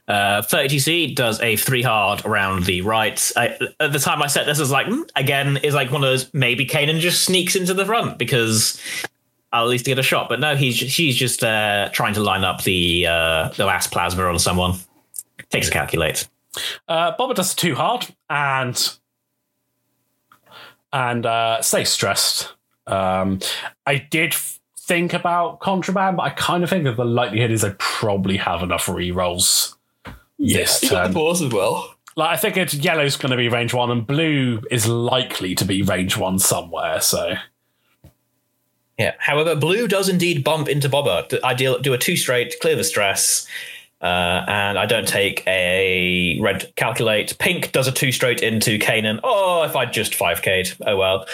Uh, 0.08 0.42
32C 0.42 1.16
does 1.16 1.40
a 1.40 1.56
three 1.56 1.84
hard 1.84 2.26
around 2.26 2.66
the 2.66 2.82
right. 2.82 3.32
I, 3.38 3.56
at 3.80 3.94
the 3.94 4.00
time 4.00 4.24
I 4.24 4.28
set 4.28 4.48
this, 4.48 4.58
I 4.58 4.62
was 4.62 4.72
like, 4.72 4.88
hmm, 4.88 5.04
again, 5.16 5.58
is 5.58 5.76
like 5.76 5.92
one 5.92 6.04
of 6.04 6.10
those 6.10 6.34
maybe 6.34 6.66
Kanan 6.66 7.00
just 7.00 7.24
sneaks 7.24 7.56
into 7.56 7.76
the 7.76 7.86
front 7.86 8.18
because 8.18 8.82
at 9.52 9.64
least 9.64 9.86
to 9.86 9.92
get 9.92 10.00
a 10.00 10.04
shot. 10.04 10.30
But 10.30 10.40
no, 10.40 10.56
he's 10.56 10.76
she's 10.76 11.16
just 11.16 11.44
uh, 11.44 11.90
trying 11.92 12.14
to 12.14 12.22
line 12.22 12.44
up 12.44 12.64
the 12.64 13.08
uh, 13.08 13.50
the 13.50 13.66
last 13.66 13.92
plasma 13.92 14.24
on 14.24 14.40
someone. 14.40 14.76
Takes 15.50 15.70
a 15.70 15.72
calculate. 15.72 16.28
Uh, 16.88 17.16
Boba 17.16 17.36
does 17.36 17.56
too 17.56 17.76
hard 17.76 18.08
and 18.30 18.98
and 20.92 21.26
uh, 21.26 21.62
stay 21.62 21.84
stressed. 21.84 22.54
Um, 22.88 23.40
I 23.86 23.98
did 23.98 24.34
f- 24.34 24.60
think 24.78 25.14
about 25.14 25.60
contraband, 25.60 26.18
but 26.18 26.24
I 26.24 26.30
kind 26.32 26.64
of 26.64 26.70
think 26.70 26.84
that 26.86 26.98
the 26.98 27.06
likelihood 27.06 27.52
is 27.52 27.64
I 27.64 27.76
probably 27.78 28.38
have 28.38 28.64
enough 28.64 28.90
re 28.90 29.12
rolls. 29.12 29.76
Yes, 30.38 30.82
this 30.82 30.90
the 30.90 31.10
balls 31.14 31.42
as 31.42 31.52
well. 31.52 31.96
Like 32.16 32.32
I 32.32 32.38
think 32.38 32.58
it's 32.58 32.74
yellow's 32.74 33.18
going 33.18 33.32
to 33.32 33.38
be 33.38 33.50
range 33.50 33.74
one, 33.74 33.92
and 33.92 34.06
blue 34.06 34.62
is 34.72 34.88
likely 34.88 35.56
to 35.56 35.66
be 35.66 35.82
range 35.84 36.18
one 36.18 36.40
somewhere. 36.40 37.02
So 37.02 37.36
Yeah. 39.00 39.16
However, 39.18 39.56
blue 39.56 39.88
does 39.88 40.10
indeed 40.10 40.44
bump 40.44 40.68
into 40.68 40.90
Boba. 40.90 41.40
I 41.42 41.54
deal, 41.54 41.80
do 41.80 41.94
a 41.94 41.98
two 41.98 42.18
straight, 42.18 42.60
clear 42.60 42.76
the 42.76 42.84
stress, 42.84 43.48
uh, 44.02 44.44
and 44.46 44.78
I 44.78 44.86
don't 44.86 45.08
take 45.08 45.42
a 45.48 46.38
red 46.42 46.74
calculate. 46.76 47.38
Pink 47.40 47.72
does 47.72 47.88
a 47.88 47.94
two 47.94 48.12
straight 48.12 48.42
into 48.44 48.78
Kanan. 48.78 49.22
Oh, 49.24 49.64
if 49.64 49.78
I 49.78 49.86
just 49.86 50.12
5k'd. 50.14 50.76
Oh 50.86 50.98
well. 50.98 51.26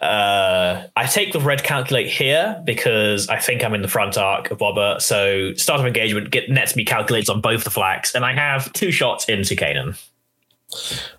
Uh, 0.00 0.88
I 0.96 1.06
take 1.06 1.32
the 1.32 1.40
red 1.40 1.62
calculate 1.62 2.08
here 2.08 2.60
because 2.64 3.28
I 3.28 3.38
think 3.38 3.62
I'm 3.62 3.74
in 3.74 3.82
the 3.82 3.88
front 3.88 4.16
arc 4.16 4.50
of 4.50 4.58
Boba. 4.58 5.00
So 5.00 5.54
start 5.54 5.80
of 5.80 5.86
engagement 5.86 6.30
get 6.30 6.50
nets 6.50 6.74
me 6.74 6.84
calculates 6.84 7.28
on 7.28 7.42
both 7.42 7.64
the 7.64 7.70
flaks, 7.70 8.14
and 8.14 8.24
I 8.24 8.32
have 8.32 8.72
two 8.72 8.90
shots 8.90 9.28
into 9.28 9.54
Kanan. 9.54 10.02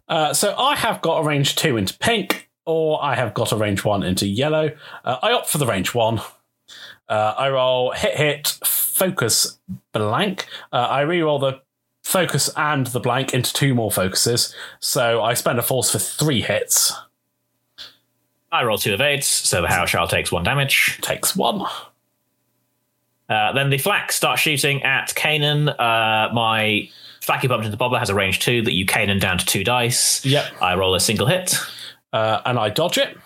Uh, 0.10 0.34
so 0.34 0.56
I 0.58 0.76
have 0.76 1.02
got 1.02 1.20
a 1.20 1.24
range 1.24 1.56
two 1.56 1.78
into 1.78 1.98
pink, 2.00 2.43
or 2.66 3.04
I 3.04 3.16
have 3.16 3.34
got 3.34 3.52
a 3.52 3.58
range 3.58 3.84
one 3.84 4.04
into 4.04 4.28
yellow. 4.28 4.72
Uh, 5.04 5.18
I 5.22 5.32
opt 5.34 5.50
for 5.50 5.58
the 5.58 5.66
range 5.66 5.94
one. 5.94 6.22
Uh, 7.10 7.34
I 7.38 7.50
roll 7.50 7.92
hit, 7.92 8.16
hit, 8.16 8.48
focus, 8.64 9.60
blank. 9.92 10.48
Uh, 10.72 10.78
I 10.78 11.02
re-roll 11.02 11.40
the 11.40 11.62
focus 12.04 12.50
and 12.56 12.88
the 12.88 13.00
blank 13.00 13.34
into 13.34 13.54
two 13.54 13.74
more 13.74 13.92
focuses. 13.92 14.56
So 14.80 15.22
I 15.22 15.34
spend 15.34 15.60
a 15.60 15.62
force 15.62 15.92
for 15.92 16.00
three 16.00 16.42
hits. 16.42 16.94
I 18.52 18.64
roll 18.64 18.78
two 18.78 18.94
of 18.94 19.02
eights, 19.02 19.28
so 19.28 19.62
the 19.62 19.68
Haor 19.68 19.88
Chall 19.88 20.08
takes 20.08 20.32
one 20.32 20.44
damage. 20.44 21.00
Takes 21.02 21.36
one. 21.36 21.66
Uh, 23.28 23.52
then 23.54 23.72
the 23.72 23.80
flak 23.80 24.12
starts 24.12 24.42
shooting 24.42 24.84
at 24.84 25.10
Kanan. 25.16 25.70
Uh, 25.70 26.32
my 26.34 26.90
flaky 27.22 27.48
bumped 27.48 27.66
into 27.66 27.78
Boba 27.78 27.98
has 27.98 28.10
a 28.10 28.16
range 28.16 28.40
two 28.40 28.62
that 28.62 28.74
you 28.74 28.86
Kanan 28.86 29.20
down 29.20 29.40
to 29.40 29.46
two 29.46 29.64
dice. 29.64 30.24
Yep. 30.24 30.62
I 30.62 30.76
roll 30.76 30.94
a 30.94 31.00
single 31.00 31.26
hit. 31.26 31.56
Uh, 32.14 32.42
and 32.46 32.58
I 32.58 32.70
dodge 32.70 32.98
it. 32.98 33.18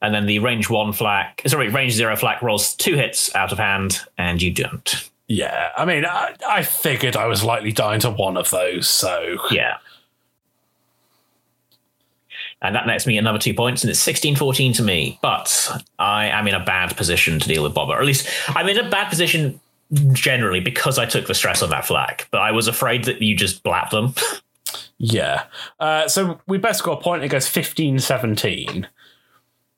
And 0.00 0.14
then 0.14 0.26
the 0.26 0.38
range 0.38 0.70
one 0.70 0.92
flak, 0.92 1.42
sorry, 1.46 1.70
range 1.70 1.92
zero 1.92 2.14
flak 2.14 2.40
rolls 2.40 2.74
two 2.76 2.94
hits 2.94 3.34
out 3.34 3.50
of 3.50 3.58
hand, 3.58 4.00
and 4.16 4.40
you 4.40 4.52
don't. 4.52 5.10
Yeah, 5.26 5.70
I 5.76 5.84
mean, 5.84 6.04
I, 6.04 6.34
I 6.48 6.62
figured 6.62 7.16
I 7.16 7.26
was 7.26 7.42
likely 7.42 7.72
dying 7.72 8.00
to 8.00 8.10
one 8.10 8.36
of 8.36 8.50
those, 8.50 8.88
so 8.88 9.38
Yeah. 9.50 9.78
And 12.60 12.74
that 12.74 12.86
nets 12.86 13.06
me 13.06 13.16
another 13.18 13.38
two 13.38 13.54
points, 13.54 13.82
and 13.84 13.90
it's 13.90 14.00
16 14.00 14.34
14 14.36 14.72
to 14.74 14.82
me. 14.82 15.18
But 15.22 15.84
I 15.98 16.26
am 16.26 16.48
in 16.48 16.54
a 16.54 16.64
bad 16.64 16.96
position 16.96 17.38
to 17.38 17.48
deal 17.48 17.62
with 17.62 17.72
Boba. 17.74 17.90
Or 17.90 18.00
at 18.00 18.06
least 18.06 18.28
I'm 18.48 18.68
in 18.68 18.78
a 18.78 18.88
bad 18.90 19.08
position 19.08 19.60
generally 20.12 20.60
because 20.60 20.98
I 20.98 21.06
took 21.06 21.26
the 21.28 21.34
stress 21.34 21.62
on 21.62 21.70
that 21.70 21.84
flak. 21.84 22.26
But 22.30 22.40
I 22.40 22.50
was 22.50 22.66
afraid 22.66 23.04
that 23.04 23.22
you 23.22 23.36
just 23.36 23.62
blap 23.62 23.90
them. 23.90 24.14
yeah. 24.98 25.44
Uh, 25.80 26.08
so 26.08 26.40
we 26.46 26.58
best 26.58 26.82
got 26.82 26.98
a 26.98 27.02
point. 27.02 27.22
It 27.24 27.28
goes 27.28 27.46
15 27.48 27.98
17. 28.00 28.86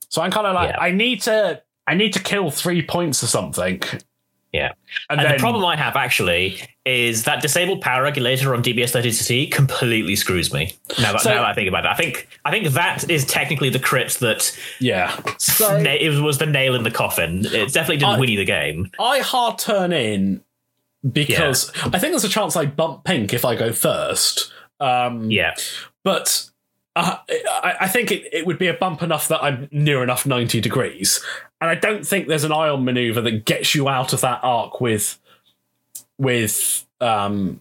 So 0.08 0.22
I'm 0.22 0.30
kind 0.30 0.46
of 0.46 0.54
like, 0.54 0.70
Yeah. 0.70 0.80
I 0.80 0.90
need 0.90 1.22
to, 1.22 1.62
I 1.86 1.94
need 1.94 2.12
to 2.14 2.18
kill 2.20 2.50
three 2.50 2.82
points 2.82 3.22
or 3.22 3.26
something. 3.26 3.82
yeah. 4.52 4.72
And, 5.08 5.20
And 5.20 5.28
then, 5.28 5.36
the 5.36 5.38
problem 5.40 5.64
I 5.64 5.76
have 5.76 5.94
actually 5.96 6.60
is 6.84 7.24
that 7.24 7.40
disabled 7.42 7.80
power 7.82 8.02
regulator 8.02 8.52
on 8.54 8.62
DBS 8.62 8.90
30 8.90 9.46
completely 9.48 10.16
screws 10.16 10.52
me. 10.52 10.72
Now 11.00 11.12
that, 11.12 11.20
So- 11.20 11.30
now 11.30 11.42
that 11.42 11.50
I 11.50 11.54
think 11.54 11.68
about 11.68 11.84
it, 11.84 11.88
I 11.88 11.94
think 11.94 12.26
I 12.44 12.50
think 12.50 12.66
that 12.68 13.08
is 13.10 13.24
technically 13.26 13.68
the 13.70 13.78
crit 13.78 14.12
that 14.20 14.58
yeah. 14.80 15.16
So 15.38 15.80
na- 15.80 15.90
it 15.90 16.20
was 16.20 16.38
the 16.38 16.46
nail 16.46 16.74
in 16.74 16.82
the 16.82 16.90
coffin. 16.90 17.44
It 17.46 17.72
definitely 17.72 17.98
didn't 17.98 18.14
I- 18.16 18.18
win 18.18 18.30
you 18.30 18.38
the 18.38 18.44
game. 18.44 18.90
I 18.98 19.20
hard 19.20 19.58
turn 19.58 19.92
in 19.92 20.42
because 21.12 21.70
I 21.84 21.98
think 21.98 22.12
there's 22.12 22.24
a 22.24 22.28
chance 22.28 22.56
I 22.56 22.66
bump 22.66 23.04
pink 23.04 23.32
if 23.32 23.44
I 23.44 23.54
go 23.54 23.72
first. 23.72 24.52
Um, 24.80 25.30
Yeah, 25.30 25.54
but 26.02 26.50
uh, 26.96 27.16
I, 27.28 27.76
I 27.82 27.88
think 27.88 28.10
it, 28.10 28.28
it 28.32 28.46
would 28.46 28.58
be 28.58 28.66
a 28.66 28.74
bump 28.74 29.02
enough 29.02 29.28
that 29.28 29.42
I'm 29.42 29.68
near 29.70 30.02
enough 30.02 30.26
90 30.26 30.60
degrees. 30.60 31.24
And 31.60 31.70
I 31.70 31.74
don't 31.74 32.06
think 32.06 32.26
there's 32.26 32.44
an 32.44 32.52
ion 32.52 32.84
maneuver 32.84 33.20
that 33.20 33.44
gets 33.44 33.74
you 33.74 33.88
out 33.88 34.12
of 34.12 34.20
that 34.22 34.40
arc 34.42 34.80
with 34.80 35.18
with 36.18 36.86
um 37.00 37.60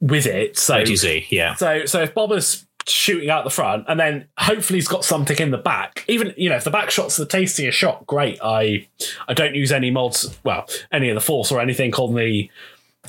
with 0.00 0.26
it. 0.26 0.58
So 0.58 0.82
OTC. 0.82 1.26
Yeah, 1.30 1.54
so 1.54 1.86
so 1.86 2.02
if 2.02 2.14
Boba's 2.14 2.66
shooting 2.88 3.30
out 3.30 3.42
the 3.42 3.50
front 3.50 3.84
and 3.88 3.98
then 3.98 4.28
hopefully 4.38 4.76
he's 4.76 4.86
got 4.86 5.04
something 5.04 5.36
in 5.38 5.50
the 5.50 5.58
back, 5.58 6.04
even 6.06 6.34
you 6.36 6.48
know, 6.48 6.56
if 6.56 6.64
the 6.64 6.70
back 6.70 6.90
shot's 6.90 7.16
the 7.16 7.26
tastiest 7.26 7.76
shot, 7.76 8.06
great. 8.06 8.38
I 8.42 8.86
I 9.28 9.34
don't 9.34 9.54
use 9.54 9.72
any 9.72 9.90
mods 9.90 10.38
well, 10.44 10.68
any 10.92 11.08
of 11.08 11.14
the 11.14 11.20
force 11.20 11.50
or 11.50 11.60
anything 11.60 11.94
on 11.94 12.14
the 12.14 12.50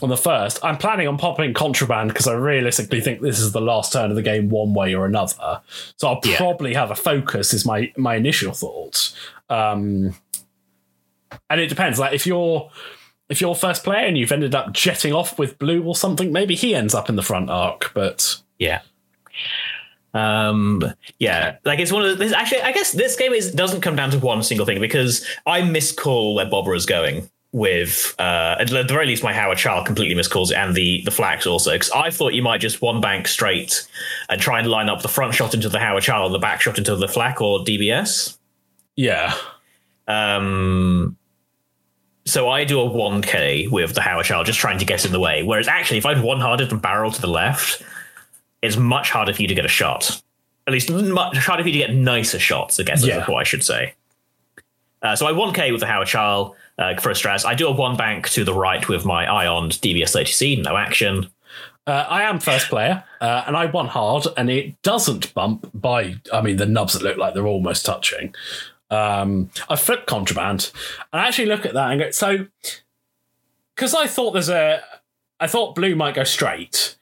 on 0.01 0.09
the 0.09 0.17
first. 0.17 0.59
I'm 0.63 0.77
planning 0.77 1.07
on 1.07 1.17
popping 1.17 1.53
contraband 1.53 2.09
because 2.09 2.27
I 2.27 2.33
realistically 2.33 3.01
think 3.01 3.21
this 3.21 3.39
is 3.39 3.51
the 3.51 3.61
last 3.61 3.91
turn 3.93 4.09
of 4.09 4.15
the 4.15 4.21
game 4.21 4.49
one 4.49 4.73
way 4.73 4.93
or 4.93 5.05
another. 5.05 5.61
So 5.97 6.07
I'll 6.07 6.19
Yeah. 6.23 6.37
probably 6.37 6.73
have 6.73 6.91
a 6.91 6.95
focus 6.95 7.53
is 7.53 7.65
my 7.65 7.91
my 7.97 8.15
initial 8.15 8.53
thoughts. 8.53 9.15
Um 9.49 10.15
and 11.49 11.59
it 11.61 11.67
depends. 11.67 11.99
Like 11.99 12.13
if 12.13 12.25
you're 12.25 12.69
if 13.29 13.41
you're 13.41 13.55
first 13.55 13.83
player 13.83 14.05
and 14.05 14.17
you've 14.17 14.31
ended 14.31 14.55
up 14.55 14.71
jetting 14.73 15.13
off 15.13 15.37
with 15.37 15.59
blue 15.59 15.83
or 15.83 15.95
something, 15.95 16.31
maybe 16.31 16.55
he 16.55 16.73
ends 16.73 16.95
up 16.95 17.09
in 17.09 17.15
the 17.17 17.23
front 17.23 17.49
arc. 17.49 17.91
But 17.93 18.37
yeah. 18.57 18.81
Um, 20.13 20.81
yeah, 21.19 21.57
like 21.63 21.79
it's 21.79 21.91
one 21.91 22.03
of 22.03 22.09
the, 22.09 22.15
this, 22.15 22.33
actually, 22.33 22.61
I 22.61 22.71
guess 22.71 22.91
this 22.93 23.15
game 23.15 23.33
is 23.33 23.51
doesn't 23.51 23.81
come 23.81 23.95
down 23.95 24.09
to 24.11 24.19
one 24.19 24.41
single 24.41 24.65
thing 24.65 24.79
because 24.79 25.23
I 25.45 25.61
miscall 25.61 26.33
where 26.35 26.45
Boba 26.45 26.75
is 26.75 26.85
going 26.87 27.29
with, 27.53 28.13
uh, 28.19 28.55
at 28.59 28.67
the 28.69 28.83
very 28.87 29.05
least, 29.07 29.23
my 29.23 29.33
Haor 29.33 29.55
Chall 29.55 29.83
completely 29.83 30.15
miscalls 30.15 30.51
it 30.51 30.55
and 30.57 30.75
the, 30.75 31.01
the 31.05 31.11
flaks 31.11 31.47
also. 31.47 31.75
Cause 31.77 31.89
I 31.91 32.09
thought 32.11 32.33
you 32.33 32.41
might 32.43 32.59
just 32.61 32.81
one 32.81 32.99
bank 33.01 33.27
straight 33.27 33.87
and 34.29 34.39
try 34.41 34.59
and 34.59 34.67
line 34.69 34.89
up 34.89 35.01
the 35.01 35.07
front 35.07 35.33
shot 35.33 35.53
into 35.53 35.69
the 35.69 35.77
Haor 35.79 36.01
Chall 36.01 36.25
and 36.25 36.35
the 36.35 36.39
back 36.39 36.61
shot 36.61 36.77
into 36.77 36.95
the 36.95 37.07
flak 37.07 37.41
or 37.41 37.59
DBS. 37.59 38.37
yeah, 38.95 39.33
Um, 40.07 41.17
so 42.25 42.49
I 42.49 42.65
do 42.65 42.81
a 42.81 42.89
1k 42.89 43.71
with 43.71 43.95
the 43.95 44.01
Haor 44.01 44.23
Chall, 44.23 44.43
just 44.43 44.59
trying 44.59 44.79
to 44.79 44.85
get 44.85 45.05
in 45.05 45.11
the 45.13 45.19
way. 45.19 45.43
Whereas 45.43 45.67
actually, 45.69 45.97
if 45.99 46.05
I'd 46.05 46.21
one 46.21 46.41
hearted 46.41 46.71
and 46.71 46.81
barrel 46.81 47.11
to 47.11 47.21
the 47.21 47.27
left, 47.27 47.81
it's 48.61 48.75
much 48.75 49.09
harder 49.11 49.33
for 49.33 49.41
you 49.41 49.47
to 49.47 49.55
get 49.55 49.63
a 49.65 49.69
shot. 49.69 50.21
At 50.67 50.73
least 50.73 50.91
much 50.91 51.37
harder 51.37 51.63
for 51.63 51.69
you 51.69 51.73
to 51.81 51.87
get 51.87 51.95
nicer 51.95 52.39
shots, 52.39 52.77
I 52.79 52.83
guess 52.83 53.05
Yeah. 53.05 53.21
is 53.21 53.27
what 53.29 53.37
I 53.37 53.43
should 53.43 53.63
say. 53.63 53.93
Uh, 55.01 55.15
so 55.15 55.25
I 55.27 55.31
1k 55.31 55.71
with 55.71 55.79
the 55.79 55.87
Haor 55.87 56.05
Chall 56.05 56.55
uh, 56.77 56.95
for 56.99 57.09
a 57.09 57.15
stress. 57.15 57.45
I 57.45 57.53
do 57.55 57.67
a 57.67 57.71
one 57.71 57.97
bank 57.97 58.29
to 58.29 58.43
the 58.43 58.53
right 58.53 58.87
with 58.87 59.05
my 59.05 59.25
Ion 59.25 59.69
DBS 59.69 60.15
32C, 60.15 60.63
no 60.63 60.75
action. 60.77 61.29
uh, 61.87 62.05
I 62.09 62.23
am 62.23 62.39
first 62.39 62.67
player, 62.69 63.03
uh, 63.21 63.43
and 63.47 63.55
I 63.55 63.65
won 63.65 63.87
hard, 63.87 64.25
and 64.35 64.49
it 64.49 64.81
doesn't 64.81 65.33
bump 65.33 65.69
by. 65.73 66.15
I 66.33 66.41
mean, 66.41 66.57
the 66.57 66.65
nubs 66.65 66.93
that 66.93 67.01
look 67.03 67.17
like 67.17 67.33
they're 67.33 67.47
almost 67.47 67.85
touching. 67.85 68.33
Um, 68.89 69.49
I 69.69 69.75
flip 69.75 70.05
contraband, 70.05 70.71
and 71.11 71.21
I 71.21 71.27
actually 71.27 71.47
look 71.47 71.65
at 71.65 71.73
that 71.73 71.91
and 71.91 71.99
go, 72.01 72.11
so 72.11 72.45
because 73.75 73.93
I 73.93 74.07
thought 74.07 74.31
there's 74.31 74.49
a, 74.49 74.81
I 75.39 75.47
thought 75.47 75.75
blue 75.75 75.95
might 75.95 76.15
go 76.15 76.23
straight. 76.23 76.95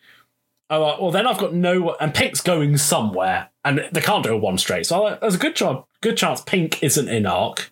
Oh 0.70 0.82
well, 0.82 0.98
well, 1.02 1.12
then 1.12 1.28
I've 1.28 1.38
got 1.38 1.54
no, 1.54 1.96
and 2.00 2.14
pink's 2.14 2.42
going 2.42 2.78
somewhere, 2.78 3.50
and 3.64 3.88
they 3.92 4.02
can't 4.02 4.24
do 4.24 4.34
a 4.34 4.38
one 4.38 4.58
straight. 4.58 4.88
So 4.88 5.06
I- 5.06 5.16
there's 5.16 5.36
a 5.36 5.40
good 5.40 5.56
job, 5.56 5.86
good 6.02 6.18
chance 6.18 6.42
pink 6.42 6.82
isn't 6.84 7.08
in 7.08 7.26
arc, 7.28 7.72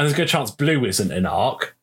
and 0.00 0.06
there's 0.06 0.14
a 0.14 0.16
good 0.16 0.28
chance 0.28 0.50
blue 0.50 0.86
isn't 0.86 1.12
in 1.12 1.26
arc, 1.26 1.76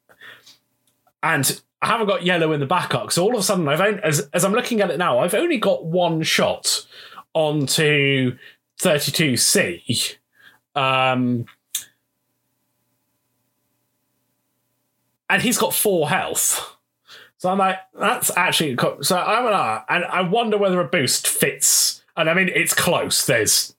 and 1.21 1.61
I 1.83 1.85
haven't 1.85 2.07
got 2.07 2.25
yellow 2.25 2.51
in 2.51 2.59
the 2.59 2.65
back 2.65 2.95
arc. 2.95 3.11
So 3.11 3.21
all 3.21 3.35
of 3.35 3.39
a 3.39 3.43
sudden, 3.43 3.67
I've 3.67 3.79
only, 3.79 4.01
as 4.01 4.27
as 4.33 4.43
I'm 4.43 4.53
looking 4.53 4.81
at 4.81 4.89
it 4.89 4.97
now, 4.97 5.19
I've 5.19 5.35
only 5.35 5.59
got 5.59 5.85
one 5.85 6.23
shot 6.23 6.87
onto 7.35 8.35
32C. 8.81 10.15
Um, 10.75 11.45
and 15.29 15.41
he's 15.43 15.59
got 15.59 15.75
four 15.75 16.09
health. 16.09 16.75
So 17.37 17.49
I'm 17.49 17.59
like, 17.59 17.77
that's 17.99 18.35
actually 18.35 18.75
co- 18.77 19.01
so 19.01 19.15
I'm 19.15 19.45
an 19.45 19.53
R, 19.53 19.85
and 19.89 20.05
I 20.05 20.21
wonder 20.21 20.57
whether 20.57 20.81
a 20.81 20.85
boost 20.85 21.27
fits. 21.27 22.03
And 22.15 22.31
I 22.31 22.33
mean, 22.33 22.49
it's 22.51 22.73
close. 22.73 23.27
There's, 23.27 23.75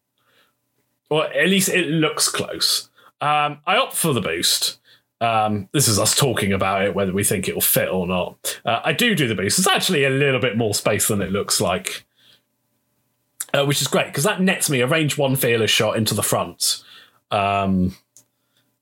or 1.10 1.26
at 1.26 1.48
least 1.48 1.70
it 1.70 1.88
looks 1.88 2.28
close. 2.28 2.87
Um, 3.20 3.58
I 3.66 3.76
opt 3.76 3.94
for 3.94 4.12
the 4.12 4.20
boost. 4.20 4.78
Um, 5.20 5.68
this 5.72 5.88
is 5.88 5.98
us 5.98 6.14
talking 6.14 6.52
about 6.52 6.84
it, 6.84 6.94
whether 6.94 7.12
we 7.12 7.24
think 7.24 7.48
it 7.48 7.54
will 7.54 7.60
fit 7.60 7.88
or 7.88 8.06
not. 8.06 8.60
Uh, 8.64 8.80
I 8.84 8.92
do 8.92 9.14
do 9.14 9.26
the 9.26 9.34
boost. 9.34 9.58
It's 9.58 9.66
actually 9.66 10.04
a 10.04 10.10
little 10.10 10.40
bit 10.40 10.56
more 10.56 10.74
space 10.74 11.08
than 11.08 11.20
it 11.20 11.32
looks 11.32 11.60
like, 11.60 12.06
uh, 13.52 13.64
which 13.64 13.82
is 13.82 13.88
great 13.88 14.06
because 14.06 14.24
that 14.24 14.40
nets 14.40 14.70
me 14.70 14.80
a 14.80 14.86
range 14.86 15.18
one 15.18 15.34
fearless 15.34 15.70
shot 15.70 15.96
into 15.96 16.14
the 16.14 16.22
front. 16.22 16.84
Um, 17.30 17.96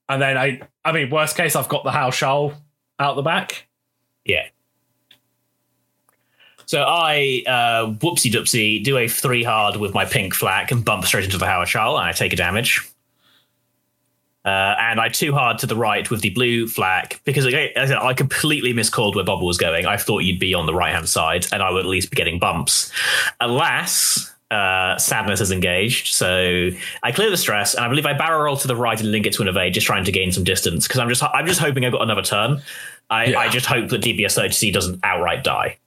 and 0.09 0.21
then 0.21 0.37
I, 0.37 0.61
I 0.85 0.93
mean, 0.93 1.11
worst 1.11 1.37
case, 1.37 1.57
I've 1.57 1.69
got 1.69 1.85
the 1.85 1.91
Haor 1.91 2.13
Chall 2.13 2.53
out 2.99 3.17
the 3.17 3.23
back. 3.23 3.67
Yeah. 4.25 4.47
So 6.67 6.83
I 6.83 7.45
uh, 7.47 7.93
whoopsie 7.93 8.31
doopsie 8.31 8.83
do 8.83 8.99
a 8.99 9.09
three 9.09 9.45
hard 9.45 9.77
with 9.77 9.95
my 9.95 10.05
pink 10.05 10.35
flak 10.35 10.71
and 10.73 10.85
bump 10.85 11.05
straight 11.05 11.25
into 11.25 11.39
the 11.39 11.47
Haor 11.47 11.65
Chall, 11.65 11.97
and 11.97 12.07
I 12.07 12.13
take 12.13 12.33
a 12.33 12.37
damage. 12.37 12.83
Uh, 14.47 14.77
and 14.79 15.01
I 15.01 15.09
too 15.09 15.33
hard 15.33 15.59
to 15.59 15.67
the 15.67 15.75
right 15.75 16.09
with 16.09 16.21
the 16.21 16.31
blue 16.31 16.69
flak 16.69 17.21
because 17.25 17.47
as 17.47 17.53
I, 17.53 17.73
said, 17.75 17.99
I 17.99 18.15
completely 18.15 18.73
miscalled 18.73 19.17
where 19.17 19.25
Boba 19.25 19.43
was 19.43 19.59
going. 19.59 19.87
I 19.87 19.97
thought 19.97 20.21
you'd 20.21 20.39
be 20.39 20.55
on 20.55 20.67
the 20.67 20.75
right 20.75 20.95
hand 20.95 21.09
side, 21.09 21.47
and 21.51 21.65
I 21.65 21.71
would 21.71 21.81
at 21.81 21.87
least 21.87 22.11
be 22.11 22.15
getting 22.15 22.39
bumps. 22.39 22.93
Alas, 23.41 24.33
uh, 24.53 24.97
sadness 24.99 25.41
is 25.41 25.51
engaged. 25.51 26.15
So 26.15 26.71
I 27.03 27.11
clear 27.11 27.29
the 27.29 27.37
stress, 27.37 27.75
and 27.75 27.85
I 27.85 27.89
believe 27.89 28.07
I 28.07 28.13
barrel 28.13 28.43
roll 28.43 28.57
to 28.57 28.69
the 28.69 28.77
right 28.77 29.01
and 29.01 29.11
link 29.11 29.27
it 29.27 29.33
to 29.33 29.43
an 29.43 29.49
evade, 29.49 29.75
just 29.75 29.87
trying 29.87 30.05
to 30.05 30.13
gain 30.13 30.31
some 30.31 30.45
distance 30.45 30.87
because 30.87 31.01
I'm 31.01 31.09
just 31.09 31.25
I'm 31.25 31.47
just 31.47 31.59
hoping 31.59 31.85
I've 31.85 31.93
got 31.93 32.03
another 32.03 32.23
turn. 32.23 32.63
I, 33.11 33.25
Yeah. 33.27 33.39
I 33.41 33.49
just 33.49 33.67
hope 33.67 33.89
that 33.89 34.01
DBS 34.01 34.39
32C 34.39 34.73
doesn't 34.73 35.01
outright 35.03 35.43
die. 35.43 35.79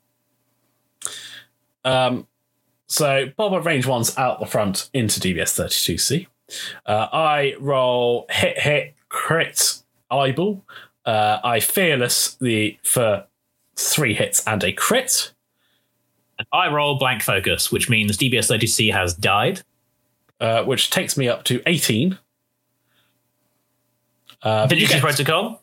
Um, 1.85 2.27
so 2.87 3.29
Bob 3.37 3.53
at 3.53 3.63
range 3.63 3.85
one's 3.85 4.17
out 4.17 4.41
the 4.41 4.45
front 4.45 4.89
into 4.93 5.21
DBS 5.21 5.57
32C. 5.57 6.27
Uh, 6.85 7.07
I 7.11 7.55
roll 7.59 8.25
hit, 8.29 8.57
hit, 8.59 8.95
crit, 9.09 9.81
eyeball. 10.11 10.63
Uh, 11.05 11.39
I 11.43 11.59
fearless 11.59 12.35
the 12.35 12.77
for 12.83 13.25
three 13.75 14.13
hits 14.13 14.45
and 14.47 14.63
a 14.63 14.71
crit. 14.73 15.31
And 16.37 16.47
I 16.53 16.69
roll 16.71 16.97
blank 16.97 17.21
focus, 17.21 17.71
which 17.71 17.89
means 17.89 18.17
DBS 18.17 18.49
32C 18.51 18.93
has 18.93 19.13
died. 19.13 19.61
uh, 20.41 20.63
which 20.63 20.89
takes 20.89 21.17
me 21.17 21.27
up 21.27 21.43
to 21.43 21.61
18. 21.65 22.17
Uh, 24.41 24.67
Did 24.67 24.79
you 24.79 24.87
get- 24.87 24.93
see 24.95 24.99
protocol? 25.01 25.58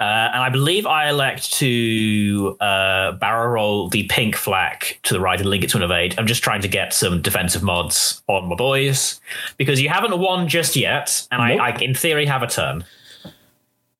Uh, 0.00 0.30
and 0.32 0.42
I 0.42 0.48
believe 0.48 0.86
I 0.86 1.08
elect 1.08 1.52
to 1.54 2.56
uh, 2.60 3.12
barrel 3.12 3.52
roll 3.52 3.88
the 3.88 4.02
pink 4.04 4.34
flak 4.34 4.98
to 5.04 5.14
the 5.14 5.20
right 5.20 5.38
and 5.38 5.48
link 5.48 5.62
it 5.62 5.70
to 5.70 5.76
an 5.76 5.84
evade. 5.84 6.16
I'm 6.18 6.26
just 6.26 6.42
trying 6.42 6.62
to 6.62 6.68
get 6.68 6.92
some 6.92 7.22
defensive 7.22 7.62
mods 7.62 8.22
on 8.26 8.48
my 8.48 8.56
boys 8.56 9.20
because 9.56 9.80
you 9.80 9.88
haven't 9.88 10.18
won 10.18 10.48
just 10.48 10.74
yet, 10.74 11.26
and 11.30 11.40
Nope. 11.40 11.60
I, 11.60 11.70
I, 11.70 11.78
in 11.78 11.94
theory, 11.94 12.26
have 12.26 12.42
a 12.42 12.48
turn. 12.48 12.84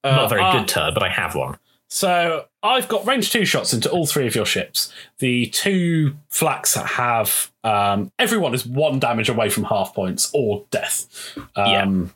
Uh, 0.03 0.11
Not 0.11 0.25
a 0.25 0.29
very 0.29 0.43
uh, 0.43 0.59
good 0.59 0.69
turn, 0.69 0.95
but 0.95 1.05
I 1.05 1.09
have 1.09 1.37
one. 1.37 1.59
So 1.89 2.47
I've 2.61 2.89
got 2.89 3.07
range 3.07 3.31
two 3.31 3.45
shots 3.45 3.73
into 3.73 3.89
all 3.89 4.05
three 4.05 4.27
of 4.27 4.35
your 4.35 4.47
ships. 4.47 4.93
The 5.19 5.47
two 5.47 6.17
flaks 6.29 6.75
have 6.75 7.53
um, 7.63 8.11
everyone 8.19 8.53
is 8.53 8.67
one 8.67 8.99
damage 8.99 9.29
away 9.29 9.49
from 9.49 9.63
half 9.63 9.95
points 9.95 10.29
or 10.35 10.65
death. 10.73 11.39
Um, 11.55 12.13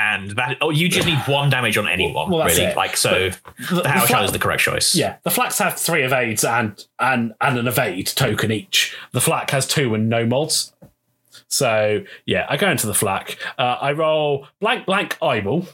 And 0.00 0.30
that 0.36 0.58
oh, 0.60 0.70
you 0.70 0.88
just 0.88 1.06
need 1.08 1.18
one 1.26 1.50
damage 1.50 1.76
on 1.76 1.88
anyone, 1.88 2.30
Well, 2.30 2.46
really. 2.46 2.62
it. 2.62 2.76
Like 2.76 2.96
so, 2.96 3.30
the, 3.30 3.64
fla- 3.64 4.06
Child 4.06 4.26
is 4.26 4.32
the 4.32 4.38
correct 4.38 4.62
choice. 4.62 4.94
Yeah, 4.94 5.16
the 5.24 5.30
flaks 5.30 5.58
have 5.58 5.74
three 5.74 6.02
evades 6.04 6.44
and 6.44 6.82
and 7.00 7.34
and 7.40 7.58
an 7.58 7.66
evade 7.66 8.06
token 8.06 8.52
each. 8.52 8.96
The 9.12 9.20
flak 9.20 9.50
has 9.50 9.66
two 9.66 9.94
and 9.94 10.08
no 10.08 10.24
mods. 10.24 10.72
So 11.48 12.04
yeah, 12.26 12.46
I 12.48 12.56
go 12.56 12.70
into 12.70 12.86
the 12.86 12.94
flak. 12.94 13.38
Uh, 13.58 13.76
I 13.80 13.92
roll 13.92 14.46
blank 14.60 14.86
blank 14.86 15.18
eyeball. 15.20 15.66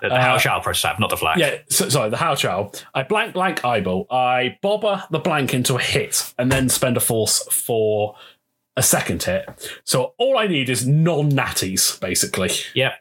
The, 0.00 0.08
the 0.08 0.38
Chall 0.38 0.60
prototype, 0.62 0.98
not 0.98 1.10
the 1.10 1.18
flak. 1.18 1.36
Uh, 1.36 1.40
Yeah, 1.40 1.58
so, 1.68 1.90
sorry, 1.90 2.08
the 2.08 2.16
Haor 2.16 2.38
Chall. 2.38 2.72
I 2.94 3.02
blank 3.02 3.34
blank 3.34 3.62
eyeball. 3.64 4.06
I 4.10 4.58
Boba 4.62 5.06
the 5.10 5.18
blank 5.18 5.52
into 5.52 5.76
a 5.76 5.80
hit 5.82 6.32
and 6.38 6.50
then 6.50 6.70
spend 6.70 6.96
a 6.96 7.00
force 7.00 7.46
for 7.50 8.16
a 8.74 8.82
second 8.82 9.22
hit. 9.22 9.46
So 9.84 10.14
all 10.16 10.38
I 10.38 10.46
need 10.46 10.70
is 10.70 10.86
non 10.86 11.30
natties, 11.30 12.00
basically. 12.00 12.50
Yep. 12.74 12.94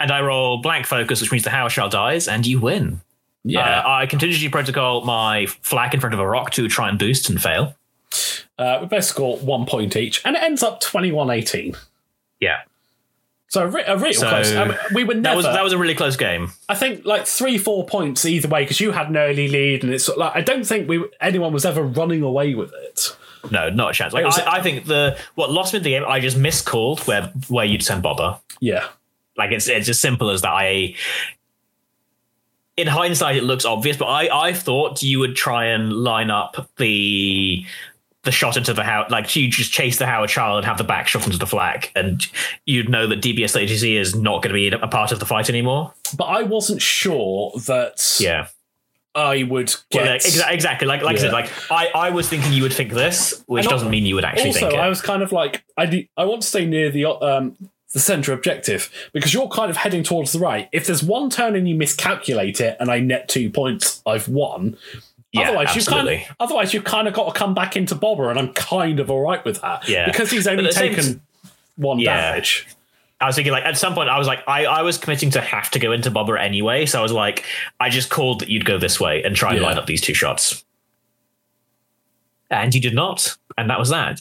And 0.00 0.10
I 0.10 0.20
roll 0.22 0.60
blank 0.60 0.86
focus, 0.86 1.20
which 1.20 1.30
means 1.30 1.44
the 1.44 1.50
Haor 1.50 1.70
Chall 1.70 1.88
dies, 1.88 2.26
and 2.28 2.46
you 2.46 2.60
win. 2.60 3.00
Yeah. 3.44 3.80
Uh, 3.80 3.88
I 3.88 4.06
contingency 4.06 4.48
protocol 4.48 5.04
my 5.04 5.46
flak 5.46 5.94
in 5.94 6.00
front 6.00 6.14
of 6.14 6.20
a 6.20 6.26
rock 6.26 6.50
to 6.52 6.66
try 6.68 6.88
and 6.88 6.98
boost 6.98 7.28
and 7.30 7.40
fail. 7.40 7.74
Uh, 8.58 8.78
we 8.80 8.86
both 8.86 9.04
score 9.04 9.36
one 9.38 9.66
point 9.66 9.96
each, 9.96 10.20
and 10.24 10.36
it 10.36 10.42
ends 10.42 10.62
up 10.62 10.80
21 10.80 11.30
18. 11.30 11.74
Yeah. 12.40 12.60
So 13.48 13.62
a, 13.64 13.68
re- 13.68 13.84
a 13.86 13.96
real 13.96 14.12
So, 14.12 14.28
close. 14.28 14.52
I 14.54 14.64
mean, 14.66 14.76
we 14.94 15.04
were 15.04 15.14
never. 15.14 15.22
That 15.22 15.36
was 15.36 15.44
that 15.44 15.62
was 15.64 15.72
a 15.72 15.78
really 15.78 15.94
close 15.94 16.16
game. 16.16 16.50
I 16.68 16.74
think 16.74 17.04
like 17.04 17.26
three, 17.26 17.56
four 17.58 17.86
points 17.86 18.24
either 18.24 18.48
way 18.48 18.62
because 18.64 18.80
you 18.80 18.90
had 18.90 19.08
an 19.10 19.16
early 19.16 19.46
lead, 19.48 19.84
and 19.84 19.92
it's 19.92 20.08
like 20.08 20.32
I 20.34 20.40
don't 20.40 20.64
think 20.66 20.88
we 20.88 21.04
anyone 21.20 21.52
was 21.52 21.64
ever 21.64 21.82
running 21.82 22.22
away 22.22 22.54
with 22.54 22.72
it. 22.74 23.16
No, 23.52 23.68
not 23.70 23.90
a 23.90 23.94
chance. 23.94 24.12
Like 24.12 24.24
was- 24.24 24.38
I, 24.40 24.56
I 24.56 24.62
think 24.62 24.86
the 24.86 25.16
what 25.36 25.52
lost 25.52 25.72
me 25.72 25.78
the 25.80 25.90
game, 25.90 26.04
I 26.06 26.18
just 26.18 26.36
miscalled 26.36 27.00
where 27.06 27.32
where 27.48 27.64
you'd 27.64 27.82
send 27.84 28.02
Boba. 28.02 28.40
Yeah, 28.60 28.86
Like 29.36 29.52
it's 29.52 29.68
it's 29.68 29.88
as 29.88 29.98
simple 30.00 30.30
as 30.30 30.42
that. 30.42 30.52
I 30.52 30.94
in 32.76 32.86
hindsight 32.88 33.36
it 33.36 33.44
looks 33.44 33.64
obvious, 33.64 33.96
but 33.96 34.06
I 34.06 34.48
I 34.48 34.52
thought 34.52 35.02
you 35.02 35.18
would 35.20 35.36
try 35.36 35.66
and 35.66 35.92
line 35.92 36.30
up 36.30 36.68
the 36.78 37.64
the 38.22 38.32
shot 38.32 38.56
into 38.56 38.72
the 38.72 38.82
Howard, 38.82 39.10
like 39.10 39.36
you 39.36 39.48
just 39.50 39.70
chase 39.70 39.98
the 39.98 40.06
Haor 40.06 40.26
Chall 40.26 40.56
and 40.56 40.64
have 40.64 40.78
the 40.78 40.84
back 40.84 41.06
shot 41.06 41.26
into 41.26 41.36
the 41.38 41.46
flak, 41.46 41.92
and 41.94 42.26
you'd 42.64 42.88
know 42.88 43.06
that 43.06 43.20
DBS 43.20 43.54
ATC 43.54 44.00
is 44.00 44.14
not 44.14 44.42
going 44.42 44.48
to 44.48 44.54
be 44.54 44.68
a 44.68 44.88
part 44.88 45.12
of 45.12 45.20
the 45.20 45.26
fight 45.26 45.50
anymore. 45.50 45.92
but 46.16 46.24
I 46.24 46.42
wasn't 46.42 46.80
sure 46.80 47.52
that 47.66 48.16
Yeah, 48.18 48.48
I 49.14 49.42
would 49.42 49.74
get. 49.90 50.04
Well, 50.04 50.16
exa- 50.16 50.50
exactly. 50.50 50.88
Like 50.88 51.02
like 51.02 51.16
I 51.16 51.20
said, 51.20 51.32
like 51.32 51.50
I 51.70 51.90
I 51.94 52.10
was 52.10 52.28
thinking 52.28 52.52
you 52.54 52.62
would 52.62 52.72
think 52.72 52.92
this, 52.92 53.44
which 53.46 53.68
doesn't 53.68 53.90
mean 53.90 54.06
you 54.06 54.14
would 54.14 54.24
actually 54.24 54.46
also, 54.48 54.60
think 54.60 54.72
it. 54.72 54.78
I 54.80 54.88
was 54.88 55.02
kind 55.02 55.22
of 55.22 55.30
like 55.30 55.62
I 55.76 55.84
do, 55.86 56.04
I 56.16 56.24
want 56.24 56.42
to 56.42 56.48
stay 56.48 56.64
near 56.64 56.90
the 56.90 57.06
um 57.06 57.56
the 57.94 58.00
center 58.00 58.32
objective 58.34 58.90
because 59.12 59.32
you're 59.32 59.48
kind 59.48 59.70
of 59.70 59.76
heading 59.78 60.02
towards 60.02 60.32
the 60.32 60.38
right. 60.38 60.68
If 60.72 60.86
there's 60.86 61.02
one 61.02 61.30
turn 61.30 61.54
and 61.56 61.66
you 61.68 61.74
miscalculate 61.76 62.60
it 62.60 62.76
and 62.80 62.90
I 62.90 62.98
net 63.00 63.28
two 63.28 63.48
points, 63.48 64.02
I've 64.04 64.28
won. 64.28 64.76
Yeah, 65.32 65.48
otherwise, 65.48 65.74
you've 65.74 65.86
kind 65.86 66.08
of 66.08 66.20
otherwise 66.38 66.74
you've 66.74 66.84
kind 66.84 67.08
of 67.08 67.14
got 67.14 67.32
to 67.32 67.38
come 67.38 67.54
back 67.54 67.76
into 67.76 67.94
Boba, 67.94 68.30
and 68.30 68.38
I'm 68.38 68.52
kind 68.52 69.00
of 69.00 69.10
all 69.10 69.22
right 69.22 69.44
with 69.44 69.60
that. 69.62 69.88
Yeah. 69.88 70.06
because 70.06 70.30
he's 70.30 70.46
only 70.46 70.64
But 70.64 70.68
at 70.70 70.74
same 70.74 70.94
taken 70.94 71.22
one 71.76 71.98
Yeah. 71.98 72.30
damage. 72.32 72.66
I 73.20 73.26
was 73.26 73.36
thinking 73.36 73.52
like 73.52 73.64
at 73.64 73.78
some 73.78 73.94
point 73.94 74.08
I 74.10 74.18
was 74.18 74.26
like 74.26 74.42
I, 74.46 74.66
I 74.66 74.82
was 74.82 74.98
committing 74.98 75.30
to 75.30 75.40
have 75.40 75.70
to 75.70 75.78
go 75.78 75.92
into 75.92 76.10
Boba 76.10 76.38
anyway, 76.38 76.84
so 76.86 76.98
I 76.98 77.02
was 77.02 77.12
like 77.12 77.44
I 77.80 77.88
just 77.90 78.10
called 78.10 78.40
that 78.40 78.48
you'd 78.48 78.64
go 78.64 78.76
this 78.78 79.00
way 79.00 79.22
and 79.22 79.34
try 79.34 79.50
and 79.52 79.60
Yeah. 79.60 79.66
line 79.68 79.78
up 79.78 79.86
these 79.86 80.00
two 80.00 80.14
shots. 80.14 80.64
And 82.50 82.74
you 82.74 82.80
did 82.80 82.94
not, 82.94 83.36
and 83.56 83.70
that 83.70 83.78
was 83.78 83.88
that. 83.88 84.20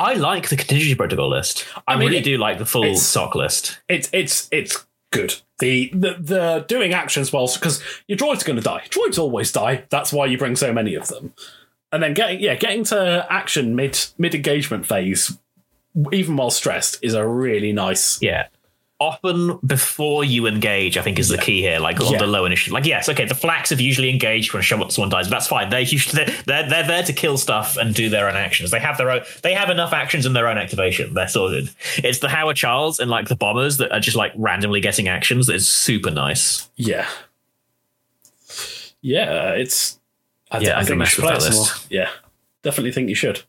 I 0.00 0.14
like 0.14 0.48
the 0.48 0.56
contingency 0.56 0.94
protocol 0.94 1.28
list. 1.28 1.66
I, 1.86 1.92
I 1.92 1.96
mean, 1.96 2.08
really 2.08 2.18
it- 2.20 2.24
do 2.24 2.38
like 2.38 2.58
the 2.58 2.66
full 2.66 2.96
sock 2.96 3.34
list. 3.34 3.80
It's 3.88 4.08
it's 4.12 4.48
it's 4.50 4.86
good. 5.12 5.34
The 5.58 5.90
the, 5.92 6.16
the 6.18 6.64
doing 6.66 6.94
actions 6.94 7.32
well 7.32 7.48
because 7.52 7.82
your 8.08 8.16
droid's 8.16 8.42
are 8.42 8.46
going 8.46 8.56
to 8.56 8.62
die. 8.62 8.84
Droids 8.88 9.18
always 9.18 9.52
die. 9.52 9.84
That's 9.90 10.12
why 10.12 10.26
you 10.26 10.38
bring 10.38 10.56
so 10.56 10.72
many 10.72 10.94
of 10.94 11.08
them. 11.08 11.34
And 11.92 12.02
then 12.02 12.14
getting 12.14 12.40
yeah 12.40 12.54
getting 12.54 12.84
to 12.84 13.26
action 13.28 13.76
mid 13.76 13.98
mid 14.16 14.34
engagement 14.34 14.86
phase, 14.86 15.36
even 16.12 16.36
while 16.36 16.50
stressed, 16.50 16.98
is 17.02 17.14
a 17.14 17.26
really 17.26 17.72
nice. 17.72 18.22
Yeah. 18.22 18.46
Often 19.02 19.58
before 19.64 20.24
you 20.24 20.46
engage, 20.46 20.98
I 20.98 21.02
think 21.02 21.18
is 21.18 21.30
the 21.30 21.38
key 21.38 21.62
here. 21.62 21.78
Like 21.78 21.98
on 22.00 22.18
the 22.18 22.26
low 22.26 22.44
initiative. 22.44 22.74
Like 22.74 22.84
yes, 22.84 23.08
okay, 23.08 23.24
the 23.24 23.34
flaks 23.34 23.70
have 23.70 23.80
usually 23.80 24.10
engaged 24.10 24.52
when 24.52 24.62
someone 24.62 25.08
dies, 25.08 25.26
but 25.26 25.30
that's 25.30 25.46
fine. 25.46 25.70
They're 25.70 25.80
usually 25.80 26.24
they're, 26.44 26.68
they're 26.68 26.86
there 26.86 27.02
to 27.04 27.12
kill 27.14 27.38
stuff 27.38 27.78
and 27.78 27.94
do 27.94 28.10
their 28.10 28.28
own 28.28 28.36
actions. 28.36 28.70
They 28.70 28.78
have 28.78 28.98
their 28.98 29.10
own. 29.10 29.22
They 29.42 29.54
have 29.54 29.70
enough 29.70 29.94
actions 29.94 30.26
in 30.26 30.34
their 30.34 30.48
own 30.48 30.58
activation. 30.58 31.14
They're 31.14 31.28
sorted. 31.28 31.70
It's 31.96 32.18
the 32.18 32.28
Haor 32.28 32.54
Challs 32.54 32.98
and 33.00 33.10
like 33.10 33.28
the 33.28 33.36
bombers 33.36 33.78
that 33.78 33.90
are 33.90 34.00
just 34.00 34.18
like 34.18 34.32
randomly 34.36 34.82
getting 34.82 35.08
actions. 35.08 35.46
That 35.46 35.54
is 35.54 35.66
super 35.66 36.10
nice. 36.10 36.68
Yeah. 36.76 37.08
Yeah, 39.00 39.52
it's. 39.52 39.98
I, 40.50 40.58
Yeah, 40.58 40.72
I 40.72 40.80
I'm 40.80 40.84
think 40.84 41.00
you 41.00 41.06
should 41.06 41.22
play 41.24 41.38
that 41.38 41.46
it 41.46 41.54
more. 41.54 41.66
Yeah, 41.88 42.10
definitely 42.62 42.92
think 42.92 43.08
you 43.08 43.14
should. 43.14 43.44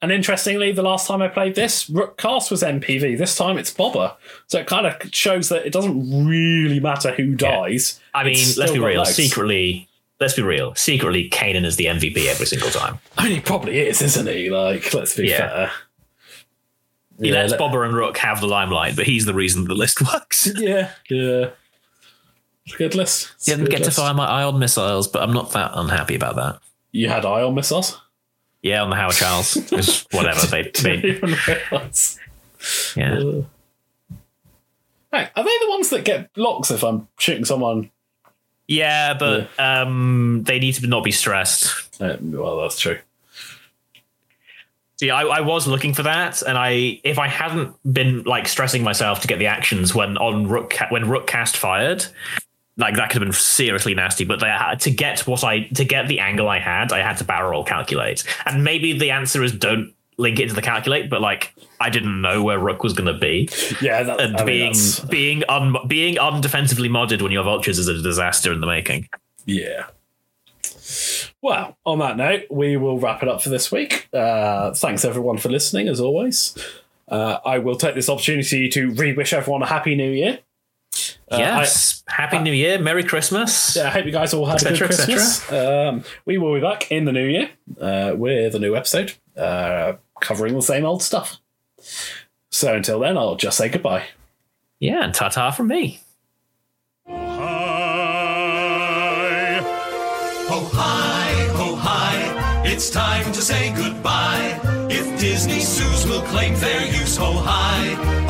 And 0.00 0.12
interestingly, 0.12 0.70
the 0.70 0.82
last 0.82 1.08
time 1.08 1.20
I 1.22 1.28
played 1.28 1.56
this, 1.56 1.90
Rook 1.90 2.16
Kast 2.18 2.50
was 2.52 2.62
MVP. 2.62 3.18
This 3.18 3.36
time 3.36 3.58
it's 3.58 3.72
Boba. 3.74 4.14
So 4.46 4.60
it 4.60 4.66
kind 4.68 4.86
of 4.86 4.94
shows 5.12 5.48
that 5.48 5.66
it 5.66 5.72
doesn't 5.72 6.26
really 6.26 6.78
matter 6.78 7.12
who 7.12 7.34
dies. 7.34 8.00
I 8.14 8.22
mean, 8.24 8.36
let's 8.56 8.70
be 8.72 8.78
real. 8.78 9.00
legs. 9.02 9.16
Secretly, 9.16 9.88
let's 10.20 10.34
be 10.34 10.42
real. 10.42 10.72
Secretly, 10.76 11.28
Kanan 11.30 11.64
is 11.64 11.74
the 11.76 11.86
MVP 11.86 12.26
every 12.28 12.46
single 12.46 12.70
time. 12.70 12.98
I 13.16 13.24
mean, 13.24 13.32
he 13.34 13.40
probably 13.40 13.80
is, 13.80 14.00
isn't 14.00 14.28
he? 14.28 14.50
Like, 14.50 14.94
let's 14.94 15.16
be 15.16 15.26
Yeah. 15.28 15.38
fair. 15.38 15.70
He 17.20 17.28
Yeah, 17.30 17.34
lets 17.34 17.50
let- 17.52 17.60
Boba 17.60 17.84
and 17.84 17.92
Rook 17.96 18.18
have 18.18 18.40
the 18.40 18.46
limelight, 18.46 18.94
but 18.94 19.04
he's 19.06 19.24
the 19.26 19.34
reason 19.34 19.64
the 19.64 19.74
list 19.74 20.00
works. 20.12 20.48
Yeah, 20.56 20.90
yeah. 21.10 21.48
It's 22.66 22.74
a 22.74 22.78
good 22.78 22.94
list. 22.94 23.32
It's 23.34 23.46
Didn't 23.46 23.64
good 23.64 23.78
get 23.78 23.84
to 23.84 23.90
fire 23.90 24.14
my 24.14 24.26
ion 24.26 24.60
missiles, 24.60 25.08
but 25.08 25.22
I'm 25.24 25.32
not 25.32 25.50
that 25.52 25.72
unhappy 25.74 26.14
about 26.14 26.36
that. 26.36 26.60
You 26.92 27.08
had 27.08 27.24
ion 27.26 27.56
missiles? 27.56 28.00
Yeah, 28.68 28.82
on 28.82 28.90
the 28.90 28.96
Haor 28.96 29.12
Challs. 29.12 30.06
Whatever. 30.10 30.46
They, 30.46 30.70
they, 30.82 31.20
yeah. 32.96 33.42
Hey, 35.10 35.30
are 35.34 35.44
they 35.44 35.58
the 35.60 35.66
ones 35.70 35.88
that 35.88 36.04
get 36.04 36.34
blocks 36.34 36.70
if 36.70 36.84
I'm 36.84 37.08
shooting 37.18 37.46
someone? 37.46 37.90
yeah, 38.66 39.14
but 39.14 39.48
um, 39.58 40.42
they 40.44 40.58
need 40.58 40.74
to 40.74 40.86
not 40.86 41.02
be 41.02 41.12
stressed. 41.12 41.98
Uh, 41.98 42.18
well, 42.20 42.60
that's 42.60 42.78
true. 42.78 42.98
See, 45.00 45.10
I, 45.10 45.22
I 45.22 45.40
was 45.40 45.66
looking 45.66 45.94
for 45.94 46.02
that, 46.02 46.42
and 46.42 46.58
I 46.58 47.00
if 47.04 47.18
I 47.18 47.28
hadn't 47.28 47.74
been 47.90 48.24
like 48.24 48.46
stressing 48.48 48.82
myself 48.82 49.20
to 49.20 49.28
get 49.28 49.38
the 49.38 49.46
actions 49.46 49.94
when 49.94 50.18
on 50.18 50.46
Rook 50.46 50.74
when 50.90 51.08
Rook 51.08 51.26
Kast 51.26 51.56
fired, 51.56 52.04
like 52.78 52.94
that 52.96 53.10
could 53.10 53.20
have 53.20 53.26
been 53.28 53.32
seriously 53.34 53.94
nasty. 53.94 54.24
But 54.24 54.40
they 54.40 54.46
had 54.48 54.80
to 54.80 54.90
get 54.90 55.26
what 55.26 55.44
I 55.44 55.64
to 55.74 55.84
get 55.84 56.08
the 56.08 56.20
angle 56.20 56.48
I 56.48 56.58
had, 56.58 56.92
I 56.92 57.00
had 57.00 57.18
to 57.18 57.24
barrel 57.24 57.50
roll 57.50 57.64
calculate, 57.64 58.24
and 58.46 58.64
maybe 58.64 58.98
the 58.98 59.10
answer 59.10 59.42
is 59.44 59.52
don't 59.52 59.92
link 60.16 60.38
it 60.40 60.44
into 60.44 60.54
the 60.54 60.62
calculate. 60.62 61.10
But 61.10 61.20
like 61.20 61.54
I 61.80 61.90
didn't 61.90 62.20
know 62.20 62.42
where 62.42 62.58
Rook 62.58 62.82
was 62.82 62.92
going 62.94 63.12
to 63.12 63.18
be, 63.18 63.48
Yeah, 63.80 64.02
that, 64.02 64.20
and 64.20 64.36
I 64.36 64.44
mean, 64.44 64.46
being 64.46 64.72
that's- 64.72 65.00
being 65.00 65.42
un, 65.48 65.76
being 65.86 66.18
undefensively 66.18 66.88
modded 66.88 67.20
when 67.22 67.30
you're 67.32 67.44
vultures 67.44 67.78
is 67.78 67.86
a 67.88 68.00
disaster 68.02 68.52
in 68.52 68.60
the 68.60 68.66
making. 68.66 69.08
yeah. 69.44 69.84
Well, 71.40 71.76
on 71.86 72.00
that 72.00 72.16
note, 72.16 72.46
we 72.50 72.76
will 72.76 72.98
wrap 72.98 73.22
it 73.22 73.28
up 73.28 73.40
for 73.42 73.48
this 73.48 73.70
week. 73.70 74.08
Uh, 74.12 74.72
thanks 74.74 75.04
everyone 75.04 75.38
for 75.38 75.48
listening, 75.48 75.86
as 75.86 76.00
always. 76.00 76.56
Uh, 77.06 77.38
I 77.44 77.58
will 77.58 77.76
take 77.76 77.94
this 77.94 78.08
opportunity 78.08 78.68
to 78.70 78.90
re 78.90 79.12
wish 79.12 79.32
everyone 79.32 79.62
a 79.62 79.66
happy 79.66 79.94
new 79.94 80.10
year. 80.10 80.40
Yes. 81.30 82.02
Happy 82.08 82.38
New 82.38 82.52
Year. 82.52 82.78
Merry 82.78 83.04
Christmas. 83.04 83.76
Uh, 83.76 83.84
I 83.84 83.90
hope 83.90 84.06
you 84.06 84.12
guys 84.12 84.32
all 84.34 84.46
had 84.46 84.60
a 84.62 84.64
good 84.64 84.76
cetera. 84.76 84.88
Christmas. 84.88 85.52
Um, 85.52 86.04
we 86.24 86.38
will 86.38 86.54
be 86.54 86.60
back 86.60 86.90
in 86.90 87.04
the 87.04 87.12
new 87.12 87.26
year 87.26 87.50
uh, 87.80 88.14
with 88.16 88.54
a 88.54 88.58
new 88.58 88.74
episode 88.74 89.14
uh, 89.36 89.94
covering 90.20 90.54
the 90.54 90.62
same 90.62 90.84
old 90.84 91.02
stuff. 91.02 91.38
So 92.50 92.74
until 92.74 93.00
then, 93.00 93.16
I'll 93.16 93.36
just 93.36 93.56
say 93.58 93.68
goodbye. 93.68 94.04
Yeah, 94.80 95.04
and 95.04 95.12
ta 95.14 95.28
ta 95.28 95.50
from 95.50 95.68
me. 95.68 96.00
Hi. 97.06 97.58
Oh, 100.50 100.70
hi, 100.72 101.46
oh, 101.54 101.74
hi. 101.76 102.62
It's 102.64 102.88
time 102.90 103.32
to 103.32 103.42
say 103.42 103.72
goodbye. 103.74 104.60
If 104.90 105.20
Disney 105.20 105.60
sues, 105.60 106.06
we'll 106.06 106.22
claim 106.22 106.54
fair 106.54 106.86
use. 106.86 107.18
Oh, 107.20 107.32
hi, 107.32 107.94
ho, 107.94 108.26
hi, 108.26 108.26
ho, 108.26 108.27